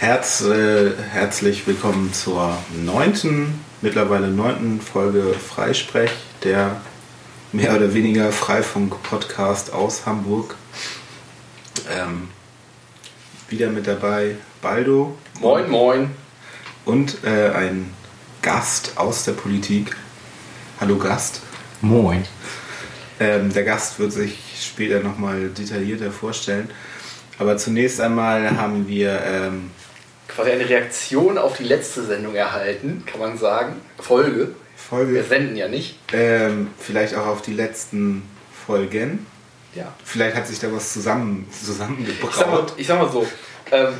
Herz, 0.00 0.42
äh, 0.42 0.92
herzlich 1.10 1.66
willkommen 1.66 2.12
zur 2.12 2.56
neunten, 2.84 3.58
mittlerweile 3.82 4.28
neunten 4.28 4.80
Folge 4.80 5.34
Freisprech, 5.34 6.12
der 6.44 6.80
mehr 7.50 7.74
oder 7.74 7.92
weniger 7.94 8.30
Freifunk-Podcast 8.30 9.72
aus 9.72 10.06
Hamburg. 10.06 10.54
Ähm, 11.92 12.28
wieder 13.48 13.70
mit 13.70 13.88
dabei 13.88 14.36
Baldo. 14.62 15.18
Moin, 15.40 15.68
moin. 15.68 16.10
Und 16.84 17.24
äh, 17.24 17.50
ein 17.50 17.92
Gast 18.40 18.92
aus 18.98 19.24
der 19.24 19.32
Politik. 19.32 19.96
Hallo 20.80 20.96
Gast. 20.96 21.40
Moin. 21.80 22.24
Ähm, 23.18 23.52
der 23.52 23.64
Gast 23.64 23.98
wird 23.98 24.12
sich 24.12 24.38
später 24.62 25.00
nochmal 25.00 25.48
detaillierter 25.48 26.12
vorstellen. 26.12 26.70
Aber 27.40 27.56
zunächst 27.56 28.00
einmal 28.00 28.56
haben 28.56 28.86
wir 28.86 29.20
ähm, 29.24 29.72
quasi 30.28 30.50
eine 30.52 30.68
Reaktion 30.68 31.38
auf 31.38 31.56
die 31.56 31.64
letzte 31.64 32.04
Sendung 32.04 32.34
erhalten, 32.34 33.04
kann 33.06 33.20
man 33.20 33.38
sagen. 33.38 33.80
Folge. 33.98 34.54
Folge. 34.76 35.14
Wir 35.14 35.24
senden 35.24 35.56
ja 35.56 35.68
nicht. 35.68 35.98
Ähm, 36.12 36.70
vielleicht 36.78 37.14
auch 37.14 37.26
auf 37.26 37.42
die 37.42 37.54
letzten 37.54 38.22
Folgen. 38.66 39.26
Ja. 39.74 39.92
Vielleicht 40.04 40.36
hat 40.36 40.46
sich 40.46 40.60
da 40.60 40.72
was 40.72 40.92
zusammen, 40.92 41.48
zusammengebraut. 41.50 42.30
Ich 42.30 42.36
sag 42.36 42.50
mal, 42.50 42.66
ich 42.76 42.86
sag 42.86 42.98
mal 43.00 43.10
so, 43.10 43.26
ähm, 43.72 43.94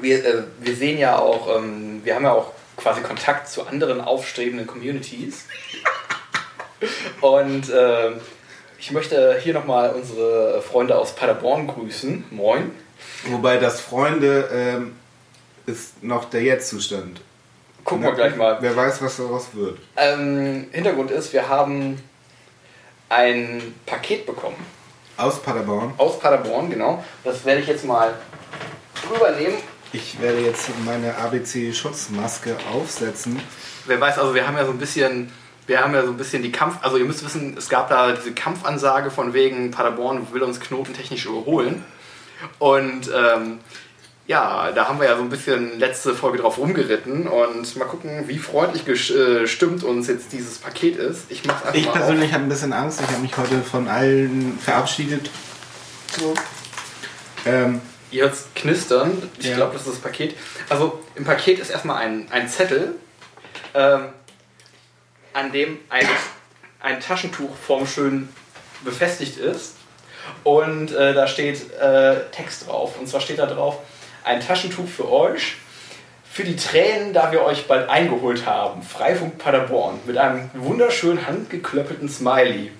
wir, 0.00 0.24
äh, 0.24 0.42
wir 0.60 0.74
sehen 0.74 0.98
ja 0.98 1.18
auch, 1.18 1.56
ähm, 1.56 2.00
wir 2.04 2.14
haben 2.14 2.24
ja 2.24 2.32
auch 2.32 2.52
quasi 2.76 3.00
Kontakt 3.00 3.48
zu 3.48 3.66
anderen 3.66 4.00
aufstrebenden 4.00 4.66
Communities. 4.66 5.46
Und 7.20 7.72
ähm, 7.74 8.20
ich 8.78 8.92
möchte 8.92 9.38
hier 9.40 9.54
nochmal 9.54 9.94
unsere 9.94 10.60
Freunde 10.62 10.98
aus 10.98 11.14
Paderborn 11.14 11.66
grüßen. 11.66 12.24
Moin. 12.30 12.70
Wobei 13.24 13.56
das 13.56 13.80
Freunde 13.80 14.48
ähm, 14.52 14.96
ist 15.66 16.02
noch 16.02 16.26
der 16.26 16.42
Jetzt-Zustand. 16.42 17.20
Gucken 17.84 18.04
wir 18.04 18.12
gleich 18.12 18.36
mal. 18.36 18.58
Wer 18.60 18.74
weiß, 18.74 19.00
was 19.02 19.16
daraus 19.16 19.48
wird. 19.52 19.78
Ähm, 19.96 20.66
Hintergrund 20.72 21.10
ist, 21.10 21.32
wir 21.32 21.48
haben 21.48 22.02
ein 23.08 23.74
Paket 23.86 24.26
bekommen. 24.26 24.56
Aus 25.16 25.40
Paderborn. 25.40 25.94
Aus 25.96 26.18
Paderborn, 26.18 26.68
genau. 26.68 27.04
Das 27.24 27.44
werde 27.44 27.60
ich 27.60 27.68
jetzt 27.68 27.84
mal 27.84 28.14
rübernehmen. 29.10 29.56
Ich 29.92 30.20
werde 30.20 30.40
jetzt 30.40 30.68
meine 30.84 31.16
ABC-Schutzmaske 31.16 32.56
aufsetzen. 32.74 33.40
Wer 33.86 34.00
weiß, 34.00 34.18
also 34.18 34.34
wir 34.34 34.46
haben 34.46 34.56
ja 34.56 34.64
so 34.64 34.72
ein 34.72 34.78
bisschen, 34.78 35.32
wir 35.66 35.80
haben 35.80 35.94
ja 35.94 36.02
so 36.02 36.10
ein 36.10 36.16
bisschen 36.16 36.42
die 36.42 36.52
Kampf, 36.52 36.78
also 36.82 36.96
ihr 36.96 37.04
müsst 37.04 37.24
wissen, 37.24 37.56
es 37.56 37.68
gab 37.68 37.88
da 37.88 38.12
diese 38.12 38.32
Kampfansage 38.32 39.10
von 39.10 39.32
wegen 39.32 39.70
Paderborn 39.70 40.26
will 40.32 40.42
uns 40.42 40.60
knotentechnisch 40.60 41.26
überholen. 41.26 41.84
Und 42.58 43.10
ähm, 43.14 43.60
ja, 44.26 44.72
da 44.72 44.88
haben 44.88 44.98
wir 44.98 45.06
ja 45.06 45.16
so 45.16 45.22
ein 45.22 45.28
bisschen 45.28 45.78
letzte 45.78 46.14
Folge 46.14 46.38
drauf 46.38 46.58
rumgeritten 46.58 47.28
und 47.28 47.76
mal 47.76 47.84
gucken, 47.84 48.26
wie 48.26 48.38
freundlich 48.38 48.84
gestimmt 48.84 49.84
uns 49.84 50.08
jetzt 50.08 50.32
dieses 50.32 50.58
Paket 50.58 50.96
ist. 50.96 51.30
Ich 51.30 51.44
mach's 51.44 51.62
einfach 51.62 51.74
Ich 51.78 51.92
persönlich 51.92 52.32
habe 52.32 52.42
ein 52.42 52.48
bisschen 52.48 52.72
Angst. 52.72 53.00
Ich 53.00 53.08
habe 53.08 53.20
mich 53.22 53.36
heute 53.36 53.60
von 53.62 53.86
allen 53.86 54.58
verabschiedet. 54.58 55.30
So. 56.18 56.34
Ähm, 57.44 57.80
Ihr 58.10 58.24
hört 58.24 58.36
knistern. 58.56 59.22
Ich 59.38 59.46
ja. 59.46 59.56
glaube, 59.56 59.74
das 59.74 59.82
ist 59.82 59.94
das 59.94 59.98
Paket. 60.00 60.36
Also 60.68 61.00
im 61.14 61.24
Paket 61.24 61.60
ist 61.60 61.70
erstmal 61.70 61.98
ein, 61.98 62.26
ein 62.30 62.48
Zettel, 62.48 62.96
ähm, 63.74 64.08
an 65.32 65.52
dem 65.52 65.78
ein, 65.88 66.06
ein 66.80 67.00
Taschentuch 67.00 67.54
formschön 67.56 68.28
befestigt 68.84 69.38
ist. 69.38 69.74
Und 70.42 70.90
äh, 70.92 71.14
da 71.14 71.28
steht 71.28 71.72
äh, 71.74 72.16
Text 72.32 72.66
drauf. 72.66 72.98
Und 72.98 73.08
zwar 73.08 73.20
steht 73.20 73.38
da 73.38 73.46
drauf, 73.46 73.78
ein 74.26 74.40
Taschentuch 74.40 74.88
für 74.88 75.10
euch, 75.10 75.56
für 76.30 76.44
die 76.44 76.56
Tränen, 76.56 77.12
da 77.12 77.32
wir 77.32 77.42
euch 77.42 77.66
bald 77.66 77.88
eingeholt 77.88 78.44
haben. 78.44 78.82
Freifunk 78.82 79.38
Paderborn 79.38 80.00
mit 80.04 80.18
einem 80.18 80.50
wunderschön 80.54 81.26
handgeklöppelten 81.26 82.08
Smiley. 82.08 82.72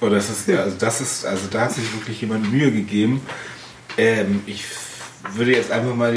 Oh, 0.00 0.08
das 0.08 0.28
ist, 0.28 0.50
also 0.50 0.76
das 0.78 1.00
ist, 1.00 1.24
also 1.24 1.46
da 1.50 1.62
hat 1.62 1.72
sich 1.72 1.92
wirklich 1.94 2.20
jemand 2.20 2.52
Mühe 2.52 2.70
gegeben. 2.70 3.24
Ähm, 3.96 4.42
ich 4.46 4.64
würde 5.32 5.52
jetzt 5.52 5.70
einfach 5.70 5.94
mal 5.94 6.14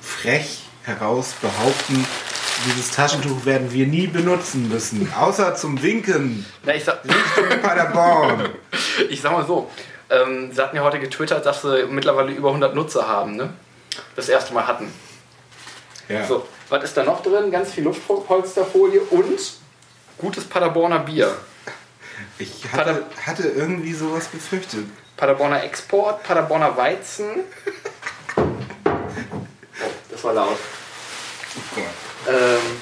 frech 0.00 0.60
heraus 0.84 1.34
behaupten, 1.40 2.06
dieses 2.66 2.90
Taschentuch 2.90 3.44
werden 3.44 3.72
wir 3.72 3.86
nie 3.86 4.06
benutzen 4.06 4.68
müssen, 4.68 5.12
außer 5.14 5.54
zum 5.54 5.82
Winken. 5.82 6.44
Na, 6.64 6.74
ich 6.74 6.84
sag, 6.84 7.04
Richtung 7.04 7.60
Paderborn. 7.60 8.48
ich 9.10 9.20
sag 9.20 9.32
mal 9.32 9.46
so, 9.46 9.70
ähm, 10.10 10.50
sie 10.52 10.60
hatten 10.60 10.76
ja 10.76 10.82
heute 10.82 10.98
getwittert, 10.98 11.46
dass 11.46 11.62
sie 11.62 11.86
mittlerweile 11.88 12.32
über 12.32 12.48
100 12.48 12.74
Nutzer 12.74 13.06
haben, 13.06 13.36
ne? 13.36 13.50
Das 14.18 14.28
erste 14.28 14.52
Mal 14.52 14.66
hatten. 14.66 14.92
Ja. 16.08 16.26
So, 16.26 16.44
was 16.70 16.82
ist 16.82 16.96
da 16.96 17.04
noch 17.04 17.22
drin? 17.22 17.52
Ganz 17.52 17.70
viel 17.70 17.84
Luftpolsterfolie 17.84 19.00
und 19.00 19.38
gutes 20.18 20.44
Paderborner 20.44 20.98
Bier. 20.98 21.36
Ich 22.36 22.64
hatte, 22.72 23.06
hatte 23.24 23.46
irgendwie 23.46 23.92
sowas 23.92 24.26
befürchtet. 24.26 24.86
Paderborner 25.16 25.62
Export, 25.62 26.24
Paderborner 26.24 26.76
Weizen. 26.76 27.44
Oh, 28.36 28.42
das 30.10 30.24
war 30.24 30.32
laut. 30.32 30.58
Oh 31.76 31.80
ähm, 32.28 32.80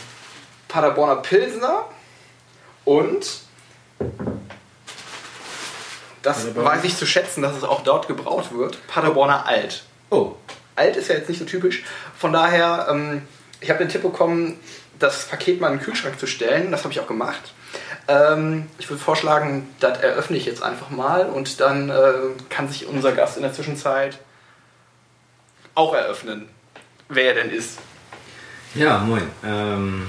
Paderborner 0.68 1.16
Pilsner 1.16 1.84
und 2.86 3.42
das 6.22 6.38
Paderborn. 6.38 6.64
weiß 6.64 6.84
ich 6.84 6.96
zu 6.96 7.04
schätzen, 7.04 7.42
dass 7.42 7.54
es 7.54 7.62
auch 7.62 7.82
dort 7.82 8.08
gebraut 8.08 8.56
wird. 8.56 8.86
Paderborner 8.86 9.44
Alt. 9.44 9.84
Oh. 10.08 10.36
Alt 10.76 10.96
ist 10.96 11.08
ja 11.08 11.16
jetzt 11.16 11.28
nicht 11.28 11.38
so 11.38 11.44
typisch. 11.44 11.84
Von 12.16 12.32
daher, 12.32 12.86
ähm, 12.90 13.22
ich 13.60 13.70
habe 13.70 13.78
den 13.78 13.88
Tipp 13.88 14.02
bekommen, 14.02 14.58
das 14.98 15.26
Paket 15.26 15.60
mal 15.60 15.72
in 15.72 15.78
den 15.78 15.84
Kühlschrank 15.84 16.18
zu 16.18 16.26
stellen. 16.26 16.70
Das 16.70 16.84
habe 16.84 16.92
ich 16.92 17.00
auch 17.00 17.06
gemacht. 17.06 17.52
Ähm, 18.08 18.66
ich 18.78 18.88
würde 18.88 19.02
vorschlagen, 19.02 19.68
das 19.80 19.98
eröffne 19.98 20.36
ich 20.36 20.46
jetzt 20.46 20.62
einfach 20.62 20.90
mal 20.90 21.26
und 21.26 21.60
dann 21.60 21.90
äh, 21.90 22.12
kann 22.48 22.68
sich 22.68 22.86
unser 22.86 23.12
Gast 23.12 23.36
in 23.36 23.42
der 23.42 23.52
Zwischenzeit 23.52 24.18
auch 25.74 25.94
eröffnen, 25.94 26.48
wer 27.08 27.34
er 27.34 27.42
denn 27.42 27.50
ist. 27.50 27.78
Ja, 28.74 28.98
moin. 28.98 29.28
Ähm, 29.44 30.06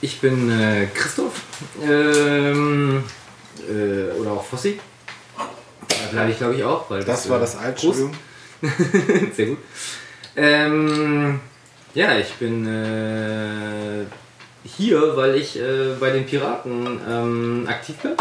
ich 0.00 0.20
bin 0.20 0.50
äh, 0.50 0.86
Christoph. 0.94 1.42
Ähm, 1.82 3.04
äh, 3.68 4.18
oder 4.18 4.32
auch 4.32 4.44
Fossi. 4.44 4.80
Da 5.36 5.94
bleibe 6.10 6.30
ich 6.30 6.38
glaube 6.38 6.54
ich 6.54 6.64
auch. 6.64 6.88
Weil 6.88 7.04
das, 7.04 7.22
das 7.22 7.30
war 7.30 7.36
äh, 7.36 7.40
das 7.40 7.56
Altstudium. 7.56 8.12
Sehr 9.36 9.46
gut. 9.46 9.58
Ähm, 10.36 11.40
ja, 11.94 12.16
ich 12.18 12.34
bin 12.34 12.66
äh, 12.66 14.04
hier, 14.64 15.16
weil 15.16 15.36
ich 15.36 15.58
äh, 15.58 15.94
bei 15.98 16.10
den 16.10 16.26
Piraten 16.26 17.00
ähm, 17.08 17.66
aktiv 17.68 17.96
bin. 17.96 18.12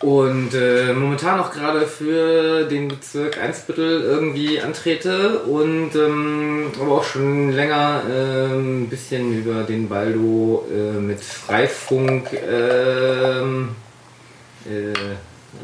Und 0.00 0.52
äh, 0.54 0.92
momentan 0.92 1.38
auch 1.38 1.52
gerade 1.52 1.86
für 1.86 2.64
den 2.64 2.88
Bezirk 2.88 3.38
Einsbüttel 3.38 4.02
irgendwie 4.02 4.60
antrete 4.60 5.40
und 5.40 5.94
ähm, 5.94 6.72
aber 6.80 6.92
auch 6.92 7.04
schon 7.04 7.52
länger 7.52 8.02
äh, 8.10 8.52
ein 8.52 8.88
bisschen 8.88 9.38
über 9.38 9.62
den 9.62 9.88
Baldo 9.88 10.66
äh, 10.72 10.98
mit 10.98 11.20
Freifunk. 11.20 12.32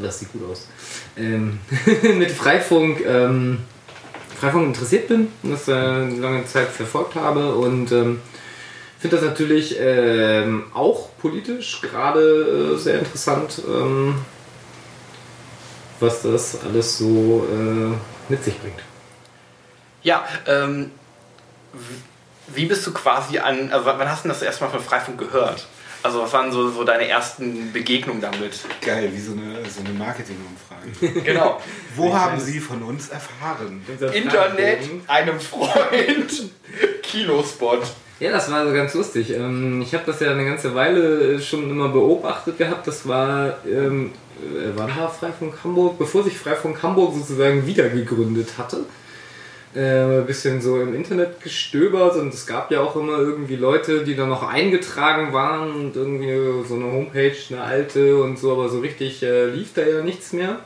Das 0.02 0.18
sieht 0.18 0.32
gut 0.32 0.42
aus. 0.50 0.68
Ähm, 1.16 1.58
mit 2.18 2.30
Freifunk, 2.30 3.04
ähm, 3.04 3.60
Freifunk 4.38 4.66
interessiert 4.66 5.08
bin 5.08 5.28
und 5.42 5.52
das 5.52 5.68
äh, 5.68 5.72
lange 5.72 6.46
Zeit 6.46 6.68
verfolgt 6.68 7.14
habe 7.14 7.54
und 7.54 7.90
ähm, 7.92 8.20
finde 8.98 9.16
das 9.16 9.24
natürlich 9.24 9.76
ähm, 9.78 10.64
auch 10.74 11.10
politisch 11.18 11.80
gerade 11.80 12.74
äh, 12.74 12.78
sehr 12.78 12.98
interessant, 13.00 13.62
ähm, 13.66 14.16
was 16.00 16.22
das 16.22 16.58
alles 16.64 16.98
so 16.98 17.46
äh, 17.50 17.96
mit 18.30 18.44
sich 18.44 18.58
bringt. 18.60 18.80
Ja, 20.02 20.24
ähm, 20.46 20.92
wie 22.48 22.66
bist 22.66 22.86
du 22.86 22.92
quasi 22.92 23.38
an, 23.38 23.70
also 23.72 23.86
wann 23.86 24.10
hast 24.10 24.24
du 24.24 24.28
das 24.28 24.42
erstmal 24.42 24.70
von 24.70 24.80
Freifunk 24.80 25.18
gehört? 25.18 25.66
Also 26.08 26.22
was 26.22 26.32
waren 26.32 26.50
so, 26.50 26.70
so 26.70 26.84
deine 26.84 27.06
ersten 27.06 27.70
Begegnungen 27.70 28.22
damit? 28.22 28.60
Geil, 28.80 29.10
wie 29.12 29.20
so 29.20 29.32
eine, 29.32 29.62
so 29.68 29.80
eine 29.84 29.92
Marketingumfrage. 29.92 31.20
genau. 31.20 31.60
Wo 31.96 32.14
haben 32.14 32.40
Sie 32.40 32.60
von 32.60 32.82
uns 32.82 33.10
erfahren? 33.10 33.82
Internet, 34.14 34.88
einem 35.06 35.38
Freund, 35.38 36.44
Kinospot. 37.02 37.82
Ja, 38.20 38.32
das 38.32 38.50
war 38.50 38.66
so 38.66 38.72
ganz 38.72 38.94
lustig. 38.94 39.34
Ähm, 39.34 39.82
ich 39.82 39.92
habe 39.92 40.04
das 40.06 40.18
ja 40.20 40.30
eine 40.30 40.46
ganze 40.46 40.74
Weile 40.74 41.38
schon 41.42 41.68
immer 41.68 41.90
beobachtet 41.90 42.56
gehabt. 42.56 42.86
Das 42.86 43.06
war, 43.06 43.58
ähm, 43.66 44.12
äh, 44.38 44.70
wann 44.76 44.96
war 44.96 45.10
Freifunk 45.10 45.62
Hamburg? 45.62 45.98
Bevor 45.98 46.24
sich 46.24 46.38
Freifunk 46.38 46.82
Hamburg 46.82 47.12
sozusagen 47.16 47.66
wieder 47.66 47.90
gegründet 47.90 48.54
hatte. 48.56 48.86
Äh, 49.74 50.20
ein 50.20 50.26
bisschen 50.26 50.60
so 50.62 50.80
im 50.80 50.94
Internet 50.94 51.42
gestöbert 51.42 52.16
und 52.16 52.32
es 52.32 52.46
gab 52.46 52.70
ja 52.70 52.80
auch 52.80 52.96
immer 52.96 53.18
irgendwie 53.18 53.56
Leute, 53.56 54.02
die 54.02 54.16
da 54.16 54.26
noch 54.26 54.42
eingetragen 54.42 55.32
waren 55.32 55.70
und 55.72 55.94
irgendwie 55.94 56.66
so 56.66 56.74
eine 56.74 56.86
Homepage, 56.86 57.36
eine 57.50 57.62
alte 57.62 58.16
und 58.16 58.38
so, 58.38 58.52
aber 58.52 58.70
so 58.70 58.80
richtig 58.80 59.22
äh, 59.22 59.46
lief 59.46 59.74
da 59.74 59.82
ja 59.82 60.02
nichts 60.02 60.32
mehr. 60.32 60.60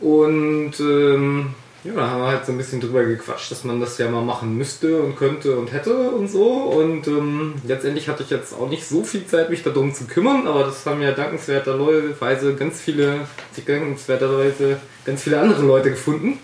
Und 0.00 0.78
ähm, 0.80 1.54
Ja, 1.84 1.92
da 1.94 2.08
haben 2.08 2.20
wir 2.22 2.28
halt 2.28 2.46
so 2.46 2.52
ein 2.52 2.56
bisschen 2.58 2.80
drüber 2.80 3.04
gequatscht, 3.04 3.50
dass 3.50 3.62
man 3.64 3.78
das 3.78 3.98
ja 3.98 4.08
mal 4.10 4.22
machen 4.22 4.56
müsste 4.56 5.02
und 5.02 5.16
könnte 5.16 5.56
und 5.58 5.70
hätte 5.70 5.94
und 6.10 6.28
so. 6.28 6.46
Und 6.46 7.06
ähm, 7.06 7.54
letztendlich 7.66 8.08
hatte 8.08 8.22
ich 8.22 8.30
jetzt 8.30 8.54
auch 8.54 8.70
nicht 8.70 8.86
so 8.86 9.04
viel 9.04 9.26
Zeit, 9.26 9.50
mich 9.50 9.62
darum 9.62 9.92
zu 9.92 10.06
kümmern, 10.06 10.46
aber 10.46 10.64
das 10.64 10.86
haben 10.86 11.02
ja 11.02 11.12
dankenswerterweise 11.12 12.54
ganz 12.54 12.80
viele, 12.80 13.20
dankenswerterweise 13.66 14.78
ganz 15.04 15.22
viele 15.22 15.40
andere 15.40 15.62
Leute 15.62 15.90
gefunden, 15.90 16.38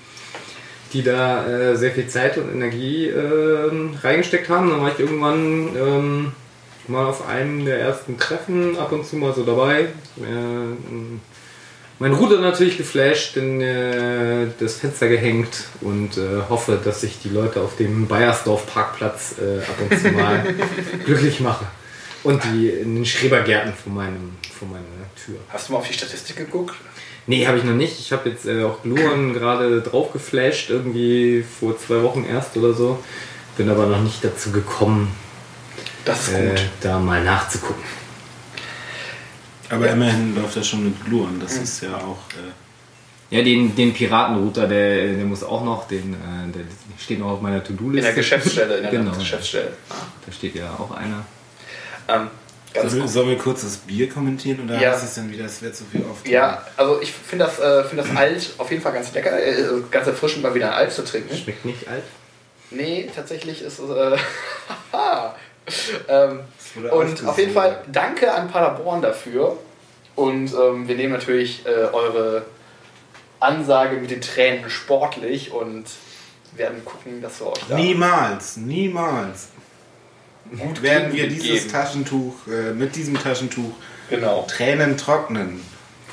die 0.92 1.02
da 1.02 1.46
äh, 1.46 1.76
sehr 1.76 1.92
viel 1.92 2.08
Zeit 2.08 2.38
und 2.38 2.52
Energie 2.52 3.08
äh, 3.08 3.70
reingesteckt 4.02 4.48
haben. 4.48 4.70
Dann 4.70 4.80
war 4.80 4.92
ich 4.92 4.98
irgendwann 4.98 5.68
ähm, 5.76 6.32
mal 6.88 7.06
auf 7.06 7.26
einem 7.26 7.64
der 7.64 7.80
ersten 7.80 8.18
Treffen 8.18 8.78
ab 8.78 8.92
und 8.92 9.06
zu 9.06 9.16
mal 9.16 9.34
so 9.34 9.44
dabei. 9.44 9.82
Äh, 10.18 10.76
mein 12.00 12.14
Ruder 12.14 12.40
natürlich 12.40 12.78
geflasht, 12.78 13.36
in 13.36 13.60
äh, 13.60 14.46
das 14.58 14.76
Fenster 14.76 15.06
gehängt 15.08 15.64
und 15.82 16.16
äh, 16.16 16.48
hoffe, 16.48 16.80
dass 16.82 17.02
ich 17.02 17.20
die 17.20 17.28
Leute 17.28 17.60
auf 17.60 17.76
dem 17.76 18.08
Bayersdorf 18.08 18.66
Parkplatz 18.66 19.34
äh, 19.38 19.58
ab 19.58 19.74
und 19.78 20.00
zu 20.00 20.08
mal 20.08 20.42
glücklich 21.04 21.40
mache. 21.40 21.66
Und 22.22 22.42
die 22.44 22.70
in 22.70 22.94
den 22.96 23.04
Schrebergärten 23.04 23.74
vor, 23.74 23.92
meinem, 23.92 24.36
vor 24.58 24.68
meiner 24.68 24.84
Tür. 25.24 25.36
Hast 25.50 25.68
du 25.68 25.72
mal 25.74 25.80
auf 25.80 25.88
die 25.88 25.92
Statistik 25.92 26.36
geguckt? 26.36 26.74
Nee, 27.26 27.46
habe 27.46 27.58
ich 27.58 27.64
noch 27.64 27.74
nicht. 27.74 27.98
Ich 28.00 28.12
habe 28.12 28.30
jetzt 28.30 28.46
äh, 28.46 28.64
auch 28.64 28.82
Gluon 28.82 29.32
gerade 29.32 29.80
drauf 29.82 30.12
geflasht, 30.12 30.70
irgendwie 30.70 31.44
vor 31.60 31.78
zwei 31.78 32.02
Wochen 32.02 32.24
erst 32.24 32.56
oder 32.56 32.72
so. 32.72 33.02
Bin 33.56 33.68
aber 33.68 33.86
noch 33.86 34.00
nicht 34.00 34.24
dazu 34.24 34.50
gekommen, 34.52 35.14
das 36.04 36.28
ist 36.28 36.34
gut. 36.34 36.58
Äh, 36.58 36.62
da 36.80 36.98
mal 36.98 37.22
nachzugucken. 37.22 37.84
Aber 39.68 39.86
ja. 39.86 39.92
immerhin 39.92 40.34
läuft 40.34 40.56
das 40.56 40.66
schon 40.66 40.84
mit 40.84 41.04
Glue 41.04 41.28
an. 41.28 41.38
Das 41.40 41.56
mhm. 41.56 41.62
ist 41.62 41.82
ja 41.82 41.94
auch. 41.96 42.18
Äh 42.36 42.50
ja, 43.30 43.42
den, 43.42 43.76
den 43.76 43.94
Piratenrouter, 43.94 44.66
der, 44.66 45.14
der 45.14 45.24
muss 45.24 45.44
auch 45.44 45.64
noch, 45.64 45.86
den, 45.86 46.14
äh, 46.14 46.52
der 46.52 46.64
steht 46.98 47.20
noch 47.20 47.28
auf 47.28 47.40
meiner 47.40 47.62
To-Do-Liste. 47.62 47.98
In 47.98 48.04
der 48.04 48.12
Geschäftsstelle, 48.14 48.76
in 48.78 48.82
der 48.82 48.90
genau, 48.90 49.12
Geschäftsstelle. 49.12 49.72
Ah. 49.88 49.94
Da 50.26 50.32
steht 50.32 50.56
ja 50.56 50.74
auch 50.76 50.90
einer. 50.90 51.24
Ähm, 52.08 52.28
sollen, 52.74 53.02
wir, 53.02 53.08
sollen 53.08 53.28
wir 53.28 53.38
kurz 53.38 53.62
das 53.62 53.76
Bier 53.78 54.08
kommentieren 54.08 54.64
oder 54.64 54.80
ja. 54.80 54.92
ist 54.92 55.02
es 55.02 55.14
dann 55.14 55.30
wieder, 55.30 55.44
es 55.44 55.60
wird 55.60 55.74
zu 55.74 55.84
viel 55.84 56.04
oft? 56.08 56.26
Ja, 56.26 56.64
also 56.76 57.00
ich 57.00 57.12
finde 57.12 57.46
das, 57.46 57.58
äh, 57.58 57.84
find 57.84 58.00
das 58.00 58.16
alt 58.16 58.54
auf 58.58 58.70
jeden 58.70 58.82
Fall 58.82 58.92
ganz 58.92 59.12
lecker, 59.12 59.42
äh, 59.42 59.66
ganz 59.90 60.06
erfrischend 60.06 60.42
mal 60.42 60.54
wieder 60.54 60.68
ein 60.68 60.74
alt 60.74 60.92
zu 60.92 61.04
trinken. 61.04 61.34
Schmeckt 61.36 61.64
nicht 61.64 61.88
alt? 61.88 62.04
Nee, 62.70 63.10
tatsächlich 63.14 63.62
ist 63.62 63.80
es. 63.80 63.90
Äh, 63.90 64.16
ähm, 66.08 66.40
und 66.90 67.26
auf 67.26 67.38
jeden 67.38 67.52
Fall 67.52 67.82
danke 67.90 68.32
an 68.32 68.48
Paderborn 68.48 69.02
dafür. 69.02 69.56
Und 70.14 70.52
ähm, 70.52 70.86
wir 70.86 70.96
nehmen 70.96 71.12
natürlich 71.12 71.64
äh, 71.66 71.70
eure 71.92 72.44
Ansage 73.40 73.96
mit 73.96 74.10
den 74.10 74.20
Tränen 74.20 74.68
sportlich 74.68 75.52
und 75.52 75.86
werden 76.56 76.84
gucken, 76.84 77.22
dass 77.22 77.40
wir 77.40 77.48
euch 77.48 77.64
da. 77.68 77.76
Niemals, 77.76 78.56
niemals. 78.56 79.48
Gut 80.58 80.82
werden 80.82 81.12
wir 81.12 81.28
dieses 81.28 81.62
geben. 81.62 81.72
Taschentuch, 81.72 82.34
äh, 82.48 82.72
mit 82.72 82.96
diesem 82.96 83.14
Taschentuch 83.14 83.72
genau. 84.08 84.46
Tränen 84.48 84.96
trocknen. 84.96 85.60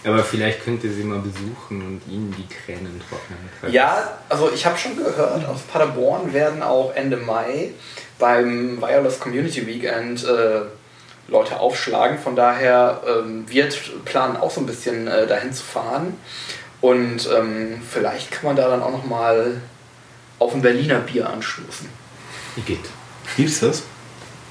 Aber 0.04 0.24
vielleicht 0.24 0.64
könnt 0.64 0.84
ihr 0.84 0.92
sie 0.92 1.04
mal 1.04 1.20
besuchen 1.20 1.82
und 1.82 2.02
ihnen 2.08 2.34
die 2.38 2.48
Tränen 2.48 3.02
trocknen. 3.10 3.74
Ja, 3.74 4.20
also 4.30 4.52
ich 4.54 4.66
habe 4.66 4.78
schon 4.78 4.96
gehört, 4.96 5.46
aus 5.46 5.62
Paderborn 5.62 6.34
werden 6.34 6.62
auch 6.62 6.94
Ende 6.94 7.18
Mai 7.18 7.72
beim 8.20 8.80
Wireless 8.82 9.20
Community 9.20 9.66
Weekend 9.66 10.24
äh, 10.24 10.62
Leute 11.28 11.60
aufschlagen. 11.60 12.20
Von 12.20 12.36
daher 12.36 13.02
ähm, 13.08 13.50
wird 13.50 14.06
planen 14.06 14.38
auch 14.38 14.52
so 14.52 14.62
ein 14.62 14.66
bisschen 14.66 15.08
äh, 15.08 15.28
dahin 15.28 15.52
zu 15.52 15.64
fahren. 15.64 16.16
Und 16.80 17.28
ähm, 17.36 17.82
vielleicht 17.90 18.32
kann 18.32 18.46
man 18.46 18.56
da 18.56 18.70
dann 18.70 18.84
auch 18.84 18.92
noch 18.92 19.06
mal 19.06 19.62
auf 20.40 20.54
ein 20.54 20.62
Berliner 20.62 21.00
Bier 21.00 21.28
anstoßen. 21.30 21.90
Geht. 22.66 22.80
Gibt's 23.36 23.60
das? 23.60 23.84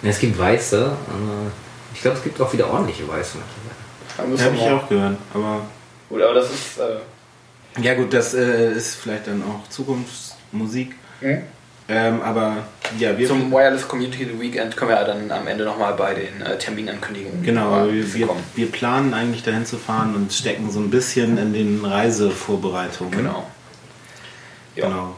Ja, 0.06 0.12
es 0.12 0.20
gibt 0.20 0.38
weiße, 0.38 0.84
aber 0.84 1.50
ich 1.92 2.00
glaube, 2.00 2.16
es 2.16 2.22
gibt 2.22 2.40
auch 2.40 2.52
wieder 2.52 2.70
ordentliche 2.70 3.08
weiße 3.08 3.38
mittlerweile. 3.38 4.44
Habe 4.44 4.56
ich 4.56 4.70
auch 4.70 4.88
gehört, 4.88 5.16
aber. 5.34 5.62
Gut, 6.08 6.22
aber 6.22 6.34
das 6.34 6.44
ist. 6.52 6.78
Äh 6.78 7.82
ja, 7.82 7.94
gut, 7.94 8.14
das 8.14 8.32
äh, 8.32 8.70
ist 8.70 8.94
vielleicht 8.94 9.26
dann 9.26 9.42
auch 9.42 9.68
Zukunftsmusik. 9.68 10.94
Mhm. 11.20 11.42
Ähm, 11.88 12.22
aber 12.22 12.58
ja, 13.00 13.18
wir. 13.18 13.26
Zum 13.26 13.50
Wireless 13.50 13.88
Community 13.88 14.40
Weekend 14.40 14.76
können 14.76 14.92
wir 14.92 14.96
ja 14.96 15.04
dann 15.04 15.28
am 15.28 15.48
Ende 15.48 15.64
nochmal 15.64 15.94
bei 15.94 16.14
den 16.14 16.40
äh, 16.40 16.56
Terminankündigungen. 16.56 17.42
Genau, 17.42 17.88
wir, 17.90 18.14
wir, 18.14 18.28
wir, 18.54 18.70
planen 18.70 19.12
eigentlich 19.12 19.42
dahin 19.42 19.66
zu 19.66 19.76
fahren 19.76 20.14
und 20.14 20.32
stecken 20.32 20.70
so 20.70 20.78
ein 20.78 20.90
bisschen 20.90 21.36
in 21.36 21.52
den 21.52 21.84
Reisevorbereitungen. 21.84 23.10
Genau. 23.10 23.44
Ja. 24.76 24.86
genau. 24.86 25.16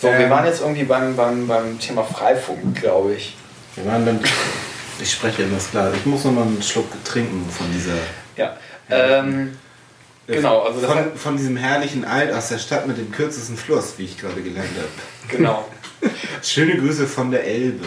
So, 0.00 0.08
ähm, 0.08 0.18
wir 0.18 0.30
waren 0.30 0.44
jetzt 0.44 0.60
irgendwie 0.60 0.82
beim, 0.82 1.14
beim, 1.14 1.46
beim 1.46 1.78
Thema 1.78 2.02
Freifunk, 2.02 2.80
glaube 2.80 3.14
ich. 3.14 3.36
Wir 3.74 3.84
waren 3.86 4.06
dann. 4.06 4.20
Ich 5.00 5.12
spreche 5.12 5.42
immer 5.42 5.58
klar. 5.58 5.92
Ich 5.94 6.06
muss 6.06 6.24
nochmal 6.24 6.44
einen 6.44 6.62
Schluck 6.62 6.86
trinken 7.04 7.48
von 7.50 7.70
dieser. 7.72 7.96
Ja. 8.36 8.56
Ähm, 8.90 9.56
genau, 10.26 10.62
also 10.62 10.86
von, 10.86 11.16
von 11.16 11.36
diesem 11.36 11.56
herrlichen 11.56 12.04
Alt 12.04 12.32
aus 12.32 12.48
der 12.48 12.58
Stadt 12.58 12.86
mit 12.86 12.98
dem 12.98 13.10
kürzesten 13.10 13.56
Fluss, 13.56 13.94
wie 13.96 14.04
ich 14.04 14.18
gerade 14.18 14.42
gelernt 14.42 14.70
habe. 14.76 15.36
Genau. 15.36 15.68
Schöne 16.42 16.76
Grüße 16.76 17.06
von 17.06 17.30
der 17.30 17.44
Elbe. 17.44 17.86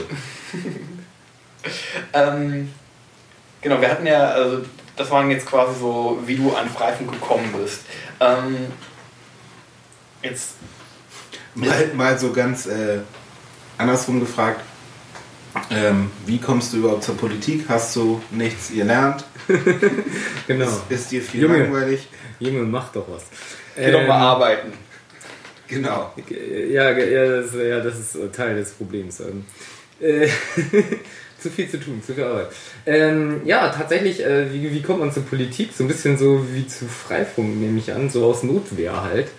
ähm, 2.14 2.74
genau, 3.62 3.80
wir 3.80 3.90
hatten 3.90 4.08
ja, 4.08 4.30
also 4.30 4.66
das 4.96 5.12
waren 5.12 5.30
jetzt 5.32 5.46
quasi 5.46 5.80
so, 5.80 6.20
wie 6.26 6.36
du 6.36 6.54
an 6.54 6.68
Freifunk 6.70 7.12
gekommen 7.12 7.54
bist. 7.62 7.82
Ähm, 8.20 8.68
jetzt. 10.24 10.56
Mal, 11.56 11.92
mal 11.94 12.18
so 12.18 12.34
ganz 12.34 12.66
äh, 12.66 13.00
andersrum 13.78 14.20
gefragt. 14.20 14.62
Ähm, 15.72 16.12
wie 16.26 16.40
kommst 16.40 16.74
du 16.74 16.78
überhaupt 16.78 17.04
zur 17.04 17.18
Politik? 17.18 17.66
Hast 17.68 17.96
du 17.96 18.22
nichts 18.32 18.72
gelernt? 18.72 19.26
genau. 20.48 20.66
Ist, 20.66 20.82
ist, 20.90 21.12
dir 21.12 21.22
viel 21.22 21.44
Junge, 21.44 21.64
langweilig? 21.64 22.08
Junge, 22.40 22.64
mach 22.64 22.92
doch 22.92 23.06
was. 23.10 23.26
Geh 23.76 23.84
ähm, 23.84 23.94
doch 23.94 24.08
mal 24.08 24.20
arbeiten. 24.20 24.74
Genau. 25.68 26.14
Ja, 26.70 26.98
ja, 26.98 27.42
das, 27.42 27.54
ja, 27.54 27.80
das 27.82 28.00
ist 28.00 28.18
Teil 28.34 28.56
des 28.56 28.72
Problems. 28.72 29.20
Ähm, 29.20 29.46
äh, 30.00 30.28
zu 31.40 31.50
viel 31.50 31.70
zu 31.70 31.80
tun, 31.80 32.02
zu 32.06 32.14
viel 32.14 32.24
Arbeit. 32.24 32.48
Ähm, 32.86 33.42
ja, 33.46 33.70
tatsächlich, 33.70 34.26
äh, 34.26 34.52
wie, 34.54 34.72
wie 34.72 34.82
kommt 34.82 35.00
man 35.00 35.12
zur 35.12 35.24
Politik? 35.24 35.72
So 35.76 35.84
ein 35.84 35.88
bisschen 35.88 36.18
so 36.18 36.46
wie 36.54 36.68
zu 36.68 36.86
Freifunk, 36.86 37.60
nehme 37.60 37.80
ich 37.80 37.94
an, 37.94 38.10
so 38.10 38.26
aus 38.26 38.44
Notwehr 38.44 39.04
halt. 39.04 39.30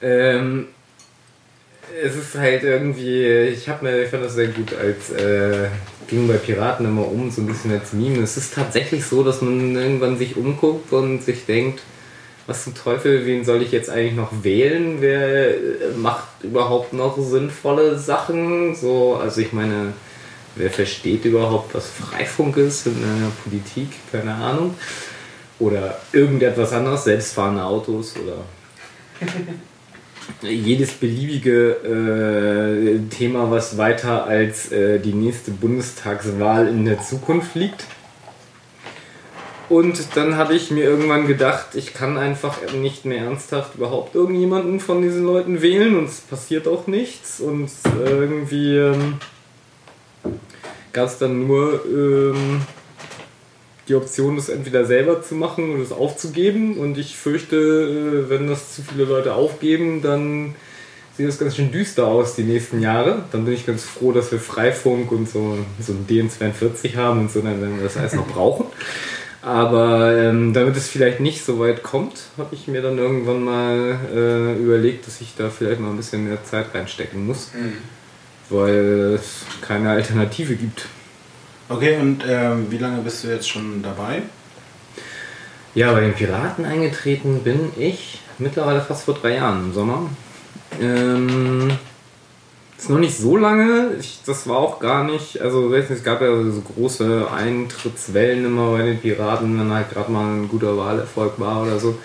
Ähm, 0.00 0.68
es 2.02 2.16
ist 2.16 2.34
halt 2.34 2.62
irgendwie, 2.62 3.24
ich 3.24 3.68
habe 3.68 3.84
mir, 3.84 4.02
ich 4.02 4.10
fand 4.10 4.24
das 4.24 4.34
sehr 4.34 4.48
gut, 4.48 4.72
als 4.74 5.10
äh, 5.10 5.68
ging 6.06 6.26
bei 6.26 6.34
Piraten 6.34 6.86
immer 6.86 7.06
um, 7.06 7.30
so 7.30 7.42
ein 7.42 7.46
bisschen 7.46 7.72
als 7.72 7.92
Meme. 7.92 8.22
Es 8.22 8.36
ist 8.36 8.54
tatsächlich 8.54 9.04
so, 9.04 9.22
dass 9.22 9.42
man 9.42 9.76
irgendwann 9.76 10.18
sich 10.18 10.36
umguckt 10.36 10.92
und 10.92 11.22
sich 11.22 11.46
denkt, 11.46 11.80
was 12.46 12.64
zum 12.64 12.74
Teufel, 12.74 13.26
wen 13.26 13.44
soll 13.44 13.62
ich 13.62 13.72
jetzt 13.72 13.90
eigentlich 13.90 14.14
noch 14.14 14.32
wählen? 14.42 14.96
Wer 15.00 15.50
äh, 15.50 15.60
macht 15.96 16.42
überhaupt 16.42 16.94
noch 16.94 17.18
sinnvolle 17.18 17.98
Sachen? 17.98 18.74
So, 18.74 19.16
also 19.16 19.40
ich 19.40 19.52
meine, 19.52 19.92
wer 20.56 20.70
versteht 20.70 21.26
überhaupt, 21.26 21.74
was 21.74 21.86
Freifunk 21.88 22.56
ist 22.56 22.86
in 22.86 23.00
der 23.00 23.30
Politik? 23.44 23.90
Keine 24.10 24.34
Ahnung. 24.34 24.74
Oder 25.58 26.00
irgendetwas 26.12 26.72
anderes, 26.72 27.04
selbstfahrende 27.04 27.62
Autos 27.62 28.14
oder 28.16 28.44
jedes 30.42 30.92
beliebige 30.92 31.70
äh, 31.70 33.08
Thema, 33.08 33.50
was 33.50 33.78
weiter 33.78 34.26
als 34.26 34.70
äh, 34.72 34.98
die 34.98 35.12
nächste 35.12 35.50
Bundestagswahl 35.50 36.68
in 36.68 36.84
der 36.84 37.00
Zukunft 37.00 37.54
liegt. 37.54 37.84
Und 39.68 40.16
dann 40.16 40.36
habe 40.36 40.54
ich 40.54 40.70
mir 40.70 40.84
irgendwann 40.84 41.26
gedacht, 41.26 41.74
ich 41.74 41.92
kann 41.92 42.16
einfach 42.16 42.56
nicht 42.72 43.04
mehr 43.04 43.24
ernsthaft 43.24 43.74
überhaupt 43.74 44.14
irgendjemanden 44.14 44.80
von 44.80 45.02
diesen 45.02 45.24
Leuten 45.24 45.60
wählen 45.60 45.96
und 45.96 46.06
es 46.06 46.20
passiert 46.20 46.66
auch 46.66 46.86
nichts. 46.86 47.40
Und 47.40 47.70
irgendwie 48.02 48.76
ähm, 48.76 49.18
gab 50.94 51.08
es 51.08 51.18
dann 51.18 51.46
nur 51.46 51.84
ähm, 51.84 52.62
die 53.88 53.94
Option, 53.94 54.36
das 54.36 54.48
entweder 54.48 54.84
selber 54.84 55.22
zu 55.22 55.34
machen 55.34 55.74
oder 55.74 55.82
es 55.82 55.92
aufzugeben. 55.92 56.78
Und 56.78 56.98
ich 56.98 57.16
fürchte, 57.16 57.56
äh, 57.56 58.30
wenn 58.30 58.48
das 58.48 58.74
zu 58.74 58.82
viele 58.82 59.04
Leute 59.04 59.34
aufgeben, 59.34 60.02
dann 60.02 60.54
sieht 61.16 61.26
das 61.26 61.38
ganz 61.38 61.56
schön 61.56 61.72
düster 61.72 62.06
aus 62.06 62.36
die 62.36 62.44
nächsten 62.44 62.80
Jahre. 62.80 63.24
Dann 63.32 63.44
bin 63.44 63.54
ich 63.54 63.66
ganz 63.66 63.84
froh, 63.84 64.12
dass 64.12 64.30
wir 64.30 64.38
Freifunk 64.38 65.10
und 65.10 65.28
so, 65.28 65.58
so 65.80 65.92
ein 65.92 66.06
DN42 66.08 66.96
haben 66.96 67.20
und 67.20 67.32
so, 67.32 67.40
dann 67.40 67.60
werden 67.60 67.76
wir 67.76 67.84
das 67.84 67.96
alles 67.96 68.14
noch 68.14 68.26
brauchen. 68.26 68.66
Aber 69.42 70.16
ähm, 70.16 70.52
damit 70.52 70.76
es 70.76 70.88
vielleicht 70.88 71.20
nicht 71.20 71.44
so 71.44 71.58
weit 71.58 71.82
kommt, 71.82 72.20
habe 72.36 72.54
ich 72.54 72.68
mir 72.68 72.82
dann 72.82 72.98
irgendwann 72.98 73.42
mal 73.42 73.98
äh, 74.14 74.60
überlegt, 74.60 75.06
dass 75.06 75.20
ich 75.20 75.34
da 75.36 75.48
vielleicht 75.48 75.80
mal 75.80 75.90
ein 75.90 75.96
bisschen 75.96 76.28
mehr 76.28 76.44
Zeit 76.44 76.74
reinstecken 76.74 77.26
muss, 77.26 77.50
mhm. 77.54 77.74
weil 78.50 79.14
es 79.14 79.44
keine 79.60 79.90
Alternative 79.90 80.54
gibt. 80.54 80.86
Okay, 81.70 81.98
und 81.98 82.24
ähm, 82.26 82.70
wie 82.70 82.78
lange 82.78 83.02
bist 83.02 83.24
du 83.24 83.28
jetzt 83.28 83.48
schon 83.48 83.82
dabei? 83.82 84.22
Ja, 85.74 85.92
bei 85.92 86.00
den 86.00 86.14
Piraten 86.14 86.64
eingetreten 86.64 87.40
bin 87.44 87.72
ich 87.76 88.20
mittlerweile 88.38 88.80
fast 88.80 89.04
vor 89.04 89.14
drei 89.14 89.34
Jahren 89.34 89.66
im 89.66 89.74
Sommer. 89.74 90.08
Ähm, 90.80 91.70
ist 92.78 92.88
noch 92.88 92.98
nicht 92.98 93.18
so 93.18 93.36
lange. 93.36 93.90
Ich, 94.00 94.20
das 94.24 94.48
war 94.48 94.56
auch 94.56 94.80
gar 94.80 95.04
nicht. 95.04 95.42
Also, 95.42 95.74
es 95.74 96.02
gab 96.02 96.22
ja 96.22 96.28
so 96.28 96.62
große 96.62 97.30
Eintrittswellen 97.30 98.46
immer 98.46 98.72
bei 98.72 98.84
den 98.84 98.98
Piraten, 98.98 99.60
wenn 99.60 99.70
halt 99.70 99.90
gerade 99.90 100.10
mal 100.10 100.24
ein 100.24 100.48
guter 100.48 100.74
Wahlerfolg 100.78 101.38
war 101.38 101.62
oder 101.62 101.78
so. 101.78 101.98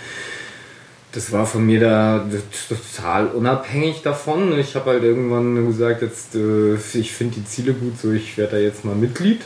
Das 1.14 1.32
war 1.32 1.46
von 1.46 1.66
mir 1.66 1.80
da 1.80 2.28
total 2.68 3.28
unabhängig 3.28 4.02
davon. 4.02 4.58
Ich 4.58 4.76
habe 4.76 4.92
halt 4.92 5.04
irgendwann 5.04 5.68
gesagt, 5.68 6.02
jetzt 6.02 6.36
äh, 6.36 6.76
ich 6.76 7.12
finde 7.12 7.36
die 7.36 7.46
Ziele 7.46 7.74
gut, 7.74 8.00
so 8.00 8.12
ich 8.12 8.38
werde 8.38 8.54
da 8.54 8.58
jetzt 8.58 8.84
mal 8.84 8.96
Mitglied. 8.96 9.42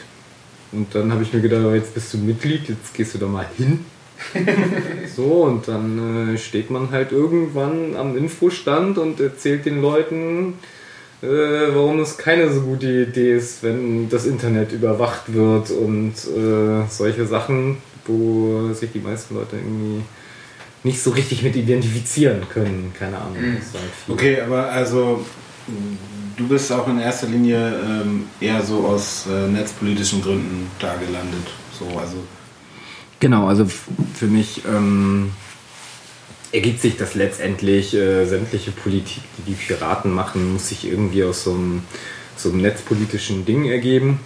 Und 0.71 0.95
dann 0.95 1.11
habe 1.11 1.23
ich 1.23 1.33
mir 1.33 1.41
gedacht, 1.41 1.63
jetzt 1.73 1.93
bist 1.93 2.13
du 2.13 2.17
Mitglied, 2.17 2.69
jetzt 2.69 2.93
gehst 2.93 3.13
du 3.13 3.17
da 3.17 3.27
mal 3.27 3.45
hin. 3.57 3.85
so, 5.15 5.43
und 5.43 5.67
dann 5.67 6.35
äh, 6.35 6.37
steht 6.37 6.71
man 6.71 6.91
halt 6.91 7.11
irgendwann 7.11 7.95
am 7.95 8.17
Infostand 8.17 8.97
und 8.97 9.19
erzählt 9.19 9.65
den 9.65 9.81
Leuten, 9.81 10.55
äh, 11.21 11.27
warum 11.27 11.99
es 11.99 12.17
keine 12.17 12.51
so 12.51 12.61
gute 12.61 13.03
Idee 13.03 13.35
ist, 13.35 13.63
wenn 13.63 14.09
das 14.09 14.25
Internet 14.25 14.71
überwacht 14.71 15.33
wird 15.33 15.71
und 15.71 16.13
äh, 16.13 16.87
solche 16.89 17.25
Sachen, 17.25 17.77
wo 18.05 18.73
sich 18.73 18.91
die 18.91 18.99
meisten 18.99 19.35
Leute 19.35 19.55
irgendwie 19.57 20.03
nicht 20.87 21.01
so 21.01 21.11
richtig 21.11 21.43
mit 21.43 21.55
identifizieren 21.55 22.41
können. 22.49 22.93
Keine 22.97 23.17
Ahnung. 23.17 23.39
Mhm. 23.39 23.53
Halt 23.53 23.91
okay, 24.07 24.41
aber 24.41 24.69
also 24.69 25.25
du 26.35 26.47
bist 26.47 26.71
auch 26.71 26.87
in 26.87 26.99
erster 26.99 27.27
Linie 27.27 27.79
ähm, 27.85 28.25
eher 28.39 28.63
so 28.63 28.87
aus 28.87 29.25
äh, 29.27 29.47
netzpolitischen 29.47 30.21
Gründen 30.21 30.71
da 30.79 30.95
gelandet. 30.95 31.47
So, 31.77 31.85
also 31.99 32.17
genau, 33.19 33.47
also 33.47 33.65
für 34.15 34.27
mich 34.27 34.63
ähm, 34.65 35.31
ergibt 36.51 36.81
sich 36.81 36.97
das 36.97 37.15
letztendlich, 37.15 37.93
äh, 37.93 38.25
sämtliche 38.25 38.71
Politik, 38.71 39.23
die 39.37 39.51
die 39.51 39.55
Piraten 39.55 40.11
machen, 40.11 40.53
muss 40.53 40.69
sich 40.69 40.87
irgendwie 40.87 41.23
aus 41.23 41.43
so 41.43 41.51
einem, 41.51 41.83
so 42.35 42.49
einem 42.49 42.61
netzpolitischen 42.61 43.45
Ding 43.45 43.65
ergeben. 43.65 44.19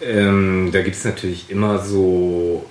Ähm, 0.00 0.70
da 0.72 0.82
gibt 0.82 0.96
es 0.96 1.04
natürlich 1.04 1.50
immer 1.50 1.78
so 1.78 2.66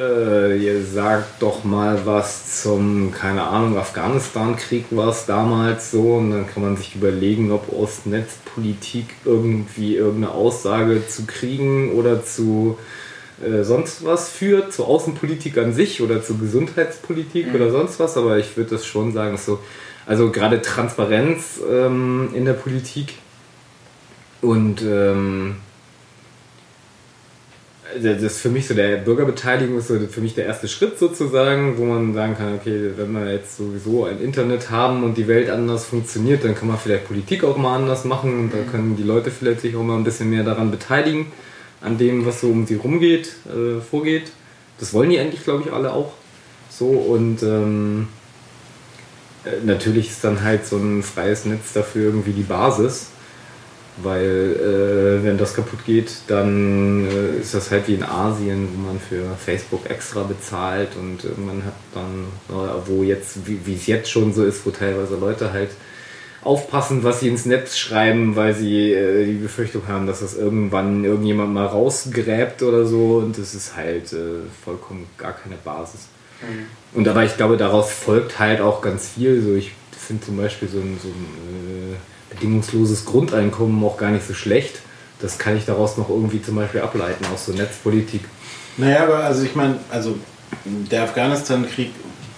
äh, 0.00 0.56
ihr 0.56 0.82
sagt 0.82 1.42
doch 1.42 1.64
mal 1.64 2.06
was 2.06 2.62
zum, 2.62 3.12
keine 3.12 3.42
Ahnung, 3.42 3.76
Afghanistan-Krieg 3.76 4.86
war 4.90 5.08
es 5.08 5.26
damals 5.26 5.90
so 5.90 6.14
und 6.14 6.30
dann 6.30 6.46
kann 6.46 6.62
man 6.62 6.76
sich 6.76 6.96
überlegen, 6.96 7.52
ob 7.52 7.72
Ostnetzpolitik 7.72 9.06
irgendwie 9.24 9.96
irgendeine 9.96 10.32
Aussage 10.32 11.06
zu 11.06 11.26
Kriegen 11.26 11.92
oder 11.92 12.24
zu 12.24 12.78
äh, 13.44 13.62
sonst 13.62 14.04
was 14.04 14.30
führt, 14.30 14.72
zur 14.72 14.88
Außenpolitik 14.88 15.58
an 15.58 15.74
sich 15.74 16.00
oder 16.00 16.22
zur 16.22 16.38
Gesundheitspolitik 16.38 17.48
mhm. 17.48 17.54
oder 17.54 17.70
sonst 17.70 18.00
was, 18.00 18.16
aber 18.16 18.38
ich 18.38 18.56
würde 18.56 18.70
das 18.70 18.86
schon 18.86 19.12
sagen, 19.12 19.36
so, 19.36 19.58
also 20.06 20.30
gerade 20.30 20.62
Transparenz 20.62 21.60
ähm, 21.70 22.30
in 22.34 22.46
der 22.46 22.54
Politik 22.54 23.14
und 24.40 24.80
ähm, 24.82 25.56
das 27.94 28.22
ist 28.22 28.40
für 28.40 28.48
mich 28.48 28.66
so 28.66 28.74
der 28.74 28.96
Bürgerbeteiligung 28.98 29.78
ist 29.78 29.88
so 29.88 29.98
für 29.98 30.20
mich 30.20 30.34
der 30.34 30.46
erste 30.46 30.68
Schritt 30.68 30.98
sozusagen, 30.98 31.78
wo 31.78 31.84
man 31.84 32.14
sagen 32.14 32.36
kann, 32.36 32.54
okay, 32.54 32.90
wenn 32.96 33.12
wir 33.12 33.32
jetzt 33.32 33.56
sowieso 33.56 34.04
ein 34.04 34.20
Internet 34.20 34.70
haben 34.70 35.02
und 35.02 35.16
die 35.16 35.28
Welt 35.28 35.50
anders 35.50 35.84
funktioniert, 35.84 36.44
dann 36.44 36.54
kann 36.54 36.68
man 36.68 36.78
vielleicht 36.78 37.06
Politik 37.06 37.44
auch 37.44 37.56
mal 37.56 37.76
anders 37.76 38.04
machen 38.04 38.38
und 38.38 38.52
dann 38.52 38.66
mhm. 38.66 38.70
können 38.70 38.96
die 38.96 39.02
Leute 39.02 39.30
vielleicht 39.30 39.60
sich 39.60 39.76
auch 39.76 39.82
mal 39.82 39.96
ein 39.96 40.04
bisschen 40.04 40.30
mehr 40.30 40.44
daran 40.44 40.70
beteiligen, 40.70 41.26
an 41.80 41.98
dem, 41.98 42.26
was 42.26 42.40
so 42.40 42.48
um 42.48 42.66
sie 42.66 42.76
rumgeht, 42.76 43.32
äh, 43.46 43.80
vorgeht. 43.80 44.30
Das 44.78 44.92
wollen 44.94 45.10
die 45.10 45.18
eigentlich, 45.18 45.44
glaube 45.44 45.64
ich, 45.66 45.72
alle 45.72 45.92
auch 45.92 46.12
so 46.70 46.86
und 46.86 47.42
ähm, 47.42 48.08
äh, 49.44 49.64
natürlich 49.64 50.08
ist 50.08 50.24
dann 50.24 50.42
halt 50.42 50.66
so 50.66 50.76
ein 50.76 51.02
freies 51.02 51.44
Netz 51.44 51.72
dafür 51.72 52.06
irgendwie 52.06 52.32
die 52.32 52.42
Basis 52.42 53.08
weil 54.02 55.20
äh, 55.20 55.24
wenn 55.24 55.38
das 55.38 55.54
kaputt 55.54 55.84
geht, 55.84 56.10
dann 56.26 57.06
äh, 57.06 57.40
ist 57.40 57.54
das 57.54 57.70
halt 57.70 57.88
wie 57.88 57.94
in 57.94 58.02
Asien, 58.02 58.68
wo 58.74 58.86
man 58.88 59.00
für 59.00 59.22
Facebook 59.36 59.88
extra 59.88 60.22
bezahlt 60.22 60.90
und 60.96 61.24
man 61.44 61.64
hat 61.64 61.74
dann, 61.94 62.26
äh, 62.48 62.70
wo 62.86 63.02
jetzt, 63.02 63.38
wie 63.46 63.74
es 63.74 63.86
jetzt 63.86 64.10
schon 64.10 64.32
so 64.32 64.44
ist, 64.44 64.64
wo 64.66 64.70
teilweise 64.70 65.16
Leute 65.16 65.52
halt 65.52 65.70
aufpassen, 66.42 67.04
was 67.04 67.20
sie 67.20 67.28
ins 67.28 67.44
Netz 67.44 67.76
schreiben, 67.76 68.34
weil 68.34 68.54
sie 68.54 68.92
äh, 68.92 69.26
die 69.26 69.34
Befürchtung 69.34 69.82
haben, 69.88 70.06
dass 70.06 70.20
das 70.20 70.36
irgendwann 70.36 71.04
irgendjemand 71.04 71.52
mal 71.52 71.66
rausgräbt 71.66 72.62
oder 72.62 72.86
so 72.86 73.18
und 73.18 73.36
das 73.38 73.54
ist 73.54 73.76
halt 73.76 74.12
äh, 74.12 74.40
vollkommen 74.64 75.06
gar 75.18 75.32
keine 75.32 75.56
Basis. 75.56 76.08
Mhm. 76.40 76.98
Und 76.98 77.08
aber 77.08 77.24
ich 77.24 77.36
glaube, 77.36 77.56
daraus 77.56 77.90
folgt 77.92 78.38
halt 78.38 78.60
auch 78.60 78.80
ganz 78.80 79.10
viel. 79.10 79.42
So, 79.42 79.54
ich 79.54 79.72
finde 79.96 80.24
zum 80.24 80.36
Beispiel 80.38 80.68
so 80.68 80.78
ein, 80.78 80.98
so 81.00 81.08
ein 81.08 81.92
äh, 81.92 81.96
bedingungsloses 82.40 83.04
Grundeinkommen 83.04 83.84
auch 83.84 83.98
gar 83.98 84.10
nicht 84.10 84.26
so 84.26 84.34
schlecht. 84.34 84.80
Das 85.20 85.38
kann 85.38 85.56
ich 85.56 85.66
daraus 85.66 85.98
noch 85.98 86.08
irgendwie 86.08 86.42
zum 86.42 86.56
Beispiel 86.56 86.80
ableiten, 86.80 87.26
aus 87.32 87.46
so 87.46 87.52
Netzpolitik. 87.52 88.22
Naja, 88.78 89.02
aber 89.02 89.24
also 89.24 89.42
ich 89.42 89.54
meine, 89.54 89.78
also 89.90 90.18
der 90.64 91.02
Afghanistan-Krieg, 91.02 91.90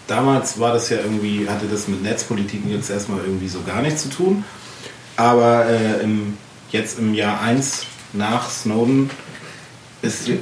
damals 0.09 0.59
war 0.59 0.73
das 0.73 0.91
ja 0.91 0.99
irgendwie, 0.99 1.49
hatte 1.49 1.67
das 1.71 1.87
mit 1.87 2.03
Netzpolitiken 2.03 2.71
jetzt 2.73 2.91
erstmal 2.91 3.21
irgendwie 3.21 3.49
so 3.49 3.61
gar 3.65 3.81
nichts 3.83 4.03
zu 4.03 4.11
tun. 4.11 4.45
Aber 5.17 5.67
äh, 5.67 6.03
im, 6.03 6.37
jetzt 6.71 6.99
im 6.99 7.15
Jahr 7.15 7.41
1 7.41 7.87
nach 8.13 8.51
Snowden 8.51 9.11
ist, 10.03 10.29
äh, 10.29 10.35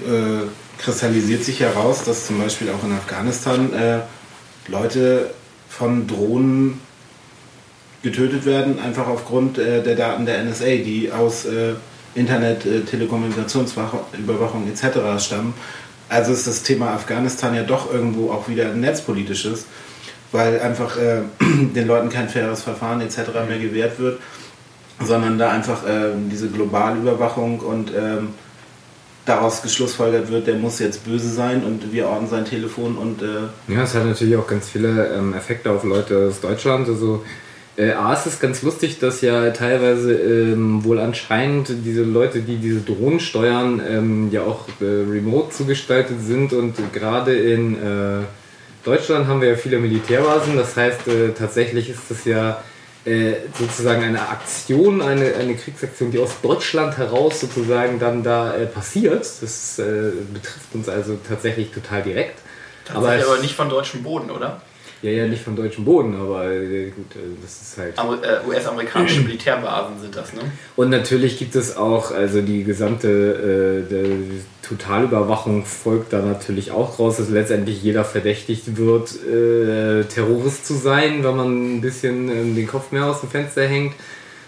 kristallisiert 0.79 1.45
sich 1.45 1.61
heraus, 1.61 2.05
dass 2.05 2.27
zum 2.27 2.39
Beispiel 2.39 2.71
auch 2.71 2.83
in 2.83 2.93
Afghanistan 2.93 3.75
äh, 3.75 3.99
Leute 4.67 5.35
von 5.69 6.07
Drohnen 6.07 6.81
getötet 8.03 8.47
werden, 8.47 8.79
einfach 8.81 9.07
aufgrund 9.07 9.59
äh, 9.59 9.83
der 9.83 9.95
Daten 9.95 10.27
der 10.27 10.43
NSA, 10.45 10.77
die 10.77 11.11
aus 11.13 11.45
äh, 11.45 11.75
Internet, 12.15 12.67
äh, 12.67 12.81
Telekommunikationsüberwachung 12.81 14.69
etc. 14.69 15.23
stammen. 15.23 15.55
Also 16.09 16.33
ist 16.33 16.47
das 16.47 16.63
Thema 16.63 16.91
Afghanistan 16.91 17.55
ja 17.55 17.63
doch 17.63 17.93
irgendwo 17.93 18.31
auch 18.33 18.49
wieder 18.49 18.71
ein 18.71 18.81
netzpolitisches, 18.81 19.67
weil 20.33 20.61
einfach 20.61 20.97
äh, 20.97 21.23
den 21.75 21.87
Leuten 21.87 22.09
kein 22.09 22.29
faires 22.29 22.63
Verfahren 22.63 23.01
etc. 23.01 23.19
mehr 23.47 23.59
gewährt 23.59 23.99
wird, 23.99 24.21
sondern 25.03 25.39
da 25.39 25.51
einfach 25.51 25.87
äh, 25.87 26.11
diese 26.31 26.49
Globalüberwachung 26.49 27.61
und 27.61 27.93
ähm, 27.97 28.31
daraus 29.27 29.63
geschlussfolgert 29.63 30.31
wird, 30.31 30.47
der 30.47 30.57
muss 30.57 30.79
jetzt 30.79 31.05
böse 31.05 31.29
sein 31.29 31.63
und 31.63 31.93
wir 31.93 32.09
orten 32.09 32.27
sein 32.27 32.45
Telefon 32.45 32.97
und... 32.97 33.23
Äh 33.23 33.73
ja, 33.73 33.83
es 33.83 33.95
hat 33.95 34.05
natürlich 34.05 34.37
auch 34.37 34.47
ganz 34.47 34.69
viele 34.69 35.15
ähm, 35.15 35.35
Effekte 35.35 35.71
auf 35.71 35.85
Leute 35.85 36.29
aus 36.29 36.41
Deutschland, 36.41 36.89
also 36.89 37.23
äh, 37.81 37.93
A, 37.93 38.13
ist 38.13 38.27
es 38.27 38.41
ganz 38.41 38.63
lustig, 38.63 38.99
dass 38.99 39.23
ja 39.23 39.51
teilweise 39.51 40.13
ähm, 40.13 40.85
wohl 40.85 40.99
anscheinend 40.99 41.69
diese 41.85 42.03
Leute, 42.03 42.41
die 42.41 42.57
diese 42.57 42.81
Drohnen 42.81 43.21
steuern, 43.21 43.81
ähm, 43.89 44.31
ja 44.31 44.43
auch 44.43 44.69
äh, 44.81 44.85
remote 44.85 45.51
zugestaltet 45.51 46.21
sind 46.21 46.53
und 46.53 46.77
gerade 46.93 47.35
in 47.35 47.75
äh, 47.77 48.25
Deutschland 48.85 49.27
haben 49.27 49.41
wir 49.41 49.49
ja 49.49 49.57
viele 49.57 49.79
Militärbasen, 49.79 50.57
das 50.57 50.77
heißt 50.77 51.09
äh, 51.09 51.31
tatsächlich 51.31 51.89
ist 51.89 52.03
das 52.11 52.27
ja 52.27 52.63
äh, 53.07 53.33
sozusagen 53.59 54.03
eine 54.03 54.29
Aktion, 54.29 55.01
eine, 55.01 55.35
eine 55.37 55.55
Kriegsaktion, 55.55 56.11
die 56.11 56.19
aus 56.19 56.41
Deutschland 56.43 56.99
heraus 56.99 57.41
sozusagen 57.41 57.99
dann 57.99 58.23
da 58.23 58.55
äh, 58.55 58.67
passiert. 58.67 59.23
Das 59.41 59.81
betrifft 60.35 60.75
uns 60.75 60.89
also 60.91 61.19
tatsächlich 61.27 61.71
total 61.71 62.03
direkt. 62.03 62.41
Tatsächlich 62.85 63.25
aber, 63.25 63.33
aber 63.33 63.43
nicht 63.43 63.55
von 63.55 63.71
deutschem 63.71 64.03
Boden, 64.03 64.31
oder? 64.31 64.61
Ja, 65.03 65.11
ja, 65.11 65.27
nicht 65.27 65.43
vom 65.43 65.57
deutschen 65.57 65.87
Boden, 65.87 66.15
aber 66.15 66.51
äh, 66.51 66.91
gut, 66.91 67.17
äh, 67.17 67.21
das 67.41 67.63
ist 67.63 67.79
halt. 67.79 67.95
Äh, 67.97 68.47
US-amerikanische 68.47 69.23
Militärbasen 69.23 69.99
sind 69.99 70.15
das, 70.15 70.35
ne? 70.35 70.41
Und 70.77 70.91
natürlich 70.91 71.39
gibt 71.39 71.57
es 71.57 71.75
auch, 71.77 72.11
also 72.11 72.43
die 72.43 72.65
gesamte 72.65 73.89
äh, 73.89 74.67
Totalüberwachung 74.67 75.65
folgt 75.65 76.13
da 76.13 76.21
natürlich 76.21 76.71
auch 76.71 76.99
raus, 76.99 77.17
dass 77.17 77.31
letztendlich 77.31 77.83
jeder 77.83 78.05
verdächtigt 78.05 78.77
wird, 78.77 79.15
äh, 79.25 80.05
Terrorist 80.05 80.67
zu 80.67 80.75
sein, 80.75 81.25
wenn 81.25 81.37
man 81.37 81.77
ein 81.77 81.81
bisschen 81.81 82.29
äh, 82.29 82.55
den 82.55 82.67
Kopf 82.67 82.93
mehr 82.93 83.07
aus 83.07 83.21
dem 83.21 83.31
Fenster 83.31 83.67
hängt. 83.67 83.95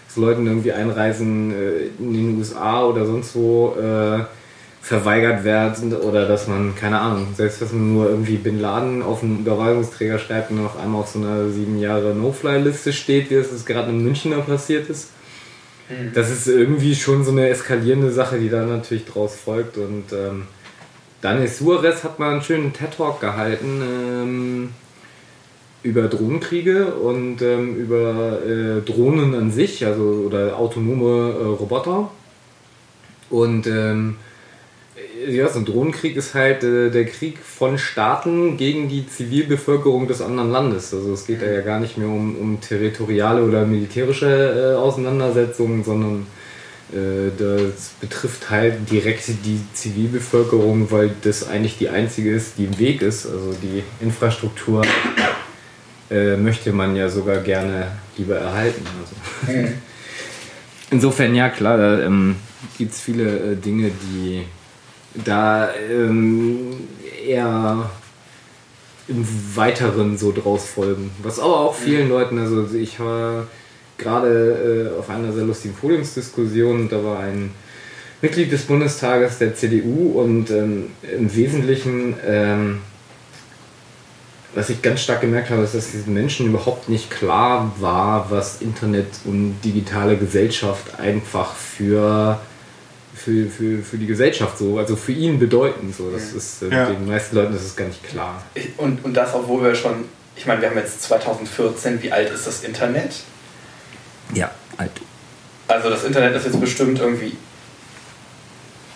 Dass 0.07 0.17
Leuten 0.17 0.45
irgendwie 0.45 0.71
einreisen 0.71 1.51
in 1.97 2.13
den 2.13 2.37
USA 2.37 2.85
oder 2.85 3.07
sonst 3.07 3.35
wo 3.35 3.75
verweigert 4.83 5.45
werden 5.45 5.95
oder 5.95 6.27
dass 6.27 6.49
man, 6.49 6.75
keine 6.75 6.99
Ahnung, 6.99 7.27
selbst 7.37 7.61
dass 7.61 7.71
man 7.71 7.93
nur 7.93 8.09
irgendwie 8.09 8.35
Bin 8.35 8.59
Laden 8.59 9.01
auf 9.01 9.23
einen 9.23 9.39
Überweisungsträger 9.39 10.19
schreibt 10.19 10.51
und 10.51 10.63
auf 10.65 10.77
einmal 10.77 11.01
auf 11.01 11.07
so 11.07 11.19
einer 11.19 11.49
sieben 11.49 11.79
Jahre 11.79 12.13
No-Fly-Liste 12.13 12.91
steht, 12.91 13.29
wie 13.29 13.35
es 13.35 13.65
gerade 13.65 13.91
in 13.91 14.03
München 14.03 14.31
da 14.31 14.39
passiert 14.39 14.89
ist. 14.89 15.11
Mhm. 15.89 16.11
Das 16.13 16.29
ist 16.29 16.49
irgendwie 16.49 16.95
schon 16.95 17.23
so 17.23 17.31
eine 17.31 17.47
eskalierende 17.47 18.11
Sache, 18.11 18.37
die 18.37 18.49
da 18.49 18.65
natürlich 18.65 19.05
draus 19.05 19.37
folgt. 19.37 19.77
Und 19.77 20.11
ähm, 20.11 20.47
Daniel 21.21 21.47
Suarez 21.47 22.03
hat 22.03 22.19
mal 22.19 22.33
einen 22.33 22.41
schönen 22.41 22.73
TED-Talk 22.73 23.21
gehalten 23.21 23.81
ähm, 23.81 24.69
über 25.81 26.09
Drohnenkriege 26.09 26.87
und 26.87 27.41
ähm, 27.41 27.77
über 27.77 28.39
äh, 28.45 28.81
Drohnen 28.81 29.33
an 29.33 29.49
sich, 29.49 29.85
also 29.85 30.25
oder 30.27 30.57
autonome 30.57 31.35
äh, 31.39 31.45
Roboter. 31.45 32.11
Und 33.29 33.65
ähm, 33.65 34.17
ja, 35.27 35.47
so 35.49 35.59
ein 35.59 35.65
Drohnenkrieg 35.65 36.15
ist 36.15 36.33
halt 36.33 36.63
äh, 36.63 36.89
der 36.89 37.05
Krieg 37.05 37.37
von 37.39 37.77
Staaten 37.77 38.57
gegen 38.57 38.89
die 38.89 39.07
Zivilbevölkerung 39.07 40.07
des 40.07 40.21
anderen 40.21 40.51
Landes. 40.51 40.93
Also 40.93 41.13
es 41.13 41.25
geht 41.25 41.41
da 41.41 41.45
ja 41.45 41.61
gar 41.61 41.79
nicht 41.79 41.97
mehr 41.97 42.07
um, 42.07 42.35
um 42.35 42.61
territoriale 42.61 43.43
oder 43.43 43.65
militärische 43.65 44.73
äh, 44.73 44.77
Auseinandersetzungen, 44.77 45.83
sondern 45.83 46.27
äh, 46.91 47.31
das 47.37 47.93
betrifft 47.99 48.49
halt 48.49 48.89
direkt 48.91 49.27
die 49.27 49.59
Zivilbevölkerung, 49.73 50.91
weil 50.91 51.11
das 51.21 51.47
eigentlich 51.47 51.77
die 51.77 51.89
einzige 51.89 52.31
ist, 52.31 52.57
die 52.57 52.65
im 52.65 52.77
Weg 52.77 53.01
ist. 53.01 53.25
Also 53.25 53.53
die 53.61 53.83
Infrastruktur 54.03 54.83
äh, 56.11 56.37
möchte 56.37 56.71
man 56.71 56.95
ja 56.95 57.09
sogar 57.09 57.37
gerne 57.37 57.87
lieber 58.17 58.37
erhalten. 58.37 58.85
Also. 59.01 59.59
Mhm. 59.59 59.73
Insofern, 60.91 61.33
ja 61.33 61.49
klar, 61.49 61.77
da 61.77 62.01
ähm, 62.01 62.35
gibt 62.77 62.93
es 62.93 63.01
viele 63.01 63.53
äh, 63.53 63.55
Dinge, 63.55 63.89
die 63.89 64.43
da 65.15 65.69
ähm, 65.75 66.87
eher 67.25 67.89
im 69.07 69.27
Weiteren 69.55 70.17
so 70.17 70.31
draus 70.31 70.65
folgen. 70.65 71.11
Was 71.21 71.39
aber 71.39 71.59
auch 71.59 71.75
vielen 71.75 72.09
Leuten, 72.09 72.39
also 72.39 72.73
ich 72.73 72.99
war 72.99 73.47
gerade 73.97 74.91
äh, 74.95 74.99
auf 74.99 75.09
einer 75.09 75.33
sehr 75.33 75.43
lustigen 75.43 75.75
Podiumsdiskussion, 75.75 76.89
da 76.89 77.03
war 77.03 77.19
ein 77.19 77.51
Mitglied 78.21 78.51
des 78.51 78.63
Bundestages 78.63 79.37
der 79.37 79.55
CDU 79.55 80.19
und 80.19 80.49
ähm, 80.49 80.91
im 81.03 81.35
Wesentlichen, 81.35 82.15
ähm, 82.25 82.79
was 84.55 84.69
ich 84.69 84.81
ganz 84.81 85.01
stark 85.01 85.21
gemerkt 85.21 85.49
habe, 85.49 85.63
ist, 85.63 85.75
dass 85.75 85.91
diesen 85.91 86.13
Menschen 86.13 86.47
überhaupt 86.47 86.87
nicht 86.87 87.11
klar 87.11 87.73
war, 87.79 88.27
was 88.29 88.61
Internet 88.61 89.07
und 89.25 89.57
digitale 89.65 90.15
Gesellschaft 90.15 90.99
einfach 90.99 91.53
für 91.55 92.39
für, 93.23 93.49
für, 93.49 93.83
für 93.83 93.97
die 93.97 94.05
Gesellschaft 94.05 94.57
so, 94.57 94.77
also 94.77 94.95
für 94.95 95.13
ihn 95.13 95.39
bedeuten. 95.39 95.93
So. 95.97 96.11
Das 96.11 96.33
ist 96.33 96.61
äh, 96.63 96.69
ja. 96.69 96.85
den 96.87 97.07
meisten 97.07 97.35
Leuten 97.35 97.55
ist 97.55 97.63
es 97.63 97.75
gar 97.75 97.87
nicht 97.87 98.03
klar. 98.03 98.43
Und, 98.77 99.03
und 99.05 99.13
das, 99.13 99.33
obwohl 99.33 99.63
wir 99.63 99.75
schon, 99.75 100.05
ich 100.35 100.45
meine, 100.45 100.61
wir 100.61 100.69
haben 100.69 100.77
jetzt 100.77 101.01
2014, 101.03 102.03
wie 102.03 102.11
alt 102.11 102.29
ist 102.31 102.45
das 102.45 102.63
Internet? 102.63 103.15
Ja, 104.33 104.51
alt. 104.77 104.91
Also 105.67 105.89
das 105.89 106.03
Internet 106.03 106.35
ist 106.35 106.45
jetzt 106.45 106.59
bestimmt 106.59 106.99
irgendwie 106.99 107.37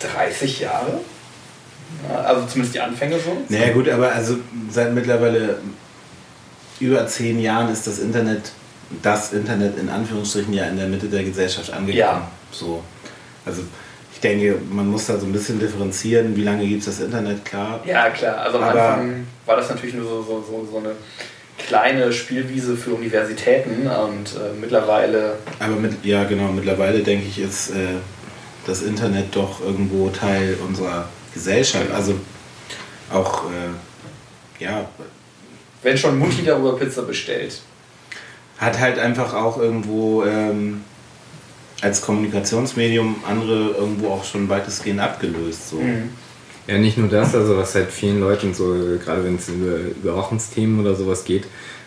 30 0.00 0.60
Jahre. 0.60 1.00
Also 2.24 2.46
zumindest 2.46 2.74
die 2.74 2.80
Anfänge 2.80 3.18
so. 3.18 3.36
Naja 3.48 3.72
gut, 3.72 3.88
aber 3.88 4.12
also 4.12 4.36
seit 4.70 4.92
mittlerweile 4.92 5.58
über 6.80 7.06
zehn 7.06 7.40
Jahren 7.40 7.72
ist 7.72 7.86
das 7.86 7.98
Internet, 7.98 8.52
das 9.02 9.32
Internet 9.32 9.78
in 9.78 9.88
Anführungsstrichen 9.88 10.52
ja 10.52 10.66
in 10.66 10.76
der 10.76 10.86
Mitte 10.86 11.06
der 11.06 11.24
Gesellschaft 11.24 11.72
angekommen. 11.72 11.98
Ja. 11.98 12.30
So. 12.52 12.84
Also 13.46 13.62
ich 14.18 14.22
denke, 14.22 14.58
man 14.72 14.88
muss 14.88 15.06
da 15.06 15.16
so 15.16 15.26
ein 15.26 15.32
bisschen 15.32 15.60
differenzieren, 15.60 16.34
wie 16.34 16.42
lange 16.42 16.66
gibt 16.66 16.80
es 16.80 16.86
das 16.86 16.98
Internet, 16.98 17.44
klar. 17.44 17.78
Ja, 17.86 18.10
klar. 18.10 18.38
Also 18.38 18.58
am 18.58 18.64
Aber 18.64 18.82
Anfang 18.82 19.26
war 19.46 19.56
das 19.56 19.68
natürlich 19.68 19.94
nur 19.94 20.04
so, 20.04 20.22
so, 20.22 20.42
so, 20.42 20.68
so 20.72 20.78
eine 20.78 20.90
kleine 21.56 22.12
Spielwiese 22.12 22.76
für 22.76 22.94
Universitäten 22.94 23.86
und 23.86 24.34
äh, 24.34 24.58
mittlerweile. 24.60 25.36
Aber 25.60 25.76
mit, 25.76 26.04
ja, 26.04 26.24
genau, 26.24 26.48
mittlerweile 26.48 26.98
denke 27.04 27.28
ich, 27.28 27.38
ist 27.38 27.70
äh, 27.70 27.98
das 28.66 28.82
Internet 28.82 29.36
doch 29.36 29.60
irgendwo 29.60 30.08
Teil 30.08 30.56
unserer 30.66 31.08
Gesellschaft. 31.32 31.86
Genau. 31.86 31.96
Also 31.96 32.14
auch, 33.12 33.44
äh, 33.44 34.64
ja. 34.64 34.88
Wenn 35.84 35.96
schon 35.96 36.18
Mutti 36.18 36.42
darüber 36.44 36.76
Pizza 36.76 37.02
bestellt. 37.02 37.62
Hat 38.58 38.80
halt 38.80 38.98
einfach 38.98 39.32
auch 39.32 39.58
irgendwo. 39.58 40.24
Ähm, 40.24 40.82
als 41.80 42.02
Kommunikationsmedium 42.02 43.16
andere 43.28 43.70
irgendwo 43.70 44.08
auch 44.08 44.24
schon 44.24 44.48
weitestgehend 44.48 45.00
abgelöst. 45.00 45.70
So. 45.70 45.76
Mhm. 45.76 46.10
Ja, 46.66 46.78
nicht 46.78 46.98
nur 46.98 47.08
das, 47.08 47.34
also 47.34 47.56
was 47.56 47.74
halt 47.74 47.90
vielen 47.90 48.20
Leuten 48.20 48.52
so, 48.52 48.74
gerade 49.02 49.24
wenn 49.24 49.36
es 49.36 49.48
über 49.48 49.76
Überwachungsthemen 50.02 50.80
oder 50.80 50.94
sowas 50.94 51.24
geht, 51.24 51.46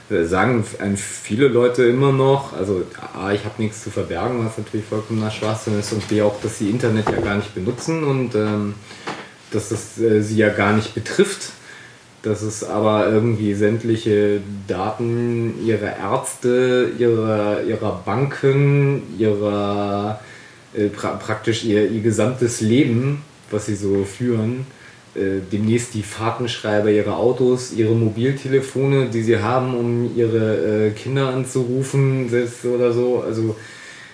äh, 0.10 0.24
sagen 0.24 0.66
viele 0.96 1.48
Leute 1.48 1.84
immer 1.84 2.12
noch, 2.12 2.54
also 2.54 2.84
A, 3.14 3.32
ich 3.32 3.46
habe 3.46 3.62
nichts 3.62 3.84
zu 3.84 3.92
verbergen, 3.92 4.44
was 4.46 4.58
natürlich 4.58 4.86
vollkommener 4.86 5.30
Schwachsinn 5.30 5.80
ist, 5.80 5.94
und 5.94 6.08
B, 6.08 6.22
auch, 6.22 6.42
dass 6.42 6.58
sie 6.58 6.70
Internet 6.70 7.06
ja 7.10 7.20
gar 7.22 7.36
nicht 7.36 7.54
benutzen 7.54 8.04
und 8.04 8.34
ähm, 8.36 8.74
dass 9.52 9.70
das 9.70 10.00
äh, 10.00 10.22
sie 10.22 10.38
ja 10.38 10.50
gar 10.50 10.74
nicht 10.74 10.96
betrifft 10.96 11.52
dass 12.24 12.42
es 12.42 12.64
aber 12.64 13.10
irgendwie 13.10 13.54
sämtliche 13.54 14.42
Daten 14.68 15.66
ihrer 15.66 15.98
Ärzte, 15.98 16.92
ihrer, 17.00 17.64
ihrer 17.64 18.02
Banken, 18.06 19.02
ihrer 19.18 20.20
äh, 20.74 20.88
pra 20.88 21.16
praktisch 21.16 21.64
ihr, 21.64 21.90
ihr 21.90 22.02
gesamtes 22.02 22.62
Leben, 22.62 23.24
was 23.50 23.66
sie 23.66 23.76
so 23.76 24.06
führen, 24.06 24.66
äh, 25.16 25.40
demnächst 25.52 25.94
die 25.94 26.04
Fahrtenschreiber 26.04 26.90
ihrer 26.92 27.18
Autos, 27.18 27.74
ihre 27.74 27.94
Mobiltelefone, 27.94 29.08
die 29.08 29.24
sie 29.24 29.40
haben, 29.40 29.76
um 29.76 30.16
ihre 30.16 30.88
äh, 30.88 30.92
Kinder 30.92 31.30
anzurufen, 31.30 32.30
selbst 32.30 32.64
oder 32.66 32.94
so. 32.94 33.22
Also 33.26 33.56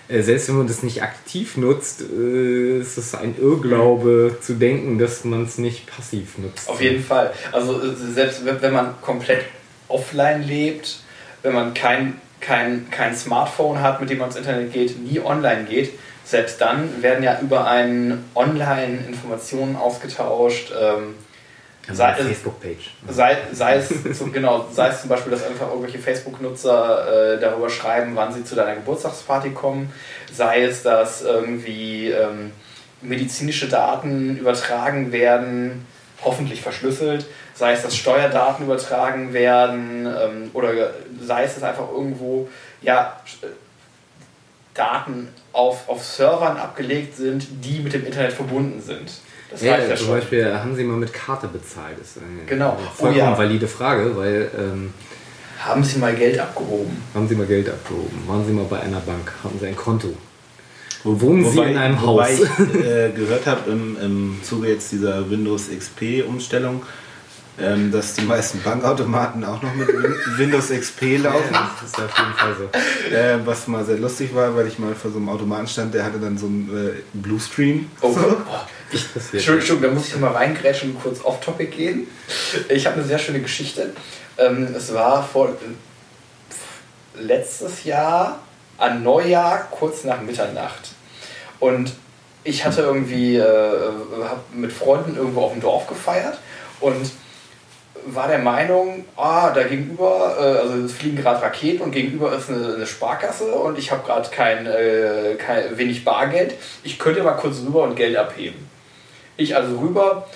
selbst 0.09 0.47
wenn 0.47 0.57
man 0.57 0.67
das 0.67 0.83
nicht 0.83 1.03
aktiv 1.03 1.57
nutzt, 1.57 2.01
äh, 2.01 2.79
ist 2.79 2.97
es 2.97 3.13
ein 3.13 3.35
Irrglaube 3.39 4.37
zu 4.41 4.53
denken, 4.53 4.97
dass 4.99 5.25
man 5.25 5.43
es 5.43 5.57
nicht 5.57 5.85
passiv 5.87 6.37
nutzt. 6.37 6.69
Auf 6.69 6.81
jeden 6.81 7.03
Fall. 7.03 7.33
Also 7.51 7.81
äh, 7.81 7.93
selbst 7.95 8.43
wenn 8.45 8.73
man 8.73 8.95
komplett 9.01 9.45
offline 9.87 10.43
lebt, 10.43 10.99
wenn 11.43 11.53
man 11.53 11.73
kein, 11.73 12.21
kein, 12.39 12.89
kein 12.89 13.15
Smartphone 13.15 13.81
hat, 13.81 13.99
mit 13.99 14.09
dem 14.09 14.19
man 14.19 14.29
ins 14.29 14.37
Internet 14.37 14.71
geht, 14.71 14.99
nie 14.99 15.19
online 15.19 15.65
geht, 15.65 15.91
selbst 16.23 16.59
dann 16.59 17.01
werden 17.01 17.23
ja 17.23 17.39
über 17.41 17.67
einen 17.67 18.25
Online 18.35 18.99
Informationen 19.07 19.75
ausgetauscht. 19.75 20.71
Ähm, 20.77 21.15
sei, 21.91 22.13
Facebook-Page. 22.13 22.91
Sei, 23.09 23.37
sei, 23.53 23.75
es, 23.75 23.93
genau, 24.33 24.67
sei 24.71 24.89
es 24.89 25.01
zum 25.01 25.09
Beispiel, 25.09 25.31
dass 25.31 25.45
einfach 25.45 25.69
irgendwelche 25.69 25.99
Facebook-Nutzer 25.99 27.35
äh, 27.35 27.39
darüber 27.39 27.69
schreiben, 27.69 28.15
wann 28.15 28.33
sie 28.33 28.43
zu 28.43 28.55
deiner 28.55 28.75
Geburtstagsparty 28.75 29.51
kommen. 29.51 29.91
Sei 30.31 30.63
es, 30.63 30.83
dass 30.83 31.23
irgendwie 31.23 32.09
ähm, 32.09 32.51
medizinische 33.01 33.67
Daten 33.67 34.37
übertragen 34.37 35.11
werden, 35.11 35.85
hoffentlich 36.23 36.61
verschlüsselt. 36.61 37.25
Sei 37.53 37.73
es, 37.73 37.81
dass 37.81 37.95
Steuerdaten 37.95 38.65
übertragen 38.65 39.33
werden 39.33 40.05
ähm, 40.05 40.51
oder 40.53 40.91
sei 41.21 41.43
es, 41.43 41.55
dass 41.55 41.63
einfach 41.63 41.89
irgendwo 41.91 42.49
ja, 42.81 43.19
Daten 44.73 45.29
auf, 45.53 45.89
auf 45.89 46.03
Servern 46.05 46.57
abgelegt 46.57 47.15
sind, 47.15 47.47
die 47.63 47.79
mit 47.79 47.93
dem 47.93 48.05
Internet 48.05 48.33
verbunden 48.33 48.81
sind. 48.81 49.11
Das 49.49 49.61
ja, 49.61 49.77
ja 49.77 49.95
zum 49.95 50.07
schon. 50.07 50.15
Beispiel 50.15 50.53
haben 50.53 50.75
Sie 50.75 50.83
mal 50.83 50.97
mit 50.97 51.13
Karte 51.13 51.47
bezahlt. 51.47 51.97
Das 51.99 52.07
ist 52.07 52.17
eine 52.17 52.45
genau. 52.45 52.77
vollkommen 52.95 53.21
oh, 53.21 53.31
ja. 53.31 53.37
valide 53.37 53.67
Frage, 53.67 54.15
weil. 54.15 54.51
Ähm, 54.57 54.93
haben 55.59 55.83
Sie 55.83 55.97
mal 55.97 56.13
Geld 56.13 56.39
abgehoben? 56.39 57.01
Haben 57.15 57.27
Sie 57.27 57.35
mal 57.35 57.47
Geld 57.47 57.67
abgehoben? 57.67 58.27
Waren 58.27 58.45
Sie 58.45 58.53
mal 58.53 58.65
bei 58.65 58.79
einer 58.79 58.99
Bank? 58.99 59.31
Haben 59.43 59.57
Sie 59.59 59.65
ein 59.65 59.75
Konto? 59.75 60.13
Wo 61.03 61.19
wohnen 61.21 61.43
wobei, 61.45 61.65
Sie 61.65 61.71
in 61.71 61.77
einem 61.77 62.01
wobei 62.01 62.35
Haus? 62.35 62.39
ich 62.41 62.85
äh, 62.85 63.11
gehört 63.15 63.45
habe 63.47 63.71
im, 63.71 63.97
im 64.01 64.39
Zuge 64.43 64.69
jetzt 64.69 64.91
dieser 64.91 65.29
Windows 65.29 65.69
XP-Umstellung, 65.69 66.83
ähm, 67.59 67.91
dass 67.91 68.13
die 68.13 68.25
meisten 68.25 68.61
Bankautomaten 68.61 69.43
auch 69.45 69.61
noch 69.61 69.73
mit 69.73 69.87
Windows 70.37 70.69
XP 70.69 71.17
laufen. 71.23 71.53
Ja, 71.53 71.71
das 71.81 71.89
ist 71.89 71.99
auf 71.99 72.17
jeden 72.17 72.33
Fall 72.33 72.55
so. 72.57 73.15
Äh, 73.15 73.39
was 73.45 73.67
mal 73.67 73.85
sehr 73.85 73.97
lustig 73.97 74.35
war, 74.35 74.55
weil 74.55 74.67
ich 74.67 74.77
mal 74.79 74.93
vor 74.95 75.11
so 75.11 75.17
einem 75.17 75.29
Automaten 75.29 75.67
stand, 75.67 75.93
der 75.93 76.03
hatte 76.03 76.19
dann 76.19 76.37
so 76.37 76.45
einen 76.45 76.69
äh, 76.69 76.91
Bluescreen. 77.13 77.89
Oh, 78.01 78.13
so. 78.13 78.37
Entschuldigung, 79.33 79.81
da 79.81 79.89
muss 79.89 80.07
ich 80.07 80.17
mal 80.17 80.31
reingrätschen 80.31 80.91
und 80.91 81.01
kurz 81.01 81.23
off-topic 81.23 81.75
gehen. 81.75 82.07
Ich 82.69 82.85
habe 82.85 82.97
eine 82.97 83.05
sehr 83.05 83.19
schöne 83.19 83.41
Geschichte. 83.41 83.93
Ähm, 84.37 84.73
es 84.75 84.93
war 84.93 85.23
vor 85.23 85.57
letztes 87.15 87.83
Jahr 87.83 88.39
an 88.77 89.03
Neujahr, 89.03 89.67
kurz 89.71 90.03
nach 90.03 90.21
Mitternacht. 90.21 90.91
Und 91.59 91.93
ich 92.43 92.63
hatte 92.63 92.81
irgendwie 92.81 93.37
äh, 93.37 93.91
mit 94.53 94.71
Freunden 94.71 95.17
irgendwo 95.17 95.41
auf 95.41 95.53
dem 95.53 95.61
Dorf 95.61 95.87
gefeiert 95.87 96.37
und 96.79 97.11
war 98.05 98.27
der 98.27 98.39
Meinung, 98.39 99.05
ah, 99.17 99.49
da 99.49 99.63
gegenüber, 99.63 100.37
äh, 100.39 100.59
also 100.59 100.85
es 100.85 100.93
fliegen 100.93 101.17
gerade 101.17 101.41
Raketen 101.41 101.81
und 101.81 101.91
gegenüber 101.91 102.33
ist 102.33 102.49
eine, 102.49 102.75
eine 102.75 102.87
Sparkasse 102.87 103.51
und 103.51 103.77
ich 103.77 103.91
habe 103.91 104.05
gerade 104.05 104.29
kein, 104.29 104.65
äh, 104.65 105.35
kein, 105.37 105.77
wenig 105.77 106.05
Bargeld. 106.05 106.55
Ich 106.83 106.99
könnte 106.99 107.23
mal 107.23 107.33
kurz 107.33 107.57
rüber 107.65 107.83
und 107.83 107.95
Geld 107.95 108.15
abheben. 108.15 108.69
Ich 109.37 109.55
also 109.55 109.77
rüber, 109.77 110.27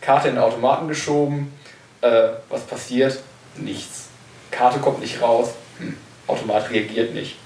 Karte 0.00 0.28
in 0.28 0.36
den 0.36 0.44
Automaten 0.44 0.86
geschoben. 0.86 1.52
Äh, 2.00 2.28
was 2.48 2.62
passiert? 2.62 3.20
Nichts. 3.56 4.08
Karte 4.52 4.78
kommt 4.78 5.00
nicht 5.00 5.20
raus. 5.20 5.50
Hm, 5.78 5.96
Automat 6.28 6.70
reagiert 6.70 7.14
nicht. 7.14 7.36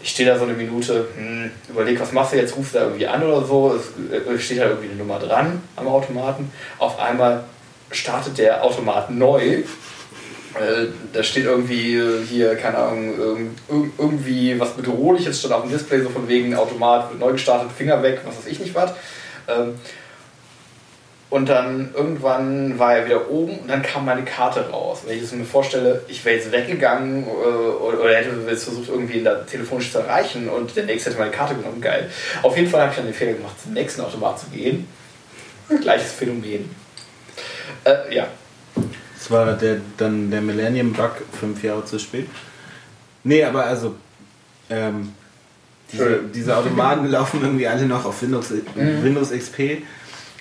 Ich 0.00 0.10
stehe 0.10 0.28
da 0.28 0.38
so 0.38 0.44
eine 0.44 0.54
Minute, 0.54 1.08
hm, 1.14 1.50
überleg, 1.68 2.00
was 2.00 2.12
machst 2.12 2.32
du 2.32 2.36
jetzt? 2.36 2.56
Rufst 2.56 2.74
du 2.74 2.78
da 2.78 2.84
irgendwie 2.84 3.06
an 3.06 3.22
oder 3.22 3.44
so? 3.44 3.74
Es 3.74 4.12
äh, 4.12 4.38
steht 4.38 4.58
da 4.58 4.66
irgendwie 4.66 4.88
eine 4.88 4.96
Nummer 4.96 5.18
dran 5.18 5.60
am 5.76 5.88
Automaten. 5.88 6.50
Auf 6.78 6.98
einmal 6.98 7.44
startet 7.90 8.38
der 8.38 8.64
Automat 8.64 9.10
neu. 9.10 9.62
Äh, 10.54 10.86
da 11.12 11.22
steht 11.22 11.44
irgendwie 11.44 12.00
hier, 12.26 12.56
keine 12.56 12.78
Ahnung, 12.78 13.50
irgendwie 13.98 14.58
was 14.58 14.74
Bedrohliches 14.74 15.38
stand 15.38 15.52
auf 15.52 15.62
dem 15.62 15.70
Display, 15.70 16.00
so 16.00 16.08
von 16.08 16.26
wegen 16.26 16.54
Automat 16.54 17.10
wird 17.10 17.20
neu 17.20 17.32
gestartet, 17.32 17.70
Finger 17.76 18.02
weg, 18.02 18.22
was 18.24 18.38
weiß 18.38 18.46
ich 18.46 18.58
nicht 18.58 18.74
was. 18.74 18.94
Und 21.30 21.50
dann 21.50 21.90
irgendwann 21.94 22.78
war 22.78 22.96
er 22.96 23.04
wieder 23.04 23.30
oben 23.30 23.58
und 23.58 23.68
dann 23.68 23.82
kam 23.82 24.06
meine 24.06 24.24
Karte 24.24 24.70
raus. 24.70 25.02
Wenn 25.06 25.18
ich 25.18 25.24
es 25.24 25.32
mir 25.32 25.44
vorstelle, 25.44 26.02
ich 26.08 26.24
wäre 26.24 26.36
jetzt 26.36 26.50
weggegangen 26.52 27.24
äh, 27.24 27.28
oder, 27.28 28.00
oder 28.00 28.16
hätte 28.16 28.30
jetzt 28.48 28.64
versucht, 28.64 28.88
irgendwie 28.88 29.22
da 29.22 29.34
telefonisch 29.42 29.92
zu 29.92 29.98
erreichen 29.98 30.48
und 30.48 30.74
der 30.74 30.84
nächste 30.86 31.10
hätte 31.10 31.18
meine 31.18 31.30
Karte 31.30 31.54
genommen, 31.54 31.82
geil. 31.82 32.10
Auf 32.42 32.56
jeden 32.56 32.70
Fall 32.70 32.80
habe 32.80 32.90
ich 32.92 32.96
dann 32.96 33.06
den 33.06 33.14
Fehler 33.14 33.34
gemacht, 33.34 33.60
zum 33.62 33.74
nächsten 33.74 34.00
Automat 34.00 34.40
zu 34.40 34.46
gehen. 34.46 34.88
Gleiches 35.82 36.12
Phänomen. 36.12 36.70
Äh, 37.84 38.14
ja. 38.14 38.28
Das 39.18 39.30
war 39.30 39.52
der, 39.52 39.82
dann 39.98 40.30
der 40.30 40.40
Millennium-Bug 40.40 41.12
fünf 41.38 41.62
Jahre 41.62 41.84
zu 41.84 41.98
spät. 41.98 42.28
Nee, 43.24 43.44
aber 43.44 43.66
also, 43.66 43.96
ähm, 44.70 45.12
diese, 45.92 46.20
diese 46.34 46.56
Automaten 46.56 47.06
laufen 47.10 47.42
irgendwie 47.42 47.66
alle 47.66 47.84
noch 47.84 48.06
auf 48.06 48.22
Windows, 48.22 48.50
mhm. 48.50 49.04
Windows 49.04 49.30
XP. 49.30 49.82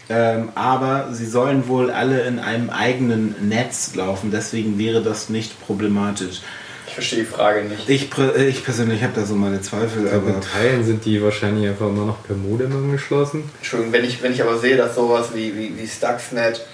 Ähm, 0.09 0.49
aber 0.55 1.09
sie 1.11 1.25
sollen 1.25 1.67
wohl 1.67 1.91
alle 1.91 2.21
in 2.21 2.39
einem 2.39 2.69
eigenen 2.69 3.35
Netz 3.49 3.93
laufen, 3.95 4.31
deswegen 4.31 4.79
wäre 4.79 5.01
das 5.01 5.29
nicht 5.29 5.59
problematisch. 5.61 6.41
Ich 6.87 6.93
verstehe 6.93 7.19
die 7.19 7.25
Frage 7.25 7.65
nicht. 7.65 7.89
Ich, 7.89 8.09
ich 8.37 8.63
persönlich 8.63 9.03
habe 9.03 9.13
da 9.13 9.25
so 9.25 9.35
meine 9.35 9.61
Zweifel. 9.61 10.07
aber 10.09 10.29
in 10.29 10.41
Teilen 10.41 10.85
sind 10.85 11.03
die 11.03 11.21
wahrscheinlich 11.21 11.67
einfach 11.67 11.87
immer 11.87 12.05
noch 12.05 12.23
per 12.23 12.35
Modem 12.35 12.71
angeschlossen. 12.71 13.43
Entschuldigung, 13.57 13.93
wenn 13.93 14.05
ich, 14.05 14.23
wenn 14.23 14.31
ich 14.31 14.41
aber 14.41 14.57
sehe, 14.57 14.77
dass 14.77 14.95
sowas 14.95 15.31
wie, 15.33 15.55
wie, 15.55 15.77
wie 15.77 15.87
Stuxnet 15.87 16.65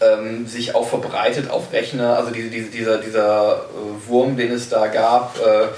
ähm, 0.00 0.46
sich 0.46 0.74
auch 0.74 0.88
verbreitet 0.88 1.50
auf 1.50 1.72
Rechner, 1.72 2.16
also 2.18 2.30
diese, 2.30 2.50
diese, 2.50 2.68
dieser, 2.68 2.98
dieser 2.98 3.56
äh, 3.56 4.08
Wurm, 4.08 4.36
den 4.36 4.52
es 4.52 4.68
da 4.68 4.86
gab, 4.86 5.38
äh, 5.38 5.68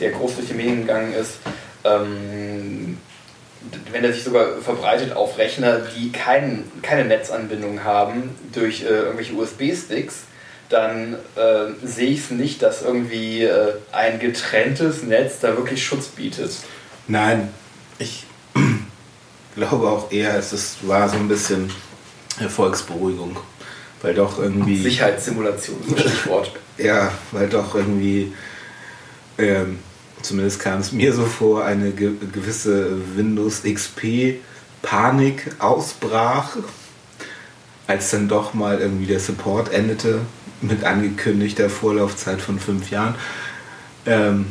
der 0.00 0.12
groß 0.12 0.36
durch 0.36 0.48
die 0.48 0.54
Medien 0.54 0.80
gegangen 0.80 1.12
ist, 1.12 1.34
ähm, 1.84 2.98
wenn 3.92 4.04
er 4.04 4.12
sich 4.12 4.24
sogar 4.24 4.58
verbreitet 4.60 5.14
auf 5.14 5.38
Rechner, 5.38 5.80
die 5.96 6.10
kein, 6.12 6.64
keine 6.82 7.04
Netzanbindung 7.04 7.84
haben 7.84 8.30
durch 8.52 8.82
äh, 8.82 8.86
irgendwelche 8.86 9.34
USB-Sticks, 9.34 10.24
dann 10.68 11.14
äh, 11.36 11.86
sehe 11.86 12.10
ich 12.10 12.20
es 12.20 12.30
nicht, 12.30 12.62
dass 12.62 12.82
irgendwie 12.82 13.44
äh, 13.44 13.74
ein 13.92 14.18
getrenntes 14.18 15.02
Netz 15.02 15.40
da 15.40 15.56
wirklich 15.56 15.84
Schutz 15.84 16.08
bietet. 16.08 16.52
Nein, 17.08 17.50
ich 17.98 18.24
glaube 19.54 19.88
auch 19.88 20.10
eher, 20.10 20.36
es 20.36 20.52
ist, 20.52 20.88
war 20.88 21.08
so 21.08 21.16
ein 21.16 21.28
bisschen 21.28 21.70
Erfolgsberuhigung. 22.40 23.36
Weil 24.02 24.14
doch 24.14 24.38
irgendwie. 24.38 24.82
Sicherheitssimulation 24.82 25.76
Stichwort. 25.96 26.50
ja, 26.76 27.12
weil 27.30 27.48
doch 27.48 27.74
irgendwie. 27.74 28.32
Ähm, 29.38 29.78
zumindest 30.22 30.60
kam 30.60 30.80
es 30.80 30.92
mir 30.92 31.12
so 31.12 31.24
vor, 31.24 31.64
eine 31.64 31.90
ge 31.90 32.12
gewisse 32.32 33.16
Windows 33.16 33.62
XP 33.62 34.40
Panik 34.82 35.54
ausbrach, 35.58 36.56
als 37.86 38.10
dann 38.10 38.28
doch 38.28 38.54
mal 38.54 38.80
irgendwie 38.80 39.06
der 39.06 39.20
Support 39.20 39.72
endete 39.72 40.20
mit 40.60 40.84
angekündigter 40.84 41.68
Vorlaufzeit 41.70 42.40
von 42.40 42.58
fünf 42.58 42.90
Jahren. 42.90 43.14
Ähm, 44.06 44.46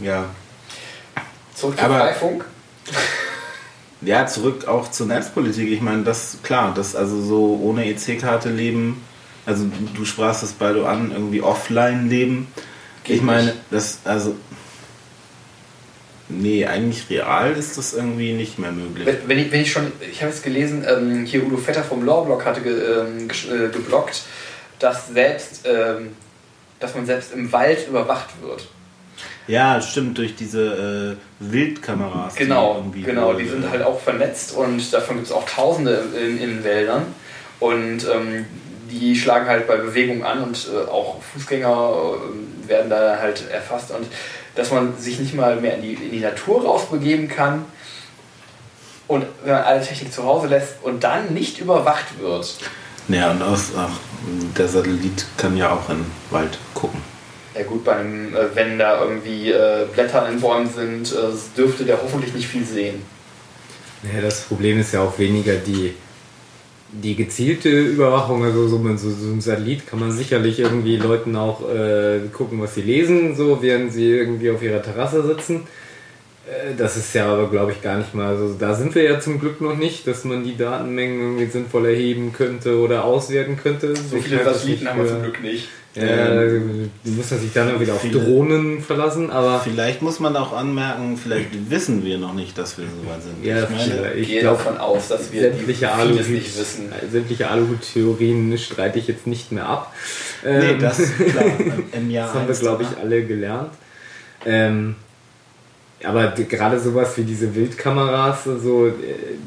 ja. 0.00 0.06
ja. 0.12 0.24
Zurück 1.54 1.78
zum 1.78 1.86
Freifunk. 1.86 2.44
Ja, 4.06 4.26
zurück 4.26 4.68
auch 4.68 4.90
zur 4.90 5.06
Netzpolitik. 5.06 5.70
Ich 5.70 5.80
meine, 5.80 6.02
das 6.02 6.36
klar, 6.42 6.74
das 6.74 6.94
also 6.94 7.22
so 7.22 7.58
ohne 7.62 7.86
EC-Karte 7.86 8.50
leben, 8.50 9.02
also 9.46 9.66
du 9.94 10.04
sprachst 10.04 10.42
das 10.42 10.52
beide 10.52 10.86
an, 10.86 11.10
irgendwie 11.10 11.40
offline 11.40 12.08
leben. 12.08 12.48
Geht 13.04 13.16
ich 13.16 13.22
meine, 13.22 13.54
das, 13.70 14.00
also 14.04 14.36
Nee, 16.28 16.64
eigentlich 16.64 17.10
real 17.10 17.52
ist 17.52 17.76
das 17.76 17.92
irgendwie 17.92 18.32
nicht 18.32 18.58
mehr 18.58 18.72
möglich. 18.72 19.06
Wenn, 19.06 19.28
wenn 19.28 19.38
ich, 19.38 19.52
wenn 19.52 19.60
ich 19.60 19.70
schon, 19.70 19.92
ich 20.10 20.22
habe 20.22 20.32
es 20.32 20.42
gelesen, 20.42 20.84
ähm, 20.88 21.26
hier 21.26 21.44
Udo 21.44 21.58
Vetter 21.58 21.82
vom 21.82 22.04
Lawblock 22.04 22.44
hatte 22.46 22.62
ge, 22.62 22.72
ähm, 22.72 23.28
ge, 23.28 23.66
äh, 23.66 23.68
geblockt, 23.70 24.22
dass 24.78 25.08
selbst, 25.08 25.66
ähm, 25.66 26.12
dass 26.80 26.94
man 26.94 27.04
selbst 27.04 27.32
im 27.34 27.52
Wald 27.52 27.86
überwacht 27.88 28.30
wird. 28.40 28.66
Ja, 29.46 29.80
stimmt, 29.82 30.16
durch 30.16 30.34
diese 30.34 31.18
äh, 31.40 31.42
Wildkameras. 31.52 32.34
Genau, 32.34 32.82
die 32.94 33.02
genau, 33.02 33.34
die 33.34 33.46
sind 33.46 33.68
halt 33.68 33.82
auch 33.82 34.00
vernetzt 34.00 34.56
und 34.56 34.92
davon 34.92 35.16
gibt 35.16 35.26
es 35.26 35.32
auch 35.32 35.46
Tausende 35.46 36.04
in, 36.18 36.38
in 36.38 36.64
Wäldern. 36.64 37.06
Und 37.60 38.06
ähm, 38.10 38.46
die 38.90 39.16
schlagen 39.16 39.46
halt 39.46 39.66
bei 39.66 39.76
Bewegung 39.76 40.24
an 40.24 40.42
und 40.42 40.68
äh, 40.72 40.88
auch 40.88 41.22
Fußgänger 41.22 42.16
äh, 42.64 42.68
werden 42.68 42.90
da 42.90 43.18
halt 43.18 43.48
erfasst. 43.50 43.90
Und 43.90 44.06
dass 44.54 44.70
man 44.70 44.98
sich 44.98 45.18
nicht 45.18 45.34
mal 45.34 45.56
mehr 45.56 45.76
in 45.76 45.82
die, 45.82 45.94
in 45.94 46.10
die 46.10 46.20
Natur 46.20 46.64
rausbegeben 46.64 47.28
kann 47.28 47.64
und 49.06 49.26
wenn 49.42 49.52
man 49.52 49.64
alle 49.64 49.82
Technik 49.82 50.12
zu 50.12 50.24
Hause 50.24 50.48
lässt 50.48 50.76
und 50.82 51.04
dann 51.04 51.34
nicht 51.34 51.60
überwacht 51.60 52.18
wird. 52.20 52.56
Ja, 53.08 53.32
und 53.32 53.42
aus, 53.42 53.72
ach, 53.76 53.90
der 54.56 54.68
Satellit 54.68 55.26
kann 55.36 55.56
ja 55.56 55.72
auch 55.72 55.90
in 55.90 55.98
den 55.98 56.10
Wald 56.30 56.58
gucken. 56.72 57.00
Ja 57.54 57.62
gut, 57.62 57.84
bei 57.84 57.96
einem, 57.96 58.34
äh, 58.34 58.54
wenn 58.54 58.78
da 58.78 59.00
irgendwie 59.00 59.52
äh, 59.52 59.86
Blätter 59.92 60.28
in 60.28 60.40
Bäumen 60.40 60.68
sind, 60.68 61.12
äh, 61.12 61.28
dürfte 61.56 61.84
der 61.84 62.02
hoffentlich 62.02 62.34
nicht 62.34 62.48
viel 62.48 62.64
sehen. 62.64 63.02
Ja, 64.02 64.20
das 64.20 64.42
Problem 64.42 64.80
ist 64.80 64.92
ja 64.92 65.02
auch 65.02 65.18
weniger 65.18 65.54
die, 65.54 65.94
die 67.02 67.16
gezielte 67.16 67.68
Überwachung. 67.68 68.44
Also 68.44 68.68
so, 68.68 68.78
so, 68.96 69.10
so 69.10 69.32
ein 69.32 69.40
Satellit 69.40 69.86
kann 69.86 70.00
man 70.00 70.12
sicherlich 70.12 70.60
irgendwie 70.60 70.96
Leuten 70.96 71.36
auch 71.36 71.68
äh, 71.68 72.20
gucken, 72.32 72.60
was 72.60 72.74
sie 72.74 72.82
lesen, 72.82 73.34
so 73.36 73.62
während 73.62 73.92
sie 73.92 74.10
irgendwie 74.10 74.50
auf 74.50 74.62
ihrer 74.62 74.82
Terrasse 74.82 75.22
sitzen. 75.26 75.66
Äh, 76.46 76.74
das 76.76 76.96
ist 76.96 77.14
ja 77.14 77.26
aber, 77.26 77.50
glaube 77.50 77.72
ich, 77.72 77.82
gar 77.82 77.98
nicht 77.98 78.14
mal. 78.14 78.28
Also 78.28 78.54
da 78.58 78.74
sind 78.74 78.94
wir 78.94 79.02
ja 79.02 79.20
zum 79.20 79.40
Glück 79.40 79.60
noch 79.60 79.76
nicht, 79.76 80.06
dass 80.06 80.24
man 80.24 80.44
die 80.44 80.56
Datenmengen 80.56 81.20
irgendwie 81.20 81.46
sinnvoll 81.46 81.86
erheben 81.86 82.32
könnte 82.32 82.78
oder 82.78 83.04
auswerten 83.04 83.56
könnte. 83.56 83.94
So 83.96 84.18
viele 84.18 84.44
Satelliten 84.44 84.88
haben 84.88 85.00
wir 85.00 85.08
zum 85.08 85.22
Glück 85.22 85.42
nicht. 85.42 85.68
Ja, 85.96 86.42
ähm, 86.42 86.90
die 87.04 87.10
müssen 87.10 87.38
sich 87.38 87.52
dann 87.52 87.78
wieder 87.78 87.94
auf 87.94 88.04
Drohnen 88.10 88.82
verlassen, 88.82 89.30
aber. 89.30 89.60
Vielleicht 89.60 90.02
muss 90.02 90.18
man 90.18 90.34
auch 90.36 90.52
anmerken, 90.52 91.16
vielleicht 91.16 91.70
wissen 91.70 92.04
wir 92.04 92.18
noch 92.18 92.34
nicht, 92.34 92.58
dass 92.58 92.76
wir 92.78 92.84
so 92.84 93.08
weit 93.08 93.22
sind. 93.22 93.44
Ja, 93.44 93.62
ich, 93.62 93.70
meine, 93.70 94.14
ich 94.14 94.28
gehe 94.28 94.42
davon 94.42 94.76
aus, 94.76 95.08
dass 95.08 95.32
wir 95.32 95.42
sämtliche 95.42 95.92
Alu 95.92 96.14
nicht 96.14 96.58
wissen. 96.58 96.92
Sämtliche 97.10 97.48
Aluhut-Theorien 97.48 98.58
streite 98.58 98.98
ich 98.98 99.06
jetzt 99.06 99.28
nicht 99.28 99.52
mehr 99.52 99.68
ab. 99.68 99.94
Nee, 100.42 100.50
ähm, 100.50 100.80
das 100.80 100.98
klar. 101.30 101.44
Im 101.92 102.10
Jahr 102.10 102.26
das 102.26 102.34
haben 102.34 102.48
wir, 102.48 102.54
glaube 102.56 102.82
ich, 102.82 102.98
alle 103.00 103.24
gelernt. 103.24 103.70
Ähm, 104.44 104.96
aber 106.02 106.32
gerade 106.32 106.80
sowas 106.80 107.16
wie 107.16 107.22
diese 107.22 107.54
Wildkameras, 107.54 108.44
so, 108.44 108.92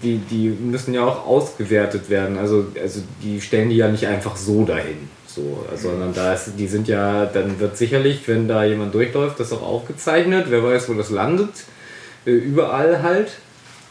die, 0.02 0.18
die 0.18 0.48
müssen 0.48 0.94
ja 0.94 1.04
auch 1.04 1.28
ausgewertet 1.28 2.10
werden. 2.10 2.38
Also, 2.38 2.68
also 2.82 3.02
die 3.22 3.42
stellen 3.42 3.70
die 3.70 3.76
ja 3.76 3.90
nicht 3.90 4.08
einfach 4.08 4.38
so 4.38 4.64
dahin. 4.64 5.10
So, 5.38 5.65
sondern 5.76 6.13
da 6.15 6.34
ist, 6.34 6.54
die 6.58 6.67
sind 6.67 6.88
ja, 6.88 7.28
dann 7.28 7.60
wird 7.60 7.78
sicherlich, 7.78 8.28
wenn 8.28 8.47
da 8.47 8.63
jemand 8.63 8.95
durchläuft, 8.95 9.39
das 9.39 9.54
auch 9.54 9.62
aufgezeichnet. 9.62 10.47
Wer 10.50 10.63
weiß, 10.63 10.89
wo 10.89 10.95
das 10.95 11.12
landet. 11.12 11.52
Äh, 12.26 12.32
überall 12.32 13.04
halt. 13.04 13.34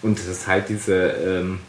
Und 0.02 0.18
das 0.18 0.26
ist 0.26 0.48
halt 0.48 0.68
diese 0.68 0.96
ähm, 0.96 1.60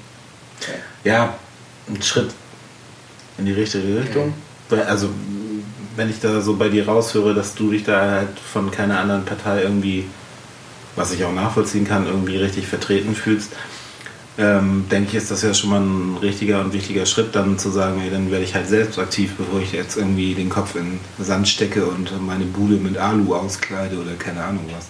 ja, 1.03 1.35
ein 1.87 2.01
Schritt 2.01 2.31
in 3.37 3.45
die 3.45 3.53
richtige 3.53 3.99
Richtung. 3.99 4.33
Mhm. 4.69 4.79
Also, 4.87 5.09
wenn 5.95 6.09
ich 6.09 6.19
da 6.19 6.41
so 6.41 6.55
bei 6.55 6.69
dir 6.69 6.87
raushöre, 6.87 7.33
dass 7.33 7.53
du 7.55 7.71
dich 7.71 7.83
da 7.83 7.99
halt 8.11 8.39
von 8.39 8.71
keiner 8.71 8.99
anderen 8.99 9.25
Partei 9.25 9.61
irgendwie, 9.63 10.05
was 10.95 11.13
ich 11.13 11.23
auch 11.23 11.33
nachvollziehen 11.33 11.85
kann, 11.85 12.07
irgendwie 12.07 12.37
richtig 12.37 12.67
vertreten 12.67 13.15
fühlst, 13.15 13.51
ähm, 14.37 14.85
denke 14.91 15.09
ich, 15.09 15.15
ist 15.15 15.29
das 15.29 15.43
ja 15.43 15.53
schon 15.53 15.69
mal 15.69 15.81
ein 15.81 16.17
richtiger 16.17 16.61
und 16.61 16.73
wichtiger 16.73 17.05
Schritt, 17.05 17.35
dann 17.35 17.59
zu 17.59 17.69
sagen, 17.69 18.01
ey, 18.01 18.09
dann 18.09 18.31
werde 18.31 18.43
ich 18.43 18.55
halt 18.55 18.67
selbst 18.67 18.97
aktiv, 18.97 19.35
bevor 19.37 19.61
ich 19.61 19.73
jetzt 19.73 19.95
irgendwie 19.95 20.33
den 20.33 20.49
Kopf 20.49 20.75
in 20.75 20.99
Sand 21.19 21.47
stecke 21.47 21.85
und 21.85 22.11
meine 22.25 22.45
Bude 22.45 22.75
mit 22.75 22.97
Alu 22.97 23.35
auskleide 23.35 23.97
oder 23.97 24.13
keine 24.17 24.43
Ahnung 24.43 24.65
was. 24.75 24.87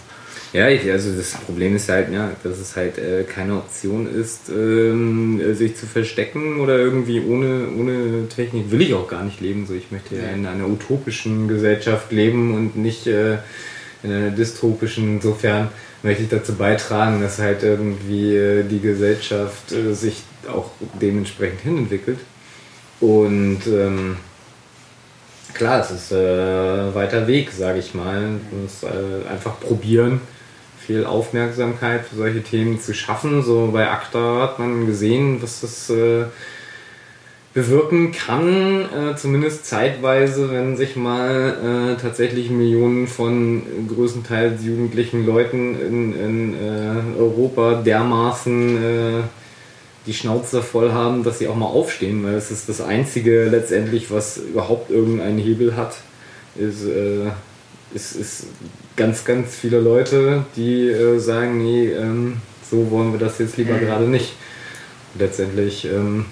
Ja, 0.53 0.69
ich, 0.69 0.89
also 0.91 1.11
das 1.11 1.31
Problem 1.31 1.75
ist 1.75 1.89
halt, 1.89 2.13
ja, 2.13 2.29
dass 2.43 2.59
es 2.59 2.75
halt 2.75 2.99
äh, 2.99 3.23
keine 3.23 3.55
Option 3.55 4.07
ist, 4.07 4.49
ähm, 4.49 5.41
sich 5.55 5.75
zu 5.75 5.87
verstecken 5.87 6.59
oder 6.59 6.77
irgendwie 6.77 7.21
ohne, 7.21 7.69
ohne 7.75 8.29
Technik 8.29 8.69
will 8.69 8.83
ich 8.83 8.93
auch 8.93 9.07
gar 9.07 9.23
nicht 9.23 9.41
leben. 9.41 9.65
So, 9.65 9.73
ich 9.73 9.89
möchte 9.89 10.15
ja 10.15 10.29
in 10.29 10.45
einer 10.45 10.67
utopischen 10.67 11.47
Gesellschaft 11.47 12.11
leben 12.11 12.53
und 12.53 12.75
nicht 12.75 13.07
äh, 13.07 13.39
in 14.03 14.11
einer 14.11 14.29
dystopischen. 14.29 15.15
Insofern 15.15 15.69
möchte 16.03 16.21
ich 16.21 16.29
dazu 16.29 16.53
beitragen, 16.53 17.19
dass 17.19 17.39
halt 17.39 17.63
irgendwie 17.63 18.35
äh, 18.35 18.63
die 18.63 18.79
Gesellschaft 18.79 19.71
äh, 19.71 19.95
sich 19.95 20.21
auch 20.47 20.69
dementsprechend 21.01 21.61
hinentwickelt. 21.61 22.19
Und 22.99 23.61
ähm, 23.65 24.17
klar, 25.55 25.81
es 25.81 25.89
ist 25.89 26.11
äh, 26.11 26.93
weiter 26.93 27.25
Weg, 27.25 27.49
sage 27.51 27.79
ich 27.79 27.95
mal. 27.95 28.21
Man 28.21 28.41
muss 28.61 28.83
äh, 28.83 29.27
einfach 29.27 29.59
probieren 29.59 30.21
viel 30.83 31.05
Aufmerksamkeit 31.05 32.05
für 32.05 32.15
solche 32.15 32.43
Themen 32.43 32.79
zu 32.79 32.93
schaffen. 32.93 33.43
So 33.43 33.69
bei 33.71 33.89
ACTA 33.89 34.41
hat 34.41 34.59
man 34.59 34.85
gesehen, 34.85 35.41
was 35.41 35.61
das 35.61 35.89
äh, 35.89 36.25
bewirken 37.53 38.11
kann, 38.11 38.85
äh, 38.91 39.15
zumindest 39.15 39.65
zeitweise, 39.65 40.51
wenn 40.51 40.75
sich 40.75 40.95
mal 40.95 41.95
äh, 41.95 42.01
tatsächlich 42.01 42.49
Millionen 42.49 43.07
von 43.07 43.61
größtenteils 43.87 44.63
jugendlichen 44.63 45.25
Leuten 45.25 45.79
in, 45.79 46.13
in 46.19 46.53
äh, 46.55 47.19
Europa 47.19 47.75
dermaßen 47.75 48.77
äh, 48.77 49.23
die 50.07 50.13
Schnauze 50.13 50.61
voll 50.61 50.91
haben, 50.91 51.23
dass 51.23 51.39
sie 51.39 51.47
auch 51.47 51.55
mal 51.55 51.67
aufstehen, 51.67 52.23
weil 52.23 52.33
es 52.33 52.49
ist 52.51 52.67
das 52.67 52.81
Einzige 52.81 53.45
letztendlich, 53.45 54.11
was 54.11 54.37
überhaupt 54.37 54.89
irgendeinen 54.89 55.37
Hebel 55.37 55.77
hat, 55.77 55.95
ist, 56.55 56.83
äh, 56.85 57.29
ist, 57.93 58.15
ist 58.15 58.47
ganz, 58.95 59.25
ganz 59.25 59.55
viele 59.55 59.79
Leute, 59.79 60.45
die 60.55 60.89
äh, 60.89 61.19
sagen, 61.19 61.57
nee, 61.57 61.87
ähm, 61.89 62.37
so 62.69 62.89
wollen 62.91 63.11
wir 63.11 63.19
das 63.19 63.39
jetzt 63.39 63.57
lieber 63.57 63.73
mhm. 63.73 63.79
gerade 63.79 64.05
nicht. 64.05 64.33
Letztendlich 65.17 65.85
ähm, 65.85 66.25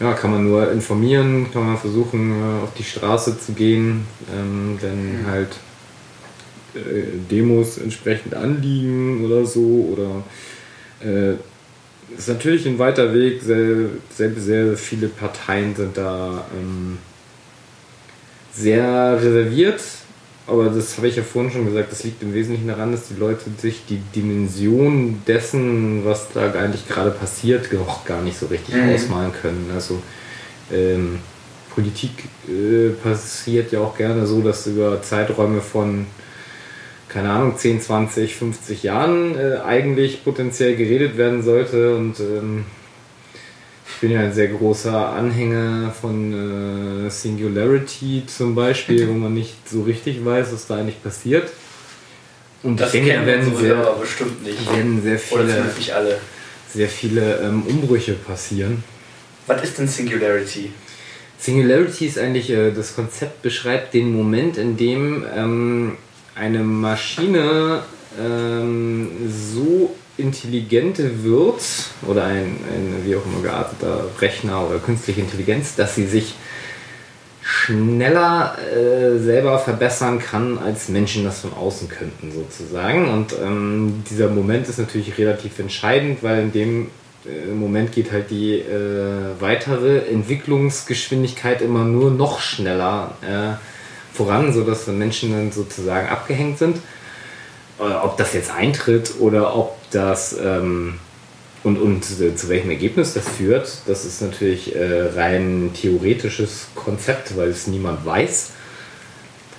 ja, 0.00 0.12
kann 0.12 0.30
man 0.30 0.44
nur 0.44 0.70
informieren, 0.70 1.48
kann 1.52 1.66
man 1.66 1.78
versuchen, 1.78 2.32
äh, 2.32 2.62
auf 2.64 2.74
die 2.74 2.84
Straße 2.84 3.38
zu 3.38 3.52
gehen, 3.52 4.06
ähm, 4.32 4.78
dann 4.80 5.22
mhm. 5.22 5.26
halt 5.26 5.56
äh, 6.74 7.02
Demos 7.30 7.78
entsprechend 7.78 8.34
anliegen 8.34 9.24
oder 9.24 9.46
so. 9.46 9.96
Oder 9.96 10.24
äh, 11.00 11.34
ist 12.16 12.28
natürlich 12.28 12.66
ein 12.66 12.78
weiter 12.78 13.12
Weg, 13.14 13.42
sehr, 13.42 13.88
sehr, 14.10 14.32
sehr 14.34 14.76
viele 14.76 15.08
Parteien 15.08 15.74
sind 15.74 15.96
da 15.96 16.46
ähm, 16.56 16.98
sehr 18.52 19.18
reserviert 19.20 19.80
aber 20.46 20.66
das 20.66 20.96
habe 20.96 21.08
ich 21.08 21.16
ja 21.16 21.22
vorhin 21.22 21.50
schon 21.50 21.66
gesagt, 21.66 21.90
das 21.90 22.04
liegt 22.04 22.22
im 22.22 22.32
Wesentlichen 22.32 22.68
daran, 22.68 22.92
dass 22.92 23.08
die 23.08 23.14
Leute 23.14 23.50
sich 23.58 23.84
die 23.88 24.00
Dimension 24.14 25.22
dessen, 25.26 26.04
was 26.04 26.28
da 26.32 26.52
eigentlich 26.52 26.86
gerade 26.86 27.10
passiert, 27.10 27.68
auch 27.76 28.04
gar 28.04 28.22
nicht 28.22 28.38
so 28.38 28.46
richtig 28.46 28.76
mhm. 28.76 28.94
ausmalen 28.94 29.32
können. 29.32 29.70
Also 29.74 30.00
ähm, 30.72 31.18
Politik 31.74 32.10
äh, 32.48 32.90
passiert 32.90 33.72
ja 33.72 33.80
auch 33.80 33.96
gerne 33.96 34.26
so, 34.26 34.40
dass 34.40 34.66
über 34.68 35.02
Zeiträume 35.02 35.60
von, 35.60 36.06
keine 37.08 37.30
Ahnung, 37.30 37.56
10, 37.56 37.80
20, 37.80 38.36
50 38.36 38.82
Jahren 38.84 39.36
äh, 39.36 39.58
eigentlich 39.64 40.24
potenziell 40.24 40.76
geredet 40.76 41.18
werden 41.18 41.42
sollte 41.42 41.96
und 41.96 42.20
ähm, 42.20 42.64
ich 43.96 44.00
bin 44.02 44.10
ja 44.10 44.20
ein 44.20 44.32
sehr 44.34 44.48
großer 44.48 45.08
Anhänger 45.08 45.90
von 45.90 47.06
äh, 47.06 47.10
Singularity 47.10 48.24
zum 48.26 48.54
Beispiel, 48.54 49.08
wo 49.08 49.14
man 49.14 49.32
nicht 49.32 49.66
so 49.66 49.84
richtig 49.84 50.22
weiß, 50.22 50.52
was 50.52 50.66
da 50.66 50.76
eigentlich 50.76 51.02
passiert. 51.02 51.48
Und 52.62 52.78
das 52.78 52.92
ich 52.92 53.00
denke, 53.00 53.18
da 53.18 53.24
werden 53.24 53.56
sehr, 53.56 53.74
aber 53.74 53.94
bestimmt 53.94 54.44
nicht. 54.44 54.70
werden 54.70 55.02
sehr 55.02 55.18
viele, 55.18 55.44
Oder 55.44 55.64
nicht 55.78 55.94
alle. 55.94 56.18
Sehr 56.68 56.88
viele 56.88 57.38
ähm, 57.38 57.62
Umbrüche 57.62 58.12
passieren. 58.12 58.84
Was 59.46 59.64
ist 59.64 59.78
denn 59.78 59.88
Singularity? 59.88 60.72
Singularity 61.38 62.06
ist 62.06 62.18
eigentlich, 62.18 62.50
äh, 62.50 62.72
das 62.72 62.94
Konzept 62.94 63.40
beschreibt 63.40 63.94
den 63.94 64.12
Moment, 64.12 64.58
in 64.58 64.76
dem 64.76 65.24
ähm, 65.34 65.96
eine 66.34 66.58
Maschine 66.58 67.82
ähm, 68.20 69.08
so 69.54 69.96
intelligente 70.18 71.24
wird 71.24 71.62
oder 72.06 72.24
ein, 72.24 72.58
ein 72.72 73.02
wie 73.04 73.16
auch 73.16 73.24
immer 73.26 73.42
gearteter 73.42 74.06
Rechner 74.20 74.66
oder 74.66 74.78
künstliche 74.78 75.20
Intelligenz, 75.20 75.76
dass 75.76 75.94
sie 75.94 76.06
sich 76.06 76.34
schneller 77.42 78.56
äh, 78.58 79.18
selber 79.18 79.58
verbessern 79.58 80.18
kann, 80.18 80.58
als 80.58 80.88
Menschen 80.88 81.24
das 81.24 81.40
von 81.40 81.52
außen 81.52 81.88
könnten, 81.88 82.32
sozusagen. 82.32 83.08
Und 83.08 83.34
ähm, 83.40 84.02
dieser 84.10 84.28
Moment 84.28 84.68
ist 84.68 84.78
natürlich 84.78 85.16
relativ 85.16 85.58
entscheidend, 85.60 86.24
weil 86.24 86.42
in 86.42 86.52
dem 86.52 86.90
äh, 87.24 87.52
Moment 87.52 87.92
geht 87.92 88.10
halt 88.10 88.30
die 88.30 88.54
äh, 88.54 89.40
weitere 89.40 90.08
Entwicklungsgeschwindigkeit 90.08 91.62
immer 91.62 91.84
nur 91.84 92.10
noch 92.10 92.40
schneller 92.40 93.12
äh, 93.22 93.54
voran, 94.12 94.52
sodass 94.52 94.88
Menschen 94.88 95.30
dann 95.30 95.52
sozusagen 95.52 96.08
abgehängt 96.08 96.58
sind. 96.58 96.78
Äh, 97.78 97.82
ob 97.82 98.16
das 98.16 98.32
jetzt 98.32 98.50
eintritt 98.50 99.14
oder 99.20 99.54
ob 99.54 99.75
das 99.90 100.36
ähm, 100.42 100.98
und, 101.66 101.78
und 101.78 102.04
zu 102.04 102.48
welchem 102.48 102.70
Ergebnis 102.70 103.14
das 103.14 103.28
führt, 103.28 103.78
das 103.86 104.04
ist 104.04 104.22
natürlich 104.22 104.76
äh, 104.76 105.08
rein 105.16 105.70
theoretisches 105.74 106.68
Konzept, 106.76 107.36
weil 107.36 107.48
es 107.48 107.66
niemand 107.66 108.06
weiß. 108.06 108.52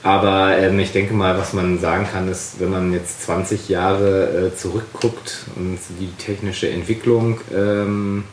Aber 0.04 0.58
ähm, 0.58 0.80
ich 0.80 0.94
denke 0.94 1.14
mal, 1.14 1.38
was 1.38 1.52
man 1.52 1.80
sagen 1.80 2.08
kann, 2.10 2.30
ist, 2.30 2.62
wenn 2.62 2.70
man 2.70 2.94
jetzt 2.94 3.24
20 3.24 3.68
Jahre 3.68 4.48
äh, 4.54 4.56
zurückguckt 4.56 5.48
und 5.58 5.80
die 6.00 6.10
technische 6.18 6.70
Entwicklung 6.70 7.42
ähm, 7.54 8.24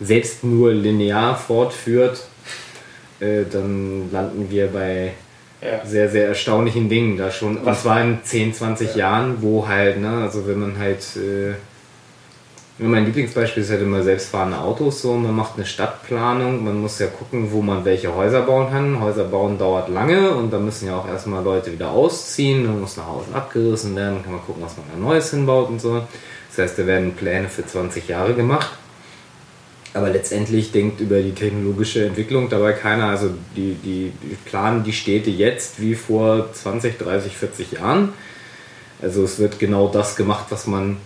selbst 0.00 0.42
nur 0.42 0.72
linear 0.72 1.36
fortführt, 1.36 2.26
äh, 3.20 3.44
dann 3.48 4.10
landen 4.10 4.50
wir 4.50 4.66
bei 4.66 5.12
ja. 5.64 5.84
sehr, 5.84 6.08
sehr 6.08 6.28
erstaunlichen 6.28 6.88
Dingen 6.88 7.16
da 7.16 7.30
schon. 7.30 7.56
Und 7.56 7.76
zwar 7.76 8.00
in 8.02 8.18
10, 8.22 8.54
20 8.54 8.90
ja. 8.90 8.96
Jahren, 8.96 9.36
wo 9.40 9.66
halt, 9.66 10.00
ne, 10.00 10.22
also 10.22 10.46
wenn 10.46 10.60
man 10.60 10.78
halt, 10.78 11.00
äh, 11.16 11.54
mein 12.78 13.04
Lieblingsbeispiel 13.04 13.62
ist 13.62 13.70
halt 13.70 13.82
immer 13.82 14.02
selbstfahrende 14.02 14.58
Autos 14.58 15.00
so, 15.00 15.14
man 15.14 15.34
macht 15.34 15.52
eine 15.56 15.64
Stadtplanung, 15.64 16.64
man 16.64 16.80
muss 16.80 16.98
ja 16.98 17.06
gucken, 17.06 17.52
wo 17.52 17.62
man 17.62 17.84
welche 17.84 18.14
Häuser 18.14 18.42
bauen 18.42 18.68
kann. 18.68 19.00
Häuser 19.00 19.24
bauen 19.24 19.58
dauert 19.58 19.88
lange 19.88 20.32
und 20.32 20.52
da 20.52 20.58
müssen 20.58 20.88
ja 20.88 20.96
auch 20.96 21.06
erstmal 21.06 21.42
Leute 21.44 21.72
wieder 21.72 21.90
ausziehen, 21.90 22.64
dann 22.64 22.80
muss 22.80 22.96
nach 22.96 23.06
Hause 23.06 23.26
abgerissen 23.32 23.94
werden, 23.94 24.22
kann 24.22 24.32
man 24.32 24.44
gucken, 24.44 24.62
was 24.62 24.76
man 24.76 24.86
da 24.92 24.98
Neues 24.98 25.30
hinbaut 25.30 25.68
und 25.68 25.80
so. 25.80 26.02
Das 26.48 26.58
heißt, 26.58 26.78
da 26.78 26.86
werden 26.86 27.14
Pläne 27.14 27.48
für 27.48 27.64
20 27.64 28.08
Jahre 28.08 28.34
gemacht. 28.34 28.70
Aber 29.94 30.10
letztendlich 30.10 30.72
denkt 30.72 31.00
über 31.00 31.22
die 31.22 31.32
technologische 31.32 32.04
Entwicklung 32.04 32.48
dabei 32.48 32.72
keiner. 32.72 33.06
Also 33.06 33.30
die, 33.56 33.74
die, 33.74 34.12
die 34.22 34.36
planen 34.44 34.82
die 34.82 34.92
Städte 34.92 35.30
jetzt 35.30 35.80
wie 35.80 35.94
vor 35.94 36.52
20, 36.52 36.98
30, 36.98 37.36
40 37.36 37.72
Jahren. 37.72 38.12
Also 39.00 39.22
es 39.22 39.38
wird 39.38 39.58
genau 39.58 39.88
das 39.88 40.16
gemacht, 40.16 40.46
was 40.50 40.66
man 40.66 40.96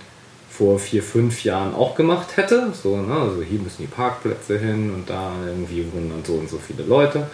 vor 0.50 0.78
vier, 0.78 1.02
fünf 1.02 1.44
Jahren 1.44 1.74
auch 1.74 1.94
gemacht 1.94 2.36
hätte. 2.36 2.72
So, 2.72 2.96
ne? 2.96 3.14
Also 3.14 3.42
hier 3.42 3.60
müssen 3.60 3.82
die 3.82 3.86
Parkplätze 3.86 4.58
hin 4.58 4.90
und 4.92 5.08
da 5.08 5.32
irgendwie 5.46 5.86
wohnen 5.92 6.10
dann 6.10 6.24
so 6.24 6.34
und 6.34 6.48
so 6.48 6.58
viele 6.58 6.82
Leute. 6.82 7.28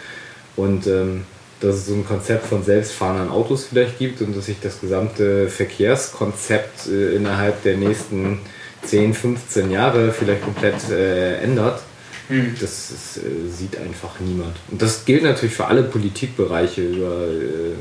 Und 0.57 0.87
ähm, 0.87 1.25
dass 1.61 1.77
es 1.77 1.87
so 1.87 1.95
ein 1.95 2.07
Konzept 2.07 2.47
von 2.47 2.63
selbstfahrenden 2.63 3.31
Autos 3.31 3.65
vielleicht 3.65 3.99
gibt 3.99 4.21
und 4.21 4.37
dass 4.37 4.47
sich 4.47 4.61
das 4.61 4.81
gesamte 4.81 5.49
Verkehrskonzept 5.49 6.89
äh, 6.89 7.15
innerhalb 7.15 7.63
der 7.63 7.77
nächsten 7.77 8.41
10, 8.85 9.15
15 9.15 9.71
Jahre 9.71 10.13
vielleicht 10.13 10.43
komplett 10.43 10.91
äh, 10.91 11.37
ändert. 11.39 11.83
Mhm. 12.29 12.55
Das 12.61 12.91
ist, 12.91 13.19
äh, 13.19 13.51
sieht 13.51 13.77
einfach 13.79 14.21
niemand. 14.21 14.57
Und 14.71 14.81
das 14.81 15.05
gilt 15.05 15.23
natürlich 15.23 15.55
für 15.55 15.67
alle 15.67 15.83
Politikbereiche, 15.83 16.83
über 16.83 17.27
äh, 17.29 17.75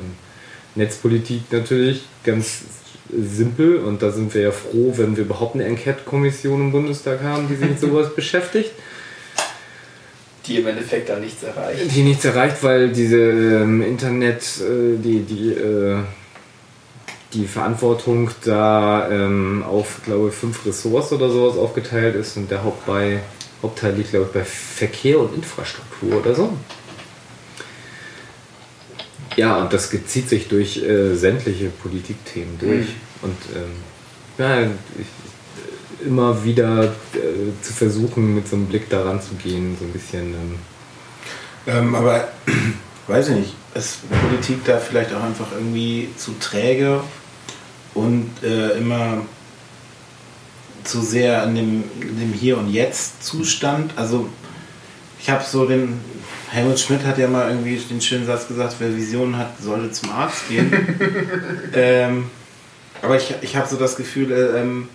Netzpolitik 0.76 1.52
natürlich 1.52 2.04
ganz 2.24 2.64
simpel. 3.16 3.78
Und 3.78 4.02
da 4.02 4.12
sind 4.12 4.34
wir 4.34 4.42
ja 4.42 4.52
froh, 4.52 4.94
wenn 4.96 5.16
wir 5.16 5.24
überhaupt 5.24 5.56
eine 5.56 5.66
Enquete-Kommission 5.66 6.62
im 6.62 6.72
Bundestag 6.72 7.22
haben, 7.22 7.48
die 7.48 7.56
sich 7.56 7.70
mit 7.70 7.80
sowas 7.80 8.14
beschäftigt. 8.16 8.72
Die 10.46 10.58
im 10.58 10.68
Endeffekt 10.68 11.08
da 11.08 11.20
nichts 11.20 11.42
erreicht. 11.44 11.96
Die 11.96 12.02
nichts 12.02 12.26
erreicht, 12.26 12.58
weil 12.64 12.90
diese 12.90 13.18
ähm, 13.18 13.82
Internet, 13.82 14.42
äh, 14.60 14.98
die, 14.98 15.22
die 15.22 15.52
äh, 15.52 16.00
die 17.34 17.48
Verantwortung 17.48 18.32
da 18.44 19.10
ähm, 19.10 19.64
auf, 19.64 20.02
glaube 20.06 20.30
ich, 20.30 20.36
fünf 20.36 20.66
Ressorts 20.66 21.12
oder 21.12 21.30
sowas 21.30 21.58
aufgeteilt 21.58 22.16
ist 22.16 22.38
und 22.38 22.50
der 22.52 22.64
Haupt 22.64 22.86
bei, 22.86 23.22
Hauptteil 23.62 23.96
liegt, 23.96 24.12
glaube 24.12 24.28
ich, 24.28 24.32
bei 24.32 24.44
Verkehr 24.44 25.20
und 25.20 25.36
Infrastruktur 25.36 26.20
oder 26.20 26.36
so. 26.36 26.54
Ja, 29.36 29.58
und 29.58 29.74
das 29.74 29.90
zieht 29.90 30.30
sich 30.30 30.48
durch 30.48 30.78
äh, 30.84 31.16
sämtliche 31.16 31.70
Politikthemen 31.70 32.60
durch. 32.60 32.88
Mhm. 32.88 33.24
Und 33.24 33.38
ähm, 33.56 33.72
ja, 34.38 34.62
ich, 34.62 35.08
immer 36.06 36.44
wieder 36.44 36.84
äh, 36.84 37.62
zu 37.62 37.74
versuchen, 37.74 38.36
mit 38.36 38.48
so 38.48 38.56
einem 38.56 38.68
Blick 38.68 38.90
daran 38.90 39.22
zu 39.22 39.36
gehen, 39.36 39.76
so 39.80 39.86
ein 39.86 39.92
bisschen. 39.92 40.34
Ähm, 40.34 40.60
ähm, 41.66 41.96
aber 41.96 42.28
weiß 43.08 43.30
ich 43.30 43.36
nicht, 43.36 43.56
ist 43.74 44.00
Politik 44.10 44.66
da 44.66 44.78
vielleicht 44.78 45.14
auch 45.14 45.24
einfach 45.24 45.48
irgendwie 45.54 46.10
zu 46.18 46.34
träge 46.40 47.02
und 47.94 48.30
äh, 48.44 48.78
immer 48.78 49.26
zu 50.84 51.02
sehr 51.02 51.44
in 51.44 51.56
dem, 51.56 51.84
dem 52.02 52.34
Hier 52.34 52.58
und 52.58 52.70
Jetzt 52.70 53.24
Zustand. 53.24 53.94
Also 53.96 54.28
ich 55.20 55.30
habe 55.30 55.44
so 55.44 55.66
den, 55.66 56.00
Helmut 56.54 56.80
Schmidt 56.80 57.04
hat 57.04 57.18
ja 57.18 57.28
mal 57.28 57.50
irgendwie 57.50 57.78
den 57.78 58.00
schönen 58.00 58.28
Satz 58.28 58.48
gesagt, 58.48 58.76
wer 58.78 58.96
Visionen 58.96 59.38
hat, 59.38 59.60
sollte 59.60 59.92
zum 59.92 60.12
Arzt 60.12 60.48
gehen. 60.50 60.72
ähm, 61.74 62.30
aber 63.02 63.18
ich, 63.18 63.34
ich 63.42 63.56
habe 63.56 63.68
so 63.68 63.76
das 63.76 63.96
Gefühl, 63.96 64.32
äh, 64.32 64.62
ähm, 64.62 64.88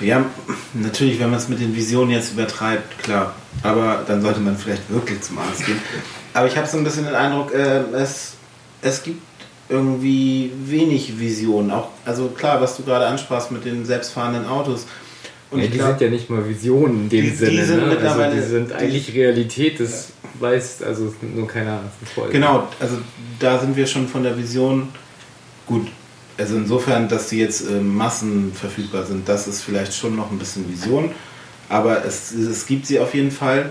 ja, 0.00 0.26
natürlich, 0.72 1.20
wenn 1.20 1.30
man 1.30 1.38
es 1.38 1.48
mit 1.48 1.60
den 1.60 1.76
Visionen 1.76 2.10
jetzt 2.10 2.32
übertreibt, 2.32 3.04
klar. 3.04 3.36
Aber 3.62 4.02
dann 4.06 4.20
sollte 4.20 4.40
man 4.40 4.58
vielleicht 4.58 4.90
wirklich 4.90 5.20
zum 5.20 5.38
Arzt 5.38 5.64
gehen. 5.64 5.80
Aber 6.32 6.48
ich 6.48 6.56
habe 6.56 6.66
so 6.66 6.76
ein 6.76 6.82
bisschen 6.82 7.04
den 7.04 7.14
Eindruck, 7.14 7.54
äh, 7.54 7.82
es, 7.92 8.32
es 8.82 9.02
gibt 9.04 9.22
irgendwie 9.68 10.52
wenig 10.66 11.18
Visionen. 11.18 11.70
Auch, 11.70 11.88
also 12.04 12.28
klar, 12.28 12.60
was 12.60 12.76
du 12.76 12.82
gerade 12.82 13.06
ansprachst 13.06 13.50
mit 13.50 13.64
den 13.64 13.84
selbstfahrenden 13.84 14.46
Autos. 14.46 14.86
Und 15.50 15.60
ja, 15.60 15.66
die 15.66 15.78
glaub, 15.78 15.88
sind 15.90 16.00
ja 16.00 16.10
nicht 16.10 16.30
mal 16.30 16.46
Visionen 16.48 17.02
in 17.02 17.08
dem 17.08 17.24
die, 17.24 17.30
Sinne. 17.30 17.50
Die 17.50 17.62
sind, 17.62 17.86
ne? 17.86 18.10
also 18.10 18.36
die 18.36 18.42
sind 18.42 18.72
eigentlich 18.72 19.06
die, 19.06 19.12
Realität, 19.12 19.80
das 19.80 20.12
ja. 20.22 20.40
weiß 20.40 20.82
also 20.82 21.14
nur 21.34 21.46
keiner 21.46 21.80
voll. 22.14 22.30
Genau, 22.30 22.68
also 22.80 22.96
da 23.38 23.58
sind 23.58 23.76
wir 23.76 23.86
schon 23.86 24.08
von 24.08 24.22
der 24.22 24.36
Vision 24.36 24.88
gut. 25.66 25.86
Also 26.36 26.56
insofern, 26.56 27.08
dass 27.08 27.28
die 27.28 27.38
jetzt 27.38 27.70
äh, 27.70 27.74
massenverfügbar 27.80 29.04
sind, 29.04 29.28
das 29.28 29.46
ist 29.46 29.62
vielleicht 29.62 29.94
schon 29.94 30.16
noch 30.16 30.32
ein 30.32 30.38
bisschen 30.38 30.68
Vision. 30.68 31.12
Aber 31.68 32.04
es, 32.04 32.32
es 32.32 32.66
gibt 32.66 32.86
sie 32.86 32.98
auf 32.98 33.14
jeden 33.14 33.30
Fall. 33.30 33.70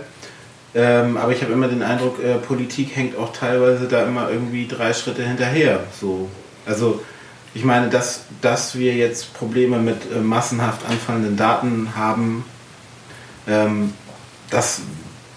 Ähm, 0.75 1.17
aber 1.17 1.31
ich 1.31 1.41
habe 1.43 1.53
immer 1.53 1.67
den 1.67 1.83
Eindruck, 1.83 2.23
äh, 2.23 2.35
Politik 2.39 2.95
hängt 2.95 3.15
auch 3.15 3.31
teilweise 3.31 3.87
da 3.87 4.03
immer 4.03 4.29
irgendwie 4.29 4.67
drei 4.67 4.93
Schritte 4.93 5.23
hinterher. 5.23 5.81
So. 5.99 6.29
Also 6.65 7.01
ich 7.53 7.63
meine, 7.63 7.89
dass, 7.89 8.25
dass 8.41 8.75
wir 8.75 8.95
jetzt 8.95 9.33
Probleme 9.35 9.77
mit 9.77 9.97
äh, 10.11 10.19
massenhaft 10.19 10.81
anfallenden 10.89 11.37
Daten 11.37 11.95
haben, 11.95 12.45
ähm, 13.47 13.93
das 14.49 14.81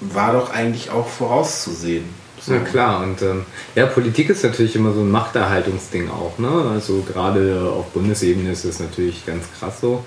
war 0.01 0.33
doch 0.33 0.53
eigentlich 0.53 0.91
auch 0.91 1.09
vorauszusehen. 1.09 2.05
So. 2.41 2.55
Ja 2.55 2.61
klar, 2.61 3.03
und 3.03 3.21
ähm, 3.23 3.45
ja, 3.75 3.87
Politik 3.87 4.31
ist 4.31 4.45
natürlich 4.45 4.77
immer 4.77 4.93
so 4.93 5.01
ein 5.01 5.11
Machterhaltungsding 5.11 6.11
auch, 6.11 6.39
ne? 6.39 6.71
Also 6.73 7.03
gerade 7.03 7.73
auf 7.75 7.87
Bundesebene 7.93 8.53
ist 8.53 8.65
es 8.65 8.79
natürlich 8.79 9.27
ganz 9.27 9.47
krass 9.59 9.81
so. 9.81 10.05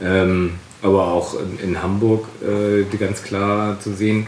Ähm, 0.00 0.54
aber 0.82 1.06
auch 1.06 1.36
in, 1.40 1.70
in 1.70 1.82
Hamburg 1.82 2.26
äh, 2.42 2.84
ganz 2.96 3.22
klar 3.22 3.80
zu 3.80 3.94
sehen. 3.94 4.26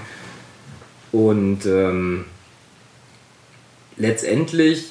Und 1.14 1.64
ähm, 1.64 2.24
letztendlich 3.96 4.86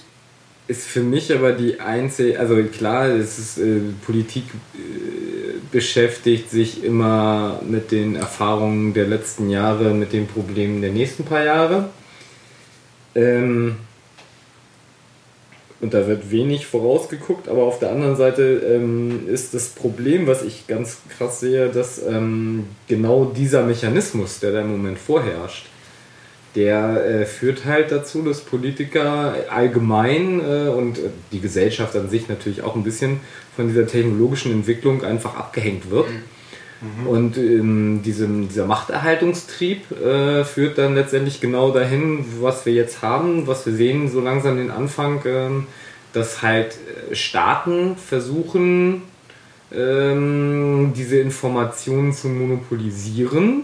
ist 0.70 0.88
für 0.88 1.02
mich 1.02 1.34
aber 1.36 1.52
die 1.52 1.82
einzige, 1.82 2.40
also 2.40 2.64
klar, 2.64 3.08
es 3.10 3.38
ist, 3.38 3.58
äh, 3.58 3.82
Politik 4.06 4.46
äh, 4.74 5.58
beschäftigt 5.70 6.50
sich 6.50 6.82
immer 6.82 7.60
mit 7.68 7.92
den 7.92 8.16
Erfahrungen 8.16 8.94
der 8.94 9.06
letzten 9.06 9.50
Jahre, 9.50 9.94
mit 9.94 10.14
den 10.14 10.26
Problemen 10.26 10.82
der 10.82 10.92
nächsten 10.92 11.26
paar 11.26 11.44
Jahre. 11.44 11.90
Ähm, 13.16 13.76
und 15.82 15.94
da 15.94 16.08
wird 16.08 16.32
wenig 16.32 16.66
vorausgeguckt, 16.68 17.50
aber 17.50 17.64
auf 17.64 17.80
der 17.80 17.92
anderen 17.92 18.16
Seite 18.16 18.62
ähm, 18.66 19.28
ist 19.28 19.54
das 19.54 19.68
Problem, 19.68 20.26
was 20.26 20.42
ich 20.42 20.68
ganz 20.68 21.00
krass 21.10 21.42
sehe, 21.42 21.68
dass 21.68 22.02
ähm, 22.02 22.68
genau 22.88 23.26
dieser 23.26 23.64
Mechanismus, 23.64 24.40
der 24.40 24.54
da 24.54 24.62
im 24.62 24.72
Moment 24.72 24.98
vorherrscht, 24.98 25.66
der 26.56 27.06
äh, 27.06 27.26
führt 27.26 27.66
halt 27.66 27.92
dazu, 27.92 28.22
dass 28.22 28.42
Politiker 28.42 29.36
allgemein 29.50 30.40
äh, 30.40 30.70
und 30.70 31.00
die 31.32 31.40
Gesellschaft 31.40 31.96
an 31.96 32.10
sich 32.10 32.30
natürlich 32.30 32.62
auch 32.62 32.76
ein 32.76 32.84
bisschen 32.84 33.20
von 33.56 33.68
dieser 33.68 33.88
technologischen 33.88 34.52
Entwicklung 34.52 35.04
einfach 35.04 35.36
abgehängt 35.36 35.90
wird. 35.90 36.08
Mhm. 36.10 37.08
Und 37.08 37.38
ähm, 37.38 38.02
diesem, 38.04 38.50
dieser 38.50 38.66
Machterhaltungstrieb 38.66 39.92
äh, 39.92 40.44
führt 40.44 40.78
dann 40.78 40.96
letztendlich 40.96 41.42
genau 41.42 41.72
dahin, 41.72 42.26
was 42.42 42.66
wir 42.66 42.74
jetzt 42.74 43.02
haben, 43.02 43.48
was 43.48 43.66
wir 43.66 43.74
sehen, 43.74 44.10
so 44.10 44.20
langsam 44.20 44.58
den 44.58 44.70
Anfang, 44.70 45.22
ähm, 45.26 45.68
dass 46.12 46.42
halt 46.42 46.78
äh, 47.10 47.16
Staaten 47.16 47.96
versuchen, 47.96 49.02
ähm, 49.74 50.94
diese 50.96 51.18
Informationen 51.18 52.14
zu 52.14 52.28
monopolisieren 52.28 53.64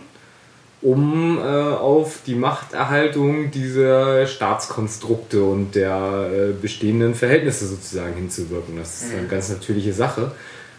um 0.81 1.37
äh, 1.37 1.41
auf 1.41 2.19
die 2.25 2.35
Machterhaltung 2.35 3.51
dieser 3.51 4.25
Staatskonstrukte 4.25 5.43
und 5.43 5.75
der 5.75 6.29
äh, 6.31 6.53
bestehenden 6.53 7.15
Verhältnisse 7.15 7.67
sozusagen 7.67 8.15
hinzuwirken. 8.15 8.77
Das 8.77 9.03
ist 9.03 9.11
eine 9.11 9.23
mhm. 9.23 9.29
ganz 9.29 9.49
natürliche 9.49 9.91
Sache. 9.91 10.31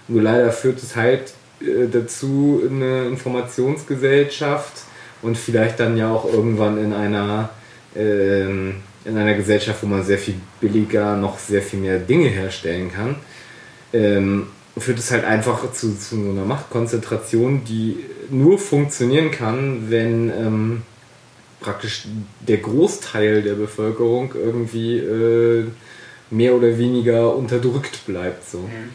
Nur 0.08 0.22
leider 0.22 0.52
führt 0.52 0.82
es 0.82 0.96
halt 0.96 1.34
äh, 1.60 1.86
dazu, 1.90 2.62
eine 2.68 3.08
Informationsgesellschaft 3.08 4.84
und 5.20 5.36
vielleicht 5.36 5.78
dann 5.80 5.98
ja 5.98 6.10
auch 6.10 6.32
irgendwann 6.32 6.82
in 6.82 6.94
einer, 6.94 7.50
ähm, 7.94 8.76
in 9.04 9.18
einer 9.18 9.34
Gesellschaft, 9.34 9.82
wo 9.82 9.86
man 9.86 10.02
sehr 10.02 10.18
viel 10.18 10.36
billiger 10.60 11.16
noch 11.16 11.38
sehr 11.38 11.60
viel 11.60 11.78
mehr 11.78 11.98
Dinge 11.98 12.28
herstellen 12.28 12.90
kann, 12.90 13.16
ähm, 13.92 14.46
führt 14.78 14.98
es 14.98 15.10
halt 15.10 15.24
einfach 15.24 15.72
zu, 15.72 15.98
zu 15.98 16.16
so 16.16 16.30
einer 16.30 16.46
Machtkonzentration, 16.46 17.64
die 17.64 17.98
nur 18.30 18.58
funktionieren 18.58 19.30
kann, 19.30 19.90
wenn 19.90 20.30
ähm, 20.30 20.82
praktisch 21.60 22.04
der 22.40 22.58
Großteil 22.58 23.42
der 23.42 23.54
Bevölkerung 23.54 24.32
irgendwie 24.34 24.98
äh, 24.98 25.66
mehr 26.30 26.54
oder 26.54 26.78
weniger 26.78 27.34
unterdrückt 27.34 28.06
bleibt. 28.06 28.48
So. 28.48 28.58
Mhm. 28.58 28.90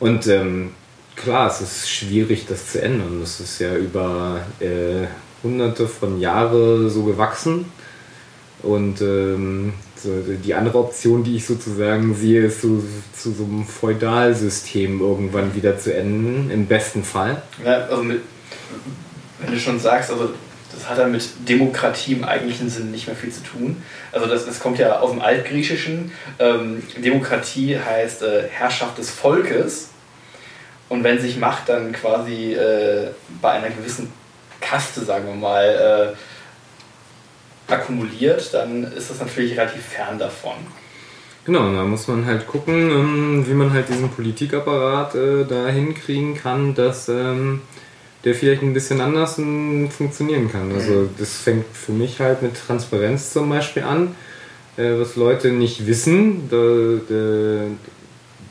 Und 0.00 0.26
ähm, 0.26 0.70
klar, 1.16 1.48
es 1.48 1.60
ist 1.60 1.90
schwierig, 1.90 2.46
das 2.46 2.72
zu 2.72 2.82
ändern. 2.82 3.20
Das 3.20 3.40
ist 3.40 3.58
ja 3.58 3.76
über 3.76 4.44
äh, 4.60 5.06
hunderte 5.42 5.86
von 5.86 6.20
Jahren 6.20 6.90
so 6.90 7.04
gewachsen. 7.04 7.66
Und 8.62 9.00
ähm, 9.00 9.72
die 10.44 10.54
andere 10.54 10.78
Option, 10.78 11.24
die 11.24 11.36
ich 11.36 11.46
sozusagen 11.46 12.14
sehe, 12.14 12.46
ist 12.46 12.62
so, 12.62 12.82
zu 13.16 13.32
so 13.32 13.44
einem 13.44 13.64
Feudalsystem 13.64 15.00
irgendwann 15.00 15.54
wieder 15.54 15.78
zu 15.78 15.94
enden, 15.94 16.50
im 16.50 16.66
besten 16.66 17.02
Fall. 17.02 17.42
Ja, 17.64 17.86
also 17.86 18.02
mit, 18.02 18.20
wenn 19.40 19.52
du 19.52 19.58
schon 19.58 19.78
sagst, 19.78 20.10
also 20.10 20.30
das 20.72 20.88
hat 20.88 20.98
dann 20.98 21.12
mit 21.12 21.48
Demokratie 21.48 22.14
im 22.14 22.24
eigentlichen 22.24 22.70
Sinn 22.70 22.90
nicht 22.90 23.06
mehr 23.06 23.16
viel 23.16 23.30
zu 23.30 23.42
tun. 23.42 23.82
Also 24.10 24.26
das, 24.26 24.46
das 24.46 24.58
kommt 24.58 24.78
ja 24.78 25.00
aus 25.00 25.10
dem 25.10 25.20
Altgriechischen. 25.20 26.12
Ähm, 26.38 26.82
Demokratie 26.96 27.78
heißt 27.78 28.22
äh, 28.22 28.48
Herrschaft 28.48 28.98
des 28.98 29.10
Volkes. 29.10 29.90
Und 30.88 31.04
wenn 31.04 31.20
sich 31.20 31.38
Macht 31.38 31.68
dann 31.68 31.92
quasi 31.92 32.54
äh, 32.54 33.08
bei 33.40 33.52
einer 33.52 33.70
gewissen 33.70 34.12
Kaste, 34.60 35.04
sagen 35.04 35.26
wir 35.26 35.34
mal, 35.34 36.14
äh, 37.68 37.72
akkumuliert, 37.72 38.52
dann 38.52 38.84
ist 38.84 39.10
das 39.10 39.20
natürlich 39.20 39.52
relativ 39.52 39.82
fern 39.82 40.18
davon. 40.18 40.54
Genau, 41.44 41.72
da 41.74 41.82
muss 41.84 42.06
man 42.06 42.24
halt 42.24 42.46
gucken, 42.46 42.90
ähm, 42.90 43.44
wie 43.46 43.54
man 43.54 43.72
halt 43.72 43.88
diesen 43.88 44.10
Politikapparat 44.10 45.14
äh, 45.16 45.44
da 45.44 45.68
hinkriegen 45.68 46.36
kann, 46.36 46.74
dass 46.74 47.08
ähm, 47.08 47.62
der 48.24 48.34
vielleicht 48.34 48.62
ein 48.62 48.74
bisschen 48.74 49.00
anders 49.00 49.34
funktionieren 49.34 50.50
kann. 50.50 50.72
Also 50.72 50.92
mhm. 50.92 51.10
das 51.18 51.36
fängt 51.38 51.64
für 51.72 51.92
mich 51.92 52.20
halt 52.20 52.42
mit 52.42 52.52
Transparenz 52.54 53.32
zum 53.32 53.48
Beispiel 53.48 53.82
an, 53.82 54.14
äh, 54.76 54.98
was 54.98 55.16
Leute 55.16 55.50
nicht 55.50 55.86
wissen. 55.86 56.48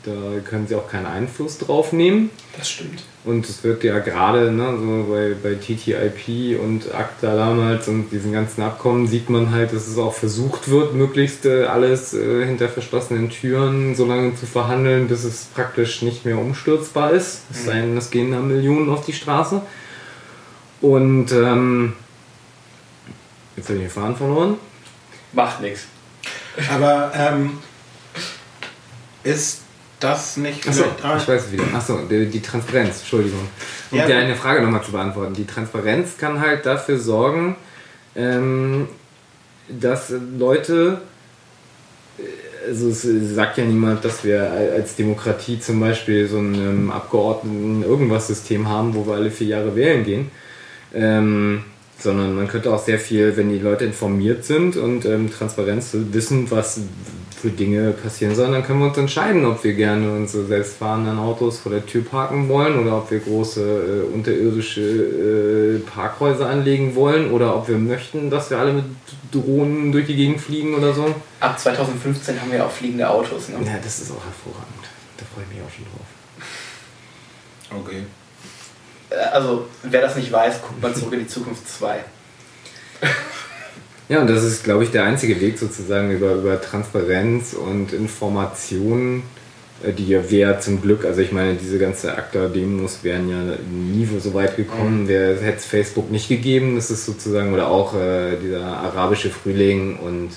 Da, 0.04 0.10
können 0.44 0.66
sie 0.66 0.74
auch 0.74 0.88
keinen 0.88 1.06
Einfluss 1.06 1.58
drauf 1.58 1.92
nehmen. 1.92 2.30
Das 2.56 2.68
stimmt. 2.68 3.04
Und 3.24 3.48
es 3.48 3.62
wird 3.62 3.84
ja 3.84 4.00
gerade 4.00 4.50
ne, 4.50 4.76
so 4.76 5.12
bei, 5.12 5.34
bei 5.40 5.54
TTIP 5.54 6.58
und 6.60 6.92
ACTA 6.92 7.36
damals 7.36 7.86
und 7.86 8.10
diesen 8.10 8.32
ganzen 8.32 8.62
Abkommen 8.62 9.06
sieht 9.06 9.30
man 9.30 9.52
halt, 9.52 9.72
dass 9.72 9.86
es 9.86 9.98
auch 9.98 10.12
versucht 10.12 10.68
wird, 10.68 10.94
möglichst 10.94 11.46
äh, 11.46 11.66
alles 11.66 12.14
äh, 12.14 12.44
hinter 12.44 12.68
verschlossenen 12.68 13.30
Türen 13.30 13.94
so 13.94 14.04
lange 14.04 14.34
zu 14.34 14.46
verhandeln, 14.46 15.06
bis 15.06 15.22
es 15.22 15.44
praktisch 15.54 16.02
nicht 16.02 16.24
mehr 16.24 16.36
umstürzbar 16.36 17.12
ist. 17.12 17.42
Es 17.52 17.66
sei 17.66 17.80
denn, 17.80 17.96
es 17.96 18.10
gehen 18.10 18.32
da 18.32 18.40
Millionen 18.40 18.90
auf 18.90 19.04
die 19.04 19.12
Straße. 19.12 19.62
Und 20.80 21.30
ähm, 21.30 21.92
jetzt 23.56 23.68
habe 23.68 23.78
ich 23.78 23.84
den 23.84 23.90
Faden 23.90 24.16
verloren. 24.16 24.56
Macht 25.32 25.60
nichts. 25.60 25.86
Aber 26.68 27.12
ähm, 27.14 27.58
ist 29.22 29.62
das 30.02 30.36
nicht 30.36 30.66
Achso, 30.68 30.84
ich 31.16 31.28
weiß 31.28 31.46
es 31.46 31.52
wieder. 31.52 31.64
Achso, 31.74 31.98
die, 32.10 32.26
die 32.26 32.40
Transparenz, 32.40 33.00
Entschuldigung. 33.00 33.48
Um 33.90 33.98
ja, 33.98 34.06
dir 34.06 34.16
eine 34.16 34.34
Frage 34.34 34.62
nochmal 34.62 34.82
zu 34.82 34.92
beantworten. 34.92 35.34
Die 35.34 35.46
Transparenz 35.46 36.16
kann 36.18 36.40
halt 36.40 36.66
dafür 36.66 36.98
sorgen, 36.98 37.56
ähm, 38.14 38.88
dass 39.68 40.12
Leute, 40.38 41.00
äh, 42.18 42.68
also 42.68 42.88
es 42.88 43.02
sagt 43.02 43.58
ja 43.58 43.64
niemand, 43.64 44.04
dass 44.04 44.24
wir 44.24 44.50
als 44.50 44.96
Demokratie 44.96 45.60
zum 45.60 45.80
Beispiel 45.80 46.28
so 46.28 46.38
ein 46.38 46.54
ähm, 46.54 46.90
Abgeordneten 46.90 47.82
irgendwas 47.82 48.26
System 48.26 48.68
haben, 48.68 48.94
wo 48.94 49.06
wir 49.06 49.14
alle 49.14 49.30
vier 49.30 49.48
Jahre 49.48 49.76
wählen 49.76 50.04
gehen. 50.04 50.30
Ähm, 50.94 51.64
sondern 52.02 52.34
man 52.34 52.48
könnte 52.48 52.72
auch 52.72 52.82
sehr 52.82 52.98
viel, 52.98 53.36
wenn 53.36 53.50
die 53.50 53.58
Leute 53.58 53.84
informiert 53.84 54.44
sind 54.44 54.76
und 54.76 55.04
ähm, 55.04 55.30
Transparenz 55.30 55.90
wissen, 55.92 56.50
was 56.50 56.80
für 57.42 57.50
Dinge 57.50 57.90
passieren 57.90 58.36
sollen, 58.36 58.52
dann 58.52 58.62
können 58.64 58.78
wir 58.78 58.86
uns 58.86 58.98
entscheiden, 58.98 59.44
ob 59.44 59.64
wir 59.64 59.74
gerne 59.74 60.12
unsere 60.12 60.44
selbstfahrenden 60.44 61.18
Autos 61.18 61.58
vor 61.58 61.72
der 61.72 61.84
Tür 61.84 62.04
parken 62.04 62.48
wollen 62.48 62.78
oder 62.78 62.98
ob 62.98 63.10
wir 63.10 63.18
große 63.18 63.60
äh, 63.60 64.14
unterirdische 64.14 64.80
äh, 64.80 65.78
Parkhäuser 65.80 66.48
anlegen 66.48 66.94
wollen 66.94 67.32
oder 67.32 67.56
ob 67.56 67.66
wir 67.68 67.78
möchten, 67.78 68.30
dass 68.30 68.50
wir 68.50 68.58
alle 68.58 68.74
mit 68.74 68.84
Drohnen 69.32 69.90
durch 69.90 70.06
die 70.06 70.14
Gegend 70.14 70.40
fliegen 70.40 70.74
oder 70.76 70.92
so. 70.92 71.12
Ab 71.40 71.58
2015 71.58 72.40
haben 72.40 72.52
wir 72.52 72.64
auch 72.64 72.70
fliegende 72.70 73.10
Autos. 73.10 73.48
Ne? 73.48 73.56
Ja, 73.66 73.78
das 73.82 73.98
ist 73.98 74.12
auch 74.12 74.24
hervorragend. 74.24 74.84
Da 75.16 75.24
freue 75.34 75.42
ich 75.42 75.56
mich 75.56 75.66
auch 75.66 75.74
schon 75.74 75.84
drauf. 75.86 76.06
Okay. 77.84 78.02
Äh, 79.12 79.18
also, 79.32 79.66
wer 79.82 80.00
das 80.00 80.16
nicht 80.16 80.32
weiß, 80.32 80.62
guckt 80.62 80.82
mal 80.82 80.94
zurück 80.94 81.12
in 81.12 81.20
die 81.20 81.28
Zukunft 81.28 81.68
2. 81.68 82.00
Ja, 84.08 84.20
und 84.20 84.28
das 84.28 84.44
ist, 84.44 84.64
glaube 84.64 84.84
ich, 84.84 84.90
der 84.90 85.04
einzige 85.04 85.40
Weg 85.40 85.58
sozusagen 85.58 86.10
über, 86.10 86.34
über 86.34 86.60
Transparenz 86.60 87.54
und 87.54 87.92
Informationen, 87.92 89.22
äh, 89.82 89.92
die 89.92 90.08
ja 90.08 90.30
wäre 90.30 90.58
zum 90.60 90.82
Glück, 90.82 91.04
also 91.04 91.20
ich 91.20 91.32
meine, 91.32 91.54
diese 91.54 91.78
ganze 91.78 92.16
ACTA-Demos 92.16 93.04
wären 93.04 93.28
ja 93.30 93.38
nie 93.70 94.06
so 94.20 94.34
weit 94.34 94.56
gekommen, 94.56 95.04
mhm. 95.04 95.08
wäre 95.08 95.40
hätte 95.40 95.58
es 95.58 95.64
Facebook 95.64 96.10
nicht 96.10 96.28
gegeben, 96.28 96.76
das 96.76 96.90
ist 96.90 97.06
sozusagen, 97.06 97.54
oder 97.54 97.68
auch 97.68 97.94
äh, 97.94 98.36
dieser 98.36 98.64
arabische 98.64 99.30
Frühling 99.30 99.98
und 99.98 100.30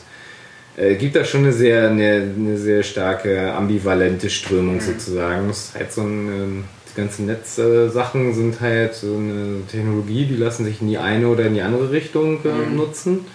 äh, 0.78 0.96
gibt 0.96 1.16
da 1.16 1.26
schon 1.26 1.42
eine 1.42 1.54
sehr, 1.54 1.90
eine, 1.90 2.34
eine 2.38 2.58
sehr 2.58 2.84
starke 2.84 3.54
ambivalente 3.54 4.30
Strömung 4.30 4.76
mhm. 4.76 4.82
sozusagen. 4.82 5.48
Das 5.48 5.58
ist 5.58 5.76
halt 5.76 5.92
so 5.92 6.02
ein, 6.02 6.64
ganzen 6.96 7.26
Netzsachen 7.26 8.34
sind 8.34 8.62
halt 8.62 8.96
so 8.96 9.16
eine 9.16 9.62
Technologie, 9.70 10.26
die 10.26 10.36
lassen 10.36 10.66
sich 10.66 10.82
in 10.82 10.88
die 10.88 10.98
eine 10.98 11.28
oder 11.28 11.46
in 11.46 11.54
die 11.54 11.62
andere 11.62 11.92
Richtung 11.92 12.44
äh, 12.46 12.50
mhm. 12.50 12.76
nutzen. 12.76 13.26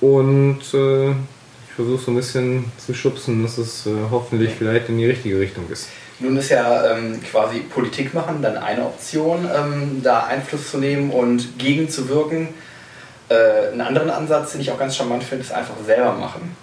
Und 0.00 0.60
äh, 0.74 1.10
ich 1.10 1.76
versuche 1.76 2.02
so 2.02 2.10
ein 2.10 2.16
bisschen 2.16 2.64
zu 2.78 2.92
schubsen, 2.92 3.42
dass 3.42 3.58
es 3.58 3.86
äh, 3.86 3.90
hoffentlich 4.10 4.50
vielleicht 4.58 4.88
in 4.88 4.98
die 4.98 5.06
richtige 5.06 5.38
Richtung 5.38 5.64
ist. 5.70 5.88
Nun 6.18 6.36
ist 6.36 6.50
ja 6.50 6.92
ähm, 6.92 7.20
quasi 7.22 7.60
Politik 7.60 8.14
machen 8.14 8.42
dann 8.42 8.56
eine 8.56 8.84
Option, 8.84 9.48
ähm, 9.52 10.00
da 10.02 10.24
Einfluss 10.24 10.70
zu 10.70 10.78
nehmen 10.78 11.10
und 11.10 11.58
gegenzuwirken. 11.58 12.48
Äh, 13.28 13.72
einen 13.72 13.80
anderen 13.80 14.10
Ansatz, 14.10 14.52
den 14.52 14.60
ich 14.60 14.70
auch 14.70 14.78
ganz 14.78 14.96
charmant 14.96 15.24
finde, 15.24 15.44
ist 15.44 15.52
einfach 15.52 15.74
selber 15.84 16.12
machen. 16.12 16.56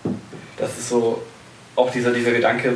Das 0.58 0.78
ist 0.78 0.90
so 0.90 1.22
auch 1.76 1.92
dieser, 1.92 2.12
dieser 2.12 2.32
Gedanke, 2.32 2.74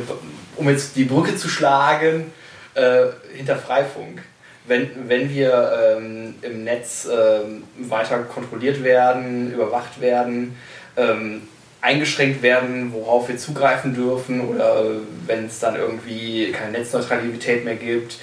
um 0.56 0.68
jetzt 0.68 0.96
die 0.96 1.04
Brücke 1.04 1.36
zu 1.36 1.48
schlagen, 1.48 2.32
äh, 2.74 3.06
hinter 3.34 3.56
Freifunk. 3.56 4.22
Wenn, 4.66 5.08
wenn 5.08 5.28
wir 5.28 5.96
ähm, 5.98 6.34
im 6.40 6.64
Netz 6.64 7.06
ähm, 7.06 7.64
weiter 7.78 8.18
kontrolliert 8.20 8.82
werden, 8.82 9.52
überwacht 9.52 10.00
werden, 10.00 10.56
ähm, 10.96 11.42
eingeschränkt 11.82 12.40
werden, 12.42 12.94
worauf 12.94 13.28
wir 13.28 13.36
zugreifen 13.36 13.94
dürfen 13.94 14.40
oder 14.40 14.84
wenn 15.26 15.46
es 15.46 15.58
dann 15.60 15.76
irgendwie 15.76 16.50
keine 16.52 16.78
Netzneutralität 16.78 17.66
mehr 17.66 17.76
gibt, 17.76 18.16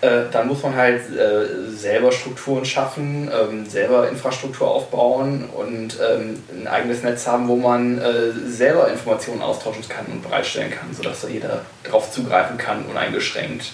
äh, 0.00 0.30
dann 0.30 0.46
muss 0.46 0.62
man 0.62 0.76
halt 0.76 1.00
äh, 1.10 1.68
selber 1.70 2.12
Strukturen 2.12 2.64
schaffen, 2.64 3.28
ähm, 3.34 3.66
selber 3.66 4.08
Infrastruktur 4.08 4.68
aufbauen 4.70 5.48
und 5.52 5.98
ähm, 6.00 6.40
ein 6.52 6.68
eigenes 6.68 7.02
Netz 7.02 7.26
haben, 7.26 7.48
wo 7.48 7.56
man 7.56 7.98
äh, 7.98 8.30
selber 8.46 8.88
Informationen 8.88 9.42
austauschen 9.42 9.88
kann 9.88 10.06
und 10.06 10.22
bereitstellen 10.22 10.70
kann, 10.70 10.94
sodass 10.94 11.22
da 11.22 11.28
jeder 11.28 11.62
darauf 11.82 12.12
zugreifen 12.12 12.56
kann, 12.56 12.84
uneingeschränkt. 12.84 13.72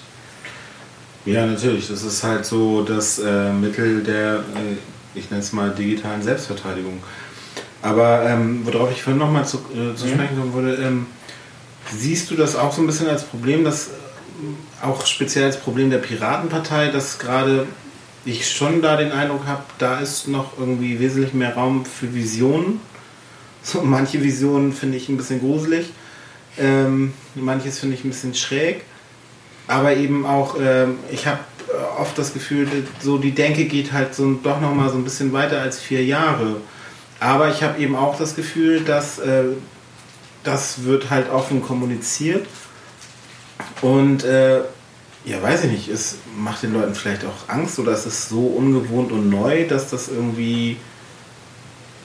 Ja, 1.27 1.47
natürlich. 1.47 1.89
Das 1.89 2.03
ist 2.03 2.23
halt 2.23 2.45
so 2.45 2.83
das 2.83 3.19
äh, 3.19 3.53
Mittel 3.53 4.03
der, 4.03 4.37
äh, 4.37 5.19
ich 5.19 5.31
nenne 5.31 5.43
es 5.43 5.53
mal, 5.53 5.71
digitalen 5.71 6.23
Selbstverteidigung. 6.23 7.03
Aber 7.81 8.29
ähm, 8.29 8.61
worauf 8.65 8.91
ich 8.91 9.03
vorhin 9.03 9.19
nochmal 9.19 9.47
zu, 9.47 9.59
äh, 9.59 9.95
zu 9.95 10.07
mhm. 10.07 10.11
sprechen 10.11 10.39
kommen 10.39 10.55
würde, 10.55 10.75
ähm, 10.83 11.07
siehst 11.95 12.31
du 12.31 12.35
das 12.35 12.57
auch 12.57 12.73
so 12.73 12.83
ein 12.83 12.87
bisschen 12.87 13.09
als 13.09 13.25
Problem, 13.25 13.65
dass 13.65 13.89
äh, 13.89 14.85
auch 14.85 15.07
speziell 15.07 15.47
als 15.47 15.59
Problem 15.59 15.91
der 15.91 15.99
Piratenpartei, 15.99 16.89
dass 16.89 17.19
gerade 17.19 17.67
ich 18.27 18.51
schon 18.51 18.83
da 18.83 18.97
den 18.97 19.13
Eindruck 19.13 19.47
habe, 19.47 19.63
da 19.79 20.01
ist 20.01 20.29
noch 20.29 20.59
irgendwie 20.59 20.99
wesentlich 20.99 21.35
mehr 21.35 21.55
Raum 21.55 21.85
für 21.85 22.15
Visionen. 22.15 22.81
So, 23.63 23.81
manche 23.83 24.23
Visionen 24.23 24.73
finde 24.73 24.99
ich 24.99 25.09
ein 25.09 25.17
bisschen 25.17 25.41
gruselig, 25.41 25.91
ähm, 26.59 27.13
manches 27.35 27.79
finde 27.79 27.97
ich 27.97 28.05
ein 28.05 28.11
bisschen 28.11 28.35
schräg 28.35 28.85
aber 29.67 29.97
eben 29.97 30.27
auch, 30.27 30.59
äh, 30.59 30.87
ich 31.11 31.27
habe 31.27 31.41
äh, 31.69 32.01
oft 32.01 32.19
das 32.19 32.33
Gefühl, 32.33 32.69
so 33.01 33.19
die 33.19 33.33
Denke 33.33 33.65
geht 33.65 33.93
halt 33.93 34.15
so 34.15 34.33
doch 34.35 34.61
noch 34.61 34.75
mal 34.75 34.91
so 34.91 34.97
ein 34.97 35.05
bisschen 35.05 35.33
weiter 35.33 35.61
als 35.61 35.81
vier 35.81 36.05
Jahre. 36.05 36.57
Aber 37.21 37.49
ich 37.49 37.63
habe 37.63 37.81
eben 37.81 37.97
auch 37.97 38.19
das 38.19 38.37
Gefühl, 38.37 38.81
dass 38.81 39.19
äh, 39.19 39.45
das 40.43 40.85
wird 40.85 41.09
halt 41.11 41.31
offen 41.31 41.63
kommuniziert 41.63 42.47
und 43.81 44.25
äh, 44.25 44.61
ja, 45.25 45.43
weiß 45.43 45.65
ich 45.65 45.71
nicht, 45.71 45.89
es 45.89 46.19
macht 46.37 46.63
den 46.63 46.75
Leuten 46.75 46.95
vielleicht 46.95 47.25
auch 47.25 47.49
Angst 47.49 47.79
oder 47.79 47.93
es 47.93 48.05
ist 48.05 48.29
so 48.29 48.41
ungewohnt 48.41 49.11
und 49.11 49.31
neu, 49.31 49.67
dass 49.67 49.89
das 49.89 50.09
irgendwie 50.09 50.77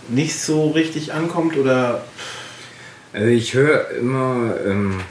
nicht 0.08 0.40
so 0.40 0.70
richtig 0.70 1.14
ankommt 1.14 1.58
oder. 1.58 2.06
Also 3.12 3.28
ich 3.28 3.54
höre 3.54 3.90
immer. 3.92 4.54
Ähm 4.66 5.02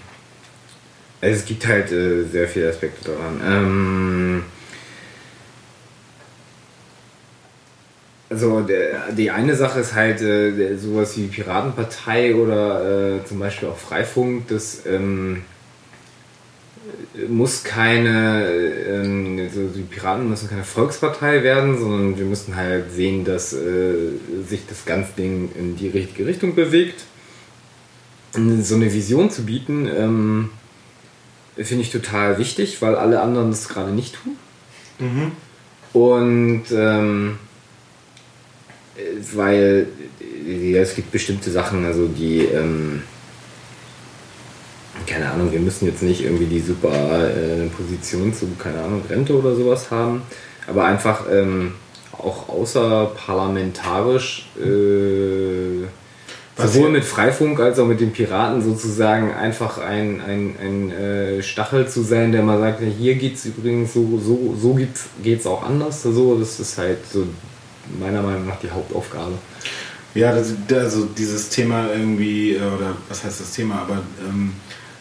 es 1.21 1.45
gibt 1.45 1.67
halt 1.67 1.91
äh, 1.93 2.25
sehr 2.25 2.49
viele 2.49 2.69
Aspekte 2.69 3.11
daran. 3.11 3.41
Ähm, 3.45 4.43
also 8.31 8.61
der, 8.61 9.13
die 9.13 9.31
eine 9.31 9.57
Sache 9.57 9.81
ist 9.81 9.95
halt 9.95 10.21
äh, 10.21 10.77
sowas 10.77 11.17
wie 11.17 11.27
Piratenpartei 11.27 12.35
oder 12.35 13.17
äh, 13.17 13.25
zum 13.25 13.39
Beispiel 13.39 13.69
auch 13.69 13.79
Freifunk, 13.79 14.49
das 14.49 14.87
ähm, 14.87 15.43
muss 17.29 17.65
keine, 17.65 18.49
ähm, 18.89 19.39
also 19.41 19.69
die 19.69 19.83
Piraten 19.83 20.29
müssen 20.29 20.49
keine 20.49 20.65
Volkspartei 20.65 21.43
werden, 21.43 21.79
sondern 21.79 22.19
wir 22.19 22.27
müssen 22.27 22.55
halt 22.55 22.93
sehen, 22.93 23.25
dass 23.25 23.53
äh, 23.53 24.13
sich 24.47 24.67
das 24.69 24.85
ganze 24.85 25.13
Ding 25.17 25.51
in 25.59 25.77
die 25.77 25.89
richtige 25.89 26.27
Richtung 26.27 26.55
bewegt. 26.55 27.05
So 28.33 28.75
eine 28.75 28.93
Vision 28.93 29.31
zu 29.31 29.47
bieten, 29.47 29.89
ähm, 29.89 30.51
finde 31.65 31.83
ich 31.83 31.91
total 31.91 32.39
wichtig, 32.39 32.81
weil 32.83 32.95
alle 32.95 33.21
anderen 33.21 33.51
das 33.51 33.69
gerade 33.69 33.91
nicht 33.91 34.15
tun. 34.15 34.37
Mhm. 34.99 35.33
Und 35.93 36.65
ähm, 36.73 37.39
weil 39.35 39.89
ja, 40.47 40.81
es 40.81 40.95
gibt 40.95 41.13
bestimmte 41.13 41.51
Sachen, 41.51 41.85
also 41.85 42.07
die, 42.07 42.41
ähm, 42.41 43.03
keine 45.07 45.31
Ahnung, 45.31 45.53
wir 45.53 45.61
müssen 45.61 45.87
jetzt 45.87 46.03
nicht 46.03 46.25
irgendwie 46.25 46.47
die 46.47 46.61
super 46.61 47.31
äh, 47.31 47.67
Position 47.69 48.35
zu, 48.35 48.49
keine 48.59 48.83
Ahnung, 48.83 49.03
Rente 49.09 49.39
oder 49.39 49.55
sowas 49.55 49.91
haben, 49.91 50.23
aber 50.67 50.85
einfach 50.85 51.25
ähm, 51.31 51.75
auch 52.13 52.49
außerparlamentarisch 52.49 54.49
äh, 54.59 55.87
sowohl 56.59 56.91
mit 56.91 57.05
Freifunk 57.05 57.61
als 57.61 57.79
auch 57.79 57.87
mit 57.87 58.01
den 58.01 58.13
Piraten 58.13 58.63
sozusagen 58.63 59.33
einfach 59.33 59.79
ein, 59.79 60.21
ein, 60.21 60.57
ein 60.61 60.91
äh, 60.91 61.43
Stachel 61.43 61.89
zu 61.89 62.03
sein, 62.03 62.33
der 62.33 62.43
mal 62.43 62.59
sagt, 62.59 62.83
hier 62.99 63.15
geht 63.15 63.37
es 63.37 63.47
übrigens 63.47 63.95
so, 63.95 64.19
so, 64.19 64.57
so 64.61 64.79
geht 65.23 65.41
es 65.41 65.47
auch 65.47 65.63
anders. 65.63 66.03
So, 66.03 66.37
das 66.39 66.59
ist 66.59 66.77
halt 66.79 66.99
so 67.11 67.27
meiner 68.01 68.23
Meinung 68.23 68.47
nach 68.47 68.59
die 68.59 68.71
Hauptaufgabe. 68.71 69.35
Ja, 70.15 70.35
das, 70.35 70.55
also 70.75 71.05
dieses 71.05 71.49
Thema 71.49 71.91
irgendwie, 71.93 72.55
äh, 72.55 72.59
oder 72.59 72.97
was 73.09 73.25
heißt 73.25 73.41
das 73.41 73.53
Thema, 73.53 73.83
aber 73.83 74.03
ähm, 74.29 74.53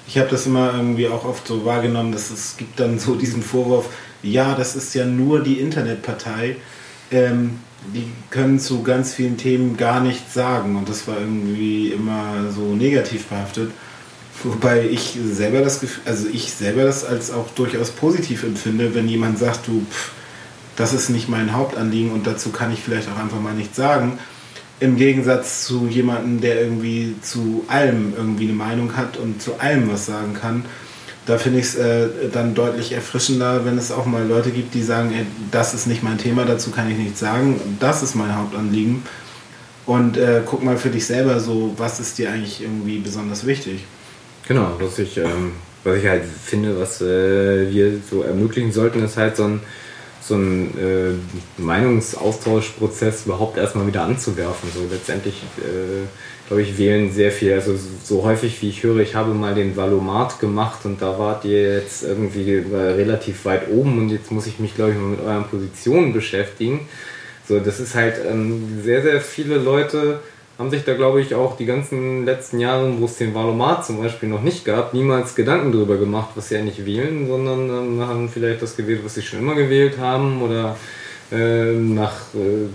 ich 0.07 0.17
habe 0.17 0.29
das 0.29 0.45
immer 0.45 0.73
irgendwie 0.75 1.07
auch 1.07 1.25
oft 1.25 1.47
so 1.47 1.65
wahrgenommen, 1.65 2.11
dass 2.11 2.29
es 2.29 2.55
gibt 2.55 2.79
dann 2.79 2.99
so 2.99 3.15
diesen 3.15 3.41
Vorwurf, 3.41 3.89
ja, 4.23 4.55
das 4.55 4.75
ist 4.75 4.93
ja 4.93 5.05
nur 5.05 5.43
die 5.43 5.59
Internetpartei. 5.59 6.57
Ähm, 7.11 7.59
die 7.93 8.11
können 8.29 8.59
zu 8.59 8.83
ganz 8.83 9.13
vielen 9.13 9.37
Themen 9.37 9.77
gar 9.77 10.01
nichts 10.01 10.33
sagen 10.33 10.75
und 10.75 10.89
das 10.89 11.07
war 11.07 11.19
irgendwie 11.19 11.89
immer 11.89 12.51
so 12.51 12.75
negativ 12.75 13.25
behaftet. 13.27 13.71
Wobei 14.43 14.87
ich 14.87 15.17
selber 15.25 15.61
das 15.61 15.79
Gefühl, 15.79 16.03
also 16.05 16.27
ich 16.31 16.51
selber 16.51 16.83
das 16.83 17.03
als 17.03 17.31
auch 17.31 17.49
durchaus 17.55 17.89
positiv 17.89 18.43
empfinde, 18.43 18.93
wenn 18.93 19.07
jemand 19.07 19.39
sagt, 19.39 19.67
du, 19.67 19.83
pff, 19.89 20.11
das 20.75 20.93
ist 20.93 21.09
nicht 21.09 21.27
mein 21.27 21.53
Hauptanliegen 21.53 22.11
und 22.11 22.27
dazu 22.27 22.51
kann 22.51 22.71
ich 22.71 22.79
vielleicht 22.79 23.09
auch 23.09 23.17
einfach 23.17 23.39
mal 23.39 23.55
nichts 23.55 23.75
sagen. 23.75 24.19
Im 24.79 24.95
Gegensatz 24.95 25.65
zu 25.65 25.87
jemandem, 25.87 26.39
der 26.39 26.61
irgendwie 26.61 27.15
zu 27.23 27.65
allem 27.67 28.13
irgendwie 28.15 28.43
eine 28.43 28.53
Meinung 28.53 28.95
hat 28.95 29.17
und 29.17 29.41
zu 29.41 29.59
allem 29.59 29.91
was 29.91 30.05
sagen 30.05 30.35
kann 30.35 30.65
da 31.27 31.37
finde 31.37 31.59
ich 31.59 31.65
es 31.65 31.75
äh, 31.75 32.07
dann 32.31 32.55
deutlich 32.55 32.93
erfrischender, 32.93 33.65
wenn 33.65 33.77
es 33.77 33.91
auch 33.91 34.05
mal 34.05 34.25
Leute 34.25 34.49
gibt, 34.49 34.73
die 34.73 34.81
sagen, 34.81 35.11
ey, 35.13 35.25
das 35.51 35.73
ist 35.73 35.85
nicht 35.85 36.01
mein 36.01 36.17
Thema, 36.17 36.45
dazu 36.45 36.71
kann 36.71 36.89
ich 36.89 36.97
nichts 36.97 37.19
sagen, 37.19 37.59
das 37.79 38.01
ist 38.01 38.15
mein 38.15 38.35
Hauptanliegen. 38.35 39.03
Und 39.85 40.17
äh, 40.17 40.41
guck 40.45 40.63
mal 40.63 40.77
für 40.77 40.89
dich 40.89 41.05
selber 41.05 41.39
so, 41.39 41.73
was 41.77 41.99
ist 41.99 42.17
dir 42.17 42.31
eigentlich 42.31 42.61
irgendwie 42.61 42.99
besonders 42.99 43.45
wichtig? 43.45 43.83
Genau, 44.47 44.71
was 44.79 44.99
ich, 44.99 45.17
ähm, 45.17 45.51
was 45.83 45.97
ich 45.97 46.07
halt 46.07 46.23
finde, 46.25 46.79
was 46.79 47.01
äh, 47.01 47.71
wir 47.71 47.99
so 48.09 48.21
ermöglichen 48.21 48.71
sollten, 48.71 49.03
ist 49.03 49.17
halt 49.17 49.35
so 49.35 49.43
ein, 49.43 49.59
so 50.21 50.35
einen 50.35 50.77
äh, 50.77 51.61
Meinungsaustauschprozess 51.61 53.25
überhaupt 53.25 53.57
erstmal 53.57 53.85
wieder 53.87 54.03
anzuwerfen. 54.03 54.69
So 54.73 54.81
letztendlich, 54.89 55.43
äh, 55.57 56.07
glaube 56.47 56.61
ich, 56.61 56.77
wählen 56.77 57.11
sehr 57.11 57.31
viel. 57.31 57.53
Also 57.53 57.75
so 58.03 58.23
häufig 58.23 58.61
wie 58.61 58.69
ich 58.69 58.83
höre, 58.83 58.97
ich 58.97 59.15
habe 59.15 59.33
mal 59.33 59.53
den 59.53 59.75
Valomat 59.75 60.39
gemacht 60.39 60.79
und 60.85 61.01
da 61.01 61.19
wart 61.19 61.45
ihr 61.45 61.75
jetzt 61.75 62.03
irgendwie 62.03 62.63
relativ 62.71 63.45
weit 63.45 63.69
oben 63.69 63.97
und 63.99 64.09
jetzt 64.09 64.31
muss 64.31 64.47
ich 64.47 64.59
mich, 64.59 64.75
glaube 64.75 64.91
ich, 64.91 64.97
mal 64.97 65.09
mit 65.09 65.21
euren 65.21 65.45
Positionen 65.45 66.13
beschäftigen. 66.13 66.87
So, 67.47 67.59
das 67.59 67.79
ist 67.79 67.95
halt 67.95 68.15
ähm, 68.29 68.81
sehr, 68.83 69.01
sehr 69.01 69.21
viele 69.21 69.57
Leute 69.57 70.19
haben 70.57 70.71
sich 70.71 70.83
da, 70.83 70.95
glaube 70.95 71.21
ich, 71.21 71.35
auch 71.35 71.55
die 71.55 71.65
ganzen 71.65 72.25
letzten 72.25 72.59
Jahre, 72.59 72.91
wo 72.99 73.05
es 73.05 73.17
den 73.17 73.35
Valomat 73.35 73.85
zum 73.85 74.01
Beispiel 74.01 74.27
noch 74.27 74.41
nicht 74.41 74.65
gab, 74.65 74.93
niemals 74.93 75.35
Gedanken 75.35 75.71
darüber 75.71 75.97
gemacht, 75.97 76.29
was 76.35 76.49
sie 76.49 76.55
ja 76.55 76.61
nicht 76.61 76.83
wählen, 76.85 77.27
sondern 77.27 77.69
ähm, 77.69 78.01
haben 78.01 78.29
vielleicht 78.29 78.61
das 78.61 78.75
gewählt, 78.75 79.01
was 79.03 79.13
sie 79.15 79.21
schon 79.21 79.39
immer 79.39 79.53
gewählt 79.53 79.99
haben 79.99 80.41
oder 80.41 80.75
äh, 81.31 81.73
nach 81.73 82.33
äh, 82.33 82.65
äh, 82.65 82.69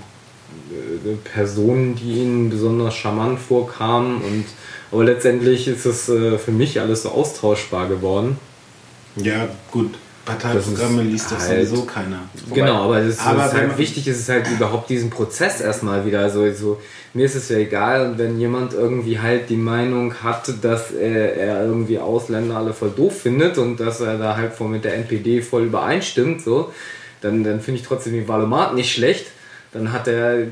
Personen, 1.24 1.94
die 1.96 2.20
ihnen 2.20 2.50
besonders 2.50 2.94
charmant 2.94 3.38
vorkamen. 3.38 4.16
Und, 4.16 4.44
aber 4.90 5.04
letztendlich 5.04 5.68
ist 5.68 5.86
es 5.86 6.08
äh, 6.08 6.38
für 6.38 6.52
mich 6.52 6.80
alles 6.80 7.02
so 7.02 7.10
austauschbar 7.10 7.88
geworden. 7.88 8.38
Ja, 9.16 9.48
gut. 9.70 9.94
Parteiprogramme 10.24 11.02
liest 11.02 11.32
doch 11.32 11.38
halt, 11.38 11.66
sowieso 11.66 11.84
keiner. 11.84 12.20
Genau, 12.54 12.84
aber, 12.84 13.00
das, 13.00 13.18
aber 13.18 13.46
ist 13.46 13.54
halt 13.54 13.76
wichtig 13.76 14.06
ist 14.06 14.20
es 14.20 14.28
halt 14.28 14.48
überhaupt 14.48 14.88
diesen 14.88 15.10
Prozess 15.10 15.60
erstmal 15.60 16.06
wieder. 16.06 16.20
Also 16.20 16.52
so, 16.52 16.80
mir 17.12 17.26
ist 17.26 17.34
es 17.34 17.48
ja 17.48 17.58
egal, 17.58 18.16
wenn 18.18 18.38
jemand 18.38 18.72
irgendwie 18.72 19.18
halt 19.18 19.50
die 19.50 19.56
Meinung 19.56 20.14
hat, 20.22 20.52
dass 20.62 20.92
er, 20.92 21.36
er 21.36 21.64
irgendwie 21.64 21.98
Ausländer 21.98 22.56
alle 22.56 22.72
voll 22.72 22.92
doof 22.96 23.22
findet 23.22 23.58
und 23.58 23.80
dass 23.80 24.00
er 24.00 24.16
da 24.16 24.36
halt 24.36 24.52
voll 24.52 24.68
mit 24.68 24.84
der 24.84 24.94
NPD 24.94 25.42
voll 25.42 25.64
übereinstimmt, 25.64 26.40
so, 26.40 26.72
dann, 27.20 27.42
dann 27.42 27.60
finde 27.60 27.80
ich 27.80 27.86
trotzdem 27.86 28.12
den 28.12 28.28
Valomat 28.28 28.76
nicht 28.76 28.92
schlecht. 28.92 29.26
Dann 29.72 29.92
hat 29.92 30.06
der 30.06 30.46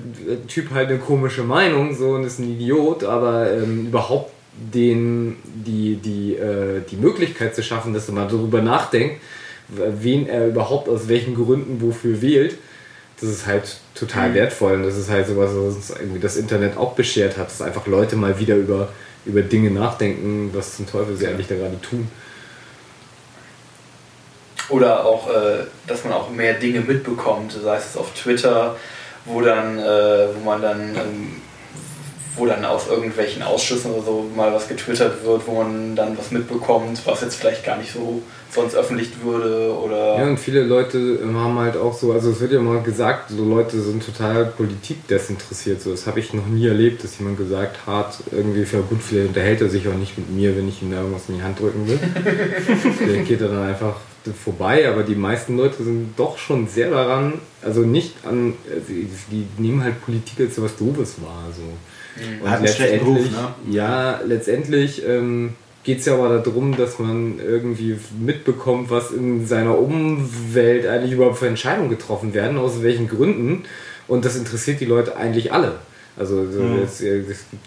Typ 0.48 0.70
halt 0.72 0.88
eine 0.88 0.98
komische 0.98 1.42
Meinung 1.42 1.94
so 1.94 2.10
und 2.10 2.24
ist 2.24 2.38
ein 2.38 2.50
Idiot, 2.50 3.04
aber 3.04 3.52
ähm, 3.52 3.86
überhaupt 3.88 4.32
den, 4.52 5.36
die, 5.44 5.96
die, 5.96 6.34
äh, 6.36 6.80
die 6.90 6.96
Möglichkeit 6.96 7.54
zu 7.54 7.62
schaffen, 7.62 7.92
dass 7.92 8.08
er 8.08 8.14
mal 8.14 8.28
darüber 8.28 8.62
nachdenkt, 8.62 9.20
wen 9.68 10.26
er 10.26 10.48
überhaupt 10.48 10.88
aus 10.88 11.08
welchen 11.08 11.34
Gründen 11.34 11.80
wofür 11.80 12.20
wählt 12.22 12.56
das 13.20 13.28
ist 13.28 13.46
halt 13.46 13.76
total 13.94 14.30
mhm. 14.30 14.34
wertvoll 14.34 14.74
und 14.74 14.82
das 14.84 14.96
ist 14.96 15.10
halt 15.10 15.26
sowas, 15.26 15.50
was 15.50 15.76
uns 15.76 15.90
irgendwie 15.90 16.20
das 16.20 16.36
Internet 16.36 16.76
auch 16.76 16.94
beschert 16.94 17.36
hat, 17.36 17.48
dass 17.48 17.62
einfach 17.62 17.86
Leute 17.86 18.16
mal 18.16 18.38
wieder 18.38 18.56
über, 18.56 18.88
über 19.26 19.42
Dinge 19.42 19.70
nachdenken, 19.70 20.50
was 20.54 20.76
zum 20.76 20.86
Teufel 20.86 21.16
sie 21.16 21.26
eigentlich 21.26 21.48
da 21.48 21.56
gerade 21.56 21.80
tun. 21.80 22.10
Oder 24.70 25.04
auch, 25.04 25.28
äh, 25.28 25.64
dass 25.86 26.04
man 26.04 26.12
auch 26.12 26.30
mehr 26.30 26.54
Dinge 26.54 26.80
mitbekommt, 26.80 27.52
sei 27.52 27.76
es 27.76 27.96
auf 27.96 28.14
Twitter, 28.14 28.76
wo 29.24 29.40
dann, 29.40 29.78
äh, 29.78 30.28
wo 30.34 30.44
man 30.44 30.62
dann 30.62 30.80
ähm, 30.94 31.40
wo 32.36 32.46
dann 32.46 32.64
aus 32.64 32.88
irgendwelchen 32.88 33.42
Ausschüssen 33.42 33.92
oder 33.92 34.02
so 34.02 34.26
mal 34.34 34.52
was 34.52 34.68
getwittert 34.68 35.24
wird, 35.24 35.46
wo 35.46 35.62
man 35.62 35.96
dann 35.96 36.16
was 36.16 36.30
mitbekommt, 36.30 37.00
was 37.04 37.20
jetzt 37.20 37.36
vielleicht 37.36 37.64
gar 37.64 37.76
nicht 37.76 37.92
so 37.92 38.22
sonst 38.52 38.74
öffentlich 38.74 39.10
würde 39.22 39.72
oder. 39.72 40.18
Ja, 40.18 40.24
und 40.24 40.38
viele 40.38 40.62
Leute 40.62 41.20
haben 41.22 41.58
halt 41.58 41.76
auch 41.76 41.94
so, 41.94 42.12
also 42.12 42.30
es 42.30 42.40
wird 42.40 42.52
ja 42.52 42.60
mal 42.60 42.82
gesagt, 42.82 43.30
so 43.30 43.44
Leute 43.44 43.80
sind 43.80 44.04
total 44.04 44.46
politikdesinteressiert. 44.46 45.80
So, 45.80 45.92
das 45.92 46.06
habe 46.06 46.20
ich 46.20 46.32
noch 46.32 46.46
nie 46.46 46.66
erlebt, 46.66 47.04
dass 47.04 47.18
jemand 47.18 47.38
gesagt 47.38 47.86
hat, 47.86 48.18
irgendwie 48.32 48.64
für 48.64 48.78
gut, 48.82 49.02
vielleicht 49.02 49.28
unterhält 49.28 49.60
er 49.60 49.68
sich 49.68 49.86
auch 49.88 49.94
nicht 49.94 50.18
mit 50.18 50.30
mir, 50.30 50.56
wenn 50.56 50.68
ich 50.68 50.82
ihm 50.82 50.90
da 50.90 50.98
irgendwas 50.98 51.28
in 51.28 51.36
die 51.36 51.42
Hand 51.42 51.60
drücken 51.60 51.86
will. 51.86 51.98
vielleicht 52.98 53.26
geht 53.26 53.40
er 53.40 53.48
dann 53.48 53.68
einfach 53.68 53.96
vorbei, 54.44 54.88
aber 54.88 55.02
die 55.02 55.14
meisten 55.14 55.56
Leute 55.56 55.82
sind 55.82 56.14
doch 56.16 56.38
schon 56.38 56.68
sehr 56.68 56.90
daran, 56.90 57.34
also 57.62 57.80
nicht 57.82 58.24
an, 58.24 58.54
also 58.72 58.92
die 59.30 59.46
nehmen 59.58 59.82
halt 59.82 60.04
Politik 60.04 60.40
als 60.40 60.60
was 60.60 60.76
Doofes 60.76 61.16
wahr. 61.22 61.48
So. 61.54 61.62
Mhm. 61.62 62.42
Und 62.42 62.50
Hat 62.50 62.58
einen 62.58 62.68
schlechten 62.68 63.06
Ruf, 63.06 63.30
ne? 63.30 63.54
Ja, 63.70 64.20
letztendlich 64.24 65.02
ähm, 65.06 65.54
geht 65.84 66.00
es 66.00 66.06
ja 66.06 66.14
aber 66.14 66.38
darum, 66.38 66.76
dass 66.76 66.98
man 66.98 67.38
irgendwie 67.38 67.98
mitbekommt, 68.18 68.90
was 68.90 69.10
in 69.10 69.46
seiner 69.46 69.78
Umwelt 69.78 70.86
eigentlich 70.86 71.12
überhaupt 71.12 71.38
für 71.38 71.48
Entscheidungen 71.48 71.90
getroffen 71.90 72.34
werden, 72.34 72.58
aus 72.58 72.82
welchen 72.82 73.08
Gründen. 73.08 73.64
Und 74.06 74.24
das 74.24 74.36
interessiert 74.36 74.80
die 74.80 74.86
Leute 74.86 75.16
eigentlich 75.16 75.52
alle. 75.52 75.76
Also 76.16 76.36
mhm. 76.36 76.80
es, 76.82 77.00
es 77.00 77.44
gibt 77.50 77.64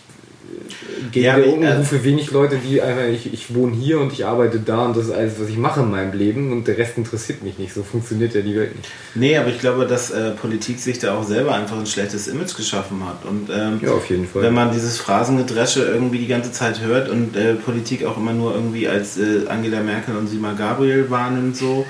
gegen 1.11 1.25
ja, 1.25 1.35
Unrufe 1.35 1.97
äh, 1.97 2.03
wenig 2.03 2.31
Leute, 2.31 2.57
die 2.57 2.81
einfach, 2.81 3.05
ich, 3.05 3.33
ich 3.33 3.53
wohne 3.53 3.75
hier 3.75 3.99
und 3.99 4.13
ich 4.13 4.25
arbeite 4.25 4.59
da 4.59 4.85
und 4.85 4.95
das 4.95 5.05
ist 5.05 5.11
alles, 5.11 5.39
was 5.39 5.49
ich 5.49 5.57
mache 5.57 5.81
in 5.81 5.91
meinem 5.91 6.13
Leben 6.13 6.51
und 6.51 6.67
der 6.67 6.77
Rest 6.77 6.97
interessiert 6.97 7.43
mich 7.43 7.57
nicht. 7.57 7.73
So 7.73 7.83
funktioniert 7.83 8.33
ja 8.35 8.41
die 8.41 8.55
Welt 8.55 8.75
nicht. 8.75 8.89
Nee, 9.15 9.37
aber 9.37 9.49
ich 9.49 9.59
glaube, 9.59 9.85
dass 9.85 10.11
äh, 10.11 10.31
Politik 10.31 10.79
sich 10.79 10.99
da 10.99 11.17
auch 11.17 11.23
selber 11.23 11.55
einfach 11.55 11.77
ein 11.77 11.85
schlechtes 11.85 12.27
Image 12.27 12.55
geschaffen 12.55 13.05
hat. 13.05 13.25
Und 13.25 13.49
ähm, 13.49 13.79
ja, 13.81 13.91
auf 13.91 14.09
jeden 14.09 14.27
Fall. 14.27 14.43
wenn 14.43 14.53
man 14.53 14.71
dieses 14.71 14.97
Phrasengedresche 14.97 15.83
irgendwie 15.83 16.19
die 16.19 16.27
ganze 16.27 16.51
Zeit 16.51 16.81
hört 16.81 17.09
und 17.09 17.35
äh, 17.35 17.55
Politik 17.55 18.05
auch 18.05 18.17
immer 18.17 18.33
nur 18.33 18.53
irgendwie 18.53 18.87
als 18.87 19.17
äh, 19.17 19.47
Angela 19.47 19.81
Merkel 19.81 20.15
und 20.15 20.27
Sima 20.27 20.53
Gabriel 20.53 21.09
wahrnimmt, 21.09 21.57
so. 21.57 21.85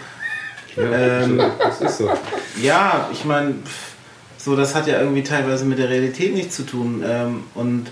Ja, 0.76 1.24
ähm, 1.24 1.42
das 1.60 1.82
ist 1.82 1.98
so. 2.00 2.10
Ja, 2.62 3.10
ich 3.12 3.26
meine, 3.26 3.56
so, 4.38 4.56
das 4.56 4.76
hat 4.76 4.88
ja 4.88 5.00
irgendwie 5.00 5.24
teilweise 5.24 5.66
mit 5.66 5.78
der 5.80 5.90
Realität 5.90 6.34
nichts 6.34 6.56
zu 6.56 6.64
tun. 6.64 7.04
Ähm, 7.06 7.44
und 7.54 7.92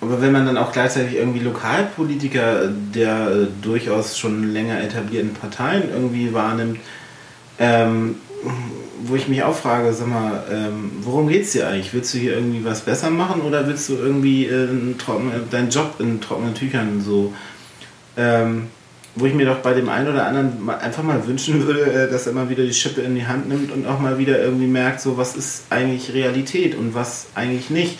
aber 0.00 0.22
wenn 0.22 0.32
man 0.32 0.46
dann 0.46 0.56
auch 0.56 0.72
gleichzeitig 0.72 1.16
irgendwie 1.16 1.40
Lokalpolitiker 1.40 2.68
der 2.94 3.30
äh, 3.30 3.46
durchaus 3.60 4.18
schon 4.18 4.52
länger 4.52 4.80
etablierten 4.82 5.34
Parteien 5.34 5.90
irgendwie 5.92 6.32
wahrnimmt, 6.32 6.78
ähm, 7.58 8.16
wo 9.02 9.14
ich 9.14 9.28
mich 9.28 9.42
auch 9.42 9.54
frage, 9.54 9.92
sag 9.92 10.08
mal, 10.08 10.42
ähm, 10.50 10.92
worum 11.02 11.28
geht's 11.28 11.52
dir 11.52 11.68
eigentlich? 11.68 11.92
Willst 11.92 12.14
du 12.14 12.18
hier 12.18 12.34
irgendwie 12.34 12.64
was 12.64 12.80
besser 12.80 13.10
machen 13.10 13.42
oder 13.42 13.66
willst 13.66 13.88
du 13.88 13.96
irgendwie 13.96 14.46
äh, 14.46 14.68
trocken, 14.96 15.30
deinen 15.50 15.70
Job 15.70 15.96
in 15.98 16.20
trockenen 16.20 16.54
Tüchern 16.54 17.02
so? 17.02 17.34
Ähm, 18.16 18.68
wo 19.16 19.26
ich 19.26 19.34
mir 19.34 19.46
doch 19.46 19.58
bei 19.58 19.74
dem 19.74 19.88
einen 19.88 20.08
oder 20.08 20.26
anderen 20.26 20.68
einfach 20.70 21.02
mal 21.02 21.26
wünschen 21.26 21.66
würde, 21.66 21.92
äh, 21.92 22.10
dass 22.10 22.26
er 22.26 22.32
mal 22.32 22.48
wieder 22.48 22.64
die 22.64 22.72
Schippe 22.72 23.00
in 23.02 23.14
die 23.14 23.26
Hand 23.26 23.48
nimmt 23.48 23.72
und 23.72 23.86
auch 23.86 23.98
mal 23.98 24.18
wieder 24.18 24.40
irgendwie 24.40 24.66
merkt, 24.66 25.00
so 25.00 25.16
was 25.16 25.36
ist 25.36 25.64
eigentlich 25.70 26.14
Realität 26.14 26.74
und 26.74 26.94
was 26.94 27.26
eigentlich 27.34 27.70
nicht. 27.70 27.98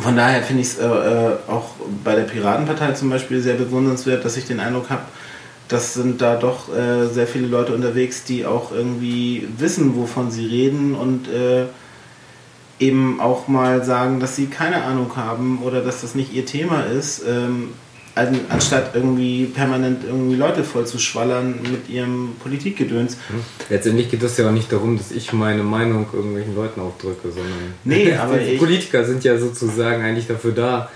Von 0.00 0.16
daher 0.16 0.42
finde 0.42 0.62
ich 0.62 0.68
es 0.68 0.78
äh, 0.78 0.86
äh, 0.86 1.36
auch 1.48 1.70
bei 2.04 2.14
der 2.14 2.22
Piratenpartei 2.22 2.92
zum 2.92 3.10
Beispiel 3.10 3.40
sehr 3.40 3.54
bewundernswert, 3.54 4.24
dass 4.24 4.36
ich 4.36 4.46
den 4.46 4.60
Eindruck 4.60 4.90
habe, 4.90 5.02
das 5.66 5.94
sind 5.94 6.22
da 6.22 6.36
doch 6.36 6.74
äh, 6.74 7.06
sehr 7.08 7.26
viele 7.26 7.46
Leute 7.46 7.74
unterwegs, 7.74 8.24
die 8.24 8.46
auch 8.46 8.72
irgendwie 8.72 9.48
wissen, 9.58 9.96
wovon 9.96 10.30
sie 10.30 10.46
reden 10.46 10.94
und 10.94 11.28
äh, 11.28 11.64
eben 12.78 13.20
auch 13.20 13.48
mal 13.48 13.84
sagen, 13.84 14.20
dass 14.20 14.36
sie 14.36 14.46
keine 14.46 14.84
Ahnung 14.84 15.16
haben 15.16 15.60
oder 15.62 15.82
dass 15.82 16.00
das 16.00 16.14
nicht 16.14 16.32
ihr 16.32 16.46
Thema 16.46 16.84
ist. 16.84 17.22
Ähm, 17.28 17.70
anstatt 18.48 18.94
irgendwie 18.94 19.44
permanent 19.46 20.04
irgendwie 20.04 20.36
Leute 20.36 20.64
voll 20.64 20.86
zu 20.86 20.98
schwallern 20.98 21.60
mit 21.62 21.88
ihrem 21.88 22.36
Politikgedöns. 22.40 23.14
Hm. 23.28 23.40
Letztendlich 23.70 24.10
geht 24.10 24.22
es 24.22 24.36
ja 24.36 24.48
auch 24.48 24.52
nicht 24.52 24.72
darum, 24.72 24.96
dass 24.96 25.10
ich 25.10 25.32
meine 25.32 25.62
Meinung 25.62 26.06
irgendwelchen 26.12 26.54
Leuten 26.54 26.80
aufdrücke, 26.80 27.30
sondern 27.30 27.74
nee, 27.84 28.12
aber 28.16 28.36
Politiker 28.58 29.04
sind 29.04 29.24
ja 29.24 29.38
sozusagen 29.38 30.02
eigentlich 30.02 30.26
dafür 30.26 30.52
da, 30.52 30.88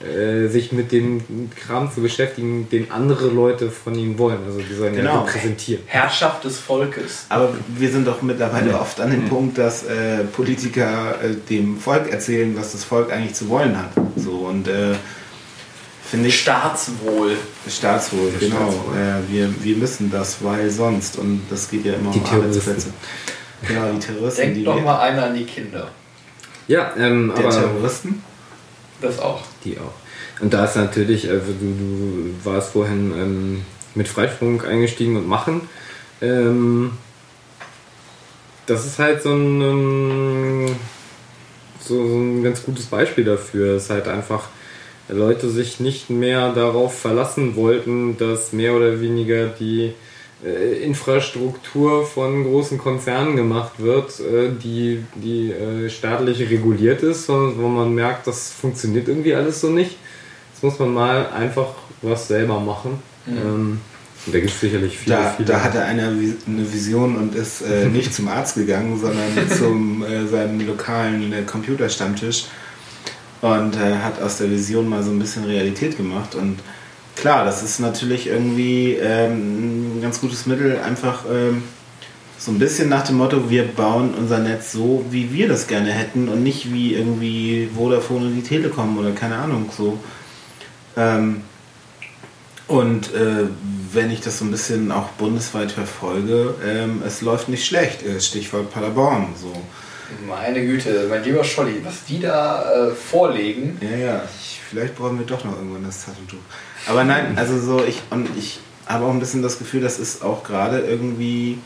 äh, 0.00 0.46
sich 0.46 0.70
mit 0.70 0.92
dem 0.92 1.50
Kram 1.56 1.92
zu 1.92 2.00
beschäftigen, 2.00 2.68
den 2.70 2.92
andere 2.92 3.26
Leute 3.26 3.68
von 3.68 3.96
ihnen 3.96 4.16
wollen. 4.16 4.38
Also 4.46 4.60
die 4.60 4.72
sollen 4.72 4.94
genau. 4.94 5.14
ja 5.14 5.20
repräsentieren. 5.22 5.82
Herrschaft 5.86 6.44
des 6.44 6.56
Volkes. 6.58 7.26
Aber 7.28 7.52
wir 7.66 7.90
sind 7.90 8.06
doch 8.06 8.22
mittlerweile 8.22 8.70
ja. 8.70 8.80
oft 8.80 9.00
an 9.00 9.10
dem 9.10 9.24
mhm. 9.24 9.28
Punkt, 9.28 9.58
dass 9.58 9.82
äh, 9.82 10.22
Politiker 10.32 11.16
äh, 11.20 11.34
dem 11.50 11.78
Volk 11.78 12.12
erzählen, 12.12 12.56
was 12.56 12.72
das 12.72 12.84
Volk 12.84 13.10
eigentlich 13.10 13.34
zu 13.34 13.48
wollen 13.48 13.76
hat. 13.76 13.90
So 14.14 14.46
und 14.46 14.68
äh, 14.68 14.94
Finde 16.10 16.28
ich. 16.28 16.40
Staatswohl. 16.40 17.36
Staatswohl, 17.68 18.32
genau. 18.40 18.56
Staatswohl. 18.56 18.96
Äh, 18.96 19.32
wir, 19.32 19.64
wir 19.64 19.76
müssen 19.76 20.10
das, 20.10 20.42
weil 20.42 20.70
sonst. 20.70 21.18
Und 21.18 21.42
das 21.50 21.70
geht 21.70 21.84
ja 21.84 21.94
immer 21.94 22.10
die 22.10 22.18
um 22.20 22.26
Arbeitsplätze. 22.26 22.92
Genau, 23.66 23.92
die 23.92 23.98
Terroristen. 23.98 24.54
Denkt 24.54 24.66
doch 24.66 24.82
mal 24.82 25.00
einer 25.00 25.24
an 25.24 25.34
die 25.34 25.44
Kinder. 25.44 25.90
Ja, 26.66 26.92
ähm, 26.96 27.32
Der 27.36 27.46
aber. 27.46 27.54
Terroristen? 27.54 28.22
Das 29.00 29.18
auch. 29.18 29.42
Die 29.64 29.78
auch. 29.78 29.92
Und 30.40 30.54
da 30.54 30.64
ist 30.64 30.76
natürlich, 30.76 31.28
also 31.28 31.52
du, 31.52 31.54
du 31.60 32.34
warst 32.44 32.72
vorhin 32.72 33.12
ähm, 33.16 33.62
mit 33.94 34.08
Freifunk 34.08 34.66
eingestiegen 34.66 35.16
und 35.16 35.26
machen. 35.26 35.68
Ähm, 36.22 36.92
das 38.66 38.86
ist 38.86 38.98
halt 38.98 39.22
so 39.22 39.34
ein, 39.34 39.60
ähm, 39.60 40.76
so, 41.80 42.06
so 42.06 42.16
ein 42.16 42.42
ganz 42.42 42.62
gutes 42.62 42.86
Beispiel 42.86 43.24
dafür. 43.24 43.76
Es 43.76 43.84
ist 43.84 43.90
halt 43.90 44.08
einfach 44.08 44.48
Leute 45.08 45.48
sich 45.48 45.80
nicht 45.80 46.10
mehr 46.10 46.52
darauf 46.52 46.98
verlassen 46.98 47.56
wollten, 47.56 48.16
dass 48.18 48.52
mehr 48.52 48.74
oder 48.74 49.00
weniger 49.00 49.46
die 49.46 49.92
äh, 50.44 50.82
Infrastruktur 50.84 52.06
von 52.06 52.44
großen 52.44 52.78
Konzernen 52.78 53.34
gemacht 53.34 53.72
wird, 53.78 54.20
äh, 54.20 54.50
die, 54.62 55.02
die 55.14 55.50
äh, 55.50 55.88
staatlich 55.88 56.40
reguliert 56.50 57.02
ist, 57.02 57.26
sondern 57.26 57.62
wo 57.62 57.68
man 57.68 57.94
merkt, 57.94 58.26
das 58.26 58.52
funktioniert 58.52 59.08
irgendwie 59.08 59.34
alles 59.34 59.60
so 59.60 59.70
nicht. 59.70 59.96
Jetzt 60.52 60.62
muss 60.62 60.78
man 60.78 60.92
mal 60.92 61.28
einfach 61.30 61.68
was 62.02 62.28
selber 62.28 62.60
machen. 62.60 63.02
Mhm. 63.26 63.36
Ähm, 63.36 63.80
Da 64.26 64.38
gibt 64.38 64.50
es 64.50 64.60
sicherlich 64.60 64.98
viele, 64.98 65.16
da, 65.16 65.30
viele. 65.36 65.48
Da 65.48 65.62
hatte 65.62 65.82
einer 65.82 66.08
eine 66.08 66.72
Vision 66.72 67.16
und 67.16 67.34
ist 67.34 67.62
äh, 67.62 67.86
nicht 67.92 68.12
zum 68.12 68.28
Arzt 68.28 68.56
gegangen, 68.56 69.00
sondern 69.00 69.50
zum 69.50 70.04
äh, 70.04 70.26
seinem 70.26 70.66
lokalen 70.66 71.32
äh, 71.32 71.42
Computerstammtisch 71.42 72.44
und 73.40 73.76
äh, 73.76 73.96
hat 74.02 74.20
aus 74.20 74.38
der 74.38 74.50
Vision 74.50 74.88
mal 74.88 75.02
so 75.02 75.10
ein 75.10 75.18
bisschen 75.18 75.44
Realität 75.44 75.96
gemacht. 75.96 76.34
Und 76.34 76.58
klar, 77.16 77.44
das 77.44 77.62
ist 77.62 77.78
natürlich 77.78 78.26
irgendwie 78.26 78.94
ähm, 78.94 79.98
ein 79.98 80.02
ganz 80.02 80.20
gutes 80.20 80.46
Mittel, 80.46 80.78
einfach 80.80 81.24
ähm, 81.30 81.62
so 82.38 82.52
ein 82.52 82.58
bisschen 82.58 82.88
nach 82.88 83.02
dem 83.02 83.16
Motto, 83.16 83.50
wir 83.50 83.64
bauen 83.64 84.14
unser 84.16 84.38
Netz 84.38 84.72
so, 84.72 85.04
wie 85.10 85.32
wir 85.32 85.48
das 85.48 85.66
gerne 85.66 85.90
hätten 85.90 86.28
und 86.28 86.42
nicht 86.42 86.72
wie 86.72 86.94
irgendwie 86.94 87.68
Vodafone 87.74 88.26
und 88.26 88.36
die 88.36 88.42
Telekom 88.42 88.96
oder 88.98 89.10
keine 89.10 89.36
Ahnung 89.36 89.70
so. 89.76 89.98
Ähm, 90.96 91.42
und 92.68 93.14
äh, 93.14 93.48
wenn 93.92 94.10
ich 94.10 94.20
das 94.20 94.38
so 94.38 94.44
ein 94.44 94.50
bisschen 94.50 94.92
auch 94.92 95.08
bundesweit 95.10 95.72
verfolge, 95.72 96.54
ähm, 96.64 97.02
es 97.04 97.22
läuft 97.22 97.48
nicht 97.48 97.64
schlecht. 97.64 98.02
Äh, 98.02 98.20
Stichwort 98.20 98.70
Paderborn. 98.72 99.28
So. 99.40 99.52
Meine 100.26 100.64
Güte, 100.64 101.06
mein 101.08 101.22
lieber 101.22 101.44
Scholli, 101.44 101.80
was 101.84 102.04
die 102.04 102.20
da 102.20 102.88
äh, 102.88 102.90
vorlegen. 102.94 103.78
Ja, 103.80 103.96
ja, 103.96 104.22
ich, 104.40 104.60
vielleicht 104.68 104.96
brauchen 104.96 105.18
wir 105.18 105.26
doch 105.26 105.44
noch 105.44 105.56
irgendwann 105.56 105.84
das 105.84 106.06
Taschentuch. 106.06 106.38
Aber 106.86 107.04
nein, 107.04 107.36
also 107.36 107.58
so, 107.60 107.84
ich, 107.84 108.00
und 108.10 108.28
ich 108.36 108.60
habe 108.86 109.04
auch 109.04 109.10
ein 109.10 109.20
bisschen 109.20 109.42
das 109.42 109.58
Gefühl, 109.58 109.82
das 109.82 109.98
ist 109.98 110.22
auch 110.22 110.42
gerade 110.44 110.80
irgendwie 110.80 111.58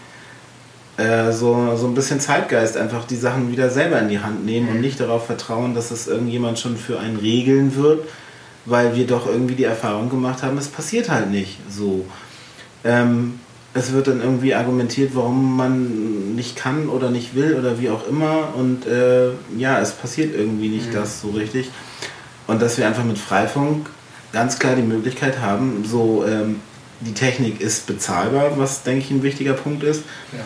äh, 0.97 1.33
so, 1.33 1.77
so 1.77 1.87
ein 1.87 1.95
bisschen 1.95 2.21
Zeitgeist, 2.21 2.77
einfach 2.77 3.05
die 3.05 3.17
Sachen 3.17 3.53
wieder 3.53 3.71
selber 3.71 3.99
in 4.01 4.09
die 4.09 4.19
Hand 4.19 4.45
nehmen 4.45 4.69
und 4.69 4.81
nicht 4.81 5.01
darauf 5.01 5.27
vertrauen, 5.27 5.75
dass 5.75 5.91
es 5.91 6.09
irgendjemand 6.09 6.59
schon 6.59 6.77
für 6.77 6.99
einen 6.99 7.17
regeln 7.17 7.77
wird, 7.77 8.09
weil 8.67 8.95
wir 8.97 9.07
doch 9.07 9.27
irgendwie 9.27 9.55
die 9.55 9.65
Erfahrung 9.65 10.11
gemacht 10.11 10.43
haben, 10.43 10.59
es 10.59 10.69
passiert 10.69 11.09
halt 11.09 11.31
nicht 11.31 11.59
so. 11.71 12.05
Ähm, 12.85 13.39
es 13.75 13.93
wird 13.93 14.09
dann 14.09 14.21
irgendwie 14.21 14.55
argumentiert, 14.55 15.13
warum 15.15 15.57
man 15.57 16.35
nicht 16.35 16.57
kann 16.57 16.89
oder 16.89 17.11
nicht 17.11 17.35
will 17.35 17.57
oder 17.59 17.81
wie 17.81 17.91
auch 17.91 18.07
immer 18.07 18.55
und 18.55 18.87
äh, 18.87 19.31
ja, 19.57 19.81
es 19.81 19.93
passiert 19.93 20.35
irgendwie 20.35 20.69
nicht 20.69 20.91
mhm. 20.91 20.95
das 20.95 21.21
so 21.21 21.31
richtig. 21.31 21.71
Und 22.47 22.61
dass 22.61 22.77
wir 22.77 22.87
einfach 22.87 23.05
mit 23.05 23.19
Freifunk 23.19 23.89
ganz 24.33 24.59
klar 24.59 24.77
die 24.77 24.83
Möglichkeit 24.83 25.41
haben, 25.41 25.85
so 25.87 26.25
ähm, 26.27 26.61
die 27.01 27.15
Technik 27.15 27.61
ist 27.61 27.87
bezahlbar, 27.87 28.59
was 28.59 28.83
denke 28.83 29.05
ich 29.05 29.11
ein 29.11 29.23
wichtiger 29.23 29.55
Punkt 29.55 29.83
ist. 29.83 30.03
Ja. 30.33 30.45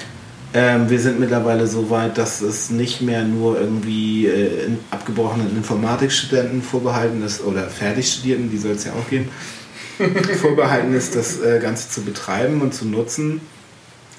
Ähm, 0.54 0.88
wir 0.88 1.00
sind 1.00 1.18
mittlerweile 1.20 1.66
so 1.66 1.90
weit, 1.90 2.16
dass 2.18 2.40
es 2.40 2.70
nicht 2.70 3.02
mehr 3.02 3.24
nur 3.24 3.60
irgendwie 3.60 4.26
äh, 4.26 4.66
in 4.66 4.78
abgebrochenen 4.90 5.54
Informatikstudenten 5.56 6.62
vorbehalten 6.62 7.22
ist 7.24 7.44
oder 7.44 7.68
Fertigstudierten, 7.68 8.50
die 8.50 8.58
soll 8.58 8.72
es 8.72 8.84
ja 8.84 8.92
auch 8.92 9.10
geben, 9.10 9.28
vorbehalten 10.40 10.94
ist, 10.94 11.16
das 11.16 11.40
äh, 11.40 11.58
Ganze 11.60 11.90
zu 11.90 12.02
betreiben 12.02 12.60
und 12.60 12.74
zu 12.74 12.86
nutzen, 12.86 13.40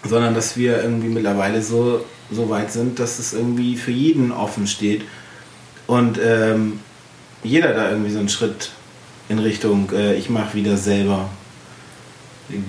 sondern 0.04 0.34
dass 0.34 0.58
wir 0.58 0.82
irgendwie 0.82 1.10
mittlerweile 1.10 1.62
so, 1.62 2.06
so 2.32 2.50
weit 2.50 2.72
sind, 2.72 3.00
dass 3.00 3.20
es 3.20 3.34
irgendwie 3.34 3.78
für 3.78 3.92
jeden 3.92 4.32
offen 4.32 4.68
steht 4.68 5.04
und 5.88 6.20
ähm, 6.24 6.80
jeder 7.44 7.74
da 7.74 7.90
irgendwie 7.90 8.12
so 8.12 8.20
einen 8.20 8.30
Schritt 8.30 8.72
in 9.30 9.40
Richtung, 9.40 9.92
äh, 9.94 10.16
ich 10.16 10.30
mache 10.30 10.56
wieder 10.56 10.78
selber 10.78 11.30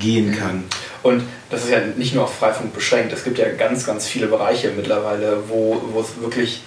gehen 0.00 0.36
kann. 0.36 0.64
Und 1.02 1.22
das 1.50 1.64
ist 1.64 1.70
ja 1.70 1.80
nicht 1.96 2.14
nur 2.14 2.24
auf 2.24 2.34
Freifunk 2.34 2.74
beschränkt. 2.74 3.12
Es 3.12 3.24
gibt 3.24 3.38
ja 3.38 3.48
ganz, 3.50 3.86
ganz 3.86 4.06
viele 4.06 4.26
Bereiche 4.26 4.72
mittlerweile, 4.76 5.44
wo, 5.48 5.80
wo 5.92 6.00
es 6.00 6.20
wirklich, 6.20 6.62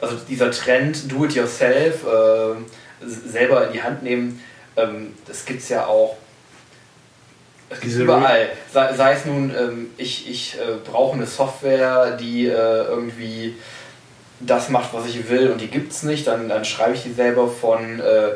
also 0.00 0.16
dieser 0.28 0.50
Trend, 0.50 1.10
do 1.10 1.24
it 1.24 1.34
yourself, 1.34 2.04
äh, 2.04 3.06
selber 3.06 3.68
in 3.68 3.72
die 3.72 3.82
Hand 3.82 4.02
nehmen, 4.02 4.40
ähm, 4.76 5.14
das 5.26 5.44
gibt 5.44 5.62
es 5.62 5.68
ja 5.68 5.86
auch 5.86 6.16
es 7.68 7.80
gibt 7.80 7.94
überall. 7.96 8.48
Sei, 8.72 8.94
sei, 8.94 9.12
es 9.14 9.24
nun, 9.24 9.50
ähm, 9.50 9.90
ich, 9.96 10.30
ich 10.30 10.54
äh, 10.54 10.76
brauche 10.88 11.14
eine 11.16 11.26
Software, 11.26 12.12
die 12.12 12.46
äh, 12.46 12.50
irgendwie 12.52 13.56
das 14.38 14.68
macht, 14.68 14.92
was 14.92 15.06
ich 15.08 15.28
will 15.28 15.50
und 15.50 15.60
die 15.60 15.66
gibt 15.66 15.92
es 15.92 16.02
nicht, 16.02 16.26
dann, 16.26 16.48
dann 16.48 16.64
schreibe 16.64 16.94
ich 16.94 17.02
die 17.02 17.12
selber 17.12 17.48
von 17.48 17.98
äh, 17.98 18.32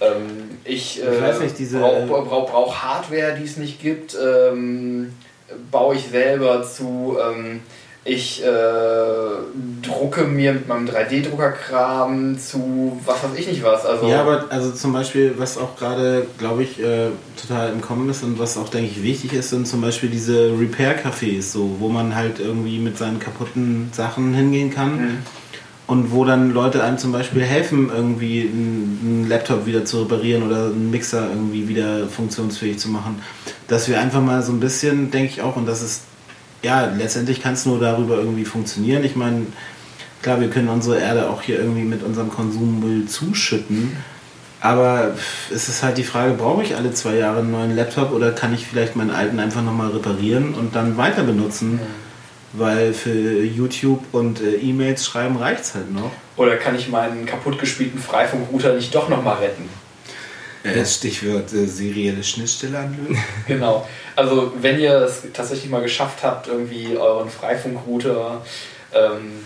ähm, 0.00 0.58
ich, 0.64 1.02
äh, 1.02 1.20
brauche 1.78 2.22
brauch, 2.22 2.50
brauch 2.50 2.76
Hardware, 2.82 3.36
die 3.38 3.44
es 3.44 3.56
nicht 3.56 3.80
gibt. 3.80 4.14
Ähm, 4.14 5.12
baue 5.70 5.96
ich 5.96 6.08
selber 6.08 6.62
zu. 6.62 7.16
Ich 8.06 8.44
äh, 8.44 8.46
drucke 9.82 10.24
mir 10.24 10.52
mit 10.52 10.68
meinem 10.68 10.86
3D-Druckerkram 10.86 12.38
zu 12.38 13.00
was 13.04 13.22
weiß 13.22 13.38
ich 13.38 13.48
nicht 13.48 13.64
was. 13.64 13.86
Also 13.86 14.08
ja, 14.08 14.20
aber 14.20 14.44
also 14.50 14.72
zum 14.72 14.92
Beispiel, 14.92 15.34
was 15.38 15.56
auch 15.56 15.76
gerade, 15.76 16.26
glaube 16.38 16.64
ich, 16.64 16.78
äh, 16.80 17.08
total 17.40 17.72
im 17.72 17.80
Kommen 17.80 18.10
ist 18.10 18.22
und 18.22 18.38
was 18.38 18.58
auch, 18.58 18.68
denke 18.68 18.90
ich, 18.90 19.02
wichtig 19.02 19.32
ist, 19.32 19.50
sind 19.50 19.66
zum 19.66 19.80
Beispiel 19.80 20.10
diese 20.10 20.50
Repair-Cafés, 20.58 21.52
so, 21.52 21.76
wo 21.78 21.88
man 21.88 22.14
halt 22.14 22.40
irgendwie 22.40 22.78
mit 22.78 22.98
seinen 22.98 23.20
kaputten 23.20 23.90
Sachen 23.92 24.34
hingehen 24.34 24.70
kann. 24.70 24.96
Mhm 24.96 25.18
und 25.86 26.12
wo 26.12 26.24
dann 26.24 26.52
Leute 26.52 26.82
einem 26.82 26.98
zum 26.98 27.12
Beispiel 27.12 27.42
helfen, 27.42 27.90
irgendwie 27.94 28.40
einen 28.40 29.26
Laptop 29.28 29.66
wieder 29.66 29.84
zu 29.84 30.02
reparieren 30.02 30.42
oder 30.42 30.66
einen 30.66 30.90
Mixer 30.90 31.28
irgendwie 31.28 31.68
wieder 31.68 32.06
funktionsfähig 32.08 32.78
zu 32.78 32.88
machen. 32.88 33.20
Dass 33.68 33.88
wir 33.88 34.00
einfach 34.00 34.22
mal 34.22 34.42
so 34.42 34.52
ein 34.52 34.60
bisschen, 34.60 35.10
denke 35.10 35.30
ich 35.30 35.42
auch, 35.42 35.56
und 35.56 35.66
das 35.66 35.82
ist, 35.82 36.02
ja, 36.64 36.86
letztendlich 36.86 37.40
kann 37.40 37.54
es 37.54 37.66
nur 37.66 37.78
darüber 37.78 38.16
irgendwie 38.16 38.44
funktionieren. 38.44 39.04
Ich 39.04 39.14
meine, 39.14 39.46
klar, 40.22 40.40
wir 40.40 40.50
können 40.50 40.68
unsere 40.68 40.98
Erde 40.98 41.30
auch 41.30 41.42
hier 41.42 41.58
irgendwie 41.58 41.84
mit 41.84 42.02
unserem 42.02 42.30
Konsummüll 42.30 43.06
zuschütten. 43.06 43.96
Aber 44.60 45.14
es 45.52 45.68
ist 45.68 45.82
halt 45.82 45.98
die 45.98 46.04
Frage, 46.04 46.32
brauche 46.32 46.62
ich 46.62 46.74
alle 46.74 46.92
zwei 46.94 47.16
Jahre 47.16 47.40
einen 47.40 47.50
neuen 47.50 47.76
Laptop 47.76 48.12
oder 48.12 48.32
kann 48.32 48.54
ich 48.54 48.66
vielleicht 48.66 48.96
meinen 48.96 49.10
alten 49.10 49.38
einfach 49.38 49.62
nochmal 49.62 49.90
reparieren 49.90 50.54
und 50.54 50.74
dann 50.74 50.96
weiter 50.96 51.22
benutzen? 51.22 51.78
Ja 51.80 51.86
weil 52.56 52.94
für 52.94 53.42
YouTube 53.42 54.02
und 54.12 54.40
äh, 54.40 54.54
E-Mails 54.54 55.04
schreiben 55.04 55.36
reicht 55.36 55.64
es 55.64 55.74
halt 55.74 55.92
noch. 55.92 56.10
Oder 56.36 56.56
kann 56.56 56.76
ich 56.76 56.88
meinen 56.88 57.26
kaputtgespielten 57.26 58.00
Freifunkrouter 58.00 58.74
nicht 58.74 58.94
doch 58.94 59.08
nochmal 59.08 59.38
retten? 59.38 59.68
Äh, 60.64 60.84
Stichwort 60.86 61.52
äh, 61.52 61.66
serielle 61.66 62.24
Schnittstelle 62.24 62.78
anlösen. 62.78 63.22
genau. 63.46 63.86
Also 64.16 64.52
wenn 64.60 64.80
ihr 64.80 64.94
es 64.94 65.22
tatsächlich 65.32 65.70
mal 65.70 65.82
geschafft 65.82 66.22
habt, 66.22 66.48
irgendwie 66.48 66.96
euren 66.96 67.28
Freifunkrouter 67.28 68.42
ähm, 68.94 69.44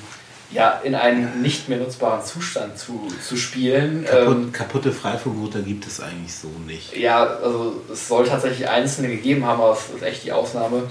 ja, 0.50 0.80
in 0.82 0.94
einen 0.94 1.42
nicht 1.42 1.68
mehr 1.68 1.78
nutzbaren 1.78 2.24
Zustand 2.24 2.78
zu, 2.78 3.08
zu 3.26 3.36
spielen. 3.36 4.04
Kaputt, 4.04 4.36
ähm, 4.36 4.52
kaputte 4.52 4.92
Freifunkrouter 4.92 5.60
gibt 5.60 5.86
es 5.86 6.00
eigentlich 6.00 6.34
so 6.34 6.48
nicht. 6.66 6.96
Ja, 6.96 7.26
also 7.26 7.82
es 7.92 8.08
soll 8.08 8.26
tatsächlich 8.26 8.68
einzelne 8.68 9.08
gegeben 9.08 9.44
haben, 9.44 9.60
aber 9.60 9.72
es 9.72 9.94
ist 9.94 10.02
echt 10.02 10.24
die 10.24 10.32
Ausnahme. 10.32 10.84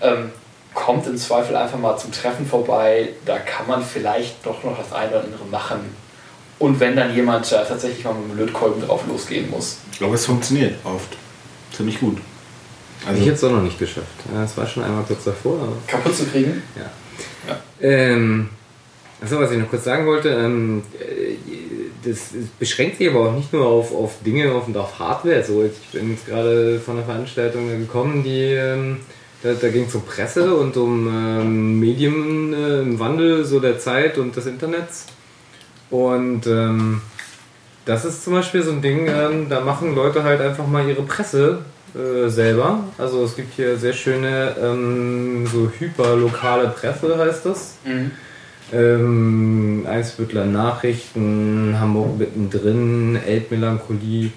Ähm, 0.00 0.30
kommt 0.72 1.06
im 1.06 1.16
Zweifel 1.18 1.56
einfach 1.56 1.78
mal 1.78 1.98
zum 1.98 2.12
Treffen 2.12 2.46
vorbei. 2.46 3.10
Da 3.26 3.38
kann 3.38 3.66
man 3.66 3.84
vielleicht 3.84 4.46
doch 4.46 4.64
noch 4.64 4.78
das 4.78 4.92
eine 4.92 5.10
oder 5.10 5.24
andere 5.24 5.44
machen. 5.44 5.80
Und 6.62 6.78
wenn 6.78 6.94
dann 6.94 7.12
jemand 7.12 7.50
da 7.50 7.64
tatsächlich 7.64 8.04
mal 8.04 8.14
mit 8.14 8.30
dem 8.30 8.38
Lötkolben 8.38 8.86
drauf 8.86 9.02
losgehen 9.08 9.50
muss. 9.50 9.78
Ich 9.90 9.98
glaube, 9.98 10.14
es 10.14 10.26
funktioniert 10.26 10.76
oft. 10.84 11.16
Ziemlich 11.76 11.98
gut. 11.98 12.18
Also 13.04 13.20
ich 13.20 13.26
hätte 13.26 13.34
es 13.34 13.42
auch 13.42 13.50
noch 13.50 13.64
nicht 13.64 13.80
geschafft. 13.80 14.06
Es 14.44 14.56
war 14.56 14.64
schon 14.68 14.84
einmal 14.84 15.02
kurz 15.02 15.24
davor. 15.24 15.58
Kaputt 15.88 16.16
zu 16.16 16.24
kriegen? 16.24 16.62
Ja. 16.76 17.52
ja. 17.52 17.60
Ähm, 17.80 18.50
achso, 19.20 19.40
was 19.40 19.50
ich 19.50 19.58
noch 19.58 19.68
kurz 19.70 19.82
sagen 19.82 20.06
wollte, 20.06 20.28
ähm, 20.28 20.84
das 22.04 22.30
beschränkt 22.60 22.98
sich 22.98 23.08
aber 23.08 23.30
auch 23.30 23.34
nicht 23.34 23.52
nur 23.52 23.66
auf, 23.66 23.92
auf 23.92 24.22
Dinge 24.24 24.54
und 24.54 24.76
auf 24.76 25.00
Hardware. 25.00 25.42
So, 25.42 25.64
ich 25.64 25.72
bin 25.90 26.12
jetzt 26.12 26.26
gerade 26.26 26.78
von 26.78 26.96
einer 26.96 27.04
Veranstaltung 27.04 27.76
gekommen, 27.76 28.22
die 28.22 28.52
ähm, 28.52 28.98
da, 29.42 29.54
da 29.54 29.68
ging 29.68 29.86
es 29.86 29.94
um 29.96 30.02
Presse 30.02 30.54
und 30.54 30.76
um 30.76 31.08
ähm, 31.08 31.80
Medien 31.80 32.54
äh, 32.54 32.82
im 32.82 33.00
Wandel 33.00 33.44
so 33.44 33.58
der 33.58 33.80
Zeit 33.80 34.16
und 34.16 34.36
des 34.36 34.46
Internets. 34.46 35.06
Und 35.92 36.48
ähm, 36.48 37.00
das 37.84 38.04
ist 38.04 38.24
zum 38.24 38.32
Beispiel 38.32 38.64
so 38.64 38.72
ein 38.72 38.82
Ding, 38.82 39.06
ähm, 39.06 39.48
da 39.48 39.60
machen 39.60 39.94
Leute 39.94 40.24
halt 40.24 40.40
einfach 40.40 40.66
mal 40.66 40.88
ihre 40.88 41.02
Presse 41.02 41.60
äh, 41.94 42.28
selber. 42.28 42.80
Also 42.98 43.22
es 43.24 43.36
gibt 43.36 43.54
hier 43.54 43.76
sehr 43.76 43.92
schöne, 43.92 44.56
ähm, 44.60 45.46
so 45.46 45.70
hyperlokale 45.78 46.68
Presse 46.70 47.16
heißt 47.16 47.46
das. 47.46 47.76
Mhm. 47.84 48.10
Ähm, 48.72 49.86
Eisbüttler 49.88 50.46
Nachrichten, 50.46 51.76
Hamburg 51.78 52.18
mittendrin, 52.18 53.20
Elbmelancholie 53.24 54.32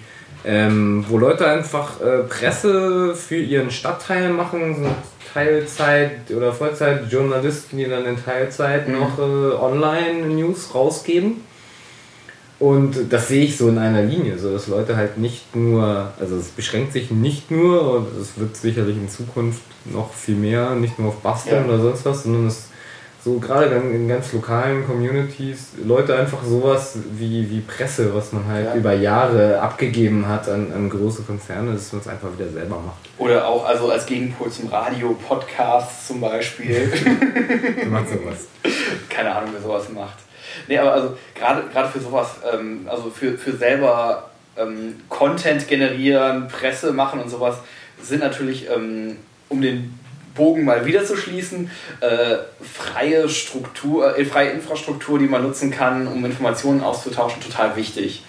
ähm, 0.46 1.04
wo 1.08 1.18
Leute 1.18 1.46
einfach 1.46 2.00
äh, 2.00 2.22
Presse 2.22 3.14
für 3.16 3.36
ihren 3.36 3.70
Stadtteil 3.70 4.30
machen, 4.30 4.76
so 4.76 4.88
Teilzeit- 5.36 6.34
oder 6.34 6.52
Vollzeitjournalisten, 6.52 7.78
die 7.78 7.84
dann 7.84 8.06
in 8.06 8.16
Teilzeit 8.16 8.88
mhm. 8.88 8.94
noch 8.94 9.18
äh, 9.18 9.22
Online-News 9.22 10.74
rausgeben. 10.74 11.42
Und 12.58 13.12
das 13.12 13.28
sehe 13.28 13.44
ich 13.44 13.58
so 13.58 13.68
in 13.68 13.76
einer 13.76 14.02
Linie, 14.02 14.38
so 14.38 14.50
dass 14.50 14.66
Leute 14.66 14.96
halt 14.96 15.18
nicht 15.18 15.54
nur, 15.54 16.10
also 16.18 16.36
es 16.36 16.48
beschränkt 16.48 16.94
sich 16.94 17.10
nicht 17.10 17.50
nur, 17.50 17.96
und 17.96 18.06
es 18.18 18.38
wird 18.38 18.56
sicherlich 18.56 18.96
in 18.96 19.10
Zukunft 19.10 19.60
noch 19.84 20.14
viel 20.14 20.36
mehr, 20.36 20.70
nicht 20.70 20.98
nur 20.98 21.08
auf 21.08 21.16
Basteln 21.16 21.66
ja. 21.66 21.74
oder 21.74 21.82
sonst 21.82 22.06
was, 22.06 22.22
sondern 22.22 22.46
es 22.46 22.65
so 23.26 23.40
gerade 23.40 23.66
in 23.66 24.06
ganz 24.06 24.32
lokalen 24.32 24.86
Communities, 24.86 25.70
Leute 25.84 26.16
einfach 26.16 26.44
sowas 26.44 26.96
wie, 27.10 27.50
wie 27.50 27.58
Presse, 27.58 28.14
was 28.14 28.32
man 28.32 28.46
halt 28.46 28.66
ja. 28.66 28.74
über 28.76 28.92
Jahre 28.92 29.60
abgegeben 29.60 30.28
hat 30.28 30.48
an, 30.48 30.72
an 30.72 30.88
große 30.88 31.24
Konzerne, 31.24 31.72
dass 31.72 31.92
man 31.92 32.02
es 32.02 32.06
einfach 32.06 32.28
wieder 32.38 32.48
selber 32.48 32.76
macht. 32.76 33.00
Oder 33.18 33.48
auch 33.48 33.66
also 33.66 33.90
als 33.90 34.06
Gegenpol 34.06 34.48
zum 34.52 34.68
Radio, 34.68 35.14
Podcasts 35.14 36.06
zum 36.06 36.20
Beispiel. 36.20 36.88
macht 37.90 38.10
sowas. 38.10 38.46
Keine 39.08 39.34
Ahnung, 39.34 39.50
wer 39.54 39.60
sowas 39.60 39.88
macht. 39.88 40.18
Nee, 40.68 40.78
aber 40.78 40.92
also 40.92 41.16
gerade 41.34 41.64
gerade 41.72 41.88
für 41.88 41.98
sowas, 41.98 42.28
ähm, 42.54 42.86
also 42.88 43.10
für, 43.10 43.36
für 43.36 43.56
selber 43.56 44.30
ähm, 44.56 45.00
Content 45.08 45.66
generieren, 45.66 46.46
Presse 46.46 46.92
machen 46.92 47.18
und 47.18 47.28
sowas, 47.28 47.56
sind 48.00 48.20
natürlich, 48.20 48.70
ähm, 48.70 49.16
um 49.48 49.60
den 49.60 49.95
Bogen 50.36 50.64
mal 50.64 50.84
wieder 50.84 51.04
zu 51.04 51.16
schließen, 51.16 51.70
äh, 52.00 52.36
freie 52.62 53.28
Struktur, 53.28 54.16
äh, 54.16 54.24
freie 54.24 54.50
Infrastruktur, 54.50 55.18
die 55.18 55.26
man 55.26 55.42
nutzen 55.42 55.70
kann, 55.70 56.06
um 56.06 56.24
Informationen 56.24 56.82
auszutauschen, 56.82 57.42
total 57.42 57.76
wichtig. 57.76 58.22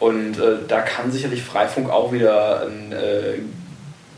Und 0.00 0.38
äh, 0.38 0.58
da 0.66 0.80
kann 0.80 1.12
sicherlich 1.12 1.42
Freifunk 1.42 1.88
auch 1.88 2.12
wieder 2.12 2.66
ein, 2.66 2.92
äh, 2.92 3.38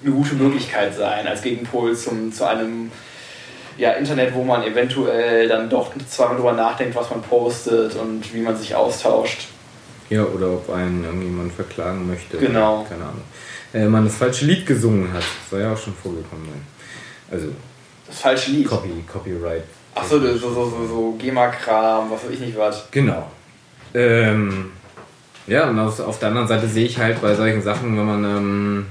eine 0.02 0.14
gute 0.14 0.34
Möglichkeit 0.34 0.94
sein, 0.94 1.26
als 1.26 1.42
Gegenpol 1.42 1.96
zum, 1.96 2.32
zu 2.32 2.44
einem 2.44 2.90
ja, 3.76 3.92
Internet, 3.92 4.34
wo 4.34 4.42
man 4.42 4.62
eventuell 4.62 5.48
dann 5.48 5.68
doch 5.68 5.92
zweimal 6.08 6.36
drüber 6.36 6.52
nachdenkt, 6.52 6.96
was 6.96 7.10
man 7.10 7.22
postet 7.22 7.94
und 7.96 8.32
wie 8.32 8.40
man 8.40 8.56
sich 8.56 8.74
austauscht. 8.74 9.48
Ja, 10.08 10.24
oder 10.24 10.52
ob 10.52 10.70
einen 10.70 11.04
irgendjemand 11.04 11.52
verklagen 11.52 12.06
möchte. 12.06 12.38
Genau. 12.38 12.86
Keine 12.88 13.02
Ahnung. 13.02 13.22
Äh, 13.74 13.86
man 13.86 14.04
das 14.04 14.16
falsche 14.16 14.46
Lied 14.46 14.64
gesungen 14.64 15.12
hat. 15.12 15.22
Das 15.22 15.50
soll 15.50 15.60
ja 15.60 15.72
auch 15.72 15.78
schon 15.78 15.94
vorgekommen 15.94 16.46
sein. 16.46 16.75
Also. 17.30 17.48
Das 18.06 18.20
falsche 18.20 18.52
Lied? 18.52 18.68
Copy, 18.68 19.04
Copyright. 19.10 19.64
Achso, 19.94 20.20
so, 20.20 20.36
so, 20.36 20.52
so, 20.52 20.86
so 20.86 21.16
GEMA-Kram, 21.18 22.10
was 22.10 22.24
weiß 22.24 22.30
ich 22.32 22.40
nicht 22.40 22.58
was. 22.58 22.86
Genau. 22.90 23.30
Ähm, 23.94 24.72
ja, 25.46 25.68
und 25.68 25.78
auf, 25.78 25.98
auf 26.00 26.18
der 26.18 26.28
anderen 26.28 26.46
Seite 26.46 26.68
sehe 26.68 26.86
ich 26.86 26.98
halt 26.98 27.20
bei 27.22 27.34
solchen 27.34 27.62
Sachen, 27.62 27.96
wenn 27.96 28.06
man 28.06 28.24
ähm, 28.24 28.86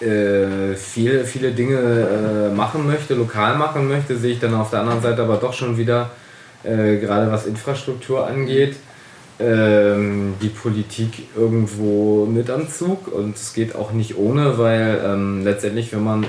äh, 0.00 0.74
viele, 0.74 1.24
viele 1.24 1.52
Dinge 1.52 1.78
äh, 1.78 2.54
machen 2.54 2.86
möchte, 2.86 3.14
lokal 3.14 3.56
machen 3.56 3.88
möchte, 3.88 4.16
sehe 4.16 4.32
ich 4.32 4.40
dann 4.40 4.54
auf 4.54 4.70
der 4.70 4.80
anderen 4.80 5.02
Seite 5.02 5.22
aber 5.22 5.36
doch 5.36 5.52
schon 5.52 5.76
wieder, 5.78 6.10
äh, 6.64 6.96
gerade 6.96 7.30
was 7.30 7.46
Infrastruktur 7.46 8.26
angeht, 8.26 8.76
ähm, 9.38 10.34
die 10.40 10.48
Politik 10.48 11.28
irgendwo 11.36 12.26
mit 12.26 12.50
am 12.50 12.68
Zug 12.68 13.08
und 13.08 13.36
es 13.36 13.52
geht 13.52 13.74
auch 13.74 13.92
nicht 13.92 14.16
ohne, 14.16 14.58
weil 14.58 15.00
ähm, 15.04 15.44
letztendlich, 15.44 15.92
wenn 15.92 16.04
man 16.04 16.26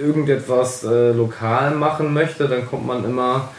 irgendetwas 0.00 0.84
äh, 0.84 1.12
lokal 1.12 1.72
machen 1.72 2.12
möchte, 2.12 2.48
dann 2.48 2.66
kommt 2.66 2.86
man 2.86 3.04
immer 3.04 3.50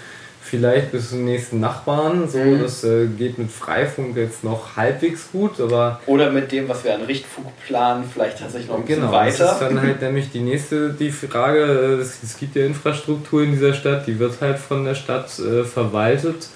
vielleicht 0.50 0.92
bis 0.92 1.10
zum 1.10 1.26
nächsten 1.26 1.60
Nachbarn. 1.60 2.28
So, 2.28 2.40
mhm. 2.40 2.62
das 2.62 2.84
äh, 2.84 3.08
geht 3.08 3.38
mit 3.38 3.52
Freifunk 3.52 4.18
jetzt 4.18 4.44
noch 4.44 4.76
halbwegs 4.76 5.32
gut, 5.32 5.60
aber. 5.60 6.00
Oder 6.08 6.32
mit 6.32 6.52
dem, 6.52 6.68
was 6.68 6.84
wir 6.84 6.96
an 6.96 7.04
Richtfunk 7.04 7.48
planen, 7.66 8.04
vielleicht 8.12 8.40
tatsächlich 8.40 8.70
noch 8.70 8.78
ein 8.78 8.86
bisschen 8.86 9.02
genau, 9.02 9.14
weiter. 9.14 9.38
Das 9.38 9.54
ist 9.54 9.62
dann 9.62 9.82
halt 9.82 10.02
nämlich 10.02 10.32
die 10.32 10.40
nächste 10.40 10.90
die 10.92 11.12
Frage. 11.12 11.60
Äh, 11.60 12.02
es, 12.02 12.24
es, 12.24 12.38
gibt 12.38 12.56
ja 12.56 12.66
Infrastruktur 12.66 13.44
in 13.44 13.52
dieser 13.52 13.74
Stadt, 13.74 14.08
die 14.08 14.18
wird 14.20 14.42
halt 14.42 14.58
von 14.58 14.86
der 14.86 14.96
Stadt 14.96 15.38
äh, 15.40 15.64
verwaltet. 15.64 16.48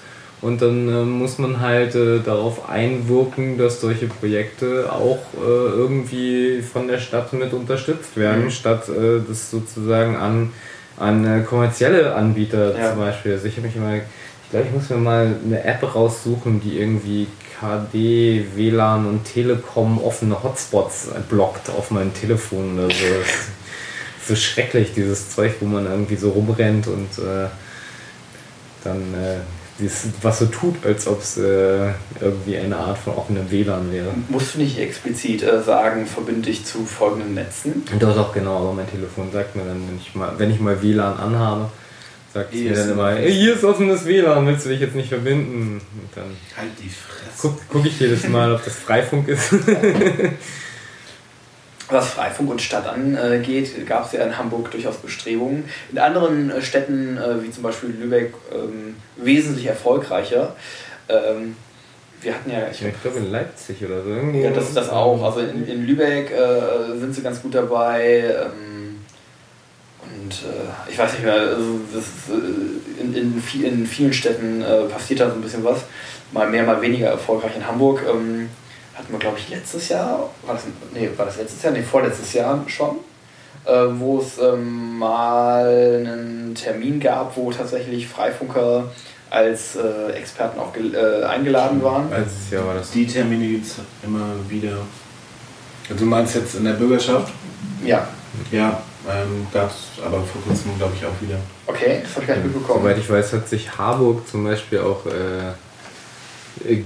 Und 0.44 0.60
dann 0.60 0.88
äh, 0.88 1.04
muss 1.04 1.38
man 1.38 1.60
halt 1.60 1.94
äh, 1.94 2.20
darauf 2.20 2.68
einwirken, 2.68 3.56
dass 3.56 3.80
solche 3.80 4.08
Projekte 4.08 4.92
auch 4.92 5.20
äh, 5.36 5.46
irgendwie 5.46 6.60
von 6.60 6.86
der 6.86 6.98
Stadt 6.98 7.32
mit 7.32 7.54
unterstützt 7.54 8.18
werden, 8.18 8.44
mhm. 8.44 8.50
statt 8.50 8.90
äh, 8.90 9.20
das 9.26 9.50
sozusagen 9.50 10.16
an, 10.16 10.52
an 10.98 11.24
äh, 11.24 11.42
kommerzielle 11.44 12.14
Anbieter 12.14 12.78
ja. 12.78 12.90
zum 12.90 12.98
Beispiel. 12.98 13.32
Also 13.32 13.46
ich 13.46 13.56
habe 13.56 13.68
mich 13.68 13.76
immer, 13.76 13.96
ich 13.96 14.50
glaube, 14.50 14.66
ich 14.66 14.74
muss 14.74 14.90
mir 14.90 14.96
mal 14.96 15.34
eine 15.42 15.64
App 15.64 15.94
raussuchen, 15.94 16.60
die 16.60 16.78
irgendwie 16.78 17.26
KD, 17.58 18.44
WLAN 18.54 19.06
und 19.06 19.24
Telekom 19.24 19.98
offene 19.98 20.42
Hotspots 20.42 21.08
blockt 21.30 21.70
auf 21.70 21.90
meinem 21.90 22.12
Telefon 22.12 22.78
oder 22.78 22.90
so. 22.90 23.06
so 24.28 24.36
schrecklich, 24.36 24.92
dieses 24.94 25.30
Zeug, 25.30 25.52
wo 25.60 25.66
man 25.66 25.86
irgendwie 25.86 26.16
so 26.16 26.30
rumrennt 26.30 26.86
und 26.86 27.08
äh, 27.18 27.48
dann 29.78 29.90
was 30.22 30.38
so 30.38 30.46
tut, 30.46 30.84
als 30.84 31.06
ob 31.06 31.20
es 31.20 31.36
äh, 31.36 31.90
irgendwie 32.20 32.56
eine 32.56 32.76
Art 32.76 32.98
von 32.98 33.14
offenem 33.14 33.50
WLAN 33.50 33.92
wäre. 33.92 34.08
Musst 34.28 34.54
du 34.54 34.58
nicht 34.60 34.78
explizit 34.78 35.42
äh, 35.42 35.62
sagen, 35.62 36.06
verbinde 36.06 36.42
dich 36.42 36.64
zu 36.64 36.84
folgenden 36.84 37.34
Netzen? 37.34 37.82
Doch, 37.98 38.14
doch, 38.14 38.32
genau, 38.32 38.58
aber 38.58 38.72
mein 38.72 38.90
Telefon 38.90 39.30
sagt 39.32 39.56
mir 39.56 39.64
dann, 39.64 39.82
wenn 39.88 39.98
ich 39.98 40.14
mal, 40.14 40.32
wenn 40.38 40.50
ich 40.50 40.60
mal 40.60 40.80
WLAN 40.80 41.18
anhabe, 41.18 41.70
sagt 42.32 42.54
es 42.54 42.60
mir 42.60 42.74
dann 42.74 42.90
immer, 42.90 43.16
hier 43.16 43.54
ist 43.54 43.64
offenes 43.64 44.04
WLAN, 44.04 44.46
willst 44.46 44.66
du 44.66 44.70
dich 44.70 44.80
jetzt 44.80 44.94
nicht 44.94 45.08
verbinden? 45.08 45.80
Und 45.80 46.08
dann 46.14 46.36
halt 46.56 46.70
die 46.80 46.88
Fresse. 46.88 47.30
Guck, 47.40 47.60
guck 47.68 47.86
ich 47.86 47.98
jedes 47.98 48.28
Mal, 48.28 48.54
ob 48.54 48.64
das 48.64 48.74
Freifunk 48.76 49.28
ist. 49.28 49.52
Was 51.88 52.08
Freifunk 52.08 52.50
und 52.50 52.62
Stadt 52.62 52.86
angeht, 52.86 53.86
gab 53.86 54.06
es 54.06 54.12
ja 54.12 54.24
in 54.24 54.38
Hamburg 54.38 54.70
durchaus 54.70 54.96
Bestrebungen. 54.96 55.64
In 55.92 55.98
anderen 55.98 56.50
äh, 56.50 56.62
Städten, 56.62 57.18
äh, 57.18 57.42
wie 57.42 57.50
zum 57.50 57.62
Beispiel 57.62 57.90
Lübeck, 57.90 58.34
ähm, 58.52 58.96
wesentlich 59.16 59.66
erfolgreicher. 59.66 60.56
Ähm, 61.10 61.56
wir 62.22 62.34
hatten 62.34 62.50
ja. 62.50 62.68
Ich, 62.70 62.82
ich 62.82 63.02
glaube 63.02 63.18
in 63.18 63.30
Leipzig 63.30 63.84
oder 63.84 64.02
so. 64.02 64.10
Ja, 64.10 64.50
das 64.50 64.68
ist 64.68 64.76
das 64.76 64.88
auch. 64.88 65.22
Also 65.22 65.40
in, 65.40 65.66
in 65.66 65.86
Lübeck 65.86 66.30
äh, 66.30 66.98
sind 66.98 67.14
sie 67.14 67.20
ganz 67.20 67.42
gut 67.42 67.54
dabei. 67.54 68.34
Ähm, 68.34 69.00
und 70.02 70.44
ich 70.88 70.98
weiß 70.98 71.12
nicht 71.12 71.24
mehr, 71.24 71.34
also 71.34 71.80
in, 73.00 73.14
in, 73.14 73.42
in, 73.64 73.86
vielen 73.86 74.12
Städten 74.12 74.62
passiert 74.90 75.20
da 75.20 75.28
so 75.28 75.34
ein 75.34 75.40
bisschen 75.40 75.64
was. 75.64 75.80
Mal 76.30 76.48
mehr, 76.48 76.62
mal 76.62 76.80
weniger 76.80 77.08
erfolgreich. 77.08 77.56
In 77.56 77.66
Hamburg 77.66 78.02
hatten 78.94 79.12
wir, 79.12 79.18
glaube 79.18 79.38
ich, 79.38 79.48
letztes 79.48 79.88
Jahr, 79.88 80.30
war 80.44 80.54
das, 80.54 80.64
nee, 80.92 81.10
war 81.16 81.26
das 81.26 81.36
letztes 81.36 81.62
Jahr? 81.62 81.72
Nee, 81.72 81.82
vorletztes 81.82 82.32
Jahr 82.32 82.64
schon, 82.68 82.96
äh, 83.64 83.72
wo 83.98 84.20
es 84.20 84.38
ähm, 84.38 84.98
mal 84.98 85.66
einen 85.66 86.54
Termin 86.54 87.00
gab, 87.00 87.36
wo 87.36 87.50
tatsächlich 87.50 88.06
Freifunker 88.06 88.90
als 89.30 89.76
äh, 89.76 90.12
Experten 90.12 90.60
auch 90.60 90.72
äh, 90.76 91.24
eingeladen 91.24 91.82
waren. 91.82 92.08
Letztes 92.10 92.50
Jahr 92.50 92.66
war 92.66 92.74
das. 92.74 92.90
Die 92.92 93.06
Termine 93.06 93.46
gibt 93.48 93.66
es 93.66 93.76
immer 94.04 94.28
wieder. 94.48 94.78
Also 95.90 96.04
du 96.04 96.06
meinst 96.06 96.36
jetzt 96.36 96.54
in 96.54 96.64
der 96.64 96.74
Bürgerschaft? 96.74 97.32
Ja. 97.84 98.06
Ja, 98.50 98.80
ähm, 99.08 99.46
gab 99.52 99.70
es 99.70 100.02
aber 100.04 100.22
vor 100.22 100.40
kurzem, 100.46 100.76
glaube 100.78 100.92
ich, 100.96 101.04
auch 101.04 101.20
wieder. 101.20 101.38
Okay, 101.66 102.00
das 102.02 102.12
habe 102.12 102.22
ich 102.22 102.28
gar 102.28 102.36
nicht 102.36 102.46
mitbekommen. 102.46 102.82
Soweit 102.82 102.98
ich 102.98 103.10
weiß, 103.10 103.32
hat 103.32 103.48
sich 103.48 103.76
Harburg 103.76 104.26
zum 104.28 104.44
Beispiel 104.44 104.78
auch 104.80 105.04
äh, 105.06 105.52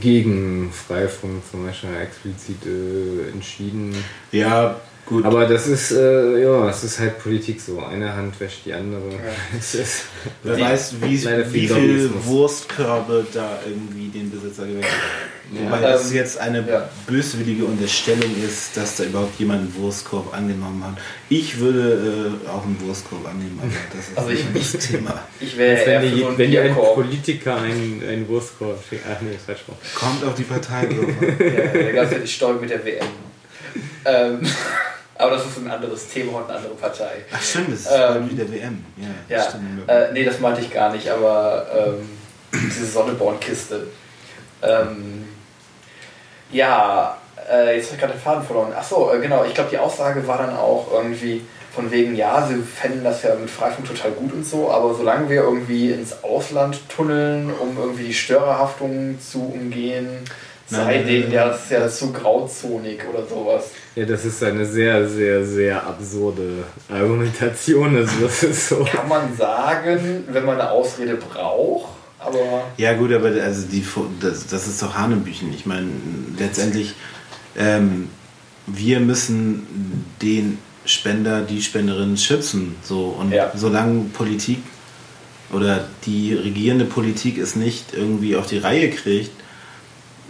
gegen 0.00 0.72
Freifunk 0.72 1.42
zum 1.50 1.66
Beispiel 1.66 1.90
explizit 2.02 2.66
äh, 2.66 3.30
entschieden. 3.30 3.94
Ja, 4.32 4.80
gut. 5.08 5.24
Aber 5.24 5.46
das 5.46 5.66
ist, 5.66 5.92
äh, 5.92 6.42
ja, 6.42 6.68
es 6.68 6.84
ist 6.84 6.98
halt 6.98 7.18
Politik 7.18 7.60
so. 7.60 7.82
Eine 7.82 8.14
Hand 8.14 8.38
wäscht 8.40 8.66
die 8.66 8.72
andere. 8.72 9.10
Ja. 9.10 9.58
Wer 10.42 10.60
weiß, 10.60 10.94
wie, 11.00 11.24
wie 11.52 11.68
viele 11.68 12.10
Wurstkörbe 12.24 13.26
da 13.32 13.58
irgendwie 13.66 14.08
den 14.08 14.30
Besitzer 14.30 14.66
gewählt 14.66 14.86
ja. 15.52 15.64
Wobei 15.64 15.80
das 15.80 16.10
ähm, 16.10 16.16
jetzt 16.16 16.38
eine 16.38 16.68
ja. 16.68 16.90
böswillige 17.06 17.64
Unterstellung 17.64 18.30
ist, 18.46 18.76
dass 18.76 18.96
da 18.96 19.04
überhaupt 19.04 19.38
jemand 19.40 19.60
einen 19.60 19.74
Wurstkorb 19.76 20.34
angenommen 20.34 20.84
hat. 20.84 20.98
Ich 21.30 21.58
würde 21.58 22.38
äh, 22.44 22.48
auch 22.48 22.64
einen 22.64 22.78
Wurstkorb 22.82 23.26
annehmen, 23.26 23.58
aber 23.62 23.70
das 23.94 24.08
ist 24.08 24.18
also 24.18 24.30
ich, 24.30 24.44
nicht 24.50 24.74
das 24.74 24.86
Thema. 24.86 25.24
Ich 25.40 25.56
wäre 25.56 26.02
wenn, 26.02 26.14
die, 26.14 26.26
wenn 26.38 26.50
dir 26.50 26.62
ein 26.64 26.74
Politiker 26.74 27.56
einen, 27.56 28.02
einen 28.06 28.28
Wurstkorb 28.28 28.82
schickt. 28.88 29.04
Ach 29.10 29.20
nee, 29.22 29.30
das 29.32 29.44
falsch 29.44 29.64
Kommt 29.94 30.24
auf 30.24 30.34
die 30.34 30.42
Partei 30.42 30.86
drauf 30.86 31.06
ja, 31.40 31.82
da 31.82 31.92
gab 31.92 32.04
es 32.06 32.12
ja 32.12 32.18
die 32.18 32.26
Story 32.26 32.58
mit 32.60 32.70
der 32.70 32.84
WM. 32.84 33.06
Ähm, 34.04 34.40
aber 35.18 35.32
das 35.32 35.46
ist 35.46 35.58
ein 35.58 35.70
anderes 35.70 36.08
Thema 36.08 36.38
und 36.38 36.44
eine 36.44 36.58
andere 36.58 36.74
Partei. 36.74 37.24
Ach 37.32 37.42
stimmt, 37.42 37.72
das 37.72 37.80
ist 37.80 37.90
ähm, 37.92 38.30
wieder 38.30 38.50
WM. 38.50 38.84
Ja, 38.96 39.36
ja 39.36 39.42
stimmt. 39.42 39.88
Äh, 39.88 40.12
nee, 40.12 40.24
das 40.24 40.38
meinte 40.40 40.60
ich 40.60 40.72
gar 40.72 40.92
nicht, 40.92 41.08
aber 41.08 41.66
ähm, 41.76 42.08
diese 42.52 42.86
Sonneborn-Kiste. 42.86 43.88
Ähm, 44.62 45.28
ja, 46.50 47.18
äh, 47.50 47.76
jetzt 47.76 47.86
habe 47.86 47.94
ich 47.96 48.00
gerade 48.00 48.12
den 48.14 48.22
Faden 48.22 48.44
verloren. 48.44 48.72
Achso, 48.72 49.12
äh, 49.12 49.20
genau, 49.20 49.44
ich 49.44 49.54
glaube, 49.54 49.70
die 49.70 49.78
Aussage 49.78 50.26
war 50.26 50.38
dann 50.38 50.56
auch 50.56 50.92
irgendwie 50.92 51.44
von 51.74 51.90
wegen, 51.90 52.14
ja, 52.16 52.46
sie 52.46 52.56
fänden 52.56 53.04
das 53.04 53.22
ja 53.22 53.34
mit 53.34 53.50
Freifunk 53.50 53.86
total 53.86 54.12
gut 54.12 54.32
und 54.32 54.44
so, 54.44 54.70
aber 54.70 54.94
solange 54.94 55.28
wir 55.28 55.42
irgendwie 55.42 55.92
ins 55.92 56.24
Ausland 56.24 56.88
tunneln, 56.88 57.52
um 57.52 57.76
irgendwie 57.76 58.04
die 58.04 58.14
Störerhaftung 58.14 59.20
zu 59.20 59.52
umgehen, 59.52 60.24
sei 60.70 60.98
denen 60.98 61.32
das 61.32 61.70
ja 61.70 61.88
zu 61.88 62.12
grauzonig 62.12 63.00
oder 63.12 63.26
sowas. 63.26 63.70
Ja, 63.94 64.04
das 64.04 64.24
ist 64.24 64.42
eine 64.42 64.66
sehr, 64.66 65.08
sehr, 65.08 65.44
sehr 65.44 65.86
absurde 65.86 66.64
Argumentation. 66.88 67.96
Also 67.96 68.12
das 68.22 68.42
ist 68.42 68.68
so. 68.68 68.84
Kann 68.84 69.08
man 69.08 69.36
sagen, 69.36 70.24
wenn 70.28 70.44
man 70.44 70.60
eine 70.60 70.70
Ausrede 70.70 71.16
braucht, 71.16 71.88
aber. 72.18 72.64
Ja, 72.76 72.94
gut, 72.94 73.12
aber 73.12 73.28
also 73.28 73.66
die, 73.66 73.84
das, 74.20 74.46
das 74.46 74.66
ist 74.66 74.82
doch 74.82 74.94
Hanebüchen. 74.94 75.52
Ich 75.54 75.66
meine, 75.66 75.88
letztendlich, 76.38 76.94
ähm, 77.56 78.10
wir 78.66 79.00
müssen 79.00 80.04
den 80.20 80.58
Spender, 80.84 81.42
die 81.42 81.62
Spenderin 81.62 82.16
schützen. 82.16 82.76
So. 82.82 83.16
Und 83.18 83.32
ja. 83.32 83.52
solange 83.54 84.04
Politik 84.10 84.62
oder 85.52 85.88
die 86.04 86.34
regierende 86.34 86.84
Politik 86.84 87.38
es 87.38 87.56
nicht 87.56 87.94
irgendwie 87.94 88.36
auf 88.36 88.46
die 88.46 88.58
Reihe 88.58 88.90
kriegt, 88.90 89.30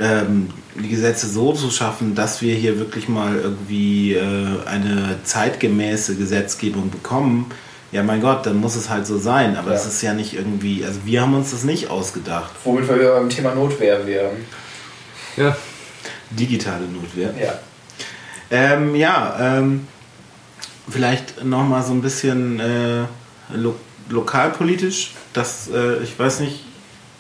ähm, 0.01 0.51
die 0.76 0.88
Gesetze 0.88 1.26
so 1.26 1.53
zu 1.53 1.70
schaffen, 1.70 2.14
dass 2.14 2.40
wir 2.40 2.55
hier 2.55 2.78
wirklich 2.78 3.09
mal 3.09 3.36
irgendwie 3.36 4.14
äh, 4.14 4.22
eine 4.66 5.16
zeitgemäße 5.24 6.16
Gesetzgebung 6.16 6.90
bekommen, 6.90 7.51
ja 7.90 8.03
mein 8.03 8.20
Gott, 8.20 8.46
dann 8.46 8.59
muss 8.61 8.76
es 8.76 8.90
halt 8.90 9.07
so 9.07 9.18
sein. 9.18 9.57
Aber 9.57 9.72
es 9.72 9.84
ja. 9.84 9.88
ist 9.88 10.03
ja 10.03 10.14
nicht 10.14 10.34
irgendwie, 10.34 10.84
also 10.84 11.01
wir 11.05 11.22
haben 11.22 11.34
uns 11.34 11.51
das 11.51 11.64
nicht 11.64 11.90
ausgedacht. 11.90 12.51
Womit 12.64 12.88
wir 12.88 13.12
beim 13.12 13.28
Thema 13.28 13.55
Notwehr 13.55 14.07
wären. 14.07 14.36
Ja. 15.36 15.57
Digitale 16.30 16.84
Notwehr. 16.86 17.34
Ja. 17.40 17.59
Ähm, 18.51 18.94
ja, 18.94 19.36
ähm, 19.40 19.86
vielleicht 20.88 21.44
nochmal 21.44 21.82
so 21.82 21.92
ein 21.92 22.03
bisschen 22.03 22.61
äh, 22.61 23.05
lo 23.55 23.74
lokalpolitisch. 24.11 25.12
Das, 25.34 25.68
äh, 25.68 26.03
ich 26.03 26.18
weiß 26.18 26.40
nicht, 26.40 26.64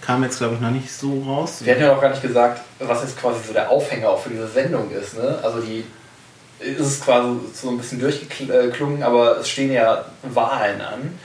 kam 0.08 0.22
jetzt 0.22 0.38
glaube 0.38 0.54
ich 0.54 0.60
noch 0.62 0.70
nicht 0.70 0.90
so 0.90 1.22
raus. 1.26 1.58
Wir 1.60 1.74
hatten 1.74 1.82
ja 1.82 1.92
noch 1.92 2.00
gar 2.00 2.08
nicht 2.08 2.22
gesagt, 2.22 2.62
was 2.78 3.02
jetzt 3.02 3.20
quasi 3.20 3.46
so 3.46 3.52
der 3.52 3.70
Aufhänger 3.70 4.08
auch 4.08 4.18
für 4.18 4.30
diese 4.30 4.48
Sendung 4.48 4.90
ist. 4.90 5.18
Ne? 5.18 5.38
Also 5.42 5.60
die 5.60 5.84
ist 6.60 6.80
es 6.80 7.00
quasi 7.02 7.28
so 7.52 7.68
ein 7.68 7.76
bisschen 7.76 8.00
durchgeklungen, 8.00 9.02
aber 9.02 9.36
es 9.36 9.50
stehen 9.50 9.70
ja 9.70 10.06
Wahlen 10.22 10.80
an. 10.80 11.18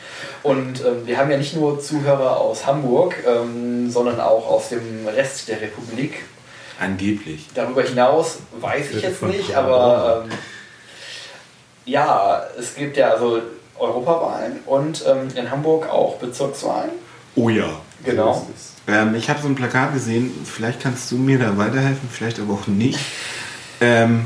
Und 0.44 0.84
ähm, 0.84 1.08
wir 1.08 1.18
haben 1.18 1.32
ja 1.32 1.38
nicht 1.38 1.56
nur 1.56 1.80
Zuhörer 1.80 2.36
aus 2.36 2.66
Hamburg, 2.66 3.16
ähm, 3.26 3.90
sondern 3.90 4.20
auch 4.20 4.50
aus 4.50 4.68
dem 4.68 5.08
Rest 5.08 5.48
der 5.48 5.62
Republik. 5.62 6.26
Angeblich. 6.78 7.48
Darüber 7.56 7.84
hinaus 7.84 8.40
weiß 8.60 8.92
ich 8.92 9.02
jetzt 9.02 9.22
nicht, 9.22 9.56
aber 9.56 10.26
ähm, 10.26 10.38
ja, 11.86 12.44
es 12.60 12.76
gibt 12.76 12.98
ja 12.98 13.12
also 13.12 13.42
Europawahlen 13.80 14.60
und 14.66 15.06
ähm, 15.08 15.30
in 15.36 15.50
Hamburg 15.50 15.90
auch 15.90 16.18
Bezirkswahlen. 16.18 16.92
Oh 17.36 17.48
ja. 17.48 17.70
Genau. 18.04 18.34
So 18.34 18.73
ähm, 18.88 19.16
ich 19.16 19.30
habe 19.30 19.42
so 19.42 19.48
ein 19.48 19.56
Plakat 19.56 19.94
gesehen, 19.94 20.32
vielleicht 20.46 20.82
kannst 20.82 21.12
du 21.12 21.18
mir 21.18 21.40
da 21.40 21.58
weiterhelfen, 21.58 22.10
vielleicht 22.12 22.40
aber 22.40 22.54
auch 22.54 22.68
nicht. 22.68 23.00
Ähm, 23.80 24.26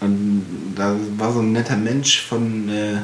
und 0.00 0.74
da 0.74 0.94
war 1.16 1.32
so 1.32 1.40
ein 1.40 1.52
netter 1.52 1.76
Mensch 1.76 2.22
von 2.22 2.68
äh, 2.68 2.96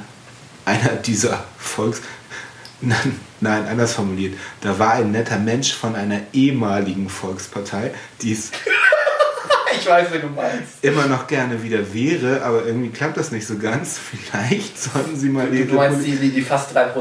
einer 0.64 0.96
dieser 0.96 1.44
Volks... 1.58 2.02
Nein, 2.82 3.20
nein, 3.40 3.66
anders 3.66 3.92
formuliert. 3.92 4.38
Da 4.62 4.78
war 4.78 4.94
ein 4.94 5.10
netter 5.10 5.38
Mensch 5.38 5.74
von 5.74 5.94
einer 5.94 6.22
ehemaligen 6.32 7.10
Volkspartei, 7.10 7.92
die 8.22 8.32
es 8.32 8.52
ich 9.78 9.86
weiß, 9.86 10.08
wen 10.12 10.22
du 10.22 10.28
meinst. 10.28 10.82
Immer 10.82 11.06
noch 11.06 11.26
gerne 11.26 11.62
wieder 11.62 11.92
wäre, 11.92 12.42
aber 12.42 12.64
irgendwie 12.64 12.88
klappt 12.88 13.18
das 13.18 13.32
nicht 13.32 13.46
so 13.46 13.58
ganz. 13.58 13.98
Vielleicht 14.30 14.80
sollten 14.80 15.14
sie 15.14 15.28
mal... 15.28 15.50
Du, 15.50 15.66
du 15.66 15.74
meinst 15.74 16.06
die, 16.06 16.16
die, 16.16 16.30
die 16.30 16.42
fast 16.42 16.76
3%? 16.76 16.94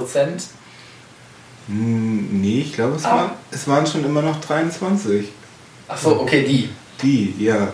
Hm, 1.69 2.41
nee, 2.41 2.61
ich 2.61 2.73
glaube, 2.73 2.95
es, 2.95 3.05
ah. 3.05 3.15
war, 3.15 3.35
es 3.51 3.67
waren 3.67 3.85
schon 3.85 4.03
immer 4.03 4.23
noch 4.23 4.41
23. 4.41 5.27
Ach 5.87 5.97
so, 5.97 6.19
okay, 6.19 6.43
die. 6.43 6.69
Die, 7.01 7.45
ja. 7.45 7.71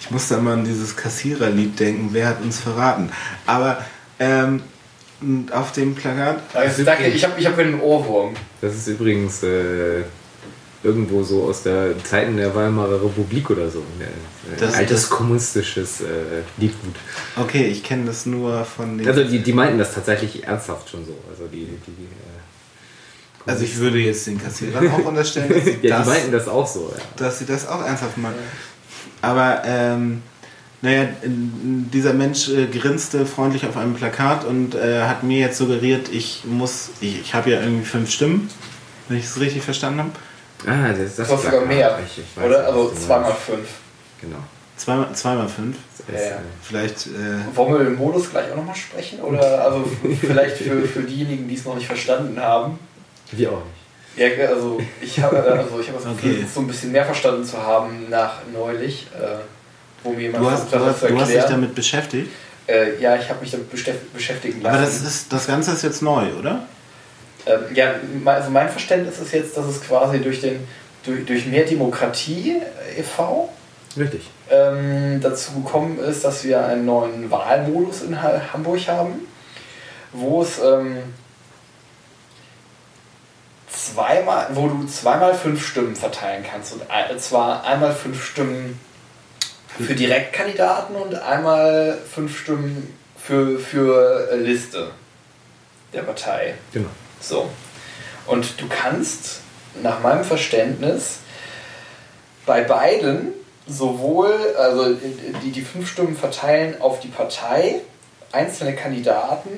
Ich 0.00 0.10
musste 0.10 0.34
immer 0.34 0.52
an 0.52 0.64
dieses 0.64 0.96
Kassiererlied 0.96 1.78
denken, 1.78 2.08
wer 2.12 2.28
hat 2.28 2.42
uns 2.42 2.58
verraten. 2.58 3.10
Aber 3.46 3.84
ähm, 4.18 4.62
auf 5.52 5.72
dem 5.72 5.94
Plakat. 5.94 6.40
Also, 6.54 6.82
danke, 6.82 7.08
ich 7.08 7.22
habe 7.22 7.38
ich 7.38 7.46
hab 7.46 7.58
einen 7.58 7.80
Ohrwurm. 7.80 8.34
Das 8.62 8.74
ist 8.74 8.86
übrigens 8.88 9.42
äh, 9.42 10.04
irgendwo 10.82 11.22
so 11.22 11.44
aus 11.44 11.62
der 11.62 12.02
Zeiten 12.04 12.38
der 12.38 12.54
Weimarer 12.54 13.02
Republik 13.02 13.50
oder 13.50 13.70
so. 13.70 13.82
Das, 14.58 14.74
altes 14.74 15.02
das 15.02 15.10
kommunistisches 15.10 16.00
äh, 16.00 16.04
Liedgut. 16.56 16.94
Okay, 17.36 17.66
ich 17.66 17.84
kenne 17.84 18.06
das 18.06 18.24
nur 18.24 18.64
von 18.64 18.96
den. 18.96 19.06
Also 19.06 19.24
die, 19.24 19.40
die 19.40 19.52
meinten 19.52 19.78
das 19.78 19.94
tatsächlich 19.94 20.44
ernsthaft 20.44 20.88
schon 20.88 21.04
so. 21.04 21.14
Also 21.30 21.46
die, 21.46 21.66
die, 21.66 21.92
die 21.92 22.04
äh, 22.04 22.29
also 23.46 23.64
ich 23.64 23.76
würde 23.78 23.98
jetzt 23.98 24.26
den 24.26 24.42
Kassierern 24.42 24.90
auch 24.90 25.04
unterstellen, 25.06 25.48
dass 25.48 25.64
sie 25.64 25.78
ja, 25.82 25.98
das, 25.98 26.06
die 26.06 26.10
meinten 26.12 26.32
das 26.32 26.48
auch 26.48 26.66
so. 26.66 26.92
Ja. 26.96 27.02
Dass 27.16 27.38
sie 27.38 27.46
das 27.46 27.66
auch 27.68 27.84
ernsthaft 27.84 28.18
machen. 28.18 28.34
Aber 29.22 29.62
ähm, 29.64 30.22
naja, 30.82 31.08
dieser 31.24 32.14
Mensch 32.14 32.48
äh, 32.48 32.66
grinste 32.66 33.26
freundlich 33.26 33.66
auf 33.66 33.76
einem 33.76 33.94
Plakat 33.94 34.44
und 34.44 34.74
äh, 34.74 35.02
hat 35.02 35.22
mir 35.22 35.38
jetzt 35.38 35.58
suggeriert, 35.58 36.08
ich 36.10 36.44
muss, 36.44 36.90
ich, 37.00 37.20
ich 37.20 37.34
habe 37.34 37.50
ja 37.50 37.60
irgendwie 37.60 37.84
fünf 37.84 38.10
Stimmen, 38.10 38.50
wenn 39.08 39.18
ich 39.18 39.24
es 39.24 39.38
richtig 39.38 39.62
verstanden 39.62 40.00
habe. 40.00 40.10
Ah, 40.66 40.92
das, 40.92 41.16
das 41.16 41.30
ist 41.30 41.42
sogar 41.42 41.66
mehr, 41.66 41.98
ich, 42.04 42.18
ich 42.18 42.42
oder? 42.42 42.66
Also 42.66 42.92
zweimal 42.92 43.34
fünf. 43.34 43.68
Genau. 44.20 44.38
Zweimal, 44.76 45.12
zweimal 45.12 45.48
fünf? 45.48 45.76
Ja, 46.10 46.20
ja. 46.20 46.38
Vielleicht. 46.62 47.06
Äh 47.08 47.54
Wollen 47.54 47.72
wir 47.72 47.84
den 47.84 47.96
Modus 47.96 48.30
gleich 48.30 48.50
auch 48.50 48.56
nochmal 48.56 48.76
sprechen? 48.76 49.20
Oder 49.20 49.64
also 49.64 49.84
vielleicht 50.20 50.56
für, 50.56 50.82
für 50.86 51.02
diejenigen, 51.02 51.48
die 51.48 51.54
es 51.54 51.64
noch 51.66 51.74
nicht 51.74 51.86
verstanden 51.86 52.40
haben? 52.40 52.78
Wir 53.32 53.52
auch 53.52 53.62
nicht. 53.64 53.80
Ja, 54.16 54.48
also 54.48 54.80
ich 55.00 55.20
habe 55.20 55.40
also 55.42 55.80
ich 55.80 55.88
habe 55.88 55.98
das 55.98 56.06
okay. 56.06 56.44
so 56.52 56.60
ein 56.60 56.66
bisschen 56.66 56.92
mehr 56.92 57.04
verstanden 57.04 57.44
zu 57.44 57.58
haben 57.58 58.10
nach 58.10 58.40
neulich, 58.52 59.06
äh, 59.14 59.36
wo 60.02 60.10
mir 60.10 60.22
jemand 60.22 60.44
du 60.44 60.50
hast, 60.50 60.68
versucht 60.68 61.02
hat, 61.02 61.10
Du 61.10 61.20
hast 61.20 61.32
dich 61.32 61.44
damit 61.44 61.74
beschäftigt? 61.74 62.28
Äh, 62.66 63.00
ja, 63.00 63.16
ich 63.16 63.28
habe 63.28 63.40
mich 63.40 63.50
damit 63.50 63.70
beschäftigen 63.70 64.62
lassen. 64.62 64.76
Aber 64.76 64.84
das, 64.84 65.00
ist, 65.00 65.32
das 65.32 65.46
Ganze 65.46 65.72
ist 65.72 65.82
jetzt 65.82 66.02
neu, 66.02 66.26
oder? 66.38 66.66
Ähm, 67.46 67.60
ja, 67.74 67.94
also 68.26 68.50
mein 68.50 68.68
Verständnis 68.68 69.18
ist 69.18 69.32
jetzt, 69.32 69.56
dass 69.56 69.66
es 69.66 69.82
quasi 69.82 70.20
durch, 70.20 70.40
den, 70.40 70.66
durch, 71.04 71.24
durch 71.24 71.46
mehr 71.46 71.64
Demokratie 71.64 72.56
äh, 72.96 73.00
e.V. 73.00 73.48
Richtig. 73.96 74.28
Ähm, 74.50 75.20
dazu 75.20 75.62
gekommen 75.62 75.98
ist, 75.98 76.24
dass 76.24 76.44
wir 76.44 76.64
einen 76.64 76.84
neuen 76.84 77.30
Wahlmodus 77.30 78.02
in 78.02 78.20
Hamburg 78.22 78.86
haben, 78.86 79.26
wo 80.12 80.42
es 80.42 80.58
ähm, 80.58 80.98
zweimal, 83.70 84.48
wo 84.54 84.68
du 84.68 84.86
zweimal 84.86 85.34
fünf 85.34 85.66
Stimmen 85.66 85.96
verteilen 85.96 86.44
kannst. 86.48 86.74
Und 86.74 87.20
zwar 87.20 87.64
einmal 87.64 87.94
fünf 87.94 88.24
Stimmen 88.24 88.78
für 89.78 89.94
Direktkandidaten 89.94 90.96
und 90.96 91.14
einmal 91.14 91.98
fünf 92.12 92.38
Stimmen 92.38 92.94
für, 93.16 93.58
für 93.58 94.34
Liste 94.36 94.90
der 95.92 96.02
Partei. 96.02 96.54
Genau. 96.72 96.88
So. 97.20 97.48
Und 98.26 98.60
du 98.60 98.68
kannst, 98.68 99.40
nach 99.82 100.00
meinem 100.00 100.24
Verständnis, 100.24 101.18
bei 102.46 102.62
beiden 102.62 103.32
sowohl, 103.66 104.34
also 104.58 104.94
die, 104.94 105.50
die 105.52 105.62
fünf 105.62 105.90
Stimmen 105.90 106.16
verteilen 106.16 106.80
auf 106.80 107.00
die 107.00 107.08
Partei, 107.08 107.80
einzelne 108.32 108.74
Kandidaten 108.74 109.50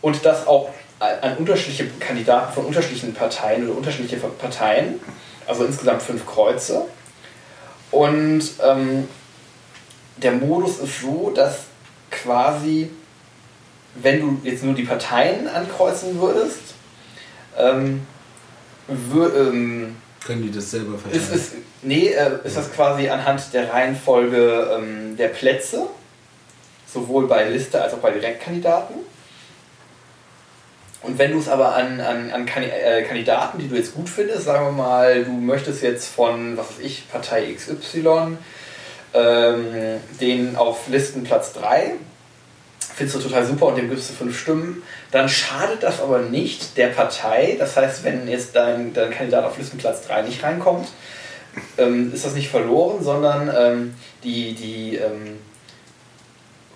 und 0.00 0.24
das 0.24 0.46
auch 0.46 0.70
an 1.00 1.36
unterschiedliche 1.38 1.86
Kandidaten 1.98 2.52
von 2.52 2.66
unterschiedlichen 2.66 3.14
Parteien 3.14 3.66
oder 3.68 3.78
unterschiedliche 3.78 4.16
Parteien, 4.16 5.00
also 5.46 5.64
insgesamt 5.64 6.02
fünf 6.02 6.26
Kreuze. 6.26 6.86
Und 7.90 8.42
ähm, 8.62 9.08
der 10.18 10.32
Modus 10.32 10.78
ist 10.78 11.00
so, 11.00 11.30
dass 11.34 11.60
quasi 12.10 12.90
wenn 13.94 14.20
du 14.20 14.40
jetzt 14.44 14.62
nur 14.62 14.74
die 14.74 14.84
Parteien 14.84 15.48
ankreuzen 15.48 16.20
würdest, 16.20 16.60
ähm, 17.58 18.06
wür, 18.86 19.34
ähm, 19.36 19.96
können 20.24 20.42
die 20.42 20.50
das 20.50 20.70
selber 20.70 20.98
verteilen? 20.98 21.22
Ist, 21.22 21.34
ist, 21.34 21.52
nee, 21.82 22.08
äh, 22.08 22.38
ist 22.44 22.56
das 22.56 22.72
quasi 22.72 23.08
anhand 23.08 23.52
der 23.52 23.72
Reihenfolge 23.72 24.76
ähm, 24.76 25.16
der 25.16 25.28
Plätze, 25.28 25.86
sowohl 26.86 27.26
bei 27.26 27.48
Liste 27.48 27.82
als 27.82 27.94
auch 27.94 27.98
bei 27.98 28.10
Direktkandidaten. 28.10 28.96
Und 31.02 31.18
wenn 31.18 31.32
du 31.32 31.38
es 31.38 31.48
aber 31.48 31.74
an, 31.74 32.00
an, 32.00 32.30
an 32.30 32.46
äh, 32.46 33.02
Kandidaten, 33.02 33.58
die 33.58 33.68
du 33.68 33.76
jetzt 33.76 33.94
gut 33.94 34.08
findest, 34.08 34.44
sagen 34.44 34.66
wir 34.66 34.72
mal, 34.72 35.24
du 35.24 35.32
möchtest 35.32 35.82
jetzt 35.82 36.08
von, 36.08 36.56
was 36.56 36.70
weiß 36.70 36.84
ich, 36.84 37.08
Partei 37.10 37.54
XY, 37.54 38.36
ähm, 39.14 40.00
den 40.20 40.56
auf 40.56 40.88
Listenplatz 40.88 41.54
3 41.54 41.94
findest 43.00 43.16
du 43.16 43.28
total 43.28 43.46
super 43.46 43.66
und 43.66 43.78
dem 43.78 43.88
gibst 43.88 44.10
du 44.10 44.14
fünf 44.14 44.38
Stimmen, 44.38 44.82
dann 45.10 45.26
schadet 45.26 45.82
das 45.82 46.02
aber 46.02 46.18
nicht 46.18 46.76
der 46.76 46.88
Partei. 46.88 47.56
Das 47.58 47.74
heißt, 47.74 48.04
wenn 48.04 48.28
jetzt 48.28 48.54
dein, 48.54 48.92
dein 48.92 49.10
Kandidat 49.10 49.46
auf 49.46 49.56
Listenplatz 49.56 50.06
3 50.06 50.22
nicht 50.22 50.42
reinkommt, 50.42 50.86
ähm, 51.78 52.12
ist 52.12 52.26
das 52.26 52.34
nicht 52.34 52.50
verloren, 52.50 53.02
sondern 53.02 53.50
ähm, 53.56 53.94
die, 54.22 54.54
die 54.54 54.96
ähm, 54.96 55.38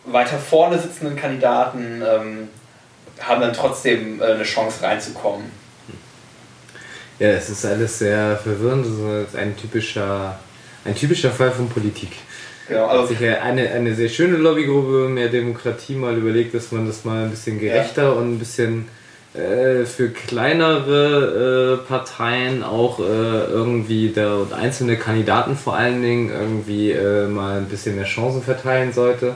weiter 0.06 0.38
vorne 0.38 0.78
sitzenden 0.78 1.16
Kandidaten 1.16 2.02
ähm, 2.06 2.48
haben 3.20 3.40
dann 3.40 3.52
trotzdem 3.52 4.20
äh, 4.20 4.24
eine 4.24 4.44
Chance 4.44 4.82
reinzukommen. 4.82 5.46
Ja, 7.18 7.28
es 7.28 7.48
ist 7.48 7.64
alles 7.64 7.98
sehr 7.98 8.36
verwirrend. 8.36 8.86
Es 8.86 9.28
ist 9.28 9.36
ein 9.36 9.56
typischer, 9.56 10.38
ein 10.84 10.94
typischer 10.94 11.30
Fall 11.30 11.52
von 11.52 11.68
Politik. 11.68 12.10
Genau, 12.68 12.86
also 12.86 13.02
hat 13.02 13.08
sich 13.08 13.28
eine, 13.28 13.70
eine 13.70 13.94
sehr 13.94 14.08
schöne 14.08 14.36
Lobbygruppe, 14.36 15.08
mehr 15.08 15.28
Demokratie 15.28 15.94
mal 15.94 16.16
überlegt, 16.16 16.54
dass 16.54 16.72
man 16.72 16.86
das 16.86 17.04
mal 17.04 17.24
ein 17.24 17.30
bisschen 17.30 17.60
gerechter 17.60 18.04
ja. 18.04 18.10
und 18.10 18.34
ein 18.34 18.38
bisschen 18.38 18.88
äh, 19.34 19.84
für 19.84 20.10
kleinere 20.10 21.80
äh, 21.82 21.86
Parteien 21.88 22.62
auch 22.62 23.00
äh, 23.00 23.02
irgendwie 23.02 24.08
der, 24.08 24.36
und 24.36 24.52
einzelne 24.52 24.96
Kandidaten 24.96 25.56
vor 25.56 25.76
allen 25.76 26.02
Dingen 26.02 26.30
irgendwie 26.30 26.92
äh, 26.92 27.26
mal 27.26 27.58
ein 27.58 27.66
bisschen 27.66 27.96
mehr 27.96 28.06
Chancen 28.06 28.42
verteilen 28.42 28.92
sollte. 28.92 29.34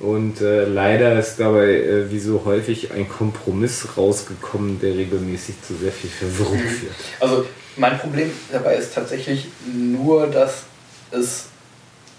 Und 0.00 0.40
äh, 0.40 0.64
leider 0.64 1.18
ist 1.18 1.36
dabei, 1.38 1.74
äh, 1.74 2.10
wie 2.10 2.18
so 2.18 2.42
häufig, 2.44 2.92
ein 2.92 3.08
Kompromiss 3.08 3.96
rausgekommen, 3.96 4.80
der 4.80 4.94
regelmäßig 4.94 5.62
zu 5.62 5.74
sehr 5.76 5.92
viel 5.92 6.10
Verwirrung 6.10 6.62
mhm. 6.62 6.68
führt. 6.68 6.94
Also 7.20 7.46
mein 7.76 7.98
Problem 7.98 8.30
dabei 8.52 8.76
ist 8.76 8.94
tatsächlich 8.94 9.46
nur, 9.72 10.26
dass 10.26 10.64
es 11.10 11.46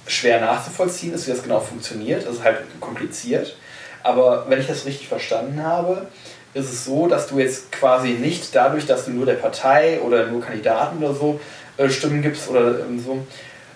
schwer 0.07 0.39
nachzuvollziehen 0.39 1.13
ist, 1.13 1.27
wie 1.27 1.31
das 1.31 1.43
genau 1.43 1.59
funktioniert. 1.59 2.23
Es 2.23 2.35
ist 2.35 2.43
halt 2.43 2.59
kompliziert. 2.79 3.55
Aber 4.03 4.45
wenn 4.49 4.59
ich 4.59 4.67
das 4.67 4.85
richtig 4.85 5.07
verstanden 5.07 5.63
habe, 5.63 6.07
ist 6.53 6.71
es 6.71 6.85
so, 6.85 7.07
dass 7.07 7.27
du 7.27 7.39
jetzt 7.39 7.71
quasi 7.71 8.09
nicht 8.09 8.55
dadurch, 8.55 8.85
dass 8.85 9.05
du 9.05 9.11
nur 9.11 9.25
der 9.25 9.33
Partei 9.33 9.99
oder 9.99 10.27
nur 10.27 10.41
Kandidaten 10.41 11.03
oder 11.03 11.13
so 11.13 11.39
äh, 11.77 11.89
Stimmen 11.89 12.21
gibst 12.21 12.47
oder 12.49 12.79
ähm, 12.79 12.99
so, 13.03 13.25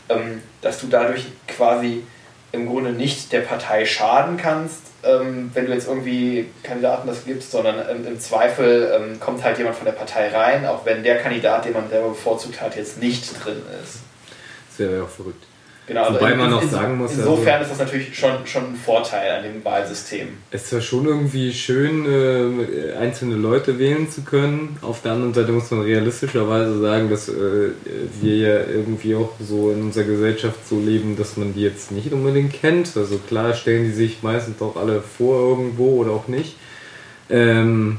ähm, 0.07 0.41
dass 0.61 0.79
du 0.79 0.87
dadurch 0.87 1.25
quasi 1.47 2.03
im 2.51 2.67
Grunde 2.67 2.91
nicht 2.91 3.31
der 3.31 3.41
Partei 3.41 3.85
schaden 3.85 4.37
kannst, 4.37 4.81
ähm, 5.03 5.51
wenn 5.53 5.65
du 5.65 5.73
jetzt 5.73 5.87
irgendwie 5.87 6.49
Kandidaten 6.63 7.07
das 7.07 7.25
gibst, 7.25 7.51
sondern 7.51 7.77
ähm, 7.89 8.05
im 8.07 8.19
Zweifel 8.19 8.91
ähm, 8.95 9.19
kommt 9.19 9.43
halt 9.43 9.57
jemand 9.57 9.75
von 9.75 9.85
der 9.85 9.93
Partei 9.93 10.29
rein, 10.29 10.65
auch 10.65 10.85
wenn 10.85 11.03
der 11.03 11.19
Kandidat, 11.19 11.65
den 11.65 11.73
man 11.73 11.89
selber 11.89 12.09
bevorzugt 12.09 12.59
hat, 12.59 12.75
jetzt 12.75 13.01
nicht 13.01 13.43
drin 13.43 13.61
ist. 13.83 13.99
Das 14.69 14.79
wäre 14.79 14.97
ja 14.97 15.03
auch 15.03 15.09
verrückt. 15.09 15.48
Genau, 15.89 16.03
also 16.03 16.19
Wobei 16.19 16.33
in, 16.33 16.37
man 16.37 16.51
noch 16.51 16.61
in, 16.61 16.69
sagen 16.69 16.97
muss. 16.99 17.13
Insofern 17.13 17.61
also, 17.61 17.63
ist 17.63 17.71
das 17.71 17.87
natürlich 17.87 18.15
schon, 18.15 18.45
schon 18.45 18.73
ein 18.73 18.75
Vorteil 18.75 19.31
an 19.31 19.43
dem 19.43 19.65
Wahlsystem. 19.65 20.27
Es 20.51 20.61
ist 20.61 20.69
zwar 20.69 20.81
schon 20.81 21.07
irgendwie 21.07 21.51
schön, 21.51 22.05
äh, 22.05 22.93
einzelne 22.93 23.33
Leute 23.33 23.79
wählen 23.79 24.07
zu 24.07 24.21
können. 24.21 24.77
Auf 24.83 25.01
der 25.01 25.13
anderen 25.13 25.33
Seite 25.33 25.51
muss 25.51 25.71
man 25.71 25.81
realistischerweise 25.81 26.79
sagen, 26.79 27.09
dass 27.09 27.27
äh, 27.27 27.71
wir 28.21 28.35
ja 28.35 28.59
irgendwie 28.71 29.15
auch 29.15 29.31
so 29.39 29.71
in 29.71 29.81
unserer 29.81 30.03
Gesellschaft 30.03 30.59
so 30.69 30.79
leben, 30.79 31.17
dass 31.17 31.37
man 31.37 31.55
die 31.55 31.61
jetzt 31.63 31.91
nicht 31.91 32.13
unbedingt 32.13 32.53
kennt. 32.53 32.95
Also 32.95 33.17
klar 33.17 33.55
stellen 33.55 33.85
die 33.85 33.91
sich 33.91 34.21
meistens 34.21 34.61
auch 34.61 34.75
alle 34.75 35.01
vor 35.01 35.39
irgendwo 35.39 36.01
oder 36.01 36.11
auch 36.11 36.27
nicht. 36.27 36.55
Ähm, 37.31 37.97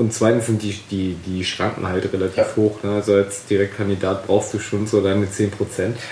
und 0.00 0.14
zweitens 0.14 0.46
sind 0.46 0.62
die, 0.62 0.80
die, 0.90 1.14
die 1.26 1.44
Schranken 1.44 1.86
halt 1.86 2.10
relativ 2.10 2.38
ja. 2.38 2.56
hoch. 2.56 2.82
Ne? 2.82 2.94
Also 2.94 3.12
als 3.12 3.44
Direktkandidat 3.44 4.26
brauchst 4.26 4.54
du 4.54 4.58
schon 4.58 4.86
so 4.86 5.02
deine 5.02 5.26
10%. 5.26 5.50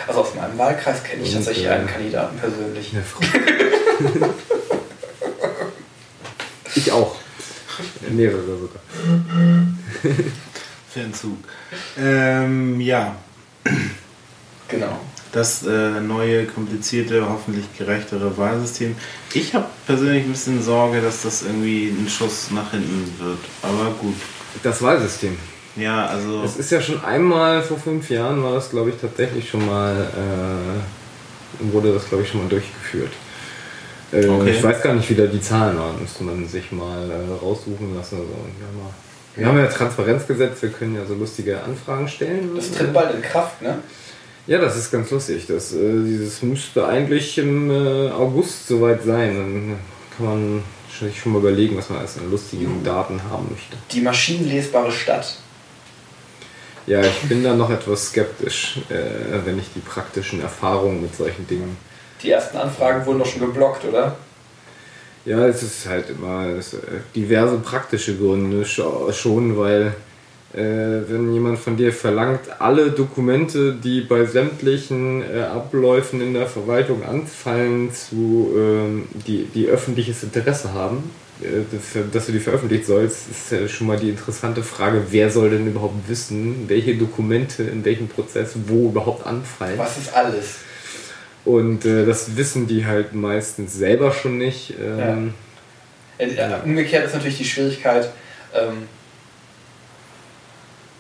Also 0.06 0.20
aus 0.20 0.34
meinem 0.34 0.58
Wahlkreis 0.58 1.02
kenne 1.02 1.22
ich 1.22 1.30
Und, 1.30 1.36
tatsächlich 1.36 1.66
äh, 1.66 1.70
einen 1.70 1.86
Kandidaten 1.86 2.36
persönlich. 2.36 2.92
ich 6.74 6.92
auch. 6.92 7.16
Mehrere 8.10 8.42
sogar. 8.42 8.82
Fernzug. 10.92 11.38
Ähm, 11.98 12.82
ja. 12.82 13.16
Genau 14.68 15.00
das 15.32 15.66
äh, 15.66 16.00
neue, 16.00 16.46
komplizierte, 16.46 17.28
hoffentlich 17.28 17.66
gerechtere 17.76 18.36
Wahlsystem. 18.36 18.96
Ich 19.34 19.54
habe 19.54 19.66
persönlich 19.86 20.24
ein 20.24 20.30
bisschen 20.30 20.62
Sorge, 20.62 21.00
dass 21.00 21.22
das 21.22 21.42
irgendwie 21.42 21.88
ein 21.88 22.08
Schuss 22.08 22.50
nach 22.50 22.70
hinten 22.70 23.12
wird. 23.18 23.38
Aber 23.62 23.90
gut. 24.00 24.14
Das 24.62 24.82
Wahlsystem. 24.82 25.36
Ja, 25.76 26.06
also. 26.06 26.42
Es 26.42 26.56
ist 26.56 26.70
ja 26.70 26.80
schon 26.80 27.04
einmal 27.04 27.62
vor 27.62 27.78
fünf 27.78 28.10
Jahren, 28.10 28.42
war 28.42 28.54
das 28.54 28.70
glaube 28.70 28.90
ich 28.90 28.96
tatsächlich 28.96 29.48
schon 29.48 29.64
mal, 29.66 29.94
äh, 29.94 31.72
wurde 31.72 31.92
das 31.92 32.08
glaube 32.08 32.24
ich 32.24 32.30
schon 32.30 32.42
mal 32.42 32.48
durchgeführt. 32.48 33.12
Äh, 34.12 34.26
okay. 34.26 34.50
Ich 34.50 34.62
weiß 34.62 34.82
gar 34.82 34.94
nicht, 34.94 35.08
wie 35.10 35.14
da 35.14 35.26
die 35.26 35.40
Zahlen 35.40 35.78
waren, 35.78 36.00
müsste 36.00 36.24
man 36.24 36.48
sich 36.48 36.72
mal 36.72 37.10
äh, 37.10 37.44
raussuchen 37.44 37.94
lassen. 37.94 38.16
Also, 38.16 38.26
ja, 38.26 38.82
mal. 38.82 38.92
Wir 39.36 39.46
haben 39.46 39.58
ja 39.58 39.66
Transparenzgesetz, 39.66 40.62
wir 40.62 40.70
können 40.70 40.96
ja 40.96 41.06
so 41.06 41.14
lustige 41.14 41.62
Anfragen 41.62 42.08
stellen. 42.08 42.50
Das 42.56 42.72
tritt 42.72 42.92
bald 42.92 43.14
in 43.14 43.22
Kraft, 43.22 43.62
ne? 43.62 43.78
Ja, 44.48 44.58
das 44.58 44.76
ist 44.78 44.90
ganz 44.90 45.10
lustig. 45.10 45.46
Das, 45.46 45.74
äh, 45.74 46.02
dieses 46.04 46.42
müsste 46.42 46.86
eigentlich 46.88 47.36
im 47.36 47.70
äh, 47.70 48.08
August 48.08 48.66
soweit 48.66 49.02
sein. 49.02 49.36
Dann 49.36 49.78
kann 50.16 50.26
man 50.26 50.62
sich 50.90 51.20
schon 51.20 51.32
mal 51.32 51.40
überlegen, 51.40 51.76
was 51.76 51.90
man 51.90 51.98
als 51.98 52.16
lustigen 52.30 52.82
Daten 52.82 53.20
haben 53.30 53.46
möchte. 53.50 53.76
Die 53.92 54.00
maschinenlesbare 54.00 54.90
Stadt. 54.90 55.36
Ja, 56.86 57.02
ich 57.02 57.20
bin 57.28 57.44
da 57.44 57.54
noch 57.54 57.68
etwas 57.68 58.06
skeptisch, 58.06 58.78
äh, 58.88 59.44
wenn 59.44 59.58
ich 59.58 59.66
die 59.74 59.80
praktischen 59.80 60.40
Erfahrungen 60.40 61.02
mit 61.02 61.14
solchen 61.14 61.46
Dingen. 61.46 61.76
Die 62.22 62.30
ersten 62.30 62.56
Anfragen 62.56 63.04
wurden 63.04 63.18
doch 63.18 63.26
schon 63.26 63.42
geblockt, 63.42 63.84
oder? 63.84 64.16
Ja, 65.26 65.46
es 65.46 65.62
ist 65.62 65.86
halt 65.86 66.08
immer 66.08 66.46
äh, 66.46 66.62
diverse 67.14 67.58
praktische 67.58 68.16
Gründe 68.16 68.64
schon, 68.64 69.58
weil 69.58 69.94
wenn 70.52 71.34
jemand 71.34 71.58
von 71.58 71.76
dir 71.76 71.92
verlangt, 71.92 72.40
alle 72.58 72.90
Dokumente, 72.90 73.74
die 73.74 74.00
bei 74.00 74.24
sämtlichen 74.24 75.22
äh, 75.22 75.42
Abläufen 75.42 76.22
in 76.22 76.32
der 76.32 76.46
Verwaltung 76.46 77.04
anfallen, 77.04 77.92
zu, 77.92 78.50
ähm, 78.56 79.08
die, 79.26 79.44
die 79.54 79.66
öffentliches 79.66 80.22
Interesse 80.22 80.72
haben, 80.72 81.10
äh, 81.42 82.04
dass 82.12 82.26
du 82.26 82.32
die 82.32 82.40
veröffentlichen 82.40 82.84
sollst, 82.84 83.30
ist 83.30 83.52
ja 83.52 83.68
schon 83.68 83.86
mal 83.86 83.98
die 83.98 84.08
interessante 84.08 84.62
Frage, 84.62 85.02
wer 85.10 85.30
soll 85.30 85.50
denn 85.50 85.66
überhaupt 85.66 86.08
wissen, 86.08 86.64
welche 86.66 86.96
Dokumente 86.96 87.62
in 87.62 87.84
welchem 87.84 88.08
Prozess 88.08 88.52
wo 88.66 88.88
überhaupt 88.88 89.26
anfallen. 89.26 89.78
Was 89.78 89.98
ist 89.98 90.14
alles? 90.14 90.56
Und 91.44 91.84
äh, 91.84 92.04
das 92.04 92.36
wissen 92.36 92.66
die 92.66 92.86
halt 92.86 93.14
meistens 93.14 93.74
selber 93.74 94.12
schon 94.12 94.38
nicht. 94.38 94.74
Ähm, 94.82 95.34
ja. 96.18 96.58
Äh, 96.58 96.62
umgekehrt 96.64 97.06
ist 97.06 97.14
natürlich 97.14 97.38
die 97.38 97.44
Schwierigkeit, 97.44 98.10
ähm, 98.52 98.88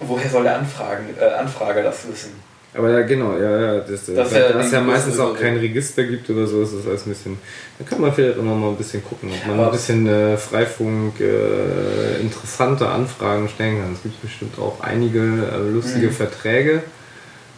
woher 0.00 0.30
soll 0.30 0.44
der 0.44 0.56
Anfragen, 0.58 1.06
äh, 1.20 1.24
Anfrager 1.24 1.82
das 1.82 2.08
wissen? 2.08 2.48
Aber 2.74 2.90
ja, 2.90 3.00
genau, 3.00 3.36
ja, 3.36 3.60
ja. 3.60 3.80
Das, 3.80 4.06
das 4.06 4.30
da, 4.30 4.38
ja 4.38 4.60
es 4.60 4.70
ja 4.70 4.80
meistens 4.80 5.18
auch 5.18 5.34
kein 5.36 5.56
Register 5.56 6.04
gibt 6.04 6.28
oder 6.28 6.46
so, 6.46 6.62
ist 6.62 6.74
das 6.74 6.86
alles 6.86 7.06
ein 7.06 7.10
bisschen. 7.10 7.38
Da 7.78 7.84
kann 7.84 8.00
man 8.00 8.12
vielleicht 8.12 8.38
auch 8.38 8.42
noch 8.42 8.56
mal 8.56 8.68
ein 8.68 8.76
bisschen 8.76 9.02
gucken, 9.02 9.30
ob 9.32 9.46
man 9.46 9.66
ein 9.66 9.72
bisschen 9.72 10.06
äh, 10.06 10.36
Freifunk 10.36 11.18
äh, 11.18 12.20
interessante 12.20 12.86
Anfragen 12.88 13.48
stellen 13.48 13.80
kann. 13.80 13.92
Es 13.94 14.02
gibt 14.02 14.20
bestimmt 14.20 14.58
auch 14.58 14.80
einige 14.80 15.18
äh, 15.18 15.70
lustige 15.70 16.08
mhm. 16.08 16.12
Verträge. 16.12 16.82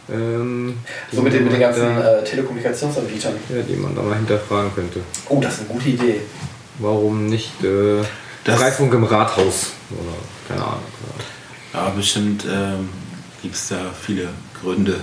Ähm, 0.09 0.77
so 1.11 1.21
mit 1.21 1.33
den, 1.33 1.43
mit 1.43 1.53
den 1.53 1.59
ganzen 1.59 1.81
da, 1.81 2.19
äh, 2.19 2.23
Telekommunikationsanbietern. 2.23 3.33
Ja, 3.49 3.61
die 3.61 3.75
man 3.75 3.93
da 3.95 4.01
mal 4.01 4.15
hinterfragen 4.15 4.73
könnte. 4.73 5.01
Oh, 5.29 5.39
das 5.41 5.55
ist 5.55 5.59
eine 5.59 5.69
gute 5.69 5.89
Idee. 5.89 6.21
Warum 6.79 7.27
nicht 7.27 7.63
äh, 7.63 8.01
Freifunk 8.49 8.93
im 8.93 9.03
Rathaus? 9.03 9.73
Oder 9.91 10.15
keine 10.47 10.65
Ahnung. 10.65 10.81
Ja, 11.73 11.89
bestimmt 11.89 12.45
ähm, 12.49 12.89
gibt 13.41 13.55
es 13.55 13.69
da 13.69 13.77
viele 13.99 14.29
Gründe. 14.61 14.99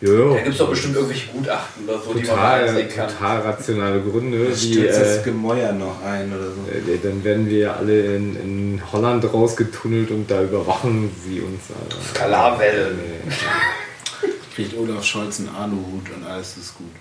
Jojo. 0.00 0.34
Da 0.34 0.40
gibt 0.40 0.52
es 0.52 0.58
doch 0.58 0.68
bestimmt 0.68 0.94
irgendwelche 0.96 1.28
Gutachten 1.28 1.88
oder 1.88 1.98
so, 1.98 2.12
total, 2.12 2.66
die 2.66 2.72
man 2.82 2.88
kann. 2.88 3.08
Total 3.08 3.40
rationale 3.40 4.02
Gründe. 4.02 4.50
Das 4.50 4.60
die, 4.60 4.82
das 4.82 5.18
äh, 5.18 5.22
Gemäuer 5.24 5.72
noch 5.72 6.02
ein 6.04 6.32
oder 6.32 6.50
so. 6.50 6.92
Äh, 6.92 6.98
dann 7.02 7.24
werden 7.24 7.48
wir 7.48 7.76
alle 7.76 8.16
in, 8.16 8.36
in 8.36 8.82
Holland 8.92 9.24
rausgetunnelt 9.32 10.10
und 10.10 10.30
da 10.30 10.42
überwachen 10.42 11.10
sie 11.24 11.40
uns. 11.40 11.62
Skalarwellen. 12.10 12.98
Äh, 12.98 14.26
Kriegt 14.54 14.76
Olaf 14.76 15.04
Scholz 15.04 15.40
einen 15.40 15.48
Aluhut 15.48 16.10
und 16.14 16.26
alles 16.26 16.56
ist 16.58 16.74
gut. 16.76 16.92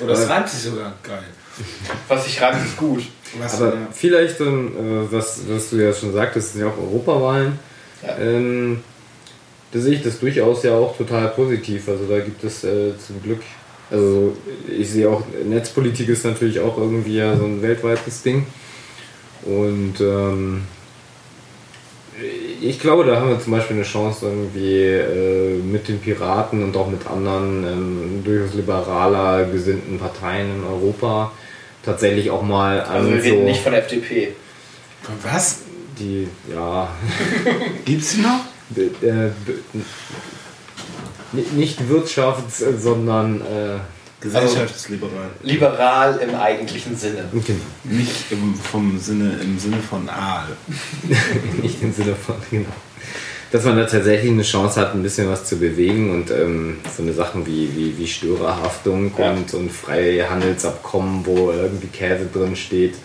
Oder 0.00 0.12
es 0.12 0.28
reimt 0.28 0.48
sich 0.48 0.62
sogar 0.62 0.94
geil. 1.02 1.24
Was 2.06 2.24
sich 2.24 2.40
reimt, 2.40 2.64
ist 2.64 2.76
gut. 2.76 3.02
Was 3.40 3.60
Aber 3.60 3.72
vielleicht, 3.92 4.40
ähm, 4.40 5.08
was, 5.10 5.40
was 5.48 5.70
du 5.70 5.76
ja 5.76 5.92
schon 5.92 6.12
sagtest, 6.12 6.52
sind 6.52 6.62
ja 6.62 6.68
auch 6.68 6.78
Europawahlen. 6.78 7.58
Ja. 8.06 8.16
Ähm, 8.18 8.80
da 9.72 9.80
sehe 9.80 9.94
ich 9.94 10.02
das 10.02 10.18
durchaus 10.20 10.62
ja 10.62 10.74
auch 10.74 10.96
total 10.96 11.28
positiv. 11.28 11.88
Also 11.88 12.04
da 12.06 12.20
gibt 12.20 12.42
es 12.44 12.64
äh, 12.64 12.92
zum 12.98 13.22
Glück, 13.22 13.42
also 13.90 14.36
ich 14.68 14.90
sehe 14.90 15.08
auch, 15.08 15.22
Netzpolitik 15.44 16.08
ist 16.08 16.24
natürlich 16.24 16.60
auch 16.60 16.76
irgendwie 16.78 17.16
ja 17.16 17.36
so 17.36 17.44
ein 17.44 17.62
weltweites 17.62 18.22
Ding. 18.22 18.46
Und 19.44 20.00
ähm, 20.00 20.62
ich 22.60 22.80
glaube, 22.80 23.04
da 23.04 23.20
haben 23.20 23.30
wir 23.30 23.40
zum 23.40 23.52
Beispiel 23.52 23.76
eine 23.76 23.84
Chance, 23.84 24.26
irgendwie 24.26 24.82
äh, 24.82 25.58
mit 25.58 25.88
den 25.88 26.00
Piraten 26.00 26.62
und 26.64 26.76
auch 26.76 26.88
mit 26.88 27.06
anderen 27.06 27.64
ähm, 27.64 28.22
durchaus 28.24 28.54
liberaler 28.54 29.44
gesinnten 29.44 29.98
Parteien 29.98 30.56
in 30.56 30.64
Europa 30.64 31.32
tatsächlich 31.84 32.30
auch 32.30 32.42
mal 32.42 32.80
an. 32.80 32.96
Also 32.96 33.10
wir 33.10 33.22
reden 33.22 33.38
so 33.38 33.44
nicht 33.44 33.60
von 33.60 33.72
FDP. 33.74 34.32
Von 35.02 35.14
was? 35.22 35.60
Die, 35.98 36.28
ja. 36.52 36.88
Gibt's 37.84 38.14
die 38.14 38.20
noch? 38.20 38.44
Äh, 39.02 39.30
nicht 41.32 41.80
Wirtschafts-, 41.80 42.78
sondern. 42.78 43.40
Äh, 43.40 43.78
Gesellschaftsliberal. 44.20 45.30
Also 45.40 45.46
liberal 45.46 46.16
im 46.18 46.34
eigentlichen 46.34 46.96
Sinne. 46.96 47.28
Genau. 47.32 47.58
Nicht 47.84 48.32
im, 48.32 48.54
vom 48.54 48.98
Sinne, 48.98 49.38
im 49.40 49.58
Sinne 49.58 49.76
von 49.76 50.08
Aal. 50.08 50.48
nicht 51.62 51.80
im 51.82 51.92
Sinne 51.92 52.16
von, 52.16 52.34
genau. 52.50 52.66
Dass 53.52 53.64
man 53.64 53.76
da 53.76 53.84
tatsächlich 53.84 54.30
eine 54.30 54.42
Chance 54.42 54.80
hat, 54.80 54.94
ein 54.94 55.02
bisschen 55.02 55.28
was 55.30 55.44
zu 55.44 55.56
bewegen 55.56 56.10
und 56.10 56.30
ähm, 56.30 56.78
so 56.94 57.02
eine 57.02 57.12
Sachen 57.12 57.46
wie, 57.46 57.74
wie, 57.74 57.96
wie 57.96 58.06
Störerhaftung 58.06 59.12
ja. 59.16 59.30
und, 59.30 59.54
und 59.54 59.70
Freihandelsabkommen, 59.70 61.24
wo 61.24 61.52
irgendwie 61.52 61.86
Käse 61.86 62.26
drin 62.26 62.56
steht, 62.56 62.96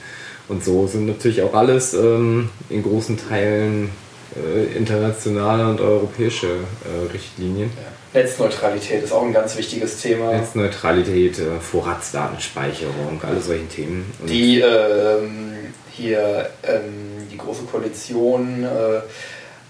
und 0.47 0.63
so 0.63 0.87
sind 0.87 1.07
natürlich 1.07 1.41
auch 1.41 1.53
alles 1.53 1.93
ähm, 1.93 2.49
in 2.69 2.83
großen 2.83 3.17
Teilen 3.17 3.89
äh, 4.35 4.77
internationale 4.77 5.67
und 5.67 5.79
europäische 5.79 6.47
äh, 6.47 7.11
Richtlinien. 7.11 7.69
Ja. 7.75 8.21
Netzneutralität 8.21 9.03
ist 9.03 9.11
auch 9.11 9.23
ein 9.23 9.33
ganz 9.33 9.57
wichtiges 9.57 10.01
Thema. 10.01 10.31
Netzneutralität, 10.33 11.39
äh, 11.39 11.59
Vorratsdatenspeicherung, 11.59 13.21
alle 13.23 13.41
solche 13.41 13.67
Themen. 13.67 14.11
Und 14.19 14.29
die 14.29 14.59
ähm, 14.59 15.53
hier 15.91 16.49
ähm, 16.63 17.27
die 17.31 17.37
Große 17.37 17.63
Koalition 17.63 18.63
äh, 18.63 19.01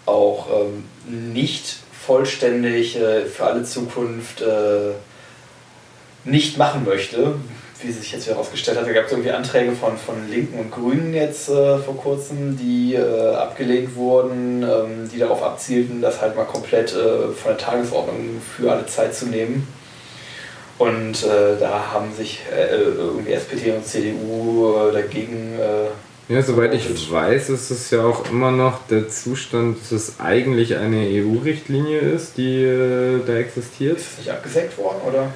auch 0.05 0.47
ähm, 0.49 0.83
nicht 1.33 1.77
vollständig 2.05 2.97
äh, 2.97 3.25
für 3.25 3.45
alle 3.45 3.63
Zukunft 3.63 4.41
äh, 4.41 4.91
nicht 6.25 6.57
machen 6.57 6.85
möchte, 6.85 7.35
wie 7.83 7.91
sich 7.91 8.11
jetzt 8.11 8.27
herausgestellt 8.27 8.77
hat, 8.77 8.87
da 8.87 8.93
gab 8.93 9.05
es 9.05 9.11
irgendwie 9.11 9.31
Anträge 9.31 9.71
von, 9.73 9.97
von 9.97 10.29
Linken 10.29 10.59
und 10.59 10.71
Grünen 10.71 11.13
jetzt 11.13 11.49
äh, 11.49 11.77
vor 11.77 11.97
kurzem, 11.97 12.57
die 12.57 12.95
äh, 12.95 13.35
abgelehnt 13.35 13.95
wurden, 13.95 14.63
ähm, 14.63 15.09
die 15.13 15.19
darauf 15.19 15.43
abzielten, 15.43 16.01
das 16.01 16.21
halt 16.21 16.35
mal 16.35 16.45
komplett 16.45 16.93
äh, 16.93 17.31
von 17.31 17.51
der 17.51 17.57
Tagesordnung 17.57 18.41
für 18.55 18.71
alle 18.71 18.85
Zeit 18.85 19.15
zu 19.15 19.27
nehmen. 19.27 19.67
Und 20.79 21.23
äh, 21.23 21.59
da 21.59 21.91
haben 21.93 22.13
sich 22.13 22.41
äh, 22.51 22.75
irgendwie 22.75 23.33
SPD 23.33 23.71
und 23.71 23.85
CDU 23.85 24.75
äh, 24.75 24.93
dagegen. 24.93 25.53
ja, 26.27 26.41
soweit 26.41 26.73
ich 26.73 27.11
weiß, 27.11 27.49
ist 27.49 27.69
es 27.69 27.91
ja 27.91 28.03
auch 28.03 28.29
immer 28.31 28.51
noch 28.51 28.79
der 28.89 29.07
Zustand, 29.09 29.77
dass 29.79 29.91
es 29.91 30.19
eigentlich 30.19 30.77
eine 30.77 30.97
EU-Richtlinie 30.97 31.99
ist, 31.99 32.37
die 32.37 32.65
da 33.25 33.33
existiert. 33.35 33.97
Ist 33.97 34.11
das 34.11 34.17
nicht 34.17 34.31
abgesägt 34.31 34.77
worden, 34.77 35.01
oder? 35.07 35.27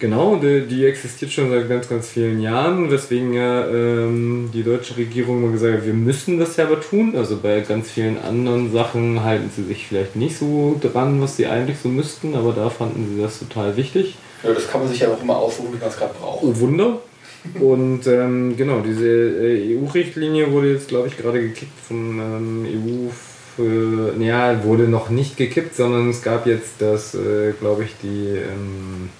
Genau, 0.00 0.36
die, 0.36 0.66
die, 0.66 0.84
existiert 0.86 1.30
schon 1.30 1.50
seit 1.50 1.68
ganz, 1.68 1.88
ganz 1.88 2.08
vielen 2.08 2.40
Jahren, 2.40 2.90
weswegen 2.90 3.32
ja 3.32 3.66
ähm, 3.68 4.50
die 4.52 4.64
deutsche 4.64 4.96
Regierung 4.96 5.42
mal 5.42 5.52
gesagt 5.52 5.78
hat, 5.78 5.86
wir 5.86 5.94
müssen 5.94 6.38
das 6.38 6.56
ja 6.56 6.66
aber 6.66 6.80
tun. 6.80 7.14
Also 7.16 7.38
bei 7.40 7.60
ganz 7.60 7.92
vielen 7.92 8.18
anderen 8.18 8.72
Sachen 8.72 9.22
halten 9.22 9.50
sie 9.54 9.62
sich 9.62 9.86
vielleicht 9.86 10.16
nicht 10.16 10.36
so 10.36 10.78
dran, 10.80 11.20
was 11.20 11.36
sie 11.36 11.46
eigentlich 11.46 11.78
so 11.78 11.88
müssten, 11.88 12.34
aber 12.34 12.52
da 12.52 12.70
fanden 12.70 13.14
sie 13.14 13.22
das 13.22 13.38
total 13.38 13.76
wichtig. 13.76 14.16
Ja, 14.42 14.52
das 14.52 14.68
kann 14.68 14.80
man 14.80 14.90
sich 14.90 15.00
ja 15.00 15.08
auch 15.08 15.22
immer 15.22 15.36
aussuchen, 15.36 15.72
wie 15.72 15.78
man 15.78 15.88
es 15.88 15.96
gerade 15.96 16.14
braucht. 16.14 16.42
Oh, 16.42 16.58
Wunder. 16.58 16.98
Und 17.60 18.06
ähm, 18.06 18.56
genau, 18.56 18.80
diese 18.80 19.06
äh, 19.06 19.78
EU-Richtlinie 19.78 20.50
wurde 20.50 20.72
jetzt, 20.72 20.88
glaube 20.88 21.08
ich, 21.08 21.16
gerade 21.16 21.40
gekippt 21.40 21.78
vom 21.86 22.18
ähm, 22.18 22.66
EU. 22.66 23.10
Für, 23.56 24.12
naja, 24.18 24.64
wurde 24.64 24.88
noch 24.88 25.10
nicht 25.10 25.36
gekippt, 25.36 25.76
sondern 25.76 26.10
es 26.10 26.22
gab 26.22 26.44
jetzt 26.44 26.72
das, 26.80 27.14
äh, 27.14 27.52
glaube 27.60 27.84
ich, 27.84 27.90
die. 28.02 28.30
Ähm, 28.30 29.10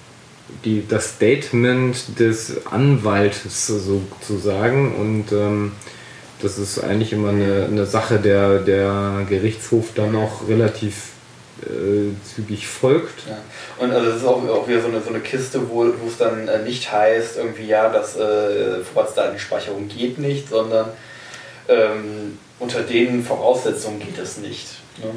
die, 0.65 0.87
das 0.87 1.11
Statement 1.11 2.19
des 2.19 2.67
Anwaltes 2.67 3.67
sozusagen 3.67 4.95
und 4.97 5.33
ähm, 5.33 5.73
das 6.43 6.59
ist 6.59 6.83
eigentlich 6.83 7.13
immer 7.13 7.31
eine, 7.31 7.67
eine 7.71 7.87
Sache, 7.87 8.19
der 8.19 8.59
der 8.59 9.25
Gerichtshof 9.29 9.89
dann 9.95 10.15
auch 10.17 10.47
relativ 10.49 11.15
äh, 11.63 12.13
zügig 12.25 12.67
folgt. 12.67 13.27
Ja. 13.29 13.39
Und 13.79 13.93
also 13.93 14.11
das 14.11 14.17
ist 14.19 14.27
auch, 14.27 14.47
auch 14.49 14.69
wieder 14.69 14.83
so 14.83 14.89
eine, 14.89 15.01
so 15.01 15.11
eine 15.11 15.21
Kiste, 15.21 15.69
wo, 15.71 15.85
es 15.85 16.19
dann 16.19 16.49
äh, 16.49 16.63
nicht 16.63 16.93
heißt, 16.93 17.39
irgendwie 17.39 17.67
ja, 17.67 17.89
dass 17.89 18.17
äh, 18.17 18.81
Vorratsdatenspeicherung 18.83 19.89
geht 19.89 20.19
nicht, 20.19 20.49
sondern 20.49 20.91
ähm, 21.69 22.39
unter 22.59 22.83
den 22.83 23.25
Voraussetzungen 23.25 24.01
geht 24.01 24.19
es 24.19 24.39
nicht. 24.39 24.67
Ne? 24.99 25.11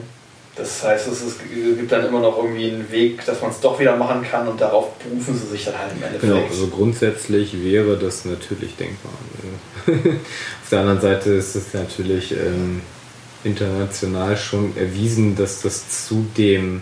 Das 0.58 0.84
heißt, 0.84 1.08
es, 1.08 1.22
ist, 1.22 1.40
gibt 1.50 1.92
dann 1.92 2.06
immer 2.06 2.20
noch 2.20 2.38
irgendwie 2.38 2.72
einen 2.72 2.92
Weg, 2.92 3.24
dass 3.26 3.42
man 3.42 3.52
es 3.52 3.60
doch 3.60 3.80
wieder 3.80 3.96
machen 3.96 4.24
kann 4.24 4.48
und 4.48 4.60
darauf 4.60 4.98
berufen 4.98 5.38
sie 5.38 5.48
sich 5.48 5.66
dann 5.66 5.78
halt 5.78 5.92
im 5.92 6.04
Endeffekt. 6.04 6.34
Genau, 6.34 6.48
also 6.48 6.68
grundsätzlich 6.68 7.64
wäre 7.64 7.96
das 7.98 8.26
natürlich 8.26 8.76
denkbar. 8.76 9.14
Auf 9.88 10.70
der 10.72 10.80
anderen 10.80 11.02
Seite 11.02 11.30
ist 11.32 11.56
es 11.56 11.74
natürlich 11.74 12.32
ähm, 12.32 12.82
international 13.44 14.36
schon 14.36 14.76
erwiesen, 14.76 15.36
dass 15.36 15.62
das 15.62 16.08
zu 16.08 16.26
dem 16.36 16.82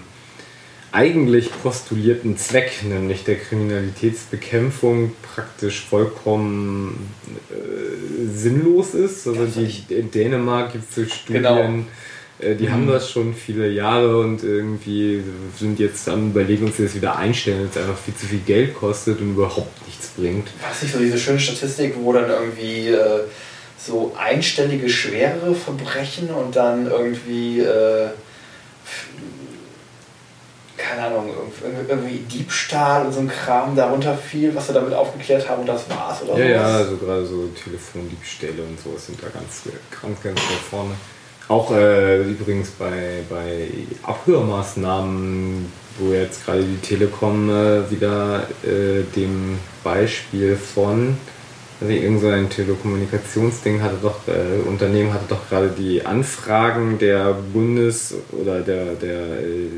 eigentlich 0.93 1.49
postulierten 1.61 2.38
Zweck, 2.38 2.84
nämlich 2.84 3.26
der 3.26 3.36
Kriminalitätsbekämpfung, 3.36 5.11
praktisch 5.36 5.82
vollkommen 5.82 7.11
äh, 7.51 8.34
sinnlos 8.34 8.93
ist. 8.93 9.28
Also 9.28 9.45
die, 9.45 9.93
in 9.93 10.11
Dänemark 10.11 10.71
gibt 10.71 10.97
es 10.97 11.11
Studien. 11.11 11.43
Genau 11.43 11.86
die 12.42 12.68
mhm. 12.68 12.72
haben 12.72 12.88
das 12.88 13.10
schon 13.10 13.34
viele 13.34 13.70
Jahre 13.70 14.20
und 14.20 14.44
irgendwie 14.44 15.24
sind 15.58 15.80
jetzt 15.80 16.10
am 16.10 16.32
überlegen, 16.32 16.66
uns 16.66 16.78
das 16.78 16.94
wieder 16.94 17.16
einstellen, 17.18 17.60
weil 17.60 17.70
es 17.70 17.78
einfach 17.78 17.98
viel 17.98 18.16
zu 18.16 18.26
viel 18.26 18.40
Geld 18.40 18.76
kostet 18.76 19.22
und 19.22 19.32
überhaupt 19.32 19.86
nichts 19.88 20.08
bringt. 20.18 20.50
Was 20.68 20.82
nicht 20.82 20.94
so 20.94 21.00
diese 21.00 21.18
schöne 21.18 21.40
Statistik, 21.40 21.96
wo 21.98 22.12
dann 22.12 22.30
irgendwie 22.30 22.90
äh, 22.90 23.22
so 23.78 24.14
einstellige 24.18 24.90
schwerere 24.90 25.56
Verbrechen 25.56 26.30
und 26.30 26.56
dann 26.56 26.88
irgendwie 26.88 27.62
äh, 27.62 28.10
keine 30.78 31.08
Ahnung, 31.08 31.32
irgendwie 31.88 32.20
Diebstahl 32.20 33.06
und 33.06 33.14
so 33.14 33.22
ein 33.22 33.30
Kram 33.30 33.76
darunter 33.76 34.16
fiel, 34.18 34.54
was 34.54 34.68
wir 34.68 34.76
damit 34.76 34.94
aufgeklärt 34.94 35.48
haben 35.50 35.62
und 35.62 35.68
das 35.68 35.90
war's 35.90 36.22
oder 36.22 36.38
Ja, 36.38 36.46
ja, 36.46 36.78
also 36.78 36.98
gerade 36.98 37.26
so 37.26 37.48
Telefondiebstähle 37.48 38.62
und 38.62 38.80
sowas 38.80 39.06
sind 39.06 39.22
da 39.24 39.28
ganz, 39.30 39.64
ganz, 40.02 40.22
ganz 40.22 40.40
vorne. 40.70 40.96
Auch 41.48 41.72
äh, 41.72 42.24
übrigens 42.24 42.72
bei, 42.72 43.22
bei 43.30 43.70
Abhörmaßnahmen, 44.02 45.72
wo 46.00 46.12
jetzt 46.12 46.43
gerade 46.43 46.64
die 46.64 46.78
Telekom 46.78 47.50
äh, 47.50 47.89
wieder 47.91 48.48
äh, 48.64 49.04
dem 49.16 49.60
Beispiel 49.84 50.56
von, 50.56 51.18
also 51.80 51.93
irgend 51.93 52.22
so 52.22 52.30
ein 52.30 52.50
Telekommunikationsding 52.50 53.82
hatte 53.84 53.98
doch, 54.02 54.28
äh, 54.28 54.68
Unternehmen 54.68 55.14
hatte 55.14 55.26
doch 55.30 55.48
gerade 55.48 55.70
die 55.70 56.04
Anfragen 56.04 56.98
der 56.98 57.34
Bundes- 57.34 58.16
oder 58.32 58.62
der, 58.62 58.96
der 58.96 59.39
äh, 59.39 59.70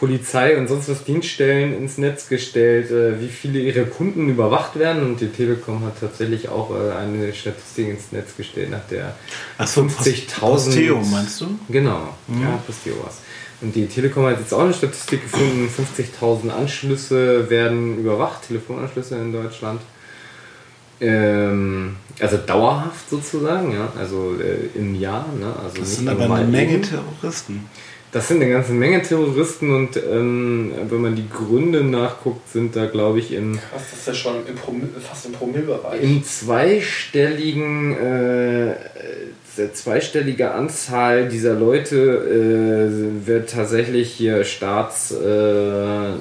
Polizei 0.00 0.56
und 0.56 0.66
sonst 0.66 0.88
was 0.88 1.04
Dienststellen 1.04 1.76
ins 1.76 1.98
Netz 1.98 2.30
gestellt, 2.30 2.90
äh, 2.90 3.20
wie 3.20 3.28
viele 3.28 3.60
ihre 3.60 3.84
Kunden 3.84 4.30
überwacht 4.30 4.78
werden 4.78 5.02
und 5.02 5.20
die 5.20 5.28
Telekom 5.28 5.84
hat 5.84 6.00
tatsächlich 6.00 6.48
auch 6.48 6.70
äh, 6.70 6.92
eine 6.92 7.34
Statistik 7.34 7.90
ins 7.90 8.10
Netz 8.10 8.34
gestellt, 8.34 8.70
nach 8.70 8.86
der 8.90 9.14
50.000. 9.58 10.40
Posteo 10.40 11.00
meinst 11.02 11.42
du? 11.42 11.48
Genau, 11.68 12.14
mhm. 12.28 12.42
ja, 12.42 12.58
Posteo 12.66 12.94
was. 13.04 13.18
Und 13.60 13.76
die 13.76 13.86
Telekom 13.86 14.24
hat 14.24 14.40
jetzt 14.40 14.54
auch 14.54 14.60
eine 14.60 14.72
Statistik 14.72 15.22
gefunden, 15.22 15.68
50.000 15.68 16.48
Anschlüsse 16.48 17.50
werden 17.50 17.98
überwacht, 17.98 18.48
Telefonanschlüsse 18.48 19.16
in 19.16 19.34
Deutschland. 19.34 19.82
Ähm, 21.02 21.96
also 22.18 22.38
dauerhaft 22.38 23.08
sozusagen, 23.10 23.72
ja, 23.72 23.92
also 23.98 24.34
äh, 24.40 24.78
im 24.78 24.94
Jahr. 24.94 25.26
Ne? 25.38 25.52
Also 25.62 25.78
das 25.78 25.96
sind 25.96 26.08
aber 26.08 26.34
eine 26.34 26.46
Menge 26.46 26.80
Terroristen. 26.80 27.66
Das 28.12 28.26
sind 28.26 28.42
eine 28.42 28.50
ganze 28.50 28.72
Menge 28.72 29.02
Terroristen 29.02 29.72
und 29.72 29.96
ähm, 29.96 30.72
wenn 30.88 31.00
man 31.00 31.14
die 31.14 31.28
Gründe 31.28 31.84
nachguckt, 31.84 32.50
sind 32.50 32.74
da 32.74 32.86
glaube 32.86 33.20
ich 33.20 33.32
in. 33.32 33.52
Krass, 33.52 33.82
das 33.90 34.00
ist 34.00 34.06
ja 34.08 34.14
schon 34.14 34.46
im 34.48 34.56
Promille, 34.56 34.88
fast 35.00 35.26
im 35.26 35.32
Promillbereich. 35.32 36.02
In 36.02 36.24
zweistelligen, 36.24 37.96
äh, 37.96 38.74
zweistellige 39.72 40.52
Anzahl 40.52 41.28
dieser 41.28 41.54
Leute 41.54 41.96
äh, 41.96 43.26
wird 43.26 43.50
tatsächlich 43.50 44.10
hier 44.12 44.42
Staats, 44.42 45.12
äh, 45.12 45.16
ähm, 45.24 46.16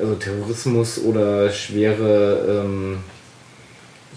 also 0.00 0.14
Terrorismus 0.14 1.02
oder 1.02 1.50
schwere. 1.50 2.62
Ähm, 2.64 2.98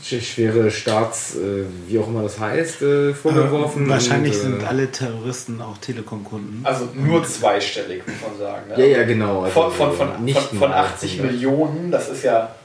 schwere 0.04 0.70
Staats, 0.72 1.36
äh, 1.36 1.66
wie 1.88 1.98
auch 2.00 2.08
immer 2.08 2.24
das 2.24 2.40
heißt, 2.40 2.82
äh, 2.82 3.14
vorgeworfen. 3.14 3.86
Äh, 3.86 3.90
wahrscheinlich 3.90 4.34
und, 4.36 4.42
sind 4.42 4.64
alle 4.64 4.92
Terroristen 4.92 5.62
auch 5.62 5.78
Telekom-Kunden. 5.78 6.62
Also 6.64 6.90
nur 6.94 7.24
zweistellig, 7.26 8.04
muss 8.06 8.16
man 8.30 8.38
sagen. 8.38 8.70
Ne? 8.70 8.80
Ja, 8.80 8.98
ja, 8.98 9.04
genau. 9.04 9.44
Also 9.44 9.54
von, 9.54 9.72
von, 9.72 9.94
von, 9.94 10.26
nicht 10.26 10.40
von, 10.40 10.60
von 10.60 10.74
80 10.74 11.22
Millionen, 11.22 11.92
das 11.92 12.10
ist 12.10 12.24
ja. 12.24 12.56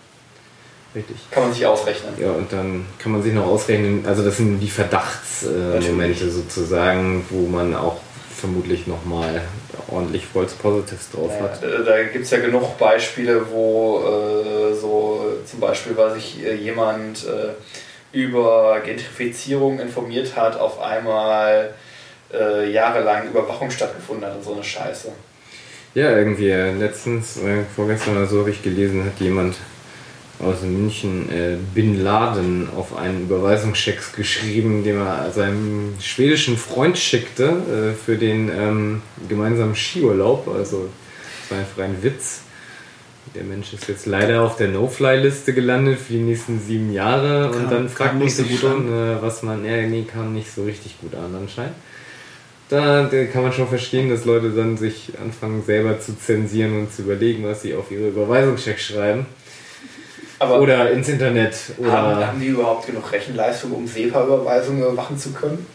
Richtig. 0.95 1.17
Kann 1.31 1.45
man 1.45 1.53
sich 1.53 1.67
ausrechnen. 1.67 2.15
Ja, 2.19 2.31
und 2.31 2.53
dann 2.53 2.87
kann 2.99 3.13
man 3.13 3.23
sich 3.23 3.35
noch 3.35 3.47
ausrechnen, 3.47 4.05
also 4.07 4.25
das 4.25 4.39
sind 4.39 4.59
die 4.59 4.71
Verdachtsmomente 4.71 6.25
äh, 6.25 6.31
sozusagen, 6.31 7.25
wo 7.31 7.47
man 7.47 7.75
auch 7.75 8.01
vermutlich 8.35 8.87
nochmal 8.87 9.43
ordentlich 9.89 10.27
False 10.27 10.57
Positives 10.57 11.11
drauf 11.11 11.31
ja, 11.37 11.45
hat. 11.45 11.63
Da 11.63 12.03
gibt 12.05 12.25
es 12.25 12.31
ja 12.31 12.39
genug 12.39 12.79
Beispiele, 12.79 13.51
wo 13.51 14.01
äh, 14.01 14.75
so 14.75 15.25
zum 15.45 15.61
Beispiel, 15.61 15.97
weil 15.97 16.15
sich 16.15 16.45
äh, 16.45 16.55
jemand 16.55 17.27
äh, 17.27 18.17
über 18.17 18.81
Gentrifizierung 18.85 19.81
informiert 19.81 20.37
hat, 20.37 20.59
auf 20.59 20.81
einmal 20.81 21.75
äh, 22.33 22.71
jahrelang 22.71 23.29
Überwachung 23.29 23.71
stattgefunden 23.71 24.27
hat 24.27 24.37
und 24.37 24.45
so 24.45 24.55
eine 24.55 24.65
Scheiße. 24.65 25.13
Ja, 25.95 26.17
irgendwie 26.17 26.51
äh, 26.51 26.73
letztens, 26.73 27.39
vorgestern 27.75 28.17
oder 28.17 28.27
so 28.27 28.41
habe 28.41 28.51
ich 28.51 28.63
gelesen, 28.63 29.05
hat 29.05 29.21
jemand 29.21 29.57
aus 30.41 30.63
München 30.63 31.29
äh, 31.31 31.57
Bin 31.75 32.03
Laden 32.03 32.69
auf 32.77 32.97
einen 32.97 33.23
Überweisungscheck 33.23 34.15
geschrieben, 34.15 34.85
den 34.85 34.99
er 34.99 35.31
seinem 35.33 35.95
schwedischen 36.01 36.57
Freund 36.57 36.97
schickte 36.97 37.93
äh, 37.93 37.95
für 37.95 38.17
den 38.17 38.49
ähm, 38.49 39.03
gemeinsamen 39.29 39.75
Skiurlaub. 39.75 40.49
Also 40.49 40.89
das 41.43 41.51
war 41.51 41.59
einfach 41.59 41.83
ein 41.83 42.03
Witz. 42.03 42.43
Der 43.35 43.45
Mensch 43.45 43.73
ist 43.75 43.89
jetzt 43.89 44.07
leider 44.07 44.43
auf 44.43 44.57
der 44.57 44.69
No-Fly-Liste 44.69 45.53
gelandet 45.53 45.99
für 45.99 46.15
die 46.15 46.21
nächsten 46.21 46.61
sieben 46.61 46.93
Jahre. 46.93 47.51
Kam, 47.51 47.61
und 47.61 47.71
dann 47.71 47.89
fragt 47.89 48.19
man 48.19 48.29
sich 48.29 48.49
so 48.49 48.57
schon, 48.57 48.89
äh, 48.89 49.21
was 49.21 49.43
man. 49.43 49.65
Ja, 49.65 49.77
nee, 49.83 50.05
kam 50.11 50.35
nicht 50.35 50.53
so 50.55 50.65
richtig 50.65 51.01
gut 51.01 51.15
an 51.15 51.35
anscheinend. 51.35 51.75
da, 52.69 53.11
kann 53.33 53.43
man 53.43 53.53
schon 53.53 53.69
verstehen, 53.69 54.09
dass 54.09 54.25
Leute 54.25 54.51
dann 54.51 54.77
sich 54.77 55.13
anfangen 55.21 55.65
selber 55.65 55.99
zu 56.01 56.17
zensieren 56.17 56.79
und 56.79 56.93
zu 56.93 57.03
überlegen, 57.03 57.45
was 57.45 57.63
sie 57.63 57.75
auf 57.75 57.91
ihre 57.91 58.09
Überweisungscheck 58.09 58.79
schreiben. 58.79 59.27
Aber 60.39 60.61
oder 60.61 60.91
ins 60.91 61.09
Internet. 61.09 61.57
Oder 61.79 61.93
haben, 61.93 62.27
haben 62.27 62.41
die 62.41 62.49
überhaupt 62.49 62.87
genug 62.87 63.11
Rechenleistung, 63.11 63.73
um 63.73 63.87
SEPA-Überweisungen 63.87 64.95
machen 64.95 65.19
zu 65.19 65.33
können? 65.33 65.67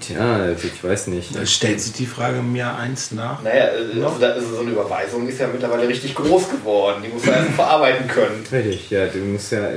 Tja, 0.00 0.36
also 0.36 0.68
ich 0.68 0.82
weiß 0.82 1.08
nicht. 1.08 1.34
Da 1.34 1.46
stellt 1.46 1.80
sich 1.80 1.92
die 1.92 2.06
Frage 2.06 2.38
im 2.38 2.54
Jahr 2.54 2.78
1 2.78 3.12
nach. 3.12 3.42
Naja, 3.42 3.66
also 3.66 4.18
da 4.20 4.32
ist 4.32 4.50
so 4.50 4.60
eine 4.60 4.70
Überweisung 4.70 5.26
ist 5.28 5.40
ja 5.40 5.46
mittlerweile 5.46 5.88
richtig 5.88 6.14
groß 6.14 6.50
geworden. 6.50 7.02
Die 7.04 7.08
muss 7.08 7.24
man 7.24 7.34
erst 7.36 7.50
verarbeiten 7.52 8.06
können. 8.08 8.44
Richtig, 8.50 8.90
ja, 8.90 9.06
du 9.06 9.18
musst 9.18 9.52
ja, 9.52 9.68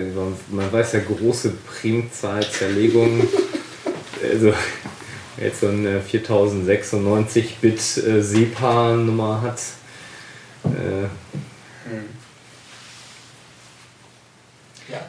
man 0.50 0.72
weiß 0.72 0.94
ja, 0.94 1.00
große 1.00 1.54
Primzahlzerlegungen. 1.68 3.28
also, 4.32 4.54
jetzt 5.38 5.62
so 5.62 5.68
eine 5.68 6.02
4096-Bit 6.02 7.80
äh, 7.80 8.22
SEPA-Nummer 8.22 9.42
hat. 9.42 9.62
Äh, 10.66 11.08
hm. 11.90 12.19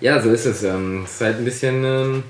Ja. 0.01 0.20
so 0.23 0.31
ist 0.31 0.47
es. 0.47 0.62
Ähm, 0.62 1.02
es 1.05 1.15
ist 1.15 1.20
halt 1.20 1.39
ein 1.39 1.44
bisschen. 1.44 1.85
Ähm, 1.85 2.23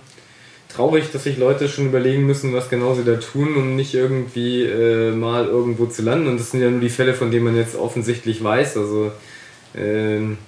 traurig, 0.74 1.10
dass 1.12 1.24
sich 1.24 1.36
Leute 1.36 1.68
schon 1.68 1.86
überlegen 1.86 2.26
müssen, 2.26 2.54
was 2.54 2.68
genau 2.68 2.94
sie 2.94 3.04
da 3.04 3.16
tun, 3.16 3.56
um 3.56 3.76
nicht 3.76 3.94
irgendwie 3.94 4.64
äh, 4.64 5.10
mal 5.10 5.46
irgendwo 5.46 5.86
zu 5.86 6.02
landen. 6.02 6.28
Und 6.28 6.38
das 6.38 6.50
sind 6.50 6.62
ja 6.62 6.70
nur 6.70 6.80
die 6.80 6.88
Fälle, 6.88 7.14
von 7.14 7.30
denen 7.30 7.44
man 7.44 7.56
jetzt 7.56 7.76
offensichtlich 7.76 8.42
weiß. 8.42 8.76
Also 8.76 9.12
äh, 9.74 10.18
mir 10.18 10.38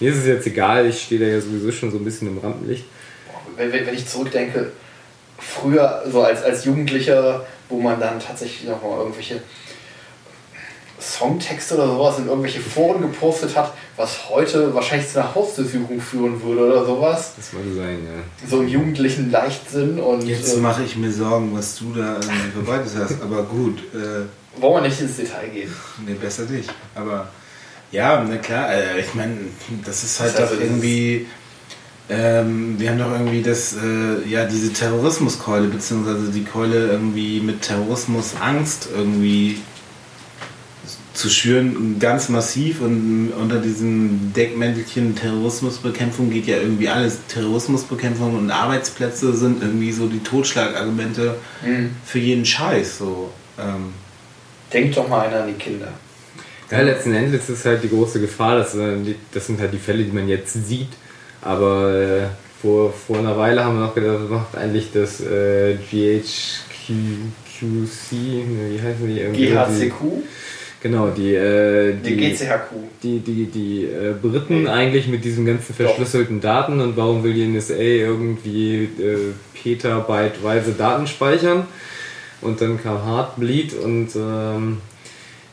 ist 0.00 0.18
es 0.18 0.26
jetzt 0.26 0.46
egal, 0.46 0.86
ich 0.86 1.02
stehe 1.02 1.20
da 1.20 1.26
ja 1.26 1.40
sowieso 1.40 1.70
schon 1.72 1.90
so 1.90 1.98
ein 1.98 2.04
bisschen 2.04 2.28
im 2.28 2.38
Rampenlicht. 2.38 2.84
Wenn, 3.56 3.72
wenn 3.72 3.94
ich 3.94 4.06
zurückdenke, 4.06 4.72
früher, 5.38 6.04
so 6.10 6.22
als, 6.22 6.42
als 6.42 6.64
Jugendlicher, 6.64 7.46
wo 7.68 7.80
man 7.80 8.00
dann 8.00 8.18
tatsächlich 8.18 8.68
noch 8.68 8.82
mal 8.82 8.98
irgendwelche 8.98 9.42
Songtexte 10.98 11.74
oder 11.74 11.86
sowas 11.86 12.18
in 12.18 12.28
irgendwelche 12.28 12.60
Foren 12.60 13.02
gepostet 13.02 13.56
hat, 13.56 13.74
was 14.00 14.30
heute 14.30 14.74
wahrscheinlich 14.74 15.10
zu 15.10 15.20
einer 15.20 15.34
Hausdurchsuchung 15.34 16.00
führen 16.00 16.42
würde 16.42 16.66
oder 16.66 16.86
sowas. 16.86 17.34
Das 17.36 17.52
mag 17.52 17.62
sein, 17.76 17.98
ja. 18.04 18.48
So 18.48 18.62
im 18.62 18.68
jugendlichen 18.68 19.30
Leichtsinn 19.30 20.00
und. 20.00 20.26
Jetzt 20.26 20.56
äh, 20.56 20.60
mache 20.60 20.82
ich 20.82 20.96
mir 20.96 21.12
Sorgen, 21.12 21.54
was 21.54 21.76
du 21.76 21.92
da 21.94 22.16
äh, 22.16 22.22
verbreitet 22.54 22.92
hast, 22.98 23.22
aber 23.22 23.42
gut. 23.42 23.78
Äh, 23.94 24.60
Wollen 24.60 24.82
wir 24.82 24.88
nicht 24.88 25.00
ins 25.00 25.16
Detail 25.16 25.48
gehen? 25.48 25.72
Nee, 26.06 26.14
besser 26.14 26.44
nicht. 26.44 26.70
Aber 26.94 27.28
ja, 27.92 28.24
na 28.26 28.38
klar, 28.38 28.72
äh, 28.72 29.00
ich 29.00 29.14
meine, 29.14 29.36
das 29.84 30.02
ist 30.02 30.18
halt 30.18 30.34
das 30.34 30.40
heißt 30.40 30.52
doch 30.52 30.60
irgendwie. 30.60 31.26
Ähm, 32.08 32.74
wir 32.76 32.90
haben 32.90 32.98
doch 32.98 33.12
irgendwie 33.12 33.40
das, 33.40 33.74
äh, 33.74 34.28
ja, 34.28 34.44
diese 34.44 34.72
Terrorismuskeule, 34.72 35.68
beziehungsweise 35.68 36.32
die 36.32 36.42
Keule 36.42 36.88
irgendwie 36.88 37.40
mit 37.40 37.62
Terrorismus 37.62 38.34
Angst 38.40 38.88
irgendwie 38.92 39.60
zu 41.20 41.28
schüren, 41.28 41.98
ganz 42.00 42.28
massiv 42.28 42.80
und 42.80 43.32
unter 43.38 43.58
diesem 43.58 44.32
Deckmäntelchen 44.34 45.14
Terrorismusbekämpfung 45.14 46.30
geht 46.30 46.46
ja 46.46 46.56
irgendwie 46.56 46.88
alles. 46.88 47.18
Terrorismusbekämpfung 47.28 48.36
und 48.36 48.50
Arbeitsplätze 48.50 49.34
sind 49.34 49.62
irgendwie 49.62 49.92
so 49.92 50.08
die 50.08 50.20
Totschlagargumente 50.20 51.36
mhm. 51.64 51.90
für 52.04 52.18
jeden 52.18 52.44
Scheiß. 52.44 52.98
So. 52.98 53.30
Ähm. 53.58 53.92
Denkt 54.72 54.96
doch 54.96 55.08
mal 55.08 55.26
einer 55.26 55.42
an 55.42 55.48
die 55.48 55.54
Kinder. 55.54 55.92
Ja, 56.70 56.82
letzten 56.82 57.12
Endes 57.12 57.48
ist 57.50 57.64
halt 57.66 57.82
die 57.82 57.88
große 57.88 58.20
Gefahr, 58.20 58.56
dass, 58.56 58.74
äh, 58.76 58.96
das 59.32 59.46
sind 59.46 59.60
halt 59.60 59.72
die 59.72 59.78
Fälle, 59.78 60.04
die 60.04 60.12
man 60.12 60.28
jetzt 60.28 60.52
sieht. 60.66 60.90
Aber 61.42 61.94
äh, 61.94 62.26
vor, 62.62 62.92
vor 62.92 63.18
einer 63.18 63.36
Weile 63.36 63.64
haben 63.64 63.78
wir 63.78 63.86
noch 63.86 63.94
gedacht, 63.94 64.18
was 64.22 64.30
macht 64.30 64.56
eigentlich 64.56 64.90
das 64.92 65.20
äh, 65.20 65.76
GHQC, 65.90 66.62
wie 68.12 68.80
heißen 68.80 69.06
die? 69.06 69.46
GHCQ? 69.46 70.22
Genau, 70.82 71.08
die, 71.08 71.34
äh, 71.34 71.94
die, 71.94 72.16
die 72.16 72.30
GCHQ. 72.30 72.72
Die, 73.02 73.18
die, 73.18 73.46
die 73.46 73.84
äh, 73.84 74.14
Briten 74.20 74.66
okay. 74.66 74.68
eigentlich 74.68 75.08
mit 75.08 75.24
diesen 75.24 75.44
ganzen 75.44 75.74
verschlüsselten. 75.74 76.40
Daten 76.40 76.80
und 76.80 76.96
warum 76.96 77.22
will 77.22 77.34
die 77.34 77.46
NSA 77.46 77.74
irgendwie 77.74 78.84
äh, 78.84 79.34
petabyteweise 79.62 80.72
Daten 80.72 81.06
speichern? 81.06 81.66
Und 82.40 82.62
dann 82.62 82.82
kam 82.82 83.04
Heartbleed 83.04 83.74
und 83.74 84.08
ähm, 84.16 84.78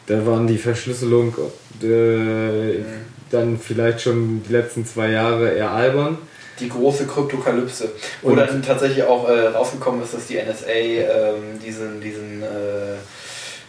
da 0.06 0.26
waren 0.26 0.48
die 0.48 0.58
Verschlüsselung 0.58 1.36
äh, 1.84 1.86
mhm. 1.86 2.86
dann 3.30 3.60
vielleicht 3.60 4.02
schon 4.02 4.41
die 4.48 4.54
letzten 4.54 4.86
zwei 4.86 5.12
Jahre 5.12 5.49
eher 5.49 5.72
albern. 5.72 6.18
Die 6.62 6.70
große 6.70 7.06
Kryptokalypse. 7.06 7.91
Oder 8.24 8.48
dann 8.48 8.64
tatsächlich 8.64 9.04
auch 9.04 9.28
äh, 9.28 9.48
rausgekommen 9.48 10.02
ist, 10.02 10.14
dass 10.14 10.28
die 10.28 10.38
NSA 10.38 10.72
ähm, 10.72 11.60
diesen, 11.64 11.99
diesen 11.99 12.41
äh, 12.41 12.95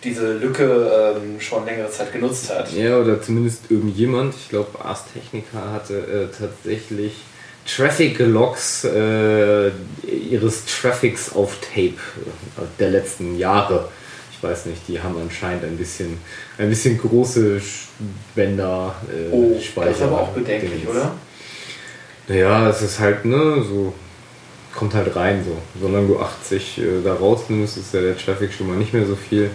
diese 0.05 0.35
Lücke 0.35 1.17
ähm, 1.17 1.41
schon 1.41 1.65
längere 1.65 1.91
Zeit 1.91 2.13
genutzt 2.13 2.51
hat. 2.51 2.73
Ja, 2.73 2.99
oder 2.99 3.21
zumindest 3.21 3.71
irgendjemand. 3.71 4.35
Ich 4.35 4.49
glaube, 4.49 4.85
Ars 4.85 5.05
Technica 5.13 5.73
hatte 5.73 5.97
äh, 5.97 6.37
tatsächlich 6.37 7.15
Traffic-Logs 7.67 8.85
äh, 8.85 9.71
ihres 10.31 10.65
Traffics 10.67 11.35
auf 11.35 11.59
Tape 11.61 11.89
äh, 11.89 12.65
der 12.79 12.91
letzten 12.91 13.39
Jahre. 13.39 13.89
Ich 14.33 14.43
weiß 14.43 14.67
nicht, 14.67 14.83
die 14.87 15.01
haben 15.01 15.17
anscheinend 15.21 15.65
ein 15.65 15.77
bisschen, 15.77 16.19
ein 16.59 16.69
bisschen 16.69 16.97
große 16.97 17.61
Bänder 18.37 18.95
äh, 19.13 19.33
oh, 19.33 19.59
Speicher. 19.61 19.89
Das 19.89 19.97
ist 19.99 20.03
aber 20.05 20.21
auch 20.21 20.29
bedenklich, 20.29 20.83
Dings. 20.83 20.89
oder? 20.89 21.15
Naja, 22.29 22.69
es 22.69 22.83
ist 22.83 23.01
halt, 23.01 23.25
ne, 23.25 23.65
so 23.69 23.93
kommt 24.75 24.95
halt 24.95 25.15
rein 25.17 25.45
so. 25.45 25.57
Solange 25.81 26.07
du 26.07 26.21
80 26.21 26.79
äh, 26.79 26.83
da 27.05 27.15
rausnimmst, 27.15 27.79
ist 27.79 27.93
ja 27.93 28.01
der 28.01 28.17
Traffic 28.17 28.53
schon 28.53 28.69
mal 28.69 28.77
nicht 28.77 28.95
mehr 28.95 29.07
so 29.07 29.17
viel. 29.17 29.51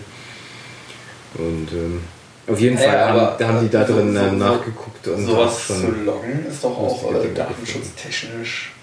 Und 1.36 1.68
ähm, 1.72 2.02
auf 2.48 2.60
jeden 2.60 2.78
Fall 2.78 2.88
ja, 2.88 3.10
haben, 3.10 3.38
da 3.38 3.48
haben 3.48 3.62
die 3.62 3.70
da 3.70 3.84
drin 3.84 4.14
so, 4.14 4.20
so, 4.20 4.36
nachgeguckt. 4.36 5.08
Und 5.08 5.26
sowas 5.26 5.62
schon 5.62 5.80
zu 5.80 5.92
loggen 6.04 6.46
ist 6.50 6.64
doch 6.64 6.78
auch 6.78 7.14
äh, 7.14 7.34
datenschutztechnisch, 7.34 8.74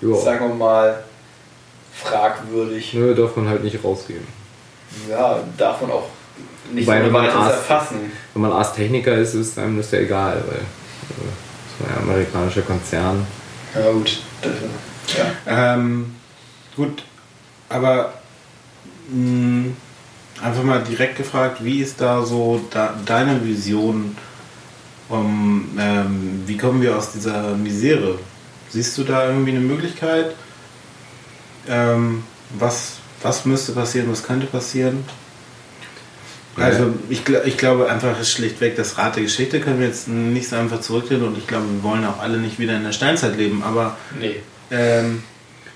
jo. 0.00 0.20
sagen 0.20 0.48
wir 0.48 0.54
mal, 0.54 1.02
fragwürdig. 1.94 2.94
Nö, 2.94 3.14
darf 3.14 3.34
man 3.36 3.48
halt 3.48 3.64
nicht 3.64 3.82
rausgeben. 3.82 4.26
Ja, 5.08 5.40
darf 5.56 5.80
man 5.80 5.90
auch 5.90 6.08
nicht 6.72 6.86
weil 6.86 7.04
wenn 7.04 7.12
man 7.12 7.24
erfassen. 7.24 8.12
Wenn 8.34 8.42
man 8.42 8.52
Ars 8.52 8.74
Techniker 8.74 9.14
ist, 9.14 9.34
ist 9.34 9.58
einem 9.58 9.78
das 9.78 9.90
ja 9.90 10.00
egal, 10.00 10.42
weil 10.46 10.58
äh, 10.58 11.30
das 11.78 11.88
war 11.88 11.96
ja 11.96 12.02
ein 12.02 12.08
amerikanischer 12.10 12.62
Konzern. 12.62 13.26
Ja 13.74 13.90
gut. 13.90 14.20
Ja. 15.46 15.74
Ähm, 15.74 16.14
gut, 16.76 17.04
aber 17.68 18.12
mh, 19.08 19.18
mm, 19.18 19.76
einfach 20.42 20.62
mal 20.62 20.82
direkt 20.82 21.16
gefragt, 21.16 21.64
wie 21.64 21.80
ist 21.80 22.00
da 22.00 22.24
so 22.24 22.60
da, 22.70 22.98
deine 23.04 23.44
Vision? 23.44 24.16
Um, 25.08 25.68
ähm, 25.78 26.42
wie 26.46 26.56
kommen 26.56 26.80
wir 26.80 26.96
aus 26.96 27.12
dieser 27.12 27.54
Misere? 27.54 28.18
Siehst 28.70 28.96
du 28.96 29.04
da 29.04 29.28
irgendwie 29.28 29.50
eine 29.50 29.60
Möglichkeit? 29.60 30.34
Ähm, 31.68 32.24
was, 32.58 32.94
was 33.22 33.44
müsste 33.44 33.72
passieren, 33.72 34.10
was 34.10 34.22
könnte 34.22 34.46
passieren? 34.46 35.04
Also 36.56 36.94
ich, 37.08 37.22
ich 37.28 37.56
glaube 37.56 37.90
einfach 37.90 38.18
ist 38.20 38.30
schlichtweg 38.30 38.76
das 38.76 38.98
Rad 38.98 39.16
der 39.16 39.22
Geschichte 39.22 39.60
können 39.60 39.80
wir 39.80 39.86
jetzt 39.86 40.06
nicht 40.08 40.48
so 40.48 40.56
einfach 40.56 40.80
zurückdrehen 40.80 41.22
und 41.22 41.38
ich 41.38 41.46
glaube 41.46 41.64
wir 41.70 41.82
wollen 41.82 42.04
auch 42.04 42.20
alle 42.20 42.38
nicht 42.38 42.58
wieder 42.58 42.76
in 42.76 42.84
der 42.84 42.92
Steinzeit 42.92 43.36
leben, 43.38 43.62
aber 43.62 43.96
nee. 44.20 44.36
ähm, 44.70 45.22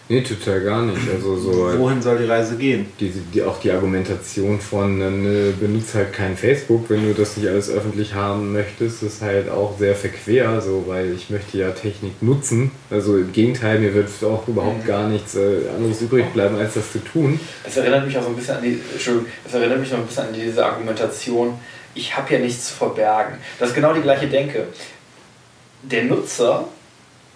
Nee, 0.09 0.21
total 0.21 0.61
gar 0.61 0.83
nicht. 0.83 1.01
Also 1.13 1.37
so 1.37 1.79
Wohin 1.79 2.01
soll 2.01 2.19
die 2.19 2.27
Reise 2.27 2.57
gehen? 2.57 2.87
Die, 3.01 3.11
die, 3.11 3.43
auch 3.43 3.59
die 3.59 3.73
Argumentation 3.73 4.61
von 4.61 4.99
ne, 4.99 5.53
benutzt 5.59 5.95
halt 5.95 6.13
kein 6.13 6.37
Facebook, 6.37 6.89
wenn 6.89 7.03
du 7.09 7.13
das 7.13 7.37
nicht 7.37 7.49
alles 7.49 7.69
öffentlich 7.71 8.15
haben 8.15 8.53
möchtest, 8.53 9.03
ist 9.03 9.21
halt 9.21 9.49
auch 9.49 9.77
sehr 9.77 9.97
verquer, 9.97 10.61
so, 10.61 10.85
weil 10.87 11.13
ich 11.13 11.29
möchte 11.31 11.59
ja 11.59 11.73
Technik 11.73 12.23
nutzen. 12.23 12.71
Also 12.89 13.17
im 13.17 13.33
Gegenteil, 13.33 13.81
mir 13.81 13.95
wird 13.95 14.09
auch 14.23 14.47
überhaupt 14.47 14.85
mhm. 14.85 14.87
gar 14.87 15.09
nichts 15.09 15.35
äh, 15.35 15.63
anderes 15.75 16.01
übrig 16.01 16.27
bleiben, 16.33 16.57
als 16.57 16.75
das 16.75 16.93
zu 16.93 17.01
tun. 17.01 17.41
Das 17.65 17.77
erinnert 17.77 18.07
mich 18.07 18.17
auch 18.17 18.23
so 18.23 18.29
ein 18.29 18.37
bisschen 18.37 18.57
an 18.59 18.63
die, 18.63 18.81
das 19.45 19.55
erinnert 19.55 19.81
mich 19.81 19.91
noch 19.91 19.99
ein 19.99 20.07
bisschen 20.07 20.29
an 20.29 20.35
diese 20.35 20.65
Argumentation, 20.65 21.59
ich 21.97 22.17
habe 22.17 22.33
ja 22.33 22.39
nichts 22.39 22.69
zu 22.69 22.75
verbergen. 22.75 23.39
Das 23.59 23.71
ist 23.71 23.75
genau 23.75 23.93
die 23.93 24.03
gleiche 24.03 24.29
Denke. 24.29 24.69
Der 25.83 26.05
Nutzer 26.05 26.69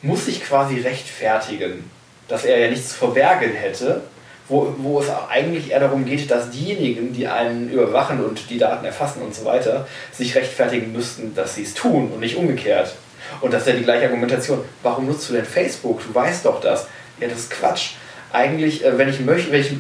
muss 0.03 0.27
sich 0.27 0.45
quasi 0.45 0.81
rechtfertigen 0.81 1.83
dass 2.31 2.45
er 2.45 2.59
ja 2.59 2.71
nichts 2.71 2.91
zu 2.91 2.95
verbergen 2.95 3.53
hätte, 3.53 4.03
wo, 4.49 4.75
wo 4.79 5.01
es 5.01 5.07
eigentlich 5.29 5.71
eher 5.71 5.81
darum 5.81 6.05
geht, 6.05 6.31
dass 6.31 6.51
diejenigen, 6.51 7.13
die 7.13 7.27
einen 7.27 7.71
überwachen 7.71 8.25
und 8.25 8.51
die 8.51 8.59
Daten 8.59 8.85
erfassen 8.85 9.23
und 9.23 9.35
so 9.35 9.45
weiter, 9.45 9.87
sich 10.13 10.35
rechtfertigen 10.35 10.93
müssten, 10.93 11.35
dass 11.35 11.55
sie 11.55 11.63
es 11.63 11.75
tun 11.75 12.11
und 12.13 12.21
nicht 12.21 12.37
umgekehrt. 12.37 12.95
Und 13.41 13.53
das 13.53 13.63
ist 13.63 13.69
ja 13.69 13.75
die 13.75 13.85
gleiche 13.85 14.07
Argumentation. 14.07 14.61
Warum 14.83 15.07
nutzt 15.07 15.29
du 15.29 15.35
denn 15.35 15.45
Facebook? 15.45 16.01
Du 16.07 16.15
weißt 16.15 16.45
doch 16.45 16.61
das. 16.61 16.87
Ja, 17.21 17.29
das 17.29 17.41
ist 17.41 17.51
Quatsch. 17.51 17.93
Eigentlich, 18.33 18.85
äh, 18.85 18.97
wenn 18.97 19.09
ich 19.09 19.21
möchte, 19.21 19.53
wenn 19.53 19.61
ich 19.61 19.73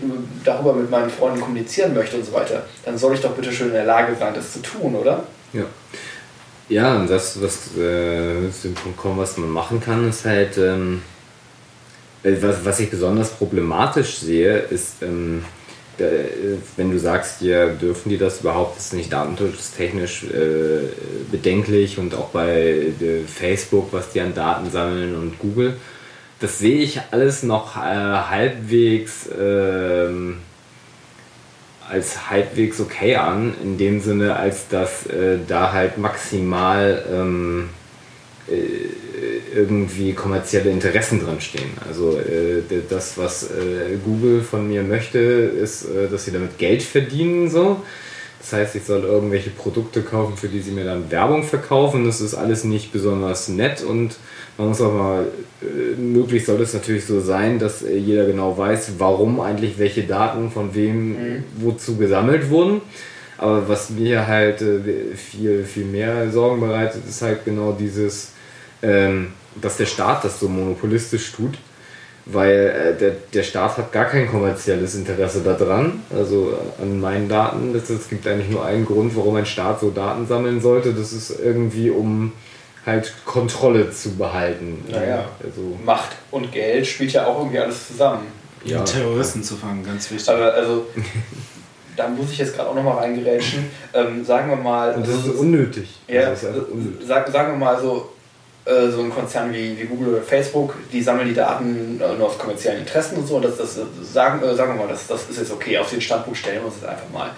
darüber 0.44 0.72
mit 0.72 0.90
meinen 0.90 1.10
Freunden 1.10 1.40
kommunizieren 1.40 1.94
möchte 1.94 2.16
und 2.16 2.26
so 2.26 2.32
weiter, 2.32 2.64
dann 2.84 2.98
soll 2.98 3.14
ich 3.14 3.20
doch 3.20 3.32
bitte 3.32 3.52
schön 3.52 3.68
in 3.68 3.74
der 3.74 3.84
Lage 3.84 4.14
sein, 4.18 4.34
das 4.34 4.52
zu 4.52 4.60
tun, 4.60 4.94
oder? 4.94 5.24
Ja. 5.52 5.64
Ja, 6.68 6.96
und 6.96 7.10
das, 7.10 7.42
was 7.42 7.76
äh, 7.76 8.50
zu 8.52 8.68
dem 8.68 8.74
Punkt 8.74 8.96
kommen, 8.96 9.18
was 9.18 9.36
man 9.36 9.50
machen 9.50 9.80
kann, 9.80 10.08
ist 10.08 10.24
halt 10.24 10.56
ähm, 10.56 11.02
äh, 11.02 11.09
was, 12.22 12.64
was 12.64 12.80
ich 12.80 12.90
besonders 12.90 13.30
problematisch 13.30 14.18
sehe, 14.18 14.58
ist, 14.58 15.02
ähm, 15.02 15.44
wenn 16.76 16.90
du 16.90 16.98
sagst, 16.98 17.42
ja, 17.42 17.66
dürfen 17.66 18.08
die 18.08 18.16
das 18.16 18.40
überhaupt, 18.40 18.78
ist 18.78 18.94
nicht 18.94 19.12
datenschutztechnisch 19.12 20.24
äh, 20.24 20.88
bedenklich 21.30 21.98
und 21.98 22.14
auch 22.14 22.28
bei 22.28 22.92
äh, 23.00 23.24
Facebook, 23.26 23.92
was 23.92 24.10
die 24.10 24.20
an 24.20 24.34
Daten 24.34 24.70
sammeln 24.70 25.14
und 25.14 25.38
Google, 25.38 25.76
das 26.40 26.58
sehe 26.58 26.78
ich 26.78 27.00
alles 27.10 27.42
noch 27.42 27.76
äh, 27.76 27.80
halbwegs 27.80 29.28
ähm, 29.38 30.38
als 31.90 32.30
halbwegs 32.30 32.80
okay 32.80 33.16
an, 33.16 33.54
in 33.62 33.76
dem 33.76 34.00
Sinne, 34.00 34.36
als 34.36 34.68
dass 34.68 35.06
äh, 35.06 35.38
da 35.46 35.72
halt 35.72 35.98
maximal 35.98 37.04
ähm, 37.12 37.68
äh, 38.48 39.09
irgendwie 39.54 40.12
kommerzielle 40.12 40.70
Interessen 40.70 41.20
drin 41.24 41.40
stehen. 41.40 41.70
Also 41.86 42.18
äh, 42.18 42.62
das, 42.88 43.18
was 43.18 43.44
äh, 43.44 43.96
Google 44.04 44.42
von 44.42 44.68
mir 44.68 44.82
möchte, 44.82 45.18
ist, 45.18 45.84
äh, 45.84 46.08
dass 46.10 46.24
sie 46.24 46.32
damit 46.32 46.58
Geld 46.58 46.82
verdienen 46.82 47.50
so. 47.50 47.82
Das 48.40 48.54
heißt, 48.54 48.76
ich 48.76 48.84
soll 48.84 49.02
irgendwelche 49.02 49.50
Produkte 49.50 50.00
kaufen, 50.02 50.36
für 50.36 50.48
die 50.48 50.60
sie 50.60 50.70
mir 50.70 50.84
dann 50.84 51.10
Werbung 51.10 51.42
verkaufen. 51.42 52.06
Das 52.06 52.22
ist 52.22 52.34
alles 52.34 52.64
nicht 52.64 52.90
besonders 52.90 53.48
nett 53.48 53.82
und 53.82 54.16
man 54.56 54.68
muss 54.68 54.80
auch 54.80 54.92
mal, 54.92 55.26
äh, 55.62 56.00
möglich 56.00 56.44
soll 56.44 56.60
es 56.60 56.74
natürlich 56.74 57.04
so 57.04 57.20
sein, 57.20 57.58
dass 57.58 57.82
äh, 57.82 57.96
jeder 57.96 58.26
genau 58.26 58.56
weiß, 58.56 58.92
warum 58.98 59.40
eigentlich 59.40 59.78
welche 59.78 60.04
Daten 60.04 60.50
von 60.50 60.74
wem 60.74 61.12
mhm. 61.12 61.44
wozu 61.56 61.96
gesammelt 61.96 62.50
wurden. 62.50 62.80
Aber 63.36 63.68
was 63.68 63.90
mir 63.90 64.26
halt 64.26 64.60
äh, 64.60 65.14
viel, 65.16 65.64
viel 65.64 65.86
mehr 65.86 66.30
Sorgen 66.30 66.60
bereitet, 66.60 67.02
ist 67.08 67.22
halt 67.22 67.44
genau 67.44 67.72
dieses, 67.72 68.32
ähm, 68.82 69.32
dass 69.60 69.76
der 69.76 69.86
Staat 69.86 70.24
das 70.24 70.40
so 70.40 70.48
monopolistisch 70.48 71.32
tut 71.32 71.58
weil 72.26 72.94
äh, 72.94 72.98
der, 72.98 73.12
der 73.32 73.42
Staat 73.42 73.78
hat 73.78 73.92
gar 73.92 74.04
kein 74.06 74.28
kommerzielles 74.28 74.94
Interesse 74.94 75.40
daran, 75.40 76.02
also 76.14 76.58
an 76.80 77.00
meinen 77.00 77.28
Daten. 77.28 77.74
Es 77.74 78.08
gibt 78.08 78.26
eigentlich 78.26 78.50
nur 78.50 78.64
einen 78.64 78.84
Grund, 78.84 79.16
warum 79.16 79.36
ein 79.36 79.46
Staat 79.46 79.80
so 79.80 79.90
Daten 79.90 80.26
sammeln 80.26 80.60
sollte. 80.60 80.92
Das 80.92 81.12
ist 81.12 81.30
irgendwie, 81.40 81.90
um 81.90 82.32
halt 82.86 83.12
Kontrolle 83.24 83.90
zu 83.90 84.16
behalten. 84.16 84.84
Naja, 84.88 85.28
also 85.42 85.78
Macht 85.84 86.10
und 86.30 86.52
Geld 86.52 86.86
spielt 86.86 87.12
ja 87.12 87.26
auch 87.26 87.38
irgendwie 87.38 87.58
alles 87.58 87.88
zusammen. 87.88 88.26
Ja, 88.64 88.82
Terroristen 88.82 89.42
zu 89.42 89.56
fangen, 89.56 89.84
ganz 89.84 90.10
wichtig. 90.10 90.28
Aber 90.28 90.52
also, 90.52 90.86
da 91.96 92.08
muss 92.08 92.30
ich 92.30 92.38
jetzt 92.38 92.54
gerade 92.54 92.68
auch 92.68 92.74
nochmal 92.74 92.98
reingerätschen. 92.98 93.64
Ähm, 93.94 94.24
sagen 94.24 94.50
wir 94.50 94.56
mal. 94.56 94.94
Und 94.94 95.08
das 95.08 95.26
ist 95.26 95.34
unnötig. 95.34 96.00
Ja, 96.06 96.28
also 96.28 96.48
ist 96.48 96.68
unnötig. 96.68 97.06
Sag, 97.06 97.28
sagen 97.28 97.52
wir 97.52 97.58
mal 97.58 97.80
so, 97.80 98.10
äh, 98.64 98.90
so 98.90 99.00
ein 99.00 99.10
Konzern 99.10 99.52
wie, 99.52 99.78
wie 99.78 99.84
Google 99.84 100.14
oder 100.14 100.22
Facebook, 100.22 100.76
die 100.92 101.02
sammeln 101.02 101.28
die 101.28 101.34
Daten 101.34 102.00
äh, 102.00 102.16
nur 102.16 102.28
aus 102.28 102.38
kommerziellen 102.38 102.80
Interessen 102.80 103.16
und 103.16 103.26
so. 103.26 103.36
Und 103.36 103.44
das, 103.44 103.56
das 103.56 103.78
sagen, 104.12 104.42
äh, 104.42 104.54
sagen 104.54 104.74
wir 104.74 104.84
mal, 104.84 104.88
das, 104.88 105.06
das 105.06 105.28
ist 105.30 105.38
jetzt 105.38 105.52
okay. 105.52 105.78
Auf 105.78 105.90
den 105.90 106.00
Standpunkt 106.00 106.38
stellen 106.38 106.60
wir 106.60 106.66
uns 106.66 106.76
jetzt 106.76 106.86
einfach 106.86 107.10
mal. 107.10 107.30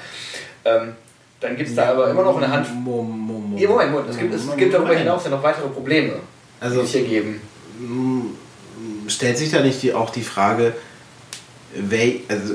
Ähm, 0.64 0.94
dann 1.40 1.56
gibt 1.56 1.70
es 1.70 1.74
da 1.74 1.90
aber 1.90 2.10
immer 2.10 2.22
noch 2.22 2.36
eine 2.36 2.50
Hand. 2.50 2.68
Moment, 2.84 3.26
Moment, 3.56 3.92
Moment. 3.92 4.10
Es 4.10 4.18
gibt, 4.18 4.34
es 4.34 4.56
gibt 4.56 4.74
darüber 4.74 4.94
hinaus 4.94 5.24
ja 5.24 5.30
noch 5.30 5.42
weitere 5.42 5.68
Probleme, 5.68 6.14
also, 6.60 6.80
die 6.80 6.86
es 6.86 6.92
hier 6.92 7.04
geben. 7.04 7.40
Stellt 9.08 9.38
sich 9.38 9.50
da 9.50 9.60
nicht 9.60 9.82
die, 9.82 9.92
auch 9.92 10.10
die 10.10 10.22
Frage, 10.22 10.74
wel, 11.74 12.20
also 12.28 12.54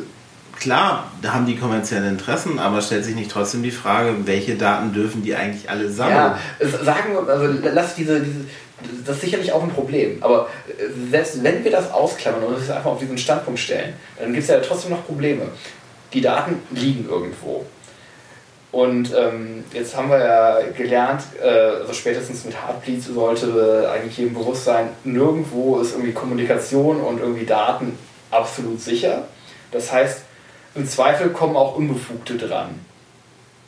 klar, 0.59 1.11
da 1.21 1.33
haben 1.33 1.45
die 1.45 1.57
kommerzielle 1.57 2.07
Interessen, 2.07 2.59
aber 2.59 2.81
stellt 2.81 3.05
sich 3.05 3.15
nicht 3.15 3.31
trotzdem 3.31 3.63
die 3.63 3.71
Frage, 3.71 4.13
welche 4.25 4.55
Daten 4.55 4.93
dürfen 4.93 5.23
die 5.23 5.35
eigentlich 5.35 5.69
alle 5.69 5.89
sammeln? 5.89 6.33
Ja, 6.59 6.67
sagen 6.83 7.13
wir, 7.13 7.27
also 7.27 7.47
lass 7.73 7.95
diese, 7.95 8.19
diese 8.19 8.45
das 9.05 9.15
ist 9.15 9.21
sicherlich 9.21 9.51
auch 9.51 9.63
ein 9.63 9.71
Problem. 9.71 10.17
Aber 10.21 10.49
äh, 10.67 11.09
selbst 11.09 11.43
wenn 11.43 11.63
wir 11.63 11.71
das 11.71 11.91
ausklammern 11.91 12.43
und 12.43 12.57
es 12.57 12.69
einfach 12.69 12.91
auf 12.91 12.99
diesen 12.99 13.17
Standpunkt 13.17 13.59
stellen, 13.59 13.93
dann 14.19 14.33
gibt 14.33 14.43
es 14.43 14.49
ja 14.49 14.59
trotzdem 14.59 14.91
noch 14.91 15.05
Probleme. 15.05 15.43
Die 16.13 16.21
Daten 16.21 16.61
liegen 16.71 17.07
irgendwo. 17.09 17.65
Und 18.71 19.13
ähm, 19.17 19.63
jetzt 19.73 19.95
haben 19.95 20.09
wir 20.09 20.19
ja 20.19 20.59
gelernt, 20.75 21.23
äh, 21.41 21.47
also 21.47 21.93
spätestens 21.93 22.45
mit 22.45 22.55
Heartbleed 22.55 23.01
sollte 23.01 23.89
eigentlich 23.91 24.17
jedem 24.17 24.33
bewusst 24.33 24.65
sein, 24.65 24.89
nirgendwo 25.03 25.79
ist 25.79 25.93
irgendwie 25.93 26.11
Kommunikation 26.11 27.01
und 27.01 27.19
irgendwie 27.19 27.45
Daten 27.45 27.97
absolut 28.29 28.79
sicher. 28.81 29.23
Das 29.71 29.91
heißt, 29.91 30.21
im 30.77 30.87
Zweifel 30.87 31.29
kommen 31.31 31.57
auch 31.57 31.75
Unbefugte 31.75 32.37
dran. 32.37 32.79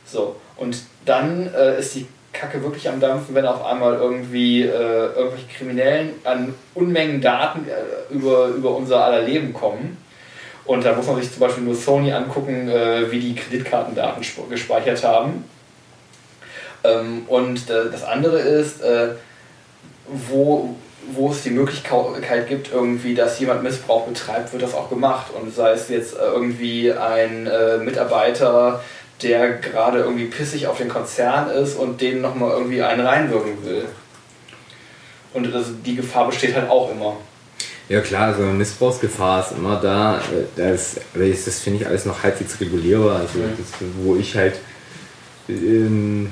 So, 0.06 0.36
und 0.56 0.78
dann 1.04 1.52
äh, 1.54 1.78
ist 1.78 1.94
die 1.94 2.06
Kacke 2.32 2.62
wirklich 2.62 2.88
am 2.88 3.00
Dampfen, 3.00 3.34
wenn 3.34 3.44
auf 3.44 3.64
einmal 3.64 3.94
irgendwie 3.94 4.62
äh, 4.62 4.68
irgendwelche 4.68 5.48
Kriminellen 5.48 6.12
an 6.24 6.54
Unmengen 6.74 7.20
Daten 7.20 7.66
äh, 7.68 8.14
über, 8.14 8.46
über 8.48 8.74
unser 8.74 9.04
aller 9.04 9.22
Leben 9.22 9.52
kommen 9.52 9.96
und 10.70 10.84
da 10.84 10.94
muss 10.94 11.06
man 11.06 11.20
sich 11.20 11.32
zum 11.32 11.40
Beispiel 11.40 11.64
nur 11.64 11.74
Sony 11.74 12.12
angucken, 12.12 12.68
äh, 12.68 13.10
wie 13.10 13.18
die 13.18 13.34
Kreditkartendaten 13.34 14.22
gespeichert 14.48 15.02
haben. 15.02 15.44
Ähm, 16.84 17.24
und 17.26 17.68
äh, 17.68 17.90
das 17.90 18.04
andere 18.04 18.38
ist, 18.38 18.80
äh, 18.80 19.14
wo, 20.06 20.76
wo 21.12 21.30
es 21.30 21.42
die 21.42 21.50
Möglichkeit 21.50 22.48
gibt, 22.48 22.72
irgendwie, 22.72 23.14
dass 23.14 23.40
jemand 23.40 23.62
Missbrauch 23.62 24.06
betreibt, 24.06 24.52
wird 24.52 24.62
das 24.62 24.74
auch 24.74 24.88
gemacht. 24.88 25.32
Und 25.32 25.54
sei 25.54 25.72
es 25.72 25.88
jetzt 25.88 26.14
irgendwie 26.14 26.92
ein 26.92 27.46
äh, 27.46 27.78
Mitarbeiter, 27.78 28.82
der 29.22 29.54
gerade 29.54 30.00
irgendwie 30.00 30.26
pissig 30.26 30.66
auf 30.66 30.78
den 30.78 30.88
Konzern 30.88 31.50
ist 31.50 31.76
und 31.76 32.00
denen 32.00 32.20
nochmal 32.20 32.52
irgendwie 32.52 32.82
einen 32.82 33.06
reinwirken 33.06 33.64
will. 33.64 33.84
Und 35.32 35.52
das, 35.54 35.66
die 35.84 35.96
Gefahr 35.96 36.26
besteht 36.26 36.54
halt 36.54 36.68
auch 36.68 36.90
immer. 36.90 37.16
Ja 37.88 38.00
klar, 38.00 38.28
also 38.28 38.42
Missbrauchsgefahr 38.42 39.40
ist 39.40 39.58
immer 39.58 39.80
da. 39.80 40.20
Das, 40.56 40.96
das 41.14 41.58
finde 41.58 41.80
ich 41.80 41.86
alles 41.86 42.04
noch 42.04 42.22
halbwegs 42.22 42.60
regulierbar. 42.60 43.20
Also 43.20 43.38
mhm. 43.38 43.56
das, 43.58 43.88
wo 44.02 44.16
ich 44.16 44.36
halt 44.36 44.54
ähm, 45.48 46.30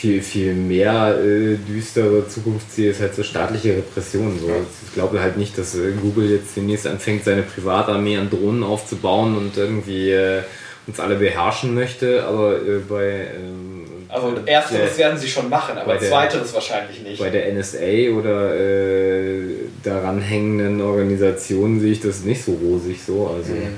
viel, 0.00 0.22
viel 0.22 0.54
mehr 0.54 1.18
äh, 1.22 1.56
düstere 1.56 2.26
Zukunft 2.26 2.72
sehe, 2.72 2.90
ist 2.90 3.02
halt 3.02 3.14
so 3.14 3.22
staatliche 3.22 3.76
Repression. 3.76 4.38
So. 4.40 4.48
Ich 4.86 4.94
glaube 4.94 5.20
halt 5.20 5.36
nicht, 5.36 5.58
dass 5.58 5.74
äh, 5.74 5.92
Google 6.00 6.30
jetzt 6.30 6.56
demnächst 6.56 6.86
anfängt, 6.86 7.24
seine 7.24 7.42
Privatarmee 7.42 8.16
an 8.16 8.30
Drohnen 8.30 8.62
aufzubauen 8.62 9.36
und 9.36 9.58
irgendwie 9.58 10.10
äh, 10.10 10.42
uns 10.86 10.98
alle 11.00 11.16
beherrschen 11.16 11.74
möchte, 11.74 12.24
aber 12.24 12.56
äh, 12.56 12.78
bei 12.88 13.26
ähm, 13.36 13.84
also 14.08 14.34
ersteres 14.46 14.96
werden 14.96 15.18
sie 15.18 15.28
schon 15.28 15.50
machen, 15.50 15.76
aber 15.76 15.96
der, 15.96 16.08
zweiteres 16.08 16.54
wahrscheinlich 16.54 17.02
nicht. 17.02 17.20
Bei 17.20 17.28
der 17.28 17.52
NSA 17.52 18.10
oder 18.18 18.56
äh, 18.56 19.44
daran 19.82 20.22
hängenden 20.22 20.80
Organisationen 20.80 21.78
sehe 21.78 21.92
ich 21.92 22.00
das 22.00 22.24
nicht 22.24 22.42
so 22.42 22.52
rosig 22.52 23.02
so. 23.06 23.28
Also 23.36 23.52
mhm. 23.52 23.76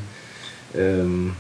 ähm, 0.78 1.36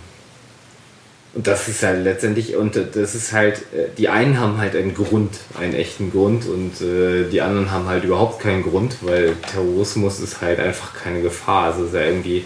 und 1.34 1.46
das 1.46 1.66
ist 1.66 1.82
halt 1.82 2.04
letztendlich, 2.04 2.56
und 2.56 2.76
das 2.76 3.14
ist 3.14 3.32
halt, 3.32 3.58
äh, 3.72 3.88
die 3.96 4.08
einen 4.08 4.38
haben 4.38 4.58
halt 4.58 4.76
einen 4.76 4.94
Grund, 4.94 5.30
einen 5.58 5.72
echten 5.72 6.10
Grund 6.10 6.46
und 6.46 6.80
äh, 6.82 7.28
die 7.30 7.40
anderen 7.40 7.70
haben 7.70 7.88
halt 7.88 8.04
überhaupt 8.04 8.40
keinen 8.40 8.62
Grund, 8.62 8.96
weil 9.00 9.34
Terrorismus 9.50 10.20
ist 10.20 10.42
halt 10.42 10.60
einfach 10.60 10.92
keine 10.94 11.22
Gefahr. 11.22 11.72
Also 11.72 11.86
ist 11.86 11.94
ja 11.94 12.02
irgendwie 12.02 12.44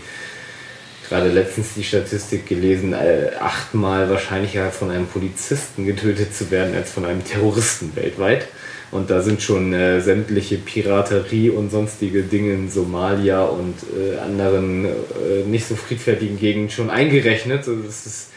gerade 1.09 1.31
letztens 1.31 1.75
die 1.75 1.83
Statistik 1.83 2.47
gelesen, 2.47 2.93
äh, 2.93 3.31
achtmal 3.41 4.09
wahrscheinlicher 4.09 4.71
von 4.71 4.91
einem 4.91 5.07
Polizisten 5.07 5.85
getötet 5.85 6.35
zu 6.35 6.53
werden 6.53 6.75
als 6.77 6.93
von 6.93 7.05
einem 7.05 7.25
Terroristen 7.25 7.91
weltweit. 7.97 8.47
Und 8.93 9.11
da 9.11 9.21
sind 9.21 9.43
schon 9.43 9.73
äh, 9.73 10.01
sämtliche 10.01 10.59
Piraterie 10.59 11.51
und 11.51 11.71
sonstige 11.71 12.23
Dinge 12.23 12.53
in 12.53 12.71
Somalia 12.71 13.45
und 13.45 13.75
äh, 13.99 14.19
anderen 14.19 14.85
äh, 14.85 15.45
nicht 15.45 15.67
so 15.67 15.75
friedfertigen 15.75 16.39
Gegenden 16.39 16.71
schon 16.71 16.89
eingerechnet. 16.89 17.67
Also 17.67 17.83
das 17.83 18.07
ist 18.07 18.29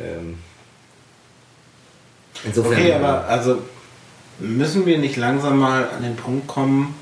ähm, 0.00 0.38
insofern. 2.44 2.72
Okay, 2.72 2.92
aber 2.94 3.26
also 3.26 3.62
müssen 4.38 4.86
wir 4.86 4.98
nicht 4.98 5.16
langsam 5.16 5.58
mal 5.58 5.88
an 5.96 6.02
den 6.02 6.16
Punkt 6.16 6.46
kommen, 6.46 6.94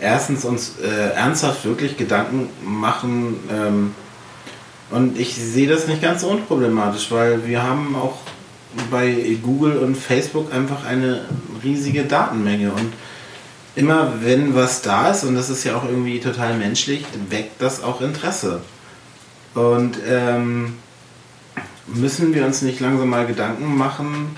erstens 0.00 0.44
uns 0.44 0.78
äh, 0.78 1.14
ernsthaft 1.14 1.64
wirklich 1.64 1.96
Gedanken 1.96 2.48
machen. 2.64 3.36
Ähm, 3.50 3.94
und 4.90 5.18
ich 5.18 5.34
sehe 5.34 5.68
das 5.68 5.86
nicht 5.86 6.02
ganz 6.02 6.20
so 6.20 6.28
unproblematisch, 6.28 7.10
weil 7.10 7.46
wir 7.46 7.62
haben 7.62 7.96
auch 7.96 8.18
bei 8.90 9.36
Google 9.42 9.78
und 9.78 9.96
Facebook 9.96 10.52
einfach 10.52 10.84
eine 10.84 11.24
riesige 11.62 12.04
Datenmenge. 12.04 12.72
Und 12.72 12.92
immer 13.74 14.14
wenn 14.22 14.54
was 14.54 14.82
da 14.82 15.10
ist, 15.10 15.24
und 15.24 15.34
das 15.34 15.48
ist 15.48 15.64
ja 15.64 15.76
auch 15.76 15.84
irgendwie 15.84 16.20
total 16.20 16.56
menschlich, 16.58 17.04
weckt 17.30 17.62
das 17.62 17.82
auch 17.82 18.00
Interesse. 18.00 18.60
Und 19.54 19.96
ähm, 20.06 20.74
müssen 21.86 22.34
wir 22.34 22.44
uns 22.44 22.62
nicht 22.62 22.80
langsam 22.80 23.08
mal 23.08 23.26
Gedanken 23.26 23.76
machen, 23.76 24.36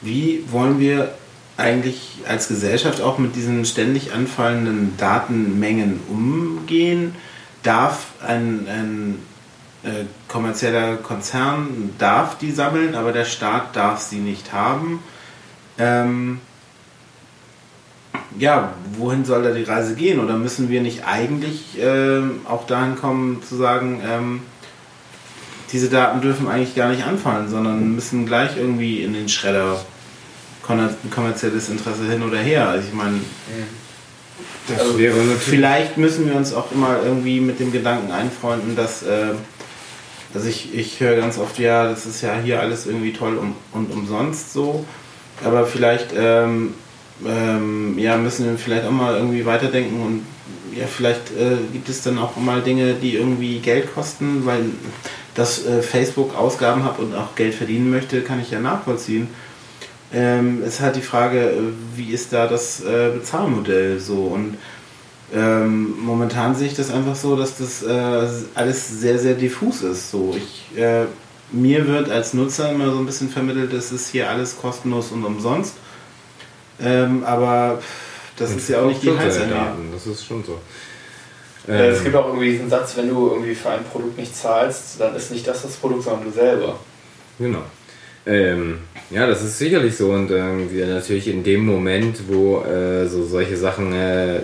wie 0.00 0.44
wollen 0.50 0.78
wir 0.80 1.14
eigentlich 1.56 2.18
als 2.26 2.48
Gesellschaft 2.48 3.00
auch 3.00 3.18
mit 3.18 3.36
diesen 3.36 3.64
ständig 3.64 4.12
anfallenden 4.12 4.96
Datenmengen 4.96 6.00
umgehen? 6.08 7.14
Darf 7.62 8.06
ein, 8.26 8.66
ein 8.68 9.18
äh, 9.84 10.04
kommerzieller 10.28 10.96
Konzern 10.96 11.90
darf 11.98 12.38
die 12.38 12.50
sammeln, 12.50 12.94
aber 12.94 13.12
der 13.12 13.24
Staat 13.24 13.76
darf 13.76 14.00
sie 14.00 14.18
nicht 14.18 14.52
haben? 14.52 15.00
Ähm, 15.78 16.40
ja, 18.38 18.74
wohin 18.96 19.24
soll 19.24 19.42
da 19.42 19.50
die 19.50 19.62
Reise 19.62 19.94
gehen? 19.94 20.20
Oder 20.20 20.36
müssen 20.36 20.68
wir 20.68 20.80
nicht 20.80 21.06
eigentlich 21.06 21.78
äh, 21.78 22.22
auch 22.48 22.66
dahin 22.66 22.96
kommen 22.96 23.42
zu 23.42 23.56
sagen, 23.56 24.00
ähm, 24.04 24.40
diese 25.72 25.88
Daten 25.88 26.20
dürfen 26.20 26.48
eigentlich 26.48 26.74
gar 26.74 26.90
nicht 26.90 27.04
anfallen, 27.04 27.48
sondern 27.48 27.94
müssen 27.94 28.26
gleich 28.26 28.56
irgendwie 28.56 29.02
in 29.02 29.14
den 29.14 29.28
Schredder. 29.28 29.80
Kommerzielles 30.62 31.68
Interesse 31.68 32.04
hin 32.08 32.22
oder 32.22 32.38
her. 32.38 32.68
Also 32.68 32.86
ich 32.88 32.94
meine, 32.94 33.20
das 34.68 34.80
also 34.80 34.98
wäre 34.98 35.16
vielleicht 35.38 35.98
müssen 35.98 36.28
wir 36.28 36.36
uns 36.36 36.54
auch 36.54 36.70
immer 36.72 37.00
irgendwie 37.04 37.40
mit 37.40 37.58
dem 37.58 37.72
Gedanken 37.72 38.12
einfreunden, 38.12 38.76
dass, 38.76 39.02
äh, 39.02 39.34
dass 40.32 40.44
ich, 40.44 40.74
ich 40.74 41.00
höre 41.00 41.16
ganz 41.16 41.38
oft, 41.38 41.58
ja, 41.58 41.88
das 41.88 42.06
ist 42.06 42.22
ja 42.22 42.36
hier 42.42 42.60
alles 42.60 42.86
irgendwie 42.86 43.12
toll 43.12 43.38
und, 43.38 43.54
und 43.72 43.92
umsonst 43.92 44.52
so, 44.52 44.84
aber 45.44 45.66
vielleicht 45.66 46.10
ähm, 46.16 46.74
ähm, 47.26 47.98
ja, 47.98 48.16
müssen 48.16 48.46
wir 48.46 48.56
vielleicht 48.56 48.86
auch 48.86 48.92
mal 48.92 49.16
irgendwie 49.16 49.44
weiterdenken 49.44 50.00
und 50.00 50.26
ja, 50.78 50.86
vielleicht 50.86 51.32
äh, 51.32 51.56
gibt 51.72 51.88
es 51.88 52.02
dann 52.02 52.18
auch 52.18 52.36
mal 52.36 52.62
Dinge, 52.62 52.94
die 52.94 53.16
irgendwie 53.16 53.58
Geld 53.58 53.92
kosten, 53.94 54.46
weil 54.46 54.64
dass 55.34 55.64
äh, 55.66 55.82
Facebook 55.82 56.36
Ausgaben 56.36 56.84
hat 56.84 56.98
und 56.98 57.14
auch 57.14 57.34
Geld 57.34 57.54
verdienen 57.54 57.90
möchte, 57.90 58.22
kann 58.22 58.40
ich 58.40 58.50
ja 58.50 58.60
nachvollziehen. 58.60 59.28
Ähm, 60.12 60.62
ist 60.62 60.80
halt 60.80 60.96
die 60.96 61.02
Frage, 61.02 61.50
äh, 61.50 61.58
wie 61.96 62.12
ist 62.12 62.32
da 62.32 62.46
das 62.46 62.82
äh, 62.84 63.10
Bezahlmodell 63.14 63.98
so? 63.98 64.24
Und 64.24 64.58
ähm, 65.34 65.94
momentan 65.98 66.54
sehe 66.54 66.66
ich 66.66 66.74
das 66.74 66.90
einfach 66.90 67.16
so, 67.16 67.36
dass 67.36 67.56
das 67.56 67.82
äh, 67.82 68.28
alles 68.54 69.00
sehr, 69.00 69.18
sehr 69.18 69.34
diffus 69.34 69.80
ist. 69.80 70.10
So, 70.10 70.36
ich, 70.36 70.78
äh, 70.78 71.06
mir 71.50 71.86
wird 71.86 72.10
als 72.10 72.34
Nutzer 72.34 72.70
immer 72.70 72.90
so 72.92 72.98
ein 72.98 73.06
bisschen 73.06 73.30
vermittelt, 73.30 73.72
es 73.72 74.08
hier 74.08 74.28
alles 74.28 74.58
kostenlos 74.60 75.12
und 75.12 75.24
umsonst. 75.24 75.74
Ähm, 76.80 77.24
aber 77.24 77.80
das 78.36 78.50
und 78.50 78.58
ist 78.58 78.68
ja 78.68 78.82
auch 78.82 78.88
nicht 78.88 79.02
die 79.02 79.06
Daten, 79.06 79.90
Das 79.92 80.06
ist 80.06 80.26
schon 80.26 80.44
so. 80.44 80.60
Äh, 81.68 81.88
es 81.90 82.02
gibt 82.02 82.16
auch 82.16 82.26
irgendwie 82.26 82.50
diesen 82.50 82.68
Satz, 82.68 82.96
wenn 82.96 83.08
du 83.08 83.30
irgendwie 83.30 83.54
für 83.54 83.70
ein 83.70 83.84
Produkt 83.84 84.18
nicht 84.18 84.34
zahlst, 84.34 85.00
dann 85.00 85.14
ist 85.14 85.30
nicht 85.30 85.46
das 85.46 85.62
das 85.62 85.76
Produkt, 85.76 86.04
sondern 86.04 86.24
du 86.24 86.30
selber. 86.30 86.78
Genau. 87.38 87.62
Ähm, 88.24 88.78
ja, 89.10 89.26
das 89.26 89.42
ist 89.42 89.58
sicherlich 89.58 89.96
so 89.96 90.10
und 90.12 90.30
äh, 90.30 90.86
natürlich 90.86 91.26
in 91.28 91.42
dem 91.42 91.66
Moment, 91.66 92.18
wo 92.28 92.62
äh, 92.62 93.06
so 93.06 93.24
solche 93.24 93.56
Sachen 93.56 93.92
äh, 93.92 94.40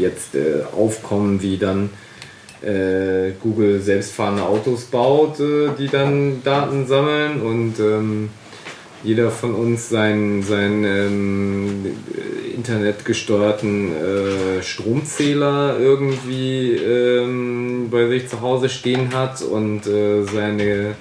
jetzt 0.00 0.34
äh, 0.34 0.62
aufkommen, 0.76 1.40
wie 1.40 1.56
dann 1.56 1.90
äh, 2.62 3.32
Google 3.40 3.80
selbstfahrende 3.80 4.42
Autos 4.42 4.84
baut, 4.84 5.38
äh, 5.38 5.70
die 5.78 5.88
dann 5.88 6.42
Daten 6.42 6.86
sammeln 6.86 7.40
und 7.40 7.78
ähm, 7.78 8.30
jeder 9.02 9.30
von 9.30 9.54
uns 9.54 9.88
seinen, 9.88 10.42
seinen 10.42 10.84
ähm, 10.84 11.86
internetgesteuerten 12.54 13.92
äh, 13.92 14.62
Stromzähler 14.62 15.78
irgendwie 15.78 16.72
ähm, 16.72 17.88
bei 17.90 18.08
sich 18.08 18.28
zu 18.28 18.40
Hause 18.40 18.68
stehen 18.68 19.14
hat 19.14 19.42
und 19.42 19.86
äh, 19.86 20.22
seine 20.24 20.94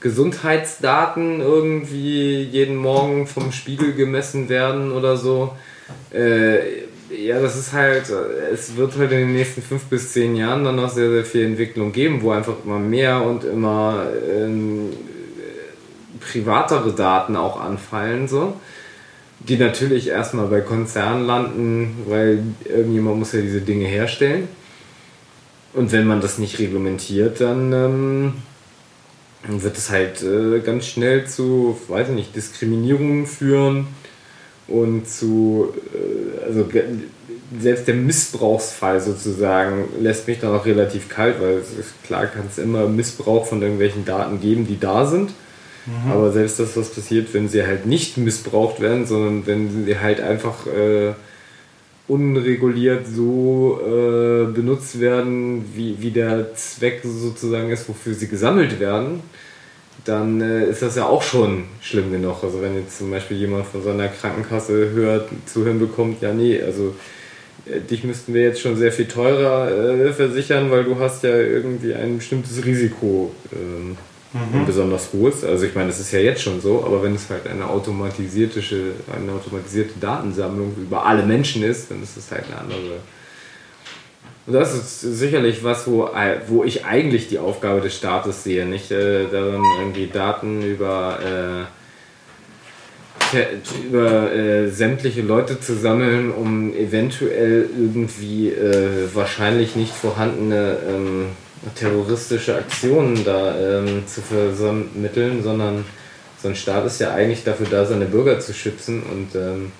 Gesundheitsdaten 0.00 1.40
irgendwie 1.40 2.42
jeden 2.42 2.76
Morgen 2.76 3.26
vom 3.26 3.52
Spiegel 3.52 3.92
gemessen 3.92 4.48
werden 4.48 4.92
oder 4.92 5.16
so. 5.16 5.52
Äh, 6.12 6.86
ja, 7.08 7.40
das 7.40 7.56
ist 7.56 7.72
halt, 7.72 8.10
es 8.52 8.76
wird 8.76 8.96
halt 8.98 9.12
in 9.12 9.18
den 9.18 9.32
nächsten 9.32 9.62
fünf 9.62 9.84
bis 9.84 10.12
zehn 10.12 10.34
Jahren 10.34 10.64
dann 10.64 10.76
noch 10.76 10.90
sehr, 10.90 11.10
sehr 11.10 11.24
viel 11.24 11.44
Entwicklung 11.44 11.92
geben, 11.92 12.20
wo 12.22 12.32
einfach 12.32 12.54
immer 12.64 12.80
mehr 12.80 13.22
und 13.22 13.44
immer 13.44 14.06
ähm, 14.28 14.90
privatere 16.30 16.92
Daten 16.92 17.36
auch 17.36 17.60
anfallen, 17.60 18.28
so. 18.28 18.54
Die 19.40 19.58
natürlich 19.58 20.08
erstmal 20.08 20.46
bei 20.46 20.60
Konzernen 20.60 21.26
landen, 21.26 22.04
weil 22.06 22.42
irgendjemand 22.64 23.18
muss 23.18 23.32
ja 23.32 23.42
diese 23.42 23.60
Dinge 23.60 23.86
herstellen. 23.86 24.48
Und 25.74 25.92
wenn 25.92 26.06
man 26.06 26.22
das 26.22 26.38
nicht 26.38 26.58
reglementiert, 26.58 27.40
dann 27.42 27.72
ähm, 27.72 28.32
wird 29.46 29.76
es 29.76 29.90
halt 29.90 30.22
äh, 30.22 30.60
ganz 30.60 30.86
schnell 30.86 31.26
zu, 31.26 31.78
weiß 31.88 32.08
ich 32.08 32.14
nicht, 32.14 32.34
Diskriminierungen 32.34 33.26
führen 33.26 33.86
und 34.68 35.06
zu, 35.06 35.74
äh, 35.94 36.46
also 36.46 36.66
selbst 37.60 37.86
der 37.86 37.94
Missbrauchsfall 37.94 39.00
sozusagen 39.00 39.88
lässt 40.00 40.26
mich 40.26 40.40
dann 40.40 40.54
auch 40.54 40.66
relativ 40.66 41.08
kalt, 41.08 41.40
weil 41.40 41.62
klar 42.06 42.26
kann 42.26 42.46
es 42.50 42.58
immer 42.58 42.88
Missbrauch 42.88 43.46
von 43.46 43.62
irgendwelchen 43.62 44.04
Daten 44.04 44.40
geben, 44.40 44.66
die 44.66 44.80
da 44.80 45.06
sind. 45.06 45.32
Mhm. 45.86 46.10
Aber 46.10 46.32
selbst 46.32 46.58
das, 46.58 46.76
was 46.76 46.90
passiert, 46.90 47.32
wenn 47.32 47.48
sie 47.48 47.64
halt 47.64 47.86
nicht 47.86 48.16
missbraucht 48.16 48.80
werden, 48.80 49.06
sondern 49.06 49.46
wenn 49.46 49.84
sie 49.86 49.98
halt 49.98 50.20
einfach 50.20 50.66
äh, 50.66 51.12
unreguliert 52.08 53.06
so 53.06 53.80
äh, 53.84 54.52
benutzt 54.52 55.00
werden, 55.00 55.64
wie, 55.74 55.96
wie 56.00 56.10
der 56.10 56.54
Zweck 56.54 57.00
sozusagen 57.04 57.70
ist, 57.70 57.88
wofür 57.88 58.14
sie 58.14 58.28
gesammelt 58.28 58.78
werden, 58.78 59.20
dann 60.04 60.40
äh, 60.40 60.68
ist 60.68 60.82
das 60.82 60.96
ja 60.96 61.06
auch 61.06 61.22
schon 61.22 61.64
schlimm 61.80 62.12
genug. 62.12 62.42
Also 62.42 62.62
wenn 62.62 62.76
jetzt 62.76 62.98
zum 62.98 63.10
Beispiel 63.10 63.36
jemand 63.36 63.66
von 63.66 63.82
seiner 63.82 64.08
Krankenkasse 64.08 64.90
hört, 64.90 65.30
zu 65.46 65.64
hören 65.64 65.80
bekommt, 65.80 66.22
ja 66.22 66.32
nee, 66.32 66.60
also 66.60 66.94
äh, 67.66 67.80
dich 67.80 68.04
müssten 68.04 68.34
wir 68.34 68.42
jetzt 68.42 68.60
schon 68.60 68.76
sehr 68.76 68.92
viel 68.92 69.06
teurer 69.06 69.70
äh, 69.70 70.12
versichern, 70.12 70.70
weil 70.70 70.84
du 70.84 70.98
hast 70.98 71.24
ja 71.24 71.36
irgendwie 71.36 71.94
ein 71.94 72.18
bestimmtes 72.18 72.64
Risiko. 72.64 73.32
Ähm, 73.52 73.96
mhm. 74.36 74.60
ein 74.60 74.66
besonders 74.66 75.12
hohes. 75.12 75.44
Also 75.44 75.66
ich 75.66 75.74
meine, 75.74 75.88
das 75.88 76.00
ist 76.00 76.12
ja 76.12 76.20
jetzt 76.20 76.42
schon 76.42 76.60
so, 76.60 76.84
aber 76.84 77.02
wenn 77.02 77.14
es 77.14 77.28
halt 77.30 77.46
eine 77.46 77.68
automatisierte, 77.68 78.60
eine 79.14 79.32
automatisierte 79.32 79.98
Datensammlung 80.00 80.74
über 80.76 81.04
alle 81.06 81.24
Menschen 81.24 81.62
ist, 81.62 81.90
dann 81.90 82.02
ist 82.02 82.16
es 82.16 82.30
halt 82.30 82.44
eine 82.46 82.58
andere. 82.58 83.00
Und 84.46 84.52
das 84.52 84.74
ist 84.74 85.00
sicherlich 85.00 85.64
was, 85.64 85.88
wo, 85.88 86.08
wo 86.46 86.62
ich 86.62 86.84
eigentlich 86.84 87.28
die 87.28 87.38
Aufgabe 87.38 87.80
des 87.80 87.96
Staates 87.96 88.44
sehe, 88.44 88.64
nicht 88.64 88.92
äh, 88.92 89.26
darin 89.30 89.62
irgendwie 89.80 90.06
Daten 90.06 90.62
über 90.62 91.18
äh, 91.20 91.64
über 93.84 94.32
äh, 94.32 94.68
sämtliche 94.68 95.22
Leute 95.22 95.58
zu 95.58 95.74
sammeln, 95.74 96.30
um 96.30 96.72
eventuell 96.74 97.68
irgendwie 97.76 98.50
äh, 98.50 99.08
wahrscheinlich 99.12 99.74
nicht 99.74 99.92
vorhandene 99.92 100.78
ähm, 100.88 101.26
terroristische 101.74 102.54
Aktionen 102.54 103.24
da 103.24 103.58
ähm, 103.58 104.04
zu 104.06 104.20
vermitteln, 104.20 105.42
sondern 105.42 105.84
so 106.42 106.48
ein 106.48 106.56
Staat 106.56 106.86
ist 106.86 107.00
ja 107.00 107.12
eigentlich 107.12 107.44
dafür 107.44 107.66
da, 107.70 107.84
seine 107.84 108.04
Bürger 108.04 108.40
zu 108.40 108.52
schützen 108.52 109.02
und 109.02 109.34
ähm, 109.34 109.72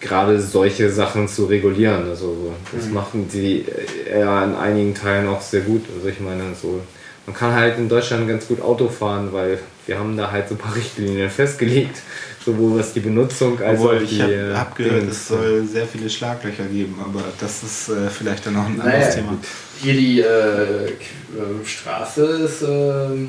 gerade 0.00 0.40
solche 0.40 0.90
Sachen 0.90 1.26
zu 1.28 1.46
regulieren. 1.46 2.08
Also 2.08 2.52
das 2.74 2.86
mhm. 2.86 2.94
machen 2.94 3.28
die 3.32 3.64
ja 4.08 4.44
in 4.44 4.54
einigen 4.54 4.94
Teilen 4.94 5.26
auch 5.28 5.40
sehr 5.40 5.62
gut. 5.62 5.82
Also 5.96 6.08
ich 6.08 6.20
meine, 6.20 6.42
so 6.60 6.80
man 7.26 7.34
kann 7.34 7.52
halt 7.54 7.78
in 7.78 7.88
Deutschland 7.88 8.28
ganz 8.28 8.46
gut 8.46 8.62
Auto 8.62 8.88
fahren, 8.88 9.32
weil 9.32 9.58
wir 9.86 9.98
haben 9.98 10.16
da 10.16 10.30
halt 10.30 10.48
so 10.48 10.54
ein 10.54 10.58
paar 10.58 10.76
Richtlinien 10.76 11.30
festgelegt, 11.30 11.98
sowohl 12.46 12.78
was 12.78 12.92
die 12.92 13.00
Benutzung 13.00 13.60
als 13.60 13.80
Obwohl, 13.80 13.96
auch 13.96 14.00
die. 14.00 14.14
Ich 14.14 14.22
habe 14.22 14.52
hab 14.54 14.76
gehört, 14.76 15.08
es 15.10 15.28
soll 15.28 15.66
sehr 15.66 15.86
viele 15.86 16.08
Schlaglöcher 16.08 16.64
geben, 16.64 16.94
aber 17.04 17.22
das 17.40 17.62
ist 17.64 17.88
äh, 17.88 18.08
vielleicht 18.08 18.46
dann 18.46 18.54
noch 18.54 18.66
ein 18.66 18.80
anderes 18.80 18.92
naja, 18.92 19.14
Thema. 19.14 19.38
Hier 19.82 19.94
die 19.94 20.20
äh, 20.20 20.24
äh 20.24 20.90
Straße 21.64 22.24
ist 22.24 22.62
äh, 22.62 23.26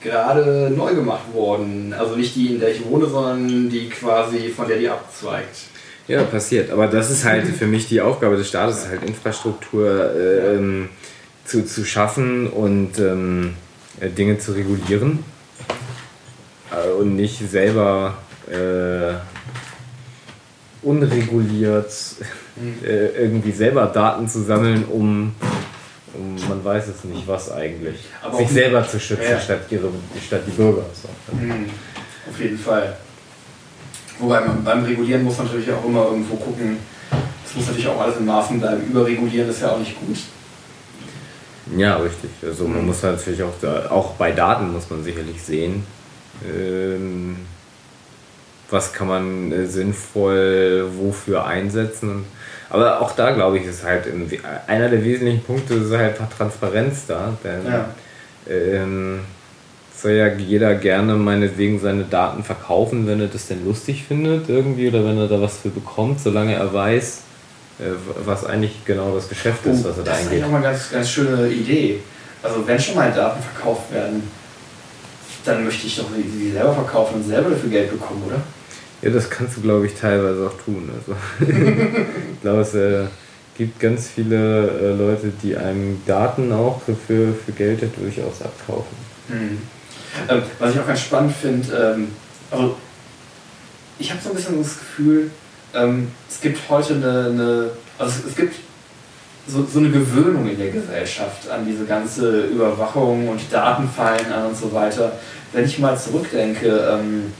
gerade 0.00 0.72
neu 0.74 0.94
gemacht 0.94 1.34
worden. 1.34 1.92
Also 1.92 2.14
nicht 2.14 2.36
die, 2.36 2.54
in 2.54 2.60
der 2.60 2.70
ich 2.70 2.84
wohne, 2.84 3.06
sondern 3.06 3.68
die 3.68 3.88
quasi 3.88 4.48
von 4.48 4.68
der 4.68 4.78
die 4.78 4.88
abzweigt. 4.88 5.56
Ja, 6.06 6.22
passiert. 6.22 6.70
Aber 6.70 6.86
das 6.86 7.10
ist 7.10 7.24
halt 7.24 7.46
für 7.58 7.66
mich 7.66 7.88
die 7.88 8.00
Aufgabe 8.00 8.36
des 8.36 8.48
Staates, 8.48 8.86
halt 8.86 9.02
Infrastruktur 9.02 10.14
äh, 10.14 10.54
ähm, 10.54 10.88
zu, 11.44 11.66
zu 11.66 11.84
schaffen 11.84 12.46
und 12.46 13.00
ähm, 13.00 13.54
äh, 13.98 14.08
Dinge 14.08 14.38
zu 14.38 14.52
regulieren 14.52 15.24
äh, 16.70 16.92
und 16.92 17.16
nicht 17.16 17.38
selber 17.50 18.18
äh, 18.50 19.14
unreguliert 20.82 21.92
äh, 22.84 23.22
irgendwie 23.22 23.52
selber 23.52 23.86
Daten 23.86 24.28
zu 24.28 24.42
sammeln, 24.42 24.84
um, 24.84 25.34
um 26.14 26.48
man 26.48 26.64
weiß 26.64 26.88
es 26.88 27.04
nicht 27.04 27.26
was 27.26 27.50
eigentlich, 27.52 27.96
Aber 28.22 28.38
sich 28.38 28.48
selber 28.48 28.86
zu 28.86 28.98
schützen 28.98 29.30
ja. 29.30 29.40
statt, 29.40 29.62
ihre, 29.70 29.90
statt 30.24 30.42
die 30.46 30.52
Bürger. 30.52 30.84
So. 30.94 31.08
Mhm. 31.34 31.66
Auf 32.28 32.40
jeden 32.40 32.58
Fall. 32.58 32.96
Wobei 34.18 34.40
man 34.40 34.64
beim 34.64 34.84
Regulieren 34.84 35.24
muss 35.24 35.36
man 35.38 35.46
natürlich 35.46 35.70
auch 35.70 35.84
immer 35.84 36.06
irgendwo 36.06 36.36
gucken, 36.36 36.78
es 37.44 37.54
muss 37.54 37.66
natürlich 37.66 37.88
auch 37.88 38.00
alles 38.00 38.16
in 38.16 38.24
Maßen 38.24 38.58
bleiben. 38.58 38.82
Überregulieren 38.88 39.50
ist 39.50 39.60
ja 39.60 39.70
auch 39.70 39.78
nicht 39.78 39.98
gut. 40.00 40.16
Ja, 41.76 41.96
richtig. 41.96 42.30
Also 42.42 42.66
man 42.66 42.80
mhm. 42.80 42.86
muss 42.86 43.02
natürlich 43.02 43.42
auch, 43.42 43.52
da, 43.60 43.90
auch 43.90 44.12
bei 44.12 44.32
Daten 44.32 44.72
muss 44.72 44.88
man 44.88 45.02
sicherlich 45.02 45.42
sehen, 45.42 45.84
ähm, 46.46 47.36
was 48.70 48.92
kann 48.92 49.08
man 49.08 49.52
äh, 49.52 49.66
sinnvoll 49.66 50.88
wofür 50.96 51.46
einsetzen. 51.46 52.24
Aber 52.68 53.00
auch 53.00 53.12
da 53.12 53.30
glaube 53.30 53.58
ich, 53.58 53.66
ist 53.66 53.84
halt 53.84 54.04
einer 54.66 54.88
der 54.88 55.04
wesentlichen 55.04 55.42
Punkte 55.42 55.74
ist 55.74 55.92
halt 55.92 56.16
Transparenz 56.36 57.06
da. 57.06 57.36
Denn 57.44 57.64
ja. 57.64 57.88
ähm, 58.50 59.20
soll 59.94 60.12
ja 60.12 60.28
jeder 60.28 60.74
gerne 60.74 61.14
meinetwegen 61.14 61.78
seine 61.80 62.04
Daten 62.04 62.42
verkaufen, 62.42 63.06
wenn 63.06 63.20
er 63.20 63.28
das 63.28 63.46
denn 63.46 63.64
lustig 63.64 64.04
findet 64.06 64.48
irgendwie 64.48 64.88
oder 64.88 65.04
wenn 65.04 65.18
er 65.18 65.28
da 65.28 65.40
was 65.40 65.58
für 65.58 65.70
bekommt, 65.70 66.20
solange 66.20 66.54
er 66.54 66.72
weiß, 66.72 67.22
äh, 67.78 67.84
was 68.24 68.44
eigentlich 68.44 68.84
genau 68.84 69.14
das 69.14 69.28
Geschäft 69.28 69.64
ist, 69.66 69.84
oh, 69.84 69.88
was 69.88 69.98
er 69.98 70.04
da 70.04 70.12
eingeht. 70.12 70.16
Das 70.16 70.20
ist 70.20 70.28
eigentlich 70.28 70.44
auch 70.44 70.50
mal 70.50 70.56
eine 70.58 70.66
ganz, 70.66 70.90
ganz 70.90 71.10
schöne 71.10 71.48
Idee. 71.48 72.00
Also 72.42 72.66
wenn 72.66 72.78
schon 72.78 72.96
mal 72.96 73.12
Daten 73.12 73.42
verkauft 73.42 73.92
werden, 73.92 74.22
dann 75.44 75.64
möchte 75.64 75.86
ich 75.86 75.96
doch 75.96 76.06
die 76.16 76.50
selber 76.50 76.74
verkaufen 76.74 77.16
und 77.16 77.24
selber 77.24 77.50
dafür 77.50 77.70
Geld 77.70 77.90
bekommen, 77.90 78.24
oder? 78.26 78.40
Ja, 79.02 79.10
das 79.10 79.28
kannst 79.28 79.56
du, 79.58 79.60
glaube 79.60 79.86
ich, 79.86 79.94
teilweise 79.94 80.46
auch 80.46 80.64
tun. 80.64 80.90
Also, 80.92 81.16
ich 81.52 82.40
glaube, 82.40 82.60
es 82.60 82.74
äh, 82.74 83.04
gibt 83.56 83.78
ganz 83.78 84.08
viele 84.08 84.36
äh, 84.36 84.92
Leute, 84.92 85.32
die 85.42 85.56
einem 85.56 86.02
Daten 86.06 86.52
auch 86.52 86.80
für, 86.82 87.34
für 87.34 87.52
Geld 87.52 87.82
durchaus 87.98 88.42
abkaufen. 88.42 88.96
Mhm. 89.28 89.58
Ähm, 90.28 90.42
was 90.58 90.74
ich 90.74 90.80
auch 90.80 90.86
ganz 90.86 91.00
spannend 91.00 91.34
finde, 91.36 91.94
ähm, 91.96 92.08
also 92.50 92.76
ich 93.98 94.10
habe 94.10 94.20
so 94.22 94.30
ein 94.30 94.36
bisschen 94.36 94.58
das 94.58 94.78
Gefühl, 94.78 95.30
ähm, 95.74 96.10
es 96.28 96.40
gibt 96.40 96.58
heute 96.68 96.94
eine, 96.94 97.26
eine 97.26 97.70
also 97.98 98.20
es, 98.20 98.30
es 98.30 98.36
gibt 98.36 98.54
so, 99.46 99.64
so 99.64 99.78
eine 99.78 99.90
Gewöhnung 99.90 100.48
in 100.48 100.58
der 100.58 100.70
Gesellschaft 100.70 101.48
an 101.48 101.64
diese 101.66 101.84
ganze 101.84 102.46
Überwachung 102.46 103.28
und 103.28 103.40
Datenfallen 103.50 104.32
an 104.32 104.46
und 104.46 104.56
so 104.56 104.72
weiter. 104.72 105.12
Wenn 105.52 105.64
ich 105.64 105.78
mal 105.78 105.96
zurückdenke, 105.96 106.66
ähm, 106.68 107.32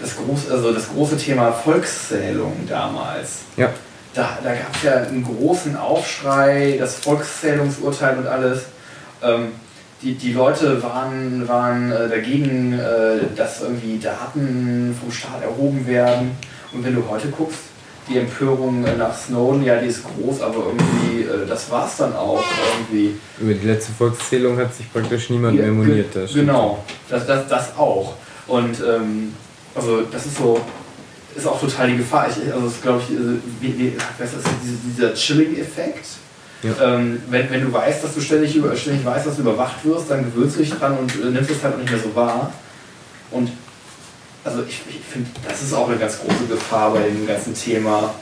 das, 0.00 0.16
groß, 0.16 0.50
also 0.50 0.72
das 0.72 0.88
große 0.88 1.16
Thema 1.16 1.52
Volkszählung 1.52 2.52
damals. 2.68 3.40
Ja. 3.56 3.70
Da, 4.14 4.38
da 4.42 4.54
gab 4.54 4.74
es 4.76 4.82
ja 4.82 4.94
einen 4.94 5.24
großen 5.24 5.76
Aufschrei, 5.76 6.76
das 6.78 6.96
Volkszählungsurteil 6.96 8.18
und 8.18 8.26
alles. 8.26 8.66
Ähm, 9.22 9.48
die, 10.02 10.14
die 10.14 10.32
Leute 10.32 10.82
waren, 10.82 11.48
waren 11.48 11.90
äh, 11.90 12.08
dagegen, 12.08 12.78
äh, 12.78 13.34
dass 13.36 13.62
irgendwie 13.62 13.98
Daten 13.98 14.96
vom 15.00 15.10
Staat 15.10 15.42
erhoben 15.42 15.86
werden. 15.86 16.32
Und 16.72 16.84
wenn 16.84 16.94
du 16.94 17.02
heute 17.08 17.28
guckst, 17.28 17.60
die 18.08 18.18
Empörung 18.18 18.84
nach 18.98 19.16
Snowden, 19.16 19.64
ja, 19.64 19.76
die 19.76 19.86
ist 19.86 20.02
groß, 20.04 20.42
aber 20.42 20.66
irgendwie, 20.66 21.22
äh, 21.22 21.46
das 21.48 21.70
war 21.70 21.86
es 21.86 21.96
dann 21.96 22.14
auch 22.14 22.42
irgendwie. 22.76 23.16
Über 23.40 23.54
die 23.54 23.66
letzte 23.66 23.92
Volkszählung 23.92 24.58
hat 24.58 24.74
sich 24.74 24.92
praktisch 24.92 25.30
niemand 25.30 25.56
ja, 25.56 25.62
mehr 25.62 25.72
moniert. 25.72 26.14
Das 26.14 26.34
genau, 26.34 26.84
das, 27.08 27.26
das, 27.26 27.48
das 27.48 27.76
auch. 27.78 28.14
Und 28.46 28.76
ähm, 28.80 29.32
also 29.74 30.02
das 30.02 30.26
ist 30.26 30.36
so, 30.36 30.60
ist 31.34 31.46
auch 31.46 31.60
total 31.60 31.90
die 31.90 31.96
Gefahr. 31.96 32.28
Ich, 32.28 32.52
also 32.52 32.66
das 32.66 32.80
glaube 32.80 33.02
ich, 33.02 33.14
äh, 33.14 33.40
wie, 33.60 33.78
wie, 33.78 33.96
was 34.18 34.32
ist 34.32 34.44
das, 34.44 34.52
dieser 34.96 35.14
Chilling-Effekt. 35.14 36.06
Ja. 36.62 36.94
Ähm, 36.94 37.22
wenn, 37.28 37.50
wenn 37.50 37.60
du 37.60 37.72
weißt, 37.72 38.02
dass 38.02 38.14
du 38.14 38.20
ständig, 38.20 38.56
über, 38.56 38.74
ständig 38.74 39.04
weißt, 39.04 39.26
dass 39.26 39.36
du 39.36 39.42
überwacht 39.42 39.84
wirst, 39.84 40.10
dann 40.10 40.24
gewöhnst 40.24 40.56
du 40.56 40.60
dich 40.60 40.72
dran 40.72 40.96
und 40.96 41.12
äh, 41.14 41.30
nimmst 41.30 41.50
es 41.50 41.62
halt 41.62 41.74
auch 41.74 41.78
nicht 41.78 41.90
mehr 41.90 42.00
so 42.00 42.14
wahr. 42.14 42.52
Und 43.30 43.50
also 44.44 44.62
ich, 44.62 44.80
ich 44.88 45.00
finde, 45.10 45.28
das 45.46 45.62
ist 45.62 45.74
auch 45.74 45.88
eine 45.88 45.98
ganz 45.98 46.18
große 46.20 46.46
Gefahr 46.48 46.92
bei 46.92 47.02
dem 47.02 47.26
ganzen 47.26 47.54
Thema, 47.54 48.14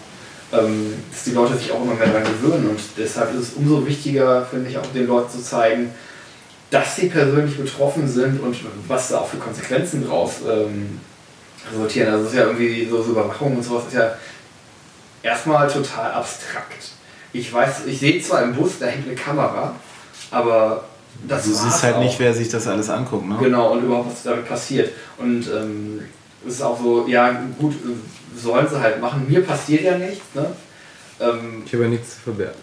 ähm, 0.52 0.94
dass 1.12 1.24
die 1.24 1.32
Leute 1.32 1.56
sich 1.56 1.70
auch 1.70 1.82
immer 1.82 1.94
mehr 1.94 2.06
daran 2.06 2.24
gewöhnen. 2.24 2.70
Und 2.70 2.80
deshalb 2.96 3.32
ist 3.34 3.40
es 3.40 3.54
umso 3.54 3.86
wichtiger, 3.86 4.44
finde 4.46 4.70
ich, 4.70 4.78
auch 4.78 4.86
den 4.92 5.06
Leuten 5.06 5.30
zu 5.30 5.42
zeigen, 5.42 5.90
dass 6.70 6.96
sie 6.96 7.08
persönlich 7.08 7.56
betroffen 7.58 8.08
sind 8.08 8.40
und 8.40 8.56
was 8.88 9.08
da 9.08 9.18
auch 9.18 9.28
für 9.28 9.36
Konsequenzen 9.36 10.06
draus 10.06 10.36
ähm, 10.48 10.98
resultieren. 11.70 12.12
Also 12.12 12.24
es 12.24 12.32
ist 12.32 12.38
ja 12.38 12.46
irgendwie 12.46 12.86
so, 12.88 13.02
so 13.02 13.12
Überwachung 13.12 13.56
und 13.56 13.62
sowas 13.62 13.84
ist 13.88 13.94
ja 13.94 14.14
erstmal 15.22 15.68
total 15.68 16.12
abstrakt. 16.12 16.92
Ich 17.32 17.52
weiß, 17.52 17.86
ich 17.86 17.98
sehe 18.00 18.20
zwar 18.20 18.42
im 18.42 18.54
Bus, 18.54 18.78
da 18.78 18.86
hängt 18.86 19.06
eine 19.06 19.14
Kamera, 19.14 19.74
aber 20.30 20.84
das 21.26 21.44
Du 21.44 21.52
siehst 21.52 21.82
halt 21.82 21.96
auch. 21.96 22.00
nicht, 22.00 22.18
wer 22.18 22.34
sich 22.34 22.48
das 22.48 22.66
alles 22.66 22.90
anguckt, 22.90 23.28
ne? 23.28 23.36
Genau, 23.40 23.72
und 23.72 23.84
überhaupt, 23.84 24.10
was 24.12 24.22
damit 24.22 24.48
passiert. 24.48 24.92
Und 25.18 25.46
ähm, 25.48 26.00
es 26.46 26.54
ist 26.54 26.62
auch 26.62 26.78
so, 26.78 27.06
ja 27.06 27.42
gut, 27.58 27.74
sollen 28.36 28.66
sie 28.68 28.80
halt 28.80 29.00
machen. 29.00 29.26
Mir 29.28 29.42
passiert 29.42 29.82
ja 29.82 29.98
nichts, 29.98 30.24
ne? 30.34 30.46
Ähm, 31.20 31.62
ich 31.64 31.72
habe 31.72 31.84
ja 31.84 31.90
nichts 31.90 32.14
zu 32.14 32.20
verbergen. 32.20 32.58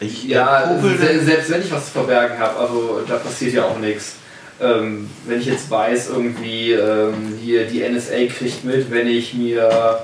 Ich, 0.00 0.24
ja, 0.24 0.78
se 0.80 1.24
selbst 1.24 1.50
wenn 1.50 1.60
ich 1.60 1.70
was 1.70 1.86
zu 1.86 1.92
verbergen 1.92 2.38
habe, 2.38 2.58
also 2.58 3.02
da 3.06 3.16
passiert 3.16 3.52
ja 3.52 3.64
auch 3.64 3.78
nichts. 3.78 4.14
Ähm, 4.60 5.08
wenn 5.26 5.40
ich 5.40 5.46
jetzt 5.46 5.70
weiß, 5.70 6.10
irgendwie 6.10 6.72
ähm, 6.72 7.38
hier 7.40 7.66
die 7.66 7.80
NSA 7.82 8.26
kriegt 8.26 8.64
mit, 8.64 8.90
wenn 8.90 9.06
ich 9.06 9.34
mir, 9.34 10.00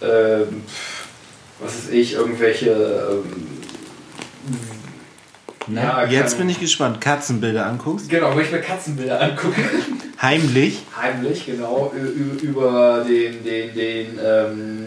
ähm, 0.00 0.62
was 1.58 1.74
weiß 1.74 1.90
ich, 1.90 2.14
irgendwelche 2.14 2.70
ähm, 2.70 3.46
ja, 5.74 6.04
jetzt 6.04 6.38
bin 6.38 6.48
ich 6.48 6.58
gespannt. 6.58 7.00
Katzenbilder 7.00 7.66
anguckst? 7.66 8.08
Genau, 8.08 8.34
wenn 8.34 8.44
ich 8.44 8.50
mir 8.50 8.60
Katzenbilder 8.60 9.20
angucke. 9.20 9.60
Heimlich? 10.20 10.84
Heimlich, 11.00 11.46
genau. 11.46 11.92
Über 12.42 13.04
den, 13.08 13.44
den, 13.44 13.74
den 13.74 14.18
ähm, 14.22 14.86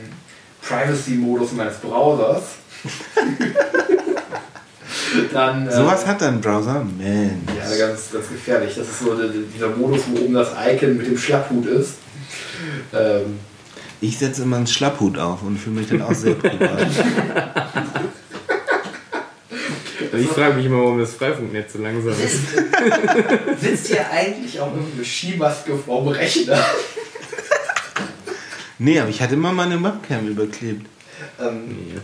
Privacy-Modus 0.61 1.53
meines 1.53 1.77
Browsers. 1.77 2.43
Dann, 5.31 5.67
äh, 5.67 5.71
Sowas 5.71 6.05
hat 6.05 6.21
dein 6.21 6.41
Browser? 6.41 6.85
Mensch. 6.97 7.41
Ja, 7.57 7.87
ganz, 7.87 8.11
ganz 8.11 8.29
gefährlich. 8.29 8.75
Das 8.75 8.87
ist 8.87 8.99
so 8.99 9.15
dieser 9.53 9.69
Modus, 9.69 10.01
wo 10.11 10.23
oben 10.23 10.33
das 10.33 10.51
Icon 10.51 10.97
mit 10.97 11.07
dem 11.07 11.17
Schlapphut 11.17 11.65
ist. 11.65 11.95
Ähm, 12.93 13.39
ich 14.01 14.17
setze 14.17 14.43
immer 14.43 14.57
einen 14.57 14.67
Schlapphut 14.67 15.17
auf 15.17 15.43
und 15.43 15.57
fühle 15.57 15.77
mich 15.77 15.89
dann 15.89 16.01
auch 16.01 16.13
sehr 16.13 16.35
privat. 16.35 16.87
Ich 20.15 20.27
frage 20.27 20.53
mich 20.53 20.67
immer, 20.67 20.77
warum 20.77 20.99
das 20.99 21.15
Freifunknetz 21.15 21.73
so 21.73 21.79
langsam 21.79 22.13
ist. 22.13 23.61
Sitzt 23.61 23.89
ihr 23.89 24.07
eigentlich 24.11 24.59
auch 24.59 24.71
mit 24.71 24.83
einer 24.93 25.03
Skimaske 25.03 25.75
vorm 25.75 26.07
Rechner? 26.09 26.63
Nee, 28.77 28.99
aber 28.99 29.09
ich 29.09 29.21
hatte 29.21 29.33
immer 29.33 29.53
meine 29.53 29.81
Webcam 29.81 30.27
überklebt. 30.27 30.85
Ähm, 31.39 31.67
nee. 31.67 31.99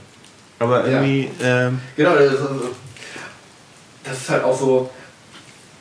Aber 0.60 0.86
irgendwie. 0.86 1.30
Ja. 1.42 1.68
Ähm, 1.68 1.80
genau, 1.96 2.16
das 2.16 2.34
ist, 2.34 2.40
das 4.04 4.18
ist, 4.18 4.30
halt 4.30 4.44
auch 4.44 4.58
so. 4.58 4.90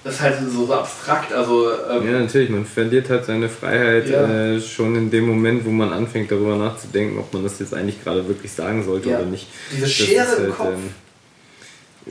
Das 0.05 0.15
ist 0.15 0.21
halt 0.21 0.37
so, 0.49 0.67
so 0.67 0.73
abstrakt. 0.73 1.33
Also, 1.33 1.71
ähm, 1.91 2.07
ja, 2.07 2.21
natürlich, 2.21 2.51
man 2.51 2.65
verliert 2.65 3.11
halt 3.11 3.25
seine 3.25 3.49
Freiheit 3.49 4.09
ja. 4.09 4.55
äh, 4.55 4.61
schon 4.61 4.95
in 4.97 5.11
dem 5.11 5.27
Moment, 5.27 5.65
wo 5.65 5.71
man 5.71 5.93
anfängt, 5.93 6.31
darüber 6.31 6.57
nachzudenken, 6.57 7.19
ob 7.19 7.33
man 7.35 7.43
das 7.43 7.59
jetzt 7.59 7.75
eigentlich 7.75 8.03
gerade 8.03 8.27
wirklich 8.29 8.53
sagen 8.53 8.85
sollte 8.85 9.11
ja. 9.11 9.19
oder 9.19 9.27
nicht. 9.27 9.49
Diese 9.73 9.89
Schere 9.89 10.25
das 10.25 10.33
ist 10.33 10.39
halt, 10.39 10.49
im 10.49 10.55
Kopf. 10.55 10.69
Ähm, 10.69 10.91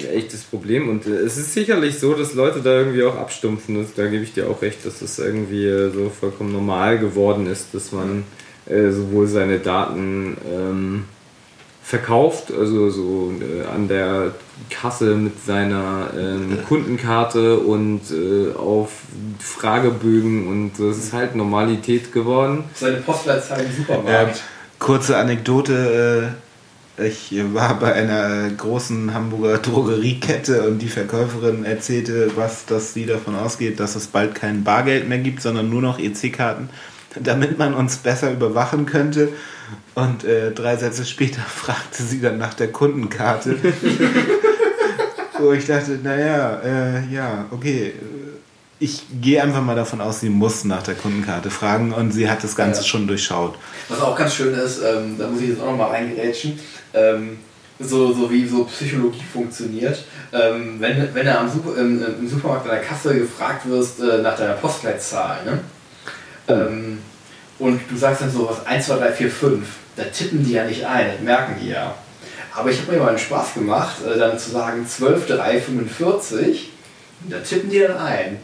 echtes 0.05 0.43
Problem. 0.43 0.89
Und 0.89 1.07
äh, 1.07 1.11
es 1.11 1.37
ist 1.37 1.53
sicherlich 1.53 1.97
so, 1.97 2.13
dass 2.13 2.33
Leute 2.33 2.61
da 2.61 2.71
irgendwie 2.77 3.03
auch 3.03 3.15
abstumpfen. 3.15 3.81
Das, 3.81 3.93
da 3.95 4.07
gebe 4.07 4.23
ich 4.23 4.33
dir 4.33 4.49
auch 4.49 4.61
recht, 4.61 4.85
dass 4.85 5.01
es 5.01 5.17
irgendwie 5.19 5.65
äh, 5.65 5.89
so 5.89 6.09
vollkommen 6.09 6.51
normal 6.51 6.99
geworden 6.99 7.47
ist, 7.47 7.73
dass 7.73 7.91
man 7.91 8.23
äh, 8.67 8.91
sowohl 8.91 9.27
seine 9.27 9.59
Daten 9.59 10.37
ähm, 10.51 11.05
verkauft, 11.87 12.51
also 12.51 12.89
so 12.89 13.31
äh, 13.39 13.65
an 13.65 13.87
der 13.87 14.33
Kasse 14.69 15.15
mit 15.15 15.41
seiner 15.45 16.09
ähm, 16.19 16.59
Kundenkarte 16.67 17.59
und 17.59 18.01
äh, 18.11 18.53
auf 18.53 18.91
Fragebögen 19.39 20.49
und 20.49 20.71
das 20.73 20.97
ist 20.97 21.13
halt 21.13 21.37
Normalität 21.37 22.11
geworden. 22.11 22.65
Seine 22.73 22.97
Postleitzahl 22.97 23.61
im 23.61 23.71
Supermarkt. 23.71 24.43
kurze 24.79 25.15
Anekdote 25.15 26.33
äh, 26.97 27.05
ich 27.07 27.31
war 27.53 27.79
bei 27.79 27.93
einer 27.93 28.49
großen 28.49 29.13
Hamburger 29.13 29.59
Drogeriekette 29.59 30.67
und 30.67 30.79
die 30.79 30.89
Verkäuferin 30.89 31.63
erzählte, 31.63 32.31
was, 32.35 32.65
dass 32.65 32.95
sie 32.95 33.05
davon 33.05 33.35
ausgeht, 33.35 33.79
dass 33.79 33.95
es 33.95 34.07
bald 34.07 34.35
kein 34.35 34.63
Bargeld 34.63 35.07
mehr 35.07 35.19
gibt, 35.19 35.41
sondern 35.41 35.69
nur 35.69 35.83
noch 35.83 35.99
EC-Karten, 35.99 36.69
damit 37.15 37.57
man 37.57 37.73
uns 37.73 37.97
besser 37.97 38.31
überwachen 38.31 38.85
könnte. 38.85 39.29
Und 39.95 40.23
äh, 40.23 40.51
drei 40.51 40.75
Sätze 40.77 41.05
später 41.05 41.41
fragte 41.47 42.03
sie 42.03 42.21
dann 42.21 42.37
nach 42.37 42.53
der 42.53 42.71
Kundenkarte. 42.71 43.57
Wo 45.39 45.51
ich 45.51 45.67
dachte, 45.67 45.99
naja, 46.01 46.61
äh, 46.63 47.13
ja, 47.13 47.45
okay. 47.51 47.93
Ich 48.79 49.05
gehe 49.21 49.41
einfach 49.41 49.63
mal 49.63 49.75
davon 49.75 50.01
aus, 50.01 50.19
sie 50.19 50.29
muss 50.29 50.63
nach 50.63 50.83
der 50.83 50.93
Kundenkarte 50.93 51.49
fragen 51.49 51.93
und 51.93 52.11
sie 52.11 52.29
hat 52.29 52.43
das 52.43 52.55
Ganze 52.55 52.81
ja. 52.81 52.87
schon 52.87 53.07
durchschaut. 53.07 53.57
Was 53.89 53.99
auch 54.01 54.15
ganz 54.15 54.35
schön 54.35 54.53
ist, 54.53 54.81
ähm, 54.83 55.15
da 55.17 55.27
muss 55.27 55.41
ich 55.41 55.49
jetzt 55.49 55.61
auch 55.61 55.71
nochmal 55.71 55.89
reingerätschen, 55.89 56.59
ähm, 56.93 57.39
so, 57.79 58.13
so 58.13 58.29
wie 58.29 58.47
so 58.47 58.65
Psychologie 58.65 59.23
funktioniert. 59.33 60.03
Ähm, 60.31 60.75
wenn, 60.79 61.13
wenn 61.13 61.25
du 61.25 61.39
am 61.39 61.49
Super, 61.49 61.75
im, 61.77 62.03
im, 62.03 62.29
Supermarkt 62.29 62.65
an 62.65 62.75
der 62.75 62.83
Kasse 62.83 63.17
gefragt 63.17 63.67
wirst 63.67 63.99
äh, 63.99 64.21
nach 64.21 64.37
deiner 64.37 64.53
Postleitzahl, 64.53 65.43
ne? 65.45 65.59
Ähm, 66.47 66.99
und 67.59 67.81
du 67.89 67.97
sagst 67.97 68.21
dann 68.21 68.31
so 68.31 68.49
was 68.49 68.65
1, 68.65 68.85
2, 68.85 68.97
3, 68.97 69.11
4, 69.11 69.31
5, 69.31 69.67
da 69.95 70.03
tippen 70.03 70.43
die 70.43 70.53
ja 70.53 70.65
nicht 70.65 70.85
ein, 70.85 71.11
das 71.13 71.21
merken 71.21 71.55
die 71.61 71.69
ja. 71.69 71.95
Aber 72.53 72.69
ich 72.69 72.79
habe 72.81 72.93
mir 72.93 72.99
mal 72.99 73.09
einen 73.09 73.17
Spaß 73.17 73.55
gemacht, 73.55 73.97
äh, 74.05 74.17
dann 74.17 74.37
zu 74.37 74.51
sagen 74.51 74.87
12, 74.87 75.27
3, 75.27 75.61
45, 75.61 76.71
da 77.29 77.39
tippen 77.39 77.69
die 77.69 77.79
dann 77.79 77.97
ein. 77.97 78.37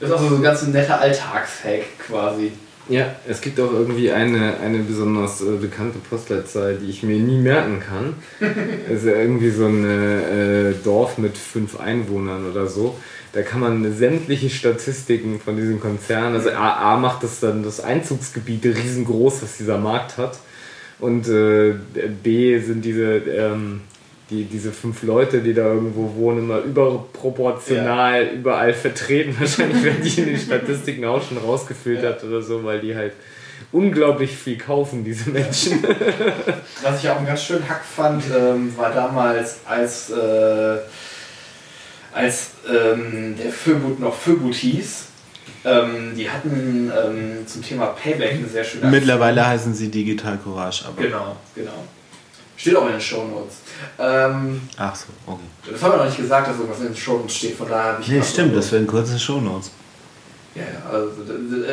Das 0.00 0.10
ist 0.10 0.16
auch 0.16 0.28
so 0.28 0.36
ein 0.36 0.42
ganz 0.42 0.62
netter 0.62 1.00
Alltagshack 1.00 1.98
quasi. 2.06 2.52
Ja, 2.88 3.16
es 3.26 3.40
gibt 3.40 3.58
auch 3.60 3.72
irgendwie 3.72 4.12
eine, 4.12 4.58
eine 4.58 4.78
besonders 4.80 5.40
äh, 5.40 5.56
bekannte 5.58 5.98
Postleitzahl, 5.98 6.76
die 6.76 6.90
ich 6.90 7.02
mir 7.02 7.18
nie 7.18 7.38
merken 7.38 7.80
kann. 7.80 8.14
Es 8.90 9.02
ist 9.02 9.06
irgendwie 9.06 9.50
so 9.50 9.66
ein 9.66 9.84
äh, 9.84 10.74
Dorf 10.84 11.16
mit 11.16 11.38
fünf 11.38 11.80
Einwohnern 11.80 12.50
oder 12.50 12.66
so. 12.66 12.98
Da 13.34 13.42
kann 13.42 13.60
man 13.60 13.96
sämtliche 13.96 14.48
Statistiken 14.48 15.40
von 15.40 15.56
diesem 15.56 15.80
Konzern, 15.80 16.34
also 16.34 16.50
A, 16.50 16.94
A 16.94 16.96
macht 16.96 17.24
das 17.24 17.40
dann 17.40 17.64
das 17.64 17.80
Einzugsgebiet 17.80 18.64
riesengroß, 18.64 19.42
was 19.42 19.56
dieser 19.56 19.78
Markt 19.78 20.16
hat. 20.18 20.38
Und 21.00 21.28
äh, 21.28 21.74
B 22.22 22.58
sind 22.60 22.84
diese 22.84 23.16
ähm, 23.16 23.80
die, 24.30 24.44
diese 24.44 24.72
fünf 24.72 25.02
Leute, 25.02 25.40
die 25.40 25.52
da 25.52 25.66
irgendwo 25.66 26.14
wohnen, 26.16 26.40
immer 26.40 26.58
überproportional 26.58 28.26
ja. 28.26 28.32
überall 28.32 28.72
vertreten. 28.72 29.36
Wahrscheinlich 29.38 29.82
werden 29.82 30.02
die 30.02 30.20
in 30.20 30.26
den 30.26 30.38
Statistiken 30.38 31.04
auch 31.04 31.22
schon 31.26 31.38
rausgefiltert 31.38 32.22
ja. 32.22 32.28
oder 32.28 32.42
so, 32.42 32.64
weil 32.64 32.80
die 32.80 32.94
halt 32.94 33.12
unglaublich 33.72 34.30
viel 34.36 34.56
kaufen, 34.56 35.04
diese 35.04 35.30
Menschen. 35.30 35.84
Was 36.82 37.02
ich 37.02 37.10
auch 37.10 37.16
einen 37.16 37.26
ganz 37.26 37.42
schönen 37.42 37.68
Hack 37.68 37.84
fand, 37.84 38.24
ähm, 38.36 38.76
war 38.76 38.92
damals, 38.92 39.60
als, 39.66 40.10
äh, 40.10 40.78
als 42.14 42.50
ähm, 42.68 43.36
der 43.36 43.50
Föbut 43.52 43.98
noch 44.00 44.14
Föbut 44.14 44.54
hieß. 44.54 45.06
Ähm, 45.66 46.14
die 46.16 46.30
hatten 46.30 46.92
ähm, 46.94 47.46
zum 47.46 47.62
Thema 47.62 47.86
Payback 47.86 48.34
eine 48.34 48.46
sehr 48.46 48.64
schöne 48.64 48.84
Aktion. 48.84 48.90
Mittlerweile 48.90 49.46
heißen 49.46 49.74
sie 49.74 49.88
Digital 49.90 50.38
Courage, 50.38 50.84
aber. 50.86 51.02
Genau, 51.02 51.36
genau. 51.54 51.84
Steht 52.56 52.76
auch 52.76 52.86
in 52.86 52.92
den 52.92 53.00
Show 53.00 53.24
Notes. 53.24 53.56
Ähm, 53.98 54.60
Ach 54.76 54.94
so, 54.94 55.06
okay. 55.26 55.40
Das 55.70 55.82
haben 55.82 55.92
wir 55.92 55.96
noch 55.98 56.04
nicht 56.04 56.16
gesagt, 56.16 56.48
dass 56.48 56.56
irgendwas 56.56 56.80
in 56.80 56.86
den 56.86 56.96
Show 56.96 57.18
Notes 57.18 57.34
steht, 57.34 57.56
von 57.56 57.68
daher 57.68 57.92
habe 57.94 58.02
ich. 58.02 58.08
Nee, 58.08 58.22
stimmt, 58.22 58.56
das 58.56 58.70
wären 58.70 58.86
kurze 58.86 59.18
Show 59.18 59.40
Notes. 59.40 59.70
Ja, 60.54 60.62
ja, 60.62 60.90
also 60.90 61.10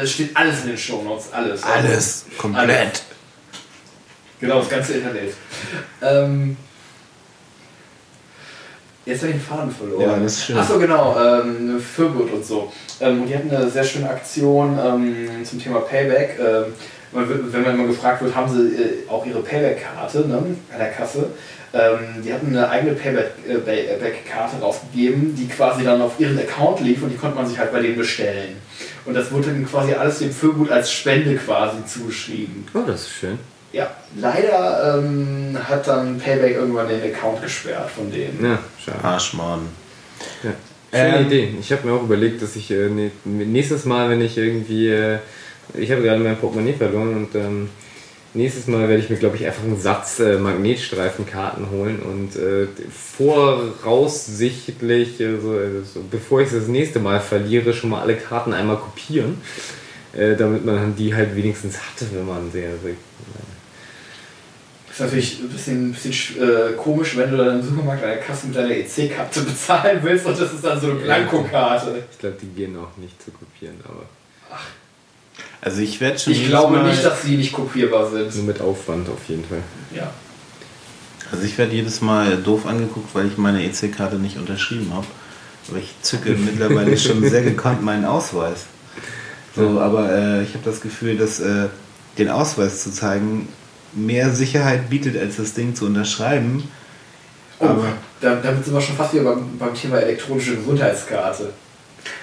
es 0.01 0.11
steht 0.11 0.35
alles 0.35 0.63
in 0.63 0.69
den 0.69 0.77
Show 0.77 1.03
Notes, 1.03 1.31
alles. 1.31 1.61
Alles, 1.63 2.25
komplett. 2.37 2.67
Alles. 2.67 3.03
Genau, 4.39 4.59
das 4.59 4.69
ganze 4.69 4.93
Internet. 4.93 5.33
Ähm, 6.01 6.57
jetzt 9.05 9.21
habe 9.21 9.31
ich 9.31 9.37
den 9.37 9.43
Faden 9.43 9.71
verloren. 9.71 10.01
Ja, 10.01 10.17
das 10.17 10.33
ist 10.33 10.45
schön. 10.45 10.57
Achso, 10.57 10.79
genau, 10.79 11.15
ähm, 11.19 11.79
Fürgut 11.79 12.31
und 12.31 12.45
so. 12.45 12.71
Ähm, 12.99 13.21
und 13.21 13.27
die 13.27 13.35
hatten 13.35 13.49
eine 13.49 13.69
sehr 13.69 13.83
schöne 13.83 14.09
Aktion 14.09 14.77
ähm, 14.83 15.43
zum 15.43 15.61
Thema 15.61 15.79
Payback. 15.81 16.39
Ähm, 16.39 16.73
wenn 17.13 17.63
man 17.63 17.75
immer 17.75 17.87
gefragt 17.87 18.21
wird, 18.21 18.35
haben 18.35 18.49
sie 18.49 18.75
äh, 18.75 19.09
auch 19.09 19.25
ihre 19.25 19.41
Payback-Karte 19.41 20.27
ne, 20.27 20.37
an 20.37 20.77
der 20.77 20.91
Kasse. 20.91 21.31
Ähm, 21.73 22.21
die 22.23 22.33
hatten 22.33 22.47
eine 22.47 22.69
eigene 22.69 22.93
Payback-Karte 22.93 24.57
rausgegeben, 24.61 25.35
die 25.35 25.47
quasi 25.47 25.83
dann 25.83 26.01
auf 26.01 26.19
ihren 26.19 26.37
Account 26.37 26.81
lief 26.81 27.01
und 27.01 27.09
die 27.09 27.17
konnte 27.17 27.37
man 27.37 27.45
sich 27.47 27.57
halt 27.57 27.71
bei 27.71 27.81
denen 27.81 27.97
bestellen. 27.97 28.57
Und 29.05 29.13
das 29.13 29.31
wurde 29.31 29.47
dann 29.47 29.65
quasi 29.65 29.93
alles 29.93 30.19
dem 30.19 30.31
Füllgut 30.31 30.69
als 30.69 30.91
Spende 30.91 31.35
quasi 31.35 31.77
zugeschrieben. 31.85 32.65
Oh, 32.73 32.83
das 32.85 33.01
ist 33.01 33.11
schön. 33.11 33.39
Ja, 33.73 33.89
leider 34.17 34.99
ähm, 34.99 35.57
hat 35.63 35.87
dann 35.87 36.17
Payback 36.17 36.55
irgendwann 36.55 36.89
den 36.89 37.01
Account 37.01 37.41
gesperrt 37.41 37.89
von 37.89 38.11
denen. 38.11 38.43
Ja, 38.43 38.59
schade. 38.83 39.03
Arschmann. 39.03 39.61
Ja. 40.43 40.51
Schöne 40.93 41.19
ähm, 41.19 41.27
Idee. 41.27 41.55
Ich 41.59 41.71
habe 41.71 41.87
mir 41.87 41.93
auch 41.93 42.03
überlegt, 42.03 42.41
dass 42.41 42.57
ich 42.57 42.69
äh, 42.69 42.89
nächstes 43.23 43.85
Mal, 43.85 44.09
wenn 44.09 44.21
ich 44.21 44.37
irgendwie 44.37 44.89
äh, 44.89 45.19
ich 45.73 45.91
habe 45.91 46.01
gerade 46.01 46.21
mein 46.21 46.37
Portemonnaie 46.37 46.73
verloren 46.73 47.15
und 47.15 47.33
ähm, 47.35 47.69
nächstes 48.33 48.67
Mal 48.67 48.89
werde 48.89 49.03
ich 49.03 49.09
mir, 49.09 49.17
glaube 49.17 49.35
ich, 49.35 49.45
einfach 49.45 49.63
einen 49.63 49.79
Satz 49.79 50.19
äh, 50.19 50.37
Magnetstreifenkarten 50.37 51.69
holen 51.69 51.99
und 51.99 52.35
äh, 52.35 52.67
voraussichtlich, 52.89 55.19
also, 55.19 55.51
also, 55.51 55.99
bevor 56.09 56.41
ich 56.41 56.47
es 56.47 56.53
das 56.53 56.67
nächste 56.67 56.97
Mal 56.99 57.19
verliere, 57.19 57.73
schon 57.73 57.91
mal 57.91 58.01
alle 58.01 58.15
Karten 58.15 58.53
einmal 58.53 58.77
kopieren, 58.77 59.39
äh, 60.13 60.35
damit 60.35 60.65
man 60.65 60.95
die 60.95 61.13
halt 61.15 61.35
wenigstens 61.35 61.77
hatte, 61.77 62.07
wenn 62.13 62.25
man 62.25 62.51
sehr. 62.51 62.71
sehr 62.83 62.95
ist 64.91 64.99
natürlich 64.99 65.39
ein 65.39 65.49
bisschen, 65.49 65.89
ein 65.89 65.93
bisschen 65.93 66.41
äh, 66.41 66.73
komisch, 66.73 67.15
wenn 67.15 67.31
du 67.31 67.37
dann 67.37 67.59
im 67.59 67.65
Supermarkt 67.65 68.03
an 68.03 68.09
der 68.09 68.19
Kasse 68.19 68.47
mit 68.47 68.55
deiner 68.55 68.71
EC-Karte 68.71 69.41
bezahlen 69.41 69.99
willst 70.01 70.25
und 70.25 70.39
das 70.39 70.53
ist 70.53 70.63
dann 70.63 70.79
so 70.79 70.87
eine 70.91 70.99
Blankokarte. 70.99 72.03
Ich 72.11 72.19
glaube, 72.19 72.37
die 72.41 72.47
gehen 72.47 72.77
auch 72.77 72.97
nicht 72.97 73.21
zu 73.23 73.31
kopieren, 73.31 73.75
aber. 73.85 74.03
Ach. 74.51 74.65
Also 75.61 75.81
ich 75.81 76.01
werde 76.01 76.19
schon. 76.19 76.33
Ich 76.33 76.47
glaube 76.47 76.77
Mal 76.77 76.89
nicht, 76.89 77.05
dass 77.05 77.21
sie 77.21 77.37
nicht 77.37 77.53
kopierbar 77.53 78.09
sind. 78.09 78.35
Nur 78.35 78.45
mit 78.45 78.61
Aufwand 78.61 79.07
auf 79.09 79.27
jeden 79.27 79.45
Fall. 79.45 79.61
Ja. 79.95 80.11
Also 81.31 81.45
ich 81.45 81.57
werde 81.57 81.73
jedes 81.73 82.01
Mal 82.01 82.37
doof 82.37 82.65
angeguckt, 82.65 83.15
weil 83.15 83.27
ich 83.27 83.37
meine 83.37 83.63
EC-Karte 83.63 84.17
nicht 84.17 84.37
unterschrieben 84.37 84.91
habe. 84.93 85.07
Aber 85.69 85.77
ich 85.77 85.93
zücke 86.01 86.31
mittlerweile 86.37 86.97
schon 86.97 87.27
sehr 87.29 87.43
gekonnt 87.43 87.81
meinen 87.81 88.05
Ausweis. 88.05 88.65
So, 89.55 89.79
aber 89.79 90.11
äh, 90.11 90.43
ich 90.43 90.53
habe 90.53 90.63
das 90.65 90.81
Gefühl, 90.81 91.17
dass 91.17 91.39
äh, 91.39 91.67
den 92.17 92.29
Ausweis 92.29 92.83
zu 92.83 92.91
zeigen 92.91 93.47
mehr 93.93 94.29
Sicherheit 94.29 94.89
bietet, 94.89 95.17
als 95.17 95.37
das 95.37 95.53
Ding 95.53 95.75
zu 95.75 95.85
unterschreiben. 95.85 96.69
Oh, 97.59 97.65
aber 97.65 97.87
da, 98.19 98.35
damit 98.35 98.65
sind 98.65 98.73
wir 98.73 98.81
schon 98.81 98.95
fast 98.95 99.13
wieder 99.13 99.23
beim, 99.23 99.57
beim 99.57 99.73
Thema 99.73 99.97
elektronische 99.97 100.55
Gesundheitskarte. 100.55 101.51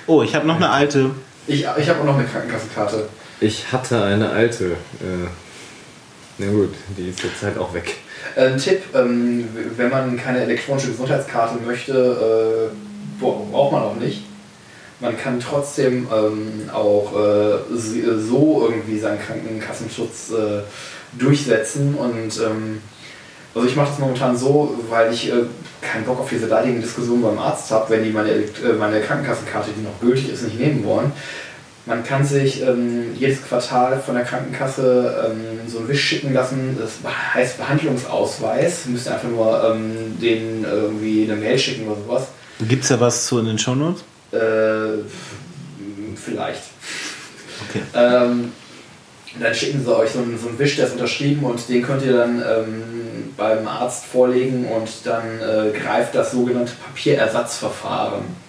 Oh, 0.06 0.22
ich 0.22 0.34
habe 0.34 0.46
noch 0.46 0.56
eine 0.56 0.70
alte. 0.70 1.10
Ich, 1.46 1.60
ich 1.60 1.88
habe 1.88 2.00
auch 2.00 2.04
noch 2.04 2.18
eine 2.18 2.26
Krankenkassenkarte. 2.26 3.08
Ich 3.40 3.70
hatte 3.72 4.02
eine 4.02 4.30
alte. 4.30 4.72
Äh, 5.00 5.28
na 6.38 6.50
gut, 6.50 6.74
die 6.96 7.08
ist 7.10 7.22
jetzt 7.22 7.42
halt 7.42 7.58
auch 7.58 7.72
weg. 7.74 7.96
Ein 8.36 8.58
Tipp, 8.58 8.82
ähm, 8.94 9.48
wenn 9.76 9.90
man 9.90 10.16
keine 10.16 10.40
elektronische 10.40 10.88
Gesundheitskarte 10.88 11.58
möchte, 11.64 12.70
äh, 12.72 13.20
braucht 13.20 13.72
man 13.72 13.82
auch 13.82 13.96
nicht. 13.96 14.24
Man 15.00 15.16
kann 15.16 15.38
trotzdem 15.38 16.08
ähm, 16.12 16.68
auch 16.72 17.12
äh, 17.14 17.58
so 17.76 18.68
irgendwie 18.68 18.98
seinen 18.98 19.20
Krankenkassenschutz 19.20 20.32
äh, 20.32 20.62
durchsetzen 21.12 21.94
und 21.94 22.38
ähm, 22.38 22.80
also 23.54 23.66
ich 23.66 23.76
mache 23.76 23.88
das 23.88 23.98
momentan 23.98 24.36
so, 24.36 24.78
weil 24.88 25.12
ich 25.12 25.30
äh, 25.30 25.44
keinen 25.80 26.04
Bock 26.04 26.20
auf 26.20 26.28
diese 26.28 26.46
leidigen 26.46 26.80
Diskussionen 26.80 27.22
beim 27.22 27.38
Arzt 27.38 27.70
habe, 27.70 27.90
wenn 27.90 28.04
die 28.04 28.10
meine, 28.10 28.30
äh, 28.30 28.44
meine 28.78 29.00
Krankenkassenkarte, 29.00 29.70
die 29.76 29.82
noch 29.82 29.98
gültig 30.00 30.30
ist, 30.30 30.42
nicht 30.42 30.58
nehmen 30.58 30.84
wollen. 30.84 31.12
Man 31.86 32.04
kann 32.04 32.24
sich 32.24 32.60
ähm, 32.62 33.14
jedes 33.18 33.42
Quartal 33.42 33.98
von 33.98 34.14
der 34.14 34.24
Krankenkasse 34.24 35.30
ähm, 35.30 35.68
so 35.68 35.78
ein 35.78 35.88
Wisch 35.88 36.04
schicken 36.04 36.34
lassen, 36.34 36.76
das 36.78 36.98
heißt 37.32 37.56
Behandlungsausweis. 37.56 38.84
Ihr 38.84 38.92
müsst 38.92 39.08
einfach 39.08 39.28
nur 39.28 39.64
ähm, 39.64 40.18
denen 40.20 40.64
irgendwie 40.64 41.24
eine 41.24 41.36
Mail 41.36 41.58
schicken 41.58 41.88
oder 41.88 42.00
sowas. 42.00 42.28
Gibt 42.60 42.82
es 42.82 42.90
da 42.90 43.00
was 43.00 43.26
zu 43.26 43.38
in 43.38 43.46
den 43.46 43.58
Shownotes? 43.58 44.04
Äh, 44.32 45.02
vielleicht. 46.14 46.62
Okay. 47.68 47.82
Ähm, 47.94 48.52
dann 49.40 49.54
schicken 49.54 49.84
sie 49.84 49.96
euch 49.96 50.10
so 50.10 50.20
einen, 50.20 50.38
so 50.38 50.48
einen 50.48 50.58
Wisch, 50.58 50.76
der 50.76 50.86
ist 50.86 50.92
unterschrieben 50.92 51.44
und 51.44 51.68
den 51.68 51.82
könnt 51.82 52.04
ihr 52.04 52.12
dann 52.12 52.38
ähm, 52.38 52.82
beim 53.36 53.66
Arzt 53.66 54.04
vorlegen 54.04 54.66
und 54.66 54.88
dann 55.04 55.24
äh, 55.40 55.78
greift 55.78 56.14
das 56.14 56.32
sogenannte 56.32 56.72
Papierersatzverfahren. 56.86 58.48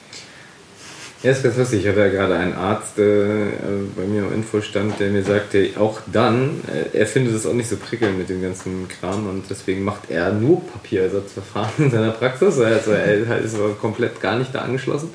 Ja, 1.22 1.32
ist 1.32 1.44
ganz 1.44 1.57
lustig. 1.57 1.82
Ich 1.82 1.88
hatte 1.90 1.99
ja 1.99 2.07
gerade 2.07 2.36
einen 2.36 2.53
Arzt 2.53 2.98
äh, 2.98 3.48
bei 3.95 4.03
mir 4.06 4.22
im 4.22 4.34
Infostand, 4.34 5.02
der 5.02 5.10
mir 5.10 5.24
sagte, 5.24 5.72
auch 5.78 5.99
dann, 6.07 6.61
äh, 6.68 6.98
er 6.98 7.06
findet 7.06 7.36
es 7.36 7.45
auch 7.45 7.53
nicht 7.53 7.68
so 7.68 7.76
prickelnd 7.76 8.18
mit 8.18 8.30
dem 8.30 8.41
ganzen 8.41 8.88
Kram 8.88 9.28
und 9.28 9.44
deswegen 9.49 9.84
macht 9.84 10.10
er 10.10 10.32
nur 10.32 10.66
Papierersatzverfahren 10.66 11.72
in 11.86 11.91
seiner 11.91 12.11
Praxis. 12.11 12.57
Also 12.60 12.91
er 12.91 13.38
ist 13.40 13.57
komplett 13.82 14.22
gar 14.22 14.38
nicht 14.38 14.56
da 14.56 14.60
angeschlossen. 14.60 15.10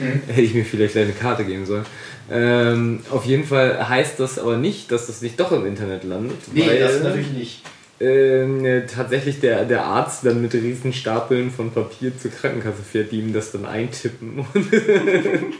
Mhm. 0.00 0.22
Hätte 0.26 0.40
ich 0.40 0.54
mir 0.54 0.64
vielleicht 0.64 0.96
eine 0.96 1.12
Karte 1.12 1.44
geben 1.44 1.66
sollen. 1.66 1.86
Ähm, 2.30 3.00
auf 3.10 3.24
jeden 3.24 3.44
Fall 3.44 3.88
heißt 3.88 4.18
das 4.18 4.38
aber 4.38 4.56
nicht, 4.56 4.90
dass 4.90 5.06
das 5.06 5.20
nicht 5.22 5.38
doch 5.38 5.52
im 5.52 5.66
Internet 5.66 6.04
landet. 6.04 6.38
Nee, 6.52 6.66
weil, 6.66 6.80
das 6.80 7.02
natürlich 7.02 7.32
nicht 7.32 7.62
äh, 8.00 8.86
tatsächlich 8.86 9.40
der, 9.40 9.64
der 9.64 9.84
Arzt 9.84 10.24
dann 10.24 10.42
mit 10.42 10.52
riesen 10.54 10.92
Stapeln 10.92 11.50
von 11.50 11.70
Papier 11.70 12.16
zur 12.18 12.30
Krankenkasse 12.30 12.82
fährt, 12.82 13.12
die 13.12 13.20
ihm 13.20 13.32
das 13.32 13.52
dann 13.52 13.64
eintippen. 13.64 14.40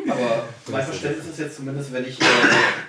Aber 0.09 0.45
mein 0.71 0.85
Verständnis 0.85 1.27
ist 1.27 1.39
jetzt 1.39 1.57
zumindest, 1.57 1.93
wenn 1.93 2.05
ich, 2.05 2.21
äh, 2.21 2.25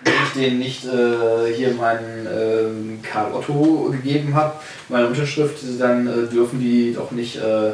wenn 0.04 0.14
ich 0.26 0.42
denen 0.42 0.60
nicht 0.60 0.86
äh, 0.86 1.54
hier 1.54 1.72
meinen 1.72 2.28
ähm, 2.28 3.00
Karl 3.04 3.34
Otto 3.34 3.92
gegeben 3.92 4.34
habe, 4.34 4.56
meine 4.90 5.08
Unterschrift, 5.08 5.58
dann 5.80 6.08
äh, 6.08 6.28
dürfen 6.28 6.60
die 6.60 6.94
doch 6.94 7.12
nicht 7.12 7.38
äh, 7.38 7.72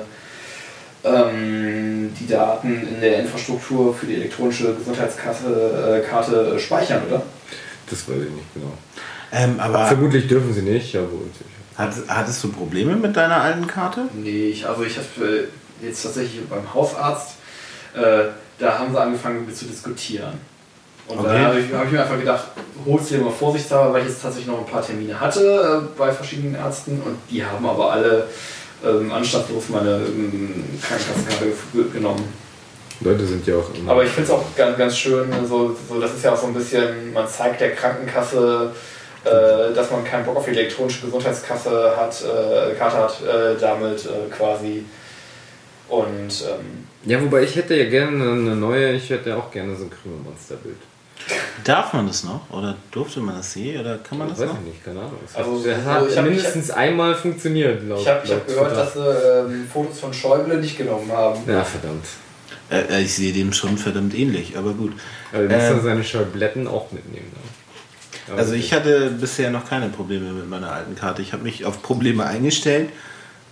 ähm, 1.03 2.14
die 2.19 2.28
Daten 2.28 2.88
in 2.88 3.02
der 3.02 3.19
Infrastruktur 3.19 3.94
für 3.94 4.06
die 4.06 4.15
elektronische 4.15 4.76
Gesundheitskarte 4.76 6.03
Karte 6.10 6.60
speichern, 6.60 7.02
oder? 7.10 7.23
Das 7.90 8.07
weiß 8.07 8.18
ich 8.18 8.32
nicht 8.32 8.53
genau. 8.53 8.73
Ähm, 9.32 9.60
aber 9.60 9.86
Vermutlich 9.86 10.28
dürfen 10.28 10.53
sie 10.53 10.61
nicht, 10.61 10.94
ja 10.94 11.02
wohl. 11.02 11.30
Hat, 11.78 11.94
hattest 12.07 12.44
du 12.44 12.52
Probleme 12.52 12.95
mit 12.95 13.15
deiner 13.15 13.41
alten 13.41 13.65
Karte? 13.65 14.06
Nee, 14.14 14.48
ich, 14.48 14.68
also 14.68 14.84
ich 14.84 14.98
habe 14.98 15.48
jetzt 15.82 16.03
tatsächlich 16.03 16.48
beim 16.48 16.73
Hausarzt, 16.73 17.36
äh, 17.95 18.26
da 18.60 18.80
haben 18.80 18.91
sie 18.91 19.02
angefangen 19.02 19.45
mit 19.45 19.56
zu 19.56 19.65
diskutieren. 19.65 20.34
Und 21.07 21.19
okay. 21.19 21.30
da 21.30 21.40
habe 21.48 21.60
ich, 21.60 21.73
hab 21.73 21.86
ich, 21.86 21.91
mir 21.91 22.02
einfach 22.02 22.19
gedacht, 22.19 22.44
holst 22.86 23.11
du 23.11 23.15
dir 23.15 23.23
mal 23.23 23.32
vorsichtshalber, 23.32 23.94
weil 23.94 24.02
ich 24.03 24.10
jetzt 24.10 24.22
tatsächlich 24.22 24.48
noch 24.48 24.60
ein 24.60 24.72
paar 24.72 24.86
Termine 24.86 25.19
hatte 25.19 25.84
äh, 25.84 25.98
bei 25.98 26.11
verschiedenen 26.11 26.56
Ärzten 26.56 27.02
und 27.02 27.18
die 27.30 27.44
haben 27.44 27.65
aber 27.65 27.91
alle 27.91 28.28
ähm, 28.83 29.11
anstandslos 29.11 29.69
meine 29.69 29.97
ähm, 29.97 30.63
Krankenkassenkarte 30.81 31.53
genommen. 31.93 32.33
Leute 33.01 33.25
sind 33.25 33.45
ja 33.47 33.55
auch 33.55 33.73
immer. 33.73 33.91
Aber 33.91 34.03
ich 34.03 34.09
finde 34.11 34.29
es 34.29 34.31
auch 34.31 34.43
ganz, 34.55 34.77
ganz 34.77 34.97
schön, 34.97 35.27
so, 35.47 35.75
so, 35.89 35.99
das 35.99 36.13
ist 36.13 36.23
ja 36.23 36.33
auch 36.33 36.37
so 36.37 36.47
ein 36.47 36.53
bisschen, 36.53 37.13
man 37.13 37.27
zeigt 37.27 37.59
der 37.59 37.73
Krankenkasse, 37.73 38.71
äh, 39.23 39.73
dass 39.73 39.89
man 39.89 40.03
keinen 40.03 40.25
Bock 40.25 40.37
auf 40.37 40.45
die 40.45 40.51
elektronische 40.51 41.05
Gesundheitskasse 41.05 41.95
hat, 41.97 42.23
äh, 42.23 42.75
Karte 42.75 42.97
hat, 42.97 43.21
äh, 43.21 43.59
damit 43.59 44.05
äh, 44.05 44.29
quasi. 44.35 44.85
Und 45.89 46.43
ähm, 46.47 46.87
ja, 47.03 47.21
wobei 47.21 47.43
ich 47.43 47.55
hätte 47.55 47.75
ja 47.75 47.89
gerne 47.89 48.23
eine 48.23 48.55
neue, 48.55 48.93
ich 48.93 49.09
hätte 49.09 49.35
auch 49.35 49.51
gerne 49.51 49.75
so 49.75 49.85
ein 49.85 49.89
Krümelmonsterbild. 49.89 50.77
Darf 51.64 51.93
man 51.93 52.07
das 52.07 52.23
noch? 52.23 52.49
Oder 52.49 52.76
durfte 52.91 53.19
man 53.19 53.35
das 53.38 53.53
je? 53.56 53.77
Oder 53.77 53.98
kann 53.99 54.18
man 54.18 54.30
das 54.30 54.39
weiß 54.39 54.48
noch? 54.48 54.56
ich 54.60 54.65
nicht, 54.73 54.84
keine 54.85 54.99
Ahnung. 55.02 55.19
Es 55.26 55.35
Also, 55.35 55.60
hat, 55.60 55.65
das 55.77 55.84
so, 55.84 55.89
hat 55.91 56.10
ich 56.10 56.18
hab- 56.18 56.26
mindestens 56.26 56.72
einmal 56.72 57.15
funktioniert, 57.15 57.84
laut, 57.88 57.99
Ich 58.02 58.07
habe 58.07 58.22
ich 58.26 58.31
hab 58.31 58.38
laut 58.39 58.48
gehört, 58.48 58.72
dass 58.77 58.93
sie 58.93 58.99
ähm, 58.99 59.68
Fotos 59.72 59.99
von 59.99 60.14
Schäuble 60.14 60.57
nicht 60.57 60.77
genommen 60.77 61.11
haben. 61.11 61.39
Ja, 61.48 61.64
verdammt. 61.64 62.06
Äh, 62.69 62.81
äh, 62.99 63.02
ich 63.03 63.14
sehe 63.14 63.31
dem 63.34 63.53
schon 63.53 63.77
verdammt 63.77 64.14
ähnlich, 64.15 64.57
aber 64.57 64.73
gut. 64.73 64.93
Aber 65.31 65.41
wir 65.43 65.49
müssen 65.56 65.77
Ähm, 65.77 65.84
seine 65.84 66.03
Schabletten 66.03 66.68
auch 66.68 66.91
mitnehmen. 66.91 67.27
Ne? 67.31 68.31
Aber 68.34 68.39
Also 68.39 68.53
ich 68.53 68.73
hatte 68.73 69.11
bisher 69.11 69.52
noch 69.52 69.68
keine 69.69 69.89
Probleme 69.89 70.31
mit 70.31 70.49
meiner 70.49 70.72
alten 70.72 70.95
Karte. 70.95 71.22
Ich 71.22 71.34
habe 71.34 71.43
mich 71.43 71.65
auf 71.65 71.81
Probleme 71.81 72.26
eingestellt, 72.26 72.89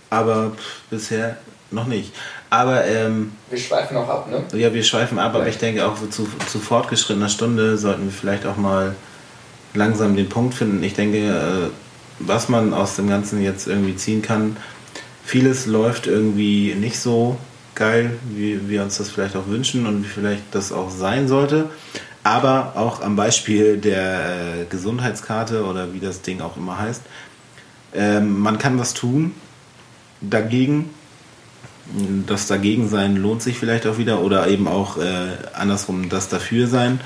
aber 0.10 0.52
pff, 0.52 0.82
bisher 0.90 1.38
noch 1.72 1.86
nicht. 1.86 2.14
Aber 2.50 2.86
ähm, 2.86 3.32
Wir 3.50 3.60
schweifen 3.60 3.96
auch 3.98 4.10
ab, 4.10 4.28
ne? 4.30 4.44
ja, 4.60 4.74
wir 4.74 4.84
schweifen 4.84 5.20
ab, 5.20 5.36
aber 5.36 5.44
Ja. 5.44 5.50
ich 5.50 5.58
denke 5.60 5.86
auch 5.86 5.96
so 5.98 6.08
zu, 6.08 6.28
zu 6.48 6.60
fortgeschrittener 6.60 7.30
Stunde 7.30 7.78
sollten 7.78 8.06
wir 8.06 8.12
vielleicht 8.12 8.46
auch 8.48 8.58
mal 8.58 8.96
langsam 9.76 10.16
den 10.16 10.30
Punkt 10.30 10.56
finden. 10.56 10.82
Ich 10.84 10.94
denke, 10.96 11.18
äh, 11.18 11.70
was 12.20 12.50
man 12.50 12.74
aus 12.74 12.96
dem 12.96 13.08
Ganzen 13.08 13.42
jetzt 13.44 13.68
irgendwie 13.68 13.96
ziehen 13.96 14.22
kann, 14.24 14.58
vieles 15.24 15.68
läuft 15.68 16.08
irgendwie 16.08 16.74
nicht 16.74 17.00
so 17.00 17.38
geil, 17.76 18.18
wie 18.36 18.68
wir 18.68 18.82
uns 18.82 18.98
das 18.98 19.10
vielleicht 19.12 19.36
auch 19.36 19.48
wünschen 19.48 19.86
und 19.86 20.04
wie 20.04 20.08
vielleicht 20.08 20.44
das 20.52 20.72
auch 20.72 20.90
sein 20.90 21.28
sollte. 21.28 21.70
Aber 22.24 22.74
auch 22.76 23.02
am 23.02 23.16
Beispiel 23.16 23.78
der 23.78 24.62
äh, 24.62 24.66
Gesundheitskarte 24.70 25.64
oder 25.66 25.94
wie 25.94 26.00
das 26.00 26.22
Ding 26.24 26.42
auch 26.42 26.58
immer 26.58 26.80
heißt, 26.80 27.02
ähm, 27.94 28.40
man 28.40 28.58
kann 28.58 28.78
was 28.80 28.94
tun 28.96 29.34
dagegen. 30.20 30.90
Das 32.28 32.48
dagegen 32.48 32.88
sein 32.88 33.16
lohnt 33.16 33.41
sich 33.41 33.57
vielleicht 33.57 33.88
auch 33.88 33.98
wieder 33.98 34.22
oder 34.22 34.48
eben 34.48 34.68
auch 34.68 34.98
äh, 34.98 35.30
andersrum 35.53 36.10
das 36.10 36.30
dafür 36.30 36.68
sein. 36.68 36.99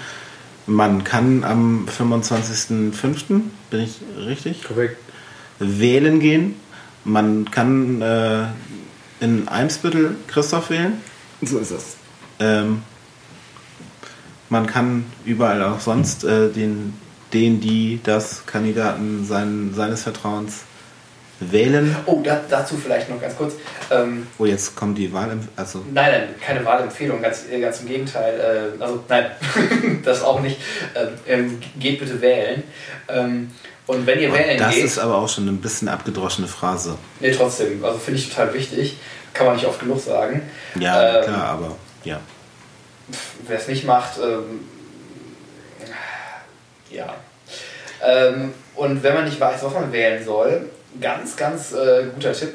Man 0.66 1.04
kann 1.04 1.44
am 1.44 1.88
25.05., 1.88 3.42
bin 3.70 3.80
ich 3.80 4.02
richtig? 4.18 4.64
Korrekt. 4.64 4.98
wählen 5.60 6.20
gehen. 6.20 6.56
Man 7.06 7.50
kann 7.52 8.02
äh, 8.02 8.46
in 9.20 9.48
Eimsbüttel 9.48 10.16
Christoph 10.28 10.70
wählen. 10.70 10.94
So 11.42 11.60
ist 11.60 11.72
es. 11.72 11.98
Ähm, 12.40 12.82
man 14.50 14.68
kann 14.68 15.06
überall 15.26 15.64
auch 15.64 15.80
sonst 15.80 16.24
äh, 16.24 16.50
den, 16.50 16.94
den, 17.34 17.60
die, 17.60 18.00
das 18.04 18.46
Kandidaten 18.46 19.26
sein, 19.26 19.72
seines 19.74 20.04
Vertrauens 20.04 20.64
wählen. 21.52 21.96
Oh, 22.06 22.22
da, 22.24 22.40
dazu 22.50 22.78
vielleicht 22.78 23.10
noch 23.10 23.20
ganz 23.22 23.36
kurz. 23.36 23.54
Ähm, 23.92 24.28
Oh, 24.38 24.46
jetzt 24.46 24.76
kommt 24.76 24.98
die 24.98 25.12
Wahl. 25.14 25.38
Also, 25.56 25.80
nein, 25.92 26.12
nein, 26.12 26.36
keine 26.42 26.64
Wahlempfehlung, 26.66 27.22
ganz, 27.22 27.46
äh, 27.52 27.60
ganz 27.60 27.82
im 27.82 27.88
Gegenteil. 27.88 28.74
Äh, 28.80 28.82
also 28.84 29.04
nein, 29.10 29.32
das 30.06 30.22
auch 30.24 30.40
nicht. 30.42 30.58
Ähm, 30.96 31.08
ähm, 31.28 31.62
geht 31.80 32.00
bitte 32.00 32.20
wählen. 32.22 32.64
Ähm, 33.10 33.52
und 33.86 34.06
wenn 34.08 34.20
ihr 34.20 34.32
wählen 34.34 34.58
das 34.58 34.74
geht, 34.76 34.86
ist 34.86 34.98
aber 35.00 35.16
auch 35.18 35.28
schon 35.28 35.48
ein 35.48 35.60
bisschen 35.60 35.90
abgedroschene 35.90 36.48
Phrase. 36.48 36.98
nee, 37.20 37.32
trotzdem, 37.32 37.84
also 37.84 38.00
finde 38.00 38.20
ich 38.20 38.30
total 38.30 38.54
wichtig, 38.54 38.98
kann 39.34 39.46
man 39.46 39.56
nicht 39.56 39.66
oft 39.66 39.80
genug 39.80 40.00
sagen. 40.00 40.42
Ja, 40.80 41.18
Ähm, 41.20 41.24
klar, 41.26 41.46
aber 41.50 41.76
ja. 42.06 42.20
Wer 43.46 43.58
es 43.58 43.68
nicht 43.68 43.84
macht, 43.86 44.18
ähm, 44.20 44.62
ja. 46.90 47.14
Und 48.76 49.04
wenn 49.04 49.14
man 49.14 49.26
nicht 49.26 49.40
weiß, 49.40 49.64
was 49.64 49.74
man 49.74 49.92
wählen 49.92 50.24
soll, 50.24 50.70
ganz, 51.02 51.36
ganz 51.36 51.74
äh, 51.74 52.06
guter 52.14 52.34
Tipp. 52.34 52.54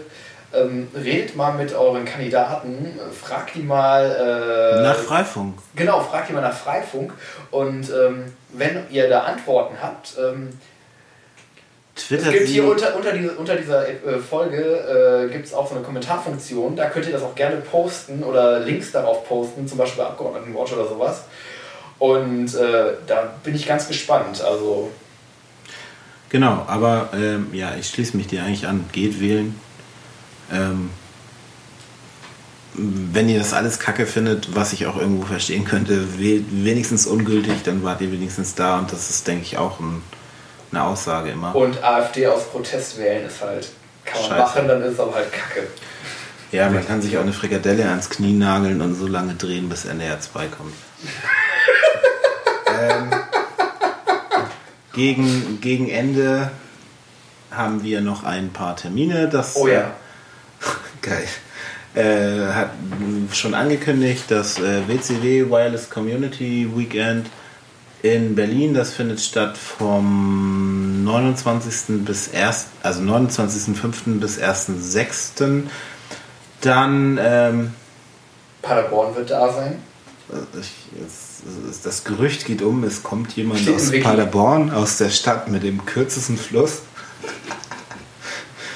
Ähm, 0.51 0.89
redet 0.94 1.36
mal 1.36 1.52
mit 1.52 1.74
euren 1.74 2.06
Kandidaten, 2.06 2.98
fragt 3.12 3.55
die 3.55 3.62
mal. 3.62 4.78
Äh, 4.78 4.82
Nach 4.82 4.97
Freifunk. 4.97 5.59
Genau, 5.77 6.01
fragt 6.01 6.31
die 6.31 6.32
mal 6.32 6.40
nach 6.40 6.56
Freifunk. 6.56 7.12
Und 7.51 7.90
ähm, 7.90 8.32
wenn 8.55 8.86
ihr 8.90 9.10
da 9.10 9.24
Antworten 9.24 9.77
habt, 9.82 10.15
ähm, 10.19 10.59
es 11.94 12.06
Twitter 12.06 12.31
gibt 12.32 12.47
sie. 12.47 12.55
hier 12.55 12.69
unter, 12.69 12.97
unter, 12.97 13.12
diese, 13.12 13.32
unter 13.32 13.56
dieser 13.56 13.89
äh, 13.89 14.19
Folge 14.19 15.27
äh, 15.28 15.32
gibt 15.32 15.47
es 15.47 15.52
auch 15.52 15.69
so 15.69 15.74
eine 15.74 15.85
Kommentarfunktion. 15.85 16.77
Da 16.77 16.89
könnt 16.89 17.06
ihr 17.06 17.12
das 17.12 17.23
auch 17.23 17.35
gerne 17.35 17.56
posten 17.56 18.23
oder 18.23 18.60
Links 18.60 18.93
darauf 18.93 19.28
posten, 19.28 19.66
zum 19.69 19.77
Beispiel 19.77 20.02
bei 20.05 20.09
Abgeordnetenwatch 20.09 20.73
oder 20.73 20.86
sowas. 20.86 21.24
Und 21.98 22.55
äh, 22.55 22.93
da 23.06 23.35
bin 23.43 23.55
ich 23.55 23.66
ganz 23.66 23.89
gespannt. 23.89 24.43
Also, 24.43 24.90
Genau, 26.30 26.64
aber 26.66 27.10
ähm, 27.14 27.48
ja, 27.52 27.74
ich 27.78 27.88
schließe 27.88 28.16
mich 28.16 28.26
dir 28.26 28.42
eigentlich 28.42 28.66
an. 28.66 28.84
Geht 28.92 29.20
wählen. 29.20 29.59
Ähm, 30.52 30.90
wenn 32.74 33.28
ihr 33.28 33.38
das 33.38 33.55
alles 33.55 33.78
kacke 33.78 34.06
findet, 34.06 34.55
was 34.55 34.72
ich 34.72 34.86
auch 34.86 34.96
irgendwo 34.96 35.26
verstehen 35.26 35.64
könnte, 35.64 36.18
wählt 36.18 36.44
wenigstens 36.50 37.06
ungültig, 37.06 37.62
dann 37.64 37.82
wart 37.82 38.00
ihr 38.00 38.12
wenigstens 38.12 38.55
da 38.55 38.78
und 38.78 38.92
das 38.92 39.10
ist, 39.10 39.26
denke 39.26 39.42
ich, 39.42 39.59
auch 39.59 39.80
ein, 39.80 40.02
eine 40.70 40.84
Aussage 40.84 41.30
immer. 41.30 41.56
und 41.56 41.82
AfD 41.82 42.26
aus 42.28 42.44
Protest 42.50 42.98
wählen 42.98 43.26
ist 43.26 43.40
halt, 43.40 43.68
kann 44.05 44.20
man 44.20 44.30
Scheiße. 44.30 44.42
machen, 44.42 44.68
dann 44.68 44.82
ist 44.82 44.92
es 44.92 45.00
aber 45.00 45.14
halt 45.14 45.32
kacke. 45.32 45.66
Ja, 46.52 46.70
man 46.70 46.86
kann 46.86 47.02
sich 47.02 47.16
auch 47.18 47.22
eine 47.22 47.32
Frikadelle 47.32 47.84
ans 47.88 48.09
Knie 48.09 48.32
nageln 48.32 48.80
und 48.80 48.94
so 48.94 49.06
lange 49.06 49.34
drehen, 49.34 49.68
bis 49.68 49.84
NDR 49.84 50.20
2 50.20 50.46
kommt. 50.46 50.74
ähm, 52.80 53.10
gegen, 54.93 55.60
gegen 55.60 55.89
Ende 55.89 56.51
haben 57.51 57.82
wir 57.82 58.01
noch 58.01 58.24
ein 58.24 58.51
paar 58.51 58.77
Termine. 58.77 59.28
Das, 59.28 59.56
Oh 59.56 59.66
ja. 59.66 59.93
Geil. 61.02 61.27
Äh, 61.94 62.52
hat 62.52 62.70
schon 63.32 63.55
angekündigt, 63.55 64.24
das 64.28 64.59
äh, 64.59 64.86
WCW 64.86 65.51
Wireless 65.51 65.89
Community 65.89 66.69
Weekend 66.74 67.27
in 68.02 68.35
Berlin, 68.35 68.74
das 68.74 68.93
findet 68.93 69.20
statt 69.20 69.56
vom 69.56 71.02
29. 71.05 72.05
bis 72.05 72.32
1., 72.32 72.66
also 72.82 73.01
29.05. 73.02 74.20
bis 74.20 74.39
1.06. 74.39 75.62
Dann, 76.60 77.19
ähm, 77.20 77.74
Paderborn 78.62 79.16
wird 79.16 79.31
da 79.31 79.52
sein. 79.52 79.82
ich, 80.60 80.70
es, 81.01 81.06
es, 81.06 81.27
das 81.82 82.05
Gerücht 82.05 82.47
geht 82.47 82.62
um, 82.62 82.85
es 82.85 83.02
kommt 83.02 83.32
jemand 83.36 83.60
Steht 83.60 83.77
aus. 83.77 83.93
Paderborn, 84.02 84.70
aus 84.70 84.98
der 84.98 85.10
Stadt 85.10 85.48
mit 85.48 85.62
dem 85.62 85.85
kürzesten 85.85 86.36
Fluss. 86.36 86.82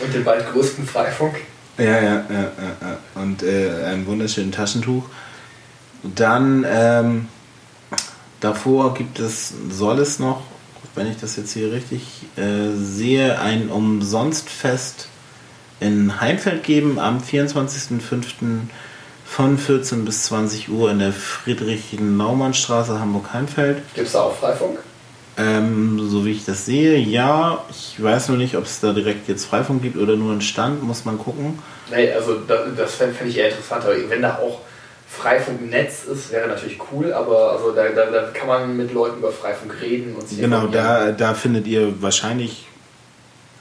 Und 0.00 0.14
den 0.14 0.24
bald 0.24 0.50
größten 0.52 0.86
Freifunk. 0.86 1.36
Ja, 1.78 1.84
ja, 1.84 2.00
ja, 2.02 2.24
ja, 2.30 2.76
ja. 2.80 2.98
Und 3.20 3.42
äh, 3.42 3.84
ein 3.86 4.06
wunderschönes 4.06 4.54
Taschentuch. 4.54 5.04
Dann 6.02 6.66
ähm, 6.68 7.28
davor 8.40 8.94
gibt 8.94 9.20
es, 9.20 9.52
soll 9.70 10.00
es 10.00 10.18
noch, 10.18 10.42
wenn 10.94 11.06
ich 11.06 11.16
das 11.18 11.36
jetzt 11.36 11.52
hier 11.52 11.72
richtig 11.72 12.26
äh, 12.36 12.74
sehe, 12.74 13.38
ein 13.38 13.68
Umsonstfest 13.68 15.08
in 15.80 16.20
Heimfeld 16.20 16.64
geben 16.64 16.98
am 16.98 17.18
24.05. 17.18 18.68
von 19.32 19.56
14 19.56 20.04
bis 20.04 20.24
20 20.24 20.68
Uhr 20.68 20.90
in 20.90 20.98
der 20.98 21.12
Friedrich-Naumann-Straße, 21.12 23.00
Hamburg-Heimfeld. 23.00 23.78
Gibt 23.94 24.06
es 24.06 24.12
da 24.12 24.24
auch 24.24 24.36
Freifunk? 24.36 24.78
Ähm, 25.38 25.98
so 26.06 26.26
wie 26.26 26.32
ich 26.32 26.44
das 26.44 26.66
sehe, 26.66 26.98
ja. 26.98 27.64
Ich 27.70 28.02
weiß 28.02 28.28
nur 28.28 28.36
nicht, 28.36 28.58
ob 28.58 28.64
es 28.64 28.80
da 28.80 28.92
direkt 28.92 29.28
jetzt 29.28 29.46
Freifunk 29.46 29.80
gibt 29.80 29.96
oder 29.96 30.16
nur 30.16 30.32
einen 30.32 30.42
Stand, 30.42 30.82
muss 30.82 31.06
man 31.06 31.18
gucken. 31.18 31.58
Nee, 31.90 32.12
also 32.12 32.40
das, 32.46 32.60
das 32.76 32.94
fände 32.96 33.14
fänd 33.14 33.30
ich 33.30 33.38
eher 33.38 33.48
interessant. 33.48 33.84
Aber 33.84 33.94
wenn 34.10 34.20
da 34.20 34.36
auch 34.36 34.60
Freifunknetz 35.08 36.04
ist, 36.04 36.30
wäre 36.30 36.46
natürlich 36.46 36.78
cool, 36.92 37.14
aber 37.14 37.52
also 37.52 37.72
da, 37.72 37.88
da, 37.88 38.10
da 38.10 38.22
kann 38.34 38.48
man 38.48 38.76
mit 38.76 38.92
Leuten 38.92 39.20
über 39.20 39.32
Freifunk 39.32 39.80
reden 39.80 40.14
und 40.14 40.28
sich 40.28 40.40
Genau, 40.40 40.66
da, 40.66 41.10
da 41.10 41.32
findet 41.32 41.66
ihr 41.66 42.02
wahrscheinlich, 42.02 42.66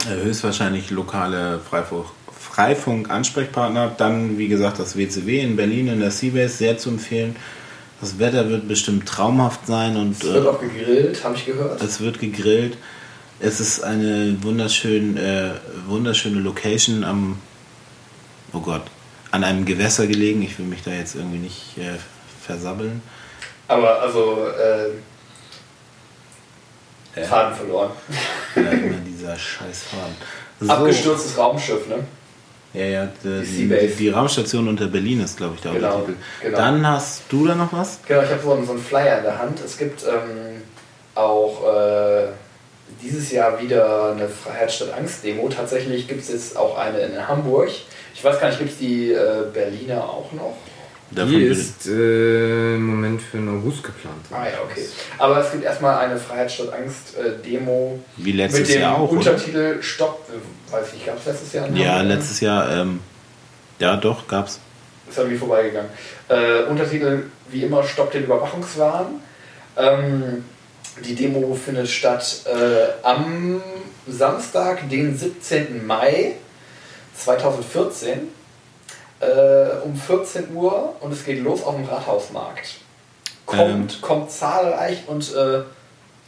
äh, 0.06 0.22
höchstwahrscheinlich 0.22 0.91
lokale 0.91 1.60
Freifunk, 1.60 2.07
Freifunk-Ansprechpartner. 2.52 3.91
Dann, 3.98 4.38
wie 4.38 4.48
gesagt, 4.48 4.80
das 4.80 4.98
WCW 4.98 5.40
in 5.40 5.56
Berlin 5.56 5.88
in 5.88 5.99
der 5.99 6.11
Seabase, 6.11 6.49
sehr 6.49 6.78
zu 6.78 6.90
empfehlen. 6.90 7.36
Das 8.02 8.18
Wetter 8.19 8.49
wird 8.49 8.68
bestimmt 8.68 9.07
traumhaft 9.07 9.68
sein 9.68 9.95
und 9.95 10.14
Es 10.14 10.23
wird 10.23 10.45
äh, 10.45 10.49
auch 10.49 10.60
gegrillt, 10.60 11.23
habe 11.23 11.36
ich 11.36 11.45
gehört. 11.45 11.82
es 11.82 11.99
wird 11.99 12.19
gegrillt. 12.19 12.78
Es 13.40 13.60
ist 13.60 13.84
eine 13.84 14.38
wunderschön, 14.41 15.18
äh, 15.18 15.52
wunderschöne 15.88 16.40
Location 16.41 17.03
am, 17.03 17.40
oh 18.53 18.60
Gott, 18.60 18.84
an 19.32 19.44
einem 19.44 19.65
Gewässer 19.65 20.07
gelegen. 20.07 20.41
Ich 20.41 20.57
will 20.60 20.65
mich 20.65 20.84
da 20.84 20.91
jetzt 20.91 21.15
irgendwie 21.15 21.40
nicht 21.40 21.78
äh, 21.78 21.98
versabbeln. 22.44 23.02
Aber 23.68 24.02
also 24.02 24.45
äh. 24.48 24.90
Faden 27.23 27.56
verloren. 27.56 27.91
Ja, 28.56 28.61
immer 28.61 28.98
dieser 28.98 29.38
scheiß 29.38 29.84
Faden. 29.84 30.15
So. 30.64 30.72
Abgestürztes 30.72 31.40
Raumschiff, 31.40 31.88
ne? 31.88 32.06
Ja, 32.73 32.85
ja, 32.85 33.07
die, 33.23 33.68
Die 33.68 33.88
die, 33.98 34.10
Raumstation 34.10 34.68
unter 34.68 34.88
Berlin 34.88 35.22
ist, 35.22 35.35
glaube 35.38 35.56
ich, 35.56 35.61
der 35.61 35.73
Genau, 35.73 36.07
genau. 36.41 36.57
Dann 36.57 36.88
hast 36.88 37.23
du 37.30 37.45
da 37.45 37.53
noch 37.56 37.73
was? 37.73 37.99
Genau, 38.07 38.22
ich 38.22 38.30
habe 38.30 38.41
so, 38.41 38.53
einen- 38.53 38.65
so 38.65 38.72
einen 38.72 38.81
Flyer 38.81 39.18
in 39.18 39.23
der 39.26 39.38
Hand. 39.39 39.60
Es 39.65 39.77
gibt 39.77 40.03
ähm, 40.03 40.61
auch 41.15 41.68
äh, 41.68 42.27
dieses 43.02 43.31
Jahr 43.31 43.61
wieder 43.61 44.14
eine 44.14 44.27
Freiheit 44.30 44.72
statt 44.72 44.89
Angst 44.98 45.23
Demo. 45.23 45.49
Tatsächlich 45.49 46.07
gibt 46.07 46.22
es 46.22 46.30
jetzt 46.30 46.56
auch 46.57 46.77
eine 46.77 46.99
in 46.99 47.27
Hamburg. 47.27 47.69
Ich 48.14 48.23
weiß 48.23 48.39
gar 48.39 48.48
nicht, 48.48 48.60
gibt 48.60 48.72
es 48.72 48.77
die 48.77 49.11
äh, 49.11 49.43
Berliner 49.53 50.03
auch 50.03 50.31
noch? 50.31 50.56
Davon 51.11 51.31
die 51.31 51.43
ist 51.43 51.88
äh, 51.88 52.75
im 52.75 52.85
Moment 52.85 53.21
für 53.21 53.38
den 53.38 53.49
August 53.49 53.83
geplant. 53.83 54.25
Ah 54.31 54.45
ja, 54.45 54.61
okay. 54.63 54.85
Aber 55.17 55.39
es 55.39 55.51
gibt 55.51 55.65
erstmal 55.65 55.97
eine 56.05 56.17
Freiheit 56.17 56.49
statt 56.49 56.73
Angst 56.73 57.17
äh, 57.17 57.45
Demo. 57.45 57.99
Wie 58.15 58.31
letztes 58.31 58.61
mit 58.61 58.69
dem 58.69 58.81
Jahr 58.81 58.97
auch. 58.97 59.11
Untertitel 59.11 59.73
oder? 59.73 59.83
Stopp, 59.83 60.29
äh, 60.29 60.73
weiß 60.73 60.88
ich 60.88 60.93
nicht, 60.93 61.05
gab 61.07 61.17
es 61.17 61.25
letztes 61.25 61.53
Jahr? 61.53 61.69
Ja, 61.71 62.01
letztes 62.01 62.39
Jahr, 62.39 62.71
ähm, 62.71 63.01
ja 63.79 63.97
doch, 63.97 64.25
gab's. 64.25 64.59
Ist 65.09 65.19
an 65.19 65.29
mir 65.29 65.38
vorbeigegangen. 65.38 65.89
Äh, 66.29 66.63
Untertitel 66.69 67.23
wie 67.49 67.63
immer 67.63 67.83
Stopp 67.83 68.11
den 68.11 68.23
Überwachungswahn. 68.23 69.21
Ähm, 69.75 70.45
die 71.05 71.15
Demo 71.15 71.53
findet 71.55 71.89
statt 71.89 72.43
äh, 72.45 73.05
am 73.05 73.61
Samstag, 74.07 74.89
den 74.89 75.17
17. 75.17 75.85
Mai 75.85 76.35
2014 77.17 78.29
äh, 79.22 79.85
um 79.85 79.95
14 79.95 80.53
Uhr 80.53 80.95
und 80.99 81.14
es 81.14 81.23
geht 81.23 81.43
los 81.43 81.64
auf 81.64 81.76
dem 81.76 81.85
Rathausmarkt. 81.85 82.76
Kommt, 83.45 83.61
ähm, 83.61 83.88
kommt 84.02 84.31
zahlreich 84.31 85.03
und 85.07 85.34
äh, 85.34 85.61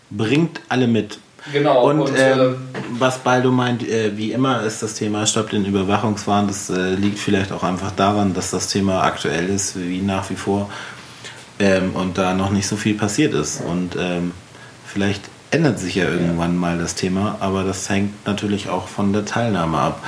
bringt 0.09 0.61
alle 0.69 0.87
mit. 0.87 1.19
Genau. 1.51 1.89
Und, 1.89 2.01
und 2.01 2.13
ähm, 2.17 2.39
äh, 2.39 2.79
was 2.99 3.19
Baldo 3.19 3.51
meint, 3.51 3.87
äh, 3.87 4.15
wie 4.15 4.31
immer 4.31 4.63
ist 4.63 4.81
das 4.81 4.93
Thema 4.95 5.25
Stopp 5.25 5.49
den 5.49 5.65
Überwachungswahn. 5.65 6.47
Das 6.47 6.69
äh, 6.69 6.95
liegt 6.95 7.19
vielleicht 7.19 7.51
auch 7.51 7.63
einfach 7.63 7.91
daran, 7.91 8.33
dass 8.33 8.51
das 8.51 8.67
Thema 8.67 9.03
aktuell 9.03 9.49
ist, 9.49 9.77
wie 9.77 10.01
nach 10.01 10.29
wie 10.29 10.35
vor. 10.35 10.69
Ähm, 11.59 11.95
und 11.95 12.17
da 12.17 12.33
noch 12.33 12.49
nicht 12.49 12.67
so 12.67 12.77
viel 12.77 12.95
passiert 12.95 13.33
ist. 13.33 13.61
Und 13.61 13.95
ähm, 13.99 14.31
vielleicht 14.85 15.23
ändert 15.51 15.79
sich 15.79 15.95
ja 15.95 16.05
irgendwann 16.05 16.55
mal 16.57 16.77
das 16.77 16.95
Thema, 16.95 17.37
aber 17.39 17.63
das 17.63 17.87
hängt 17.89 18.25
natürlich 18.25 18.69
auch 18.69 18.87
von 18.87 19.13
der 19.13 19.25
Teilnahme 19.25 19.77
ab. 19.77 20.03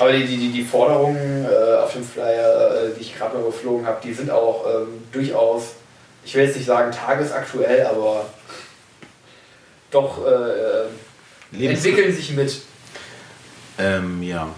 Aber 0.00 0.12
die, 0.12 0.24
die, 0.24 0.50
die 0.50 0.64
Forderungen 0.64 1.44
äh, 1.44 1.76
auf 1.76 1.92
dem 1.92 2.02
Flyer, 2.02 2.86
äh, 2.86 2.94
die 2.96 3.02
ich 3.02 3.16
gerade 3.16 3.36
mal 3.36 3.44
geflogen 3.44 3.86
habe, 3.86 3.98
die 4.02 4.14
sind 4.14 4.30
auch 4.30 4.64
ähm, 4.66 5.02
durchaus, 5.12 5.74
ich 6.24 6.34
will 6.34 6.44
jetzt 6.44 6.56
nicht 6.56 6.66
sagen 6.66 6.90
tagesaktuell, 6.90 7.84
aber 7.84 8.24
doch 9.90 10.20
äh, 10.26 11.66
entwickeln 11.66 12.14
sich 12.14 12.32
mit. 12.32 12.62
Ähm, 13.78 14.22
ja. 14.22 14.48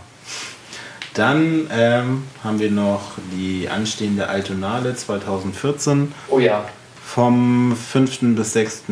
Dann 1.15 1.69
ähm, 1.73 2.25
haben 2.45 2.61
wir 2.61 2.71
noch 2.71 3.19
die 3.33 3.69
anstehende 3.69 4.29
Altonale 4.29 4.95
2014. 4.95 6.15
Oh 6.29 6.39
ja. 6.39 6.65
Vom 7.05 7.77
5. 7.77 8.37
bis 8.37 8.53
6. 8.53 8.85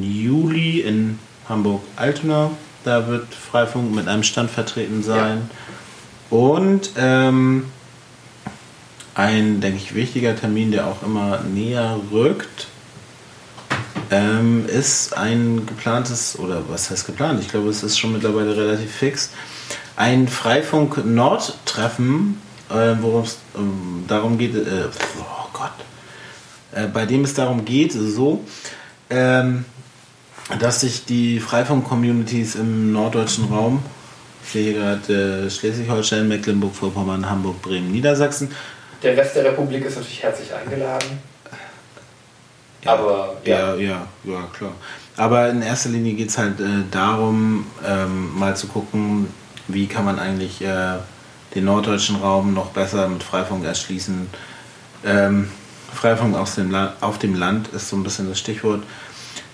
Juli 0.00 0.80
in 0.80 1.18
Hamburg-Altona. 1.48 2.50
Da 2.84 3.06
wird 3.06 3.32
Freifunk 3.34 3.94
mit 3.94 4.08
einem 4.08 4.22
Stand 4.22 4.50
vertreten 4.50 5.02
sein. 5.02 5.48
Ja. 5.50 5.72
Und 6.32 6.92
ähm, 6.96 7.66
ein, 9.14 9.60
denke 9.60 9.76
ich, 9.76 9.94
wichtiger 9.94 10.34
Termin, 10.34 10.72
der 10.72 10.86
auch 10.86 11.02
immer 11.02 11.40
näher 11.42 12.00
rückt, 12.10 12.68
ähm, 14.10 14.64
ist 14.66 15.14
ein 15.14 15.66
geplantes, 15.66 16.38
oder 16.38 16.62
was 16.70 16.90
heißt 16.90 17.04
geplant? 17.04 17.40
Ich 17.42 17.48
glaube, 17.48 17.68
es 17.68 17.82
ist 17.82 17.98
schon 17.98 18.14
mittlerweile 18.14 18.56
relativ 18.56 18.90
fix, 18.90 19.28
ein 19.94 20.26
Freifunk 20.26 21.04
Nord-Treffen, 21.04 22.40
äh, 22.70 22.94
worum 23.02 23.24
es 23.24 23.36
ähm, 23.54 24.04
darum 24.08 24.38
geht, 24.38 24.54
äh, 24.54 24.86
oh 25.20 25.48
Gott, 25.52 25.72
äh, 26.72 26.86
bei 26.86 27.04
dem 27.04 27.24
es 27.24 27.34
darum 27.34 27.66
geht, 27.66 27.92
so, 27.92 28.42
ähm, 29.10 29.66
dass 30.60 30.80
sich 30.80 31.04
die 31.04 31.40
Freifunk-Communities 31.40 32.54
im 32.54 32.90
norddeutschen 32.90 33.44
Raum, 33.52 33.82
ich 34.42 34.50
sehe 34.50 34.74
gerade 34.74 35.44
äh, 35.46 35.50
Schleswig-Holstein, 35.50 36.28
Mecklenburg-Vorpommern, 36.28 37.28
Hamburg, 37.28 37.62
Bremen, 37.62 37.92
Niedersachsen. 37.92 38.50
Der 39.02 39.16
Rest 39.16 39.36
der 39.36 39.44
Republik 39.44 39.84
ist 39.84 39.96
natürlich 39.96 40.22
herzlich 40.22 40.52
eingeladen. 40.52 41.18
Ja, 42.84 42.92
Aber 42.94 43.36
ja. 43.44 43.74
ja. 43.74 43.76
ja, 43.76 44.06
ja, 44.24 44.48
klar. 44.56 44.72
Aber 45.16 45.48
in 45.50 45.62
erster 45.62 45.90
Linie 45.90 46.14
geht 46.14 46.30
es 46.30 46.38
halt 46.38 46.60
äh, 46.60 46.84
darum, 46.90 47.66
ähm, 47.86 48.38
mal 48.38 48.56
zu 48.56 48.66
gucken, 48.66 49.28
wie 49.68 49.86
kann 49.86 50.04
man 50.04 50.18
eigentlich 50.18 50.62
äh, 50.62 50.98
den 51.54 51.64
norddeutschen 51.66 52.16
Raum 52.16 52.54
noch 52.54 52.70
besser 52.70 53.08
mit 53.08 53.22
Freifunk 53.22 53.64
erschließen. 53.64 54.28
Ähm, 55.04 55.50
Freifunk 55.92 56.36
aus 56.36 56.54
dem 56.54 56.74
auf 57.00 57.18
dem 57.18 57.34
Land 57.34 57.68
ist 57.68 57.88
so 57.88 57.96
ein 57.96 58.02
bisschen 58.02 58.28
das 58.28 58.38
Stichwort. 58.38 58.82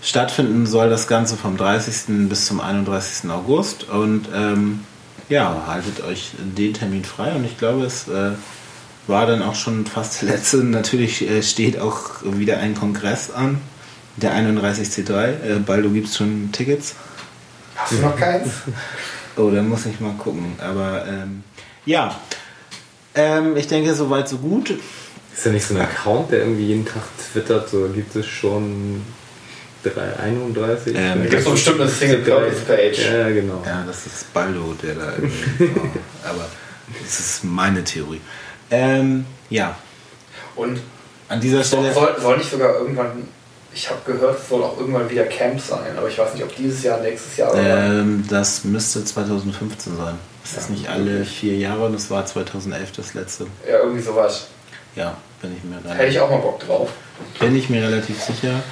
Stattfinden 0.03 0.67
soll 0.67 0.91
das 0.91 1.09
Ganze 1.09 1.37
vom 1.37 1.57
30. 1.57 2.29
bis 2.29 2.47
zum 2.47 2.61
31. 2.61 3.31
August 3.31 3.89
und 3.89 4.29
ähm, 4.35 4.81
ja, 5.29 5.65
haltet 5.67 6.03
euch 6.03 6.33
den 6.39 6.73
Termin 6.73 7.05
frei 7.05 7.33
und 7.33 7.45
ich 7.45 7.59
glaube, 7.59 7.85
es 7.85 8.09
äh, 8.09 8.33
war 9.07 9.27
dann 9.27 9.43
auch 9.43 9.55
schon 9.55 9.87
fast 9.87 10.23
der 10.23 10.31
letzte. 10.31 10.57
Natürlich 10.65 11.29
äh, 11.29 11.43
steht 11.43 11.81
auch 11.81 12.23
wieder 12.23 12.59
ein 12.59 12.75
Kongress 12.75 13.31
an, 13.31 13.61
der 14.17 14.33
31C3. 14.33 15.13
Äh, 15.13 15.59
Baldo 15.65 15.91
gibt 15.91 16.09
es 16.09 16.17
schon 16.17 16.51
Tickets. 16.53 16.95
Hast 17.75 17.93
du 17.93 17.97
noch 17.97 18.17
keins? 18.17 18.49
Oh, 19.37 19.53
dann 19.53 19.69
muss 19.69 19.87
ich 19.87 20.01
mal 20.01 20.15
gucken. 20.15 20.55
Aber 20.59 21.07
ähm, 21.07 21.45
ja, 21.87 22.19
ähm, 23.15 23.57
ich 23.57 23.69
denke, 23.69 23.95
soweit 23.95 24.29
so 24.29 24.39
gut. 24.39 24.71
Ist 25.33 25.47
ja 25.47 25.53
nicht 25.53 25.65
so 25.65 25.77
ein 25.77 25.81
Account, 25.81 26.33
der 26.33 26.41
irgendwie 26.41 26.65
jeden 26.65 26.85
Tag 26.85 27.03
twittert, 27.33 27.69
so 27.69 27.89
gibt 27.95 28.17
es 28.17 28.27
schon 28.27 29.01
31. 29.85 30.95
Ähm, 30.97 31.23
gibt 31.23 31.35
es 31.35 31.45
so 31.45 31.51
bestimmt 31.53 31.81
eine 31.81 31.91
Single 31.91 32.19
Purpose 32.19 32.61
Page. 32.67 32.99
Ja, 32.99 33.29
genau. 33.31 33.63
Ja, 33.65 33.85
das 33.87 34.07
ist 34.07 34.33
Baldo, 34.33 34.75
der 34.83 34.95
da 34.95 35.13
irgendwie. 35.13 35.71
aber 36.25 36.47
das 37.03 37.21
ist 37.21 37.45
meine 37.45 37.85
Theorie. 37.85 38.21
Ähm, 38.71 39.25
ja. 39.51 39.77
Und 40.57 40.81
an 41.29 41.41
dieser 41.41 41.63
Stelle. 41.63 41.93
Soll, 41.93 42.17
soll 42.21 42.39
nicht 42.39 42.51
sogar 42.51 42.75
irgendwann 42.75 43.29
ich 43.79 43.89
habe 43.89 44.01
gehört, 44.05 44.41
es 44.41 44.49
soll 44.49 44.63
auch 44.63 44.79
irgendwann 44.79 45.09
wieder 45.09 45.25
Camp 45.25 45.61
sein, 45.61 45.97
aber 45.97 46.09
ich 46.09 46.19
weiß 46.19 46.35
nicht, 46.35 46.43
ob 46.43 46.55
dieses 46.57 46.83
Jahr, 46.83 47.01
nächstes 47.01 47.37
Jahr 47.37 47.53
oder. 47.53 48.01
Ähm, 48.01 48.25
das 48.29 48.65
müsste 48.65 49.05
2015 49.05 49.97
sein. 49.97 50.19
Ist 50.43 50.53
ja, 50.53 50.59
das 50.59 50.69
nicht 50.71 50.89
alle 50.89 51.25
vier 51.25 51.57
Jahre 51.57 51.87
und 51.87 51.93
das 51.93 52.11
war 52.11 52.25
2011 52.25 52.93
das 52.93 53.15
letzte? 53.15 53.47
Ja, 53.69 53.79
irgendwie 53.79 54.03
sowas. 54.03 54.49
Ja, 54.97 55.17
bin 55.41 55.57
ich 55.57 55.63
mir 55.63 55.77
relativ. 55.77 55.99
Hätte 55.99 56.11
ich 56.11 56.21
auch 56.21 56.31
mal 56.31 56.39
Bock 56.39 56.59
drauf. 56.61 56.91
Bin 57.39 57.57
ich 57.57 57.71
mir 57.71 57.83
relativ 57.83 58.21
sicher. 58.21 58.63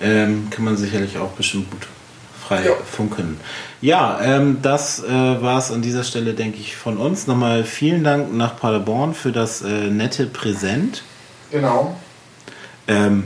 Ähm, 0.00 0.48
kann 0.50 0.64
man 0.64 0.76
sicherlich 0.76 1.18
auch 1.18 1.32
bestimmt 1.32 1.70
gut 1.70 1.86
frei 2.50 2.64
ja. 2.64 2.72
funken. 2.74 3.38
Ja, 3.80 4.20
ähm, 4.22 4.58
das 4.62 5.02
äh, 5.04 5.08
war 5.08 5.58
es 5.58 5.70
an 5.70 5.82
dieser 5.82 6.04
Stelle, 6.04 6.34
denke 6.34 6.58
ich, 6.58 6.76
von 6.76 6.96
uns. 6.96 7.26
Nochmal 7.26 7.64
vielen 7.64 8.02
Dank 8.02 8.34
nach 8.34 8.58
Paderborn 8.58 9.14
für 9.14 9.30
das 9.30 9.62
äh, 9.62 9.88
nette 9.88 10.26
Präsent. 10.26 11.02
Genau. 11.50 11.96
Ähm, 12.88 13.24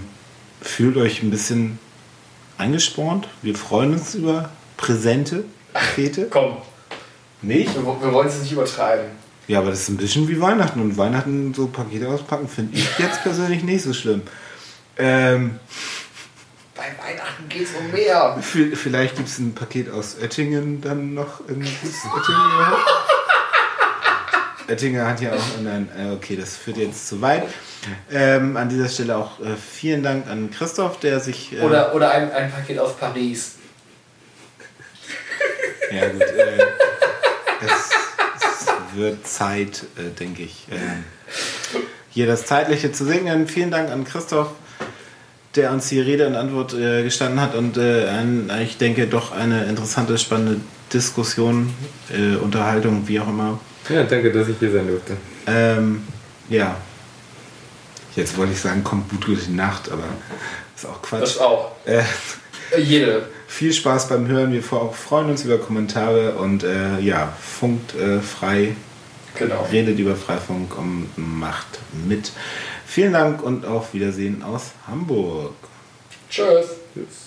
fühlt 0.61 0.97
euch 0.97 1.23
ein 1.23 1.31
bisschen 1.31 1.79
angespornt. 2.59 3.29
Wir 3.43 3.55
freuen 3.55 3.95
uns 3.95 4.15
über 4.15 4.51
Präsente, 4.77 5.45
Pakete. 5.73 6.27
Komm. 6.31 6.59
Nicht? 7.41 7.75
Wir, 7.75 7.83
wir 7.85 8.13
wollen 8.13 8.29
es 8.29 8.41
nicht 8.41 8.53
übertreiben. 8.53 9.07
Ja, 9.47 9.61
aber 9.61 9.71
das 9.71 9.81
ist 9.81 9.89
ein 9.91 9.97
bisschen 9.97 10.29
wie 10.29 10.41
Weihnachten. 10.41 10.81
Und 10.81 10.97
Weihnachten 10.97 11.55
so 11.55 11.67
Pakete 11.67 12.09
auspacken, 12.09 12.49
finde 12.49 12.77
ich 12.77 12.99
jetzt 12.99 13.23
persönlich 13.23 13.63
nicht 13.63 13.83
so 13.83 13.93
schlimm. 13.93 14.23
Ähm, 14.97 15.59
Bei 16.75 16.93
Weihnachten 17.03 17.49
geht 17.49 17.69
es 17.69 17.75
um 17.75 17.91
mehr. 17.93 18.37
Vielleicht 18.43 19.17
gibt 19.17 19.29
es 19.29 19.39
ein 19.39 19.55
Paket 19.55 19.91
aus 19.91 20.17
Oettingen 20.21 20.81
dann 20.81 21.15
noch. 21.15 21.41
Oettingen 21.49 21.65
Oettinger 24.69 25.07
hat 25.07 25.21
ja 25.21 25.33
auch. 25.33 25.61
Nein, 25.63 25.89
äh, 25.97 26.13
okay, 26.13 26.37
das 26.37 26.57
führt 26.57 26.79
jetzt 26.79 27.07
zu 27.07 27.21
weit. 27.21 27.45
Ähm, 28.11 28.57
an 28.57 28.69
dieser 28.69 28.89
Stelle 28.89 29.17
auch 29.17 29.39
äh, 29.41 29.57
vielen 29.57 30.03
Dank 30.03 30.27
an 30.27 30.51
Christoph, 30.51 30.99
der 30.99 31.21
sich. 31.21 31.53
Äh, 31.53 31.61
oder 31.61 31.95
oder 31.95 32.11
ein, 32.11 32.33
ein 32.33 32.51
Paket 32.51 32.79
aus 32.79 32.97
Paris. 32.97 33.57
Ja, 35.93 36.09
gut. 36.09 36.23
Äh, 36.23 36.59
es, 37.65 37.91
es, 38.37 38.67
wird 38.95 39.27
Zeit, 39.27 39.85
äh, 39.97 40.11
denke 40.19 40.43
ich, 40.43 40.67
ähm, 40.71 41.05
hier 42.11 42.27
das 42.27 42.47
Zeitliche 42.47 42.91
zu 42.91 43.05
singen. 43.05 43.49
Vielen 43.49 43.71
Dank 43.71 43.91
an 43.91 44.05
Christoph, 44.05 44.53
der 45.57 45.73
uns 45.73 45.89
hier 45.89 46.05
Rede 46.05 46.27
und 46.27 46.35
Antwort 46.35 46.75
äh, 46.75 47.03
gestanden 47.03 47.41
hat 47.41 47.55
und 47.55 47.79
ein, 47.79 48.51
ich 48.63 48.77
denke, 48.79 49.07
doch 49.07 49.33
eine 49.33 49.65
interessante, 49.65 50.19
spannende 50.19 50.61
Diskussion, 50.93 51.73
Unterhaltung, 52.43 53.09
wie 53.09 53.19
auch 53.19 53.29
immer 53.29 53.59
ja, 53.89 54.03
danke, 54.05 54.33
dass 54.33 54.49
ich 54.49 54.59
hier 54.59 54.73
sein 54.73 54.87
durfte. 54.87 55.17
Ähm, 55.47 56.05
ja. 56.49 56.77
Jetzt 58.17 58.37
wollte 58.37 58.53
ich 58.53 58.61
sagen, 58.61 58.85
kommt 58.85 59.11
gut 59.11 59.27
durch 59.27 59.47
die 59.47 59.53
Nacht, 59.53 59.91
aber 59.91 60.05
das 60.75 60.85
ist 60.85 60.89
auch 60.89 61.03
Quatsch. 61.03 61.23
Das 61.23 61.39
auch. 61.39 61.73
Äh, 61.85 62.03
Jede. 62.79 63.29
Viel 63.47 63.73
Spaß 63.73 64.09
beim 64.09 64.27
Hören. 64.27 64.53
Wir 64.53 64.63
freuen 64.63 65.31
uns 65.31 65.45
über 65.45 65.59
Kommentare 65.59 66.33
und 66.37 66.65
äh, 66.65 66.99
ja, 67.01 67.33
funkt 67.41 67.95
äh, 67.95 68.21
frei. 68.21 68.75
Genau. 69.37 69.67
Redet 69.71 69.99
über 69.99 70.15
Freifunk 70.15 70.79
und 70.79 71.09
macht 71.17 71.81
mit. 72.07 72.31
Vielen 72.95 73.12
Dank 73.12 73.43
und 73.43 73.66
auf 73.66 73.93
Wiedersehen 73.93 74.45
aus 74.45 74.71
Hamburg. 74.87 75.57
Tschüss. 76.31 76.77
Tschüss. 76.95 77.24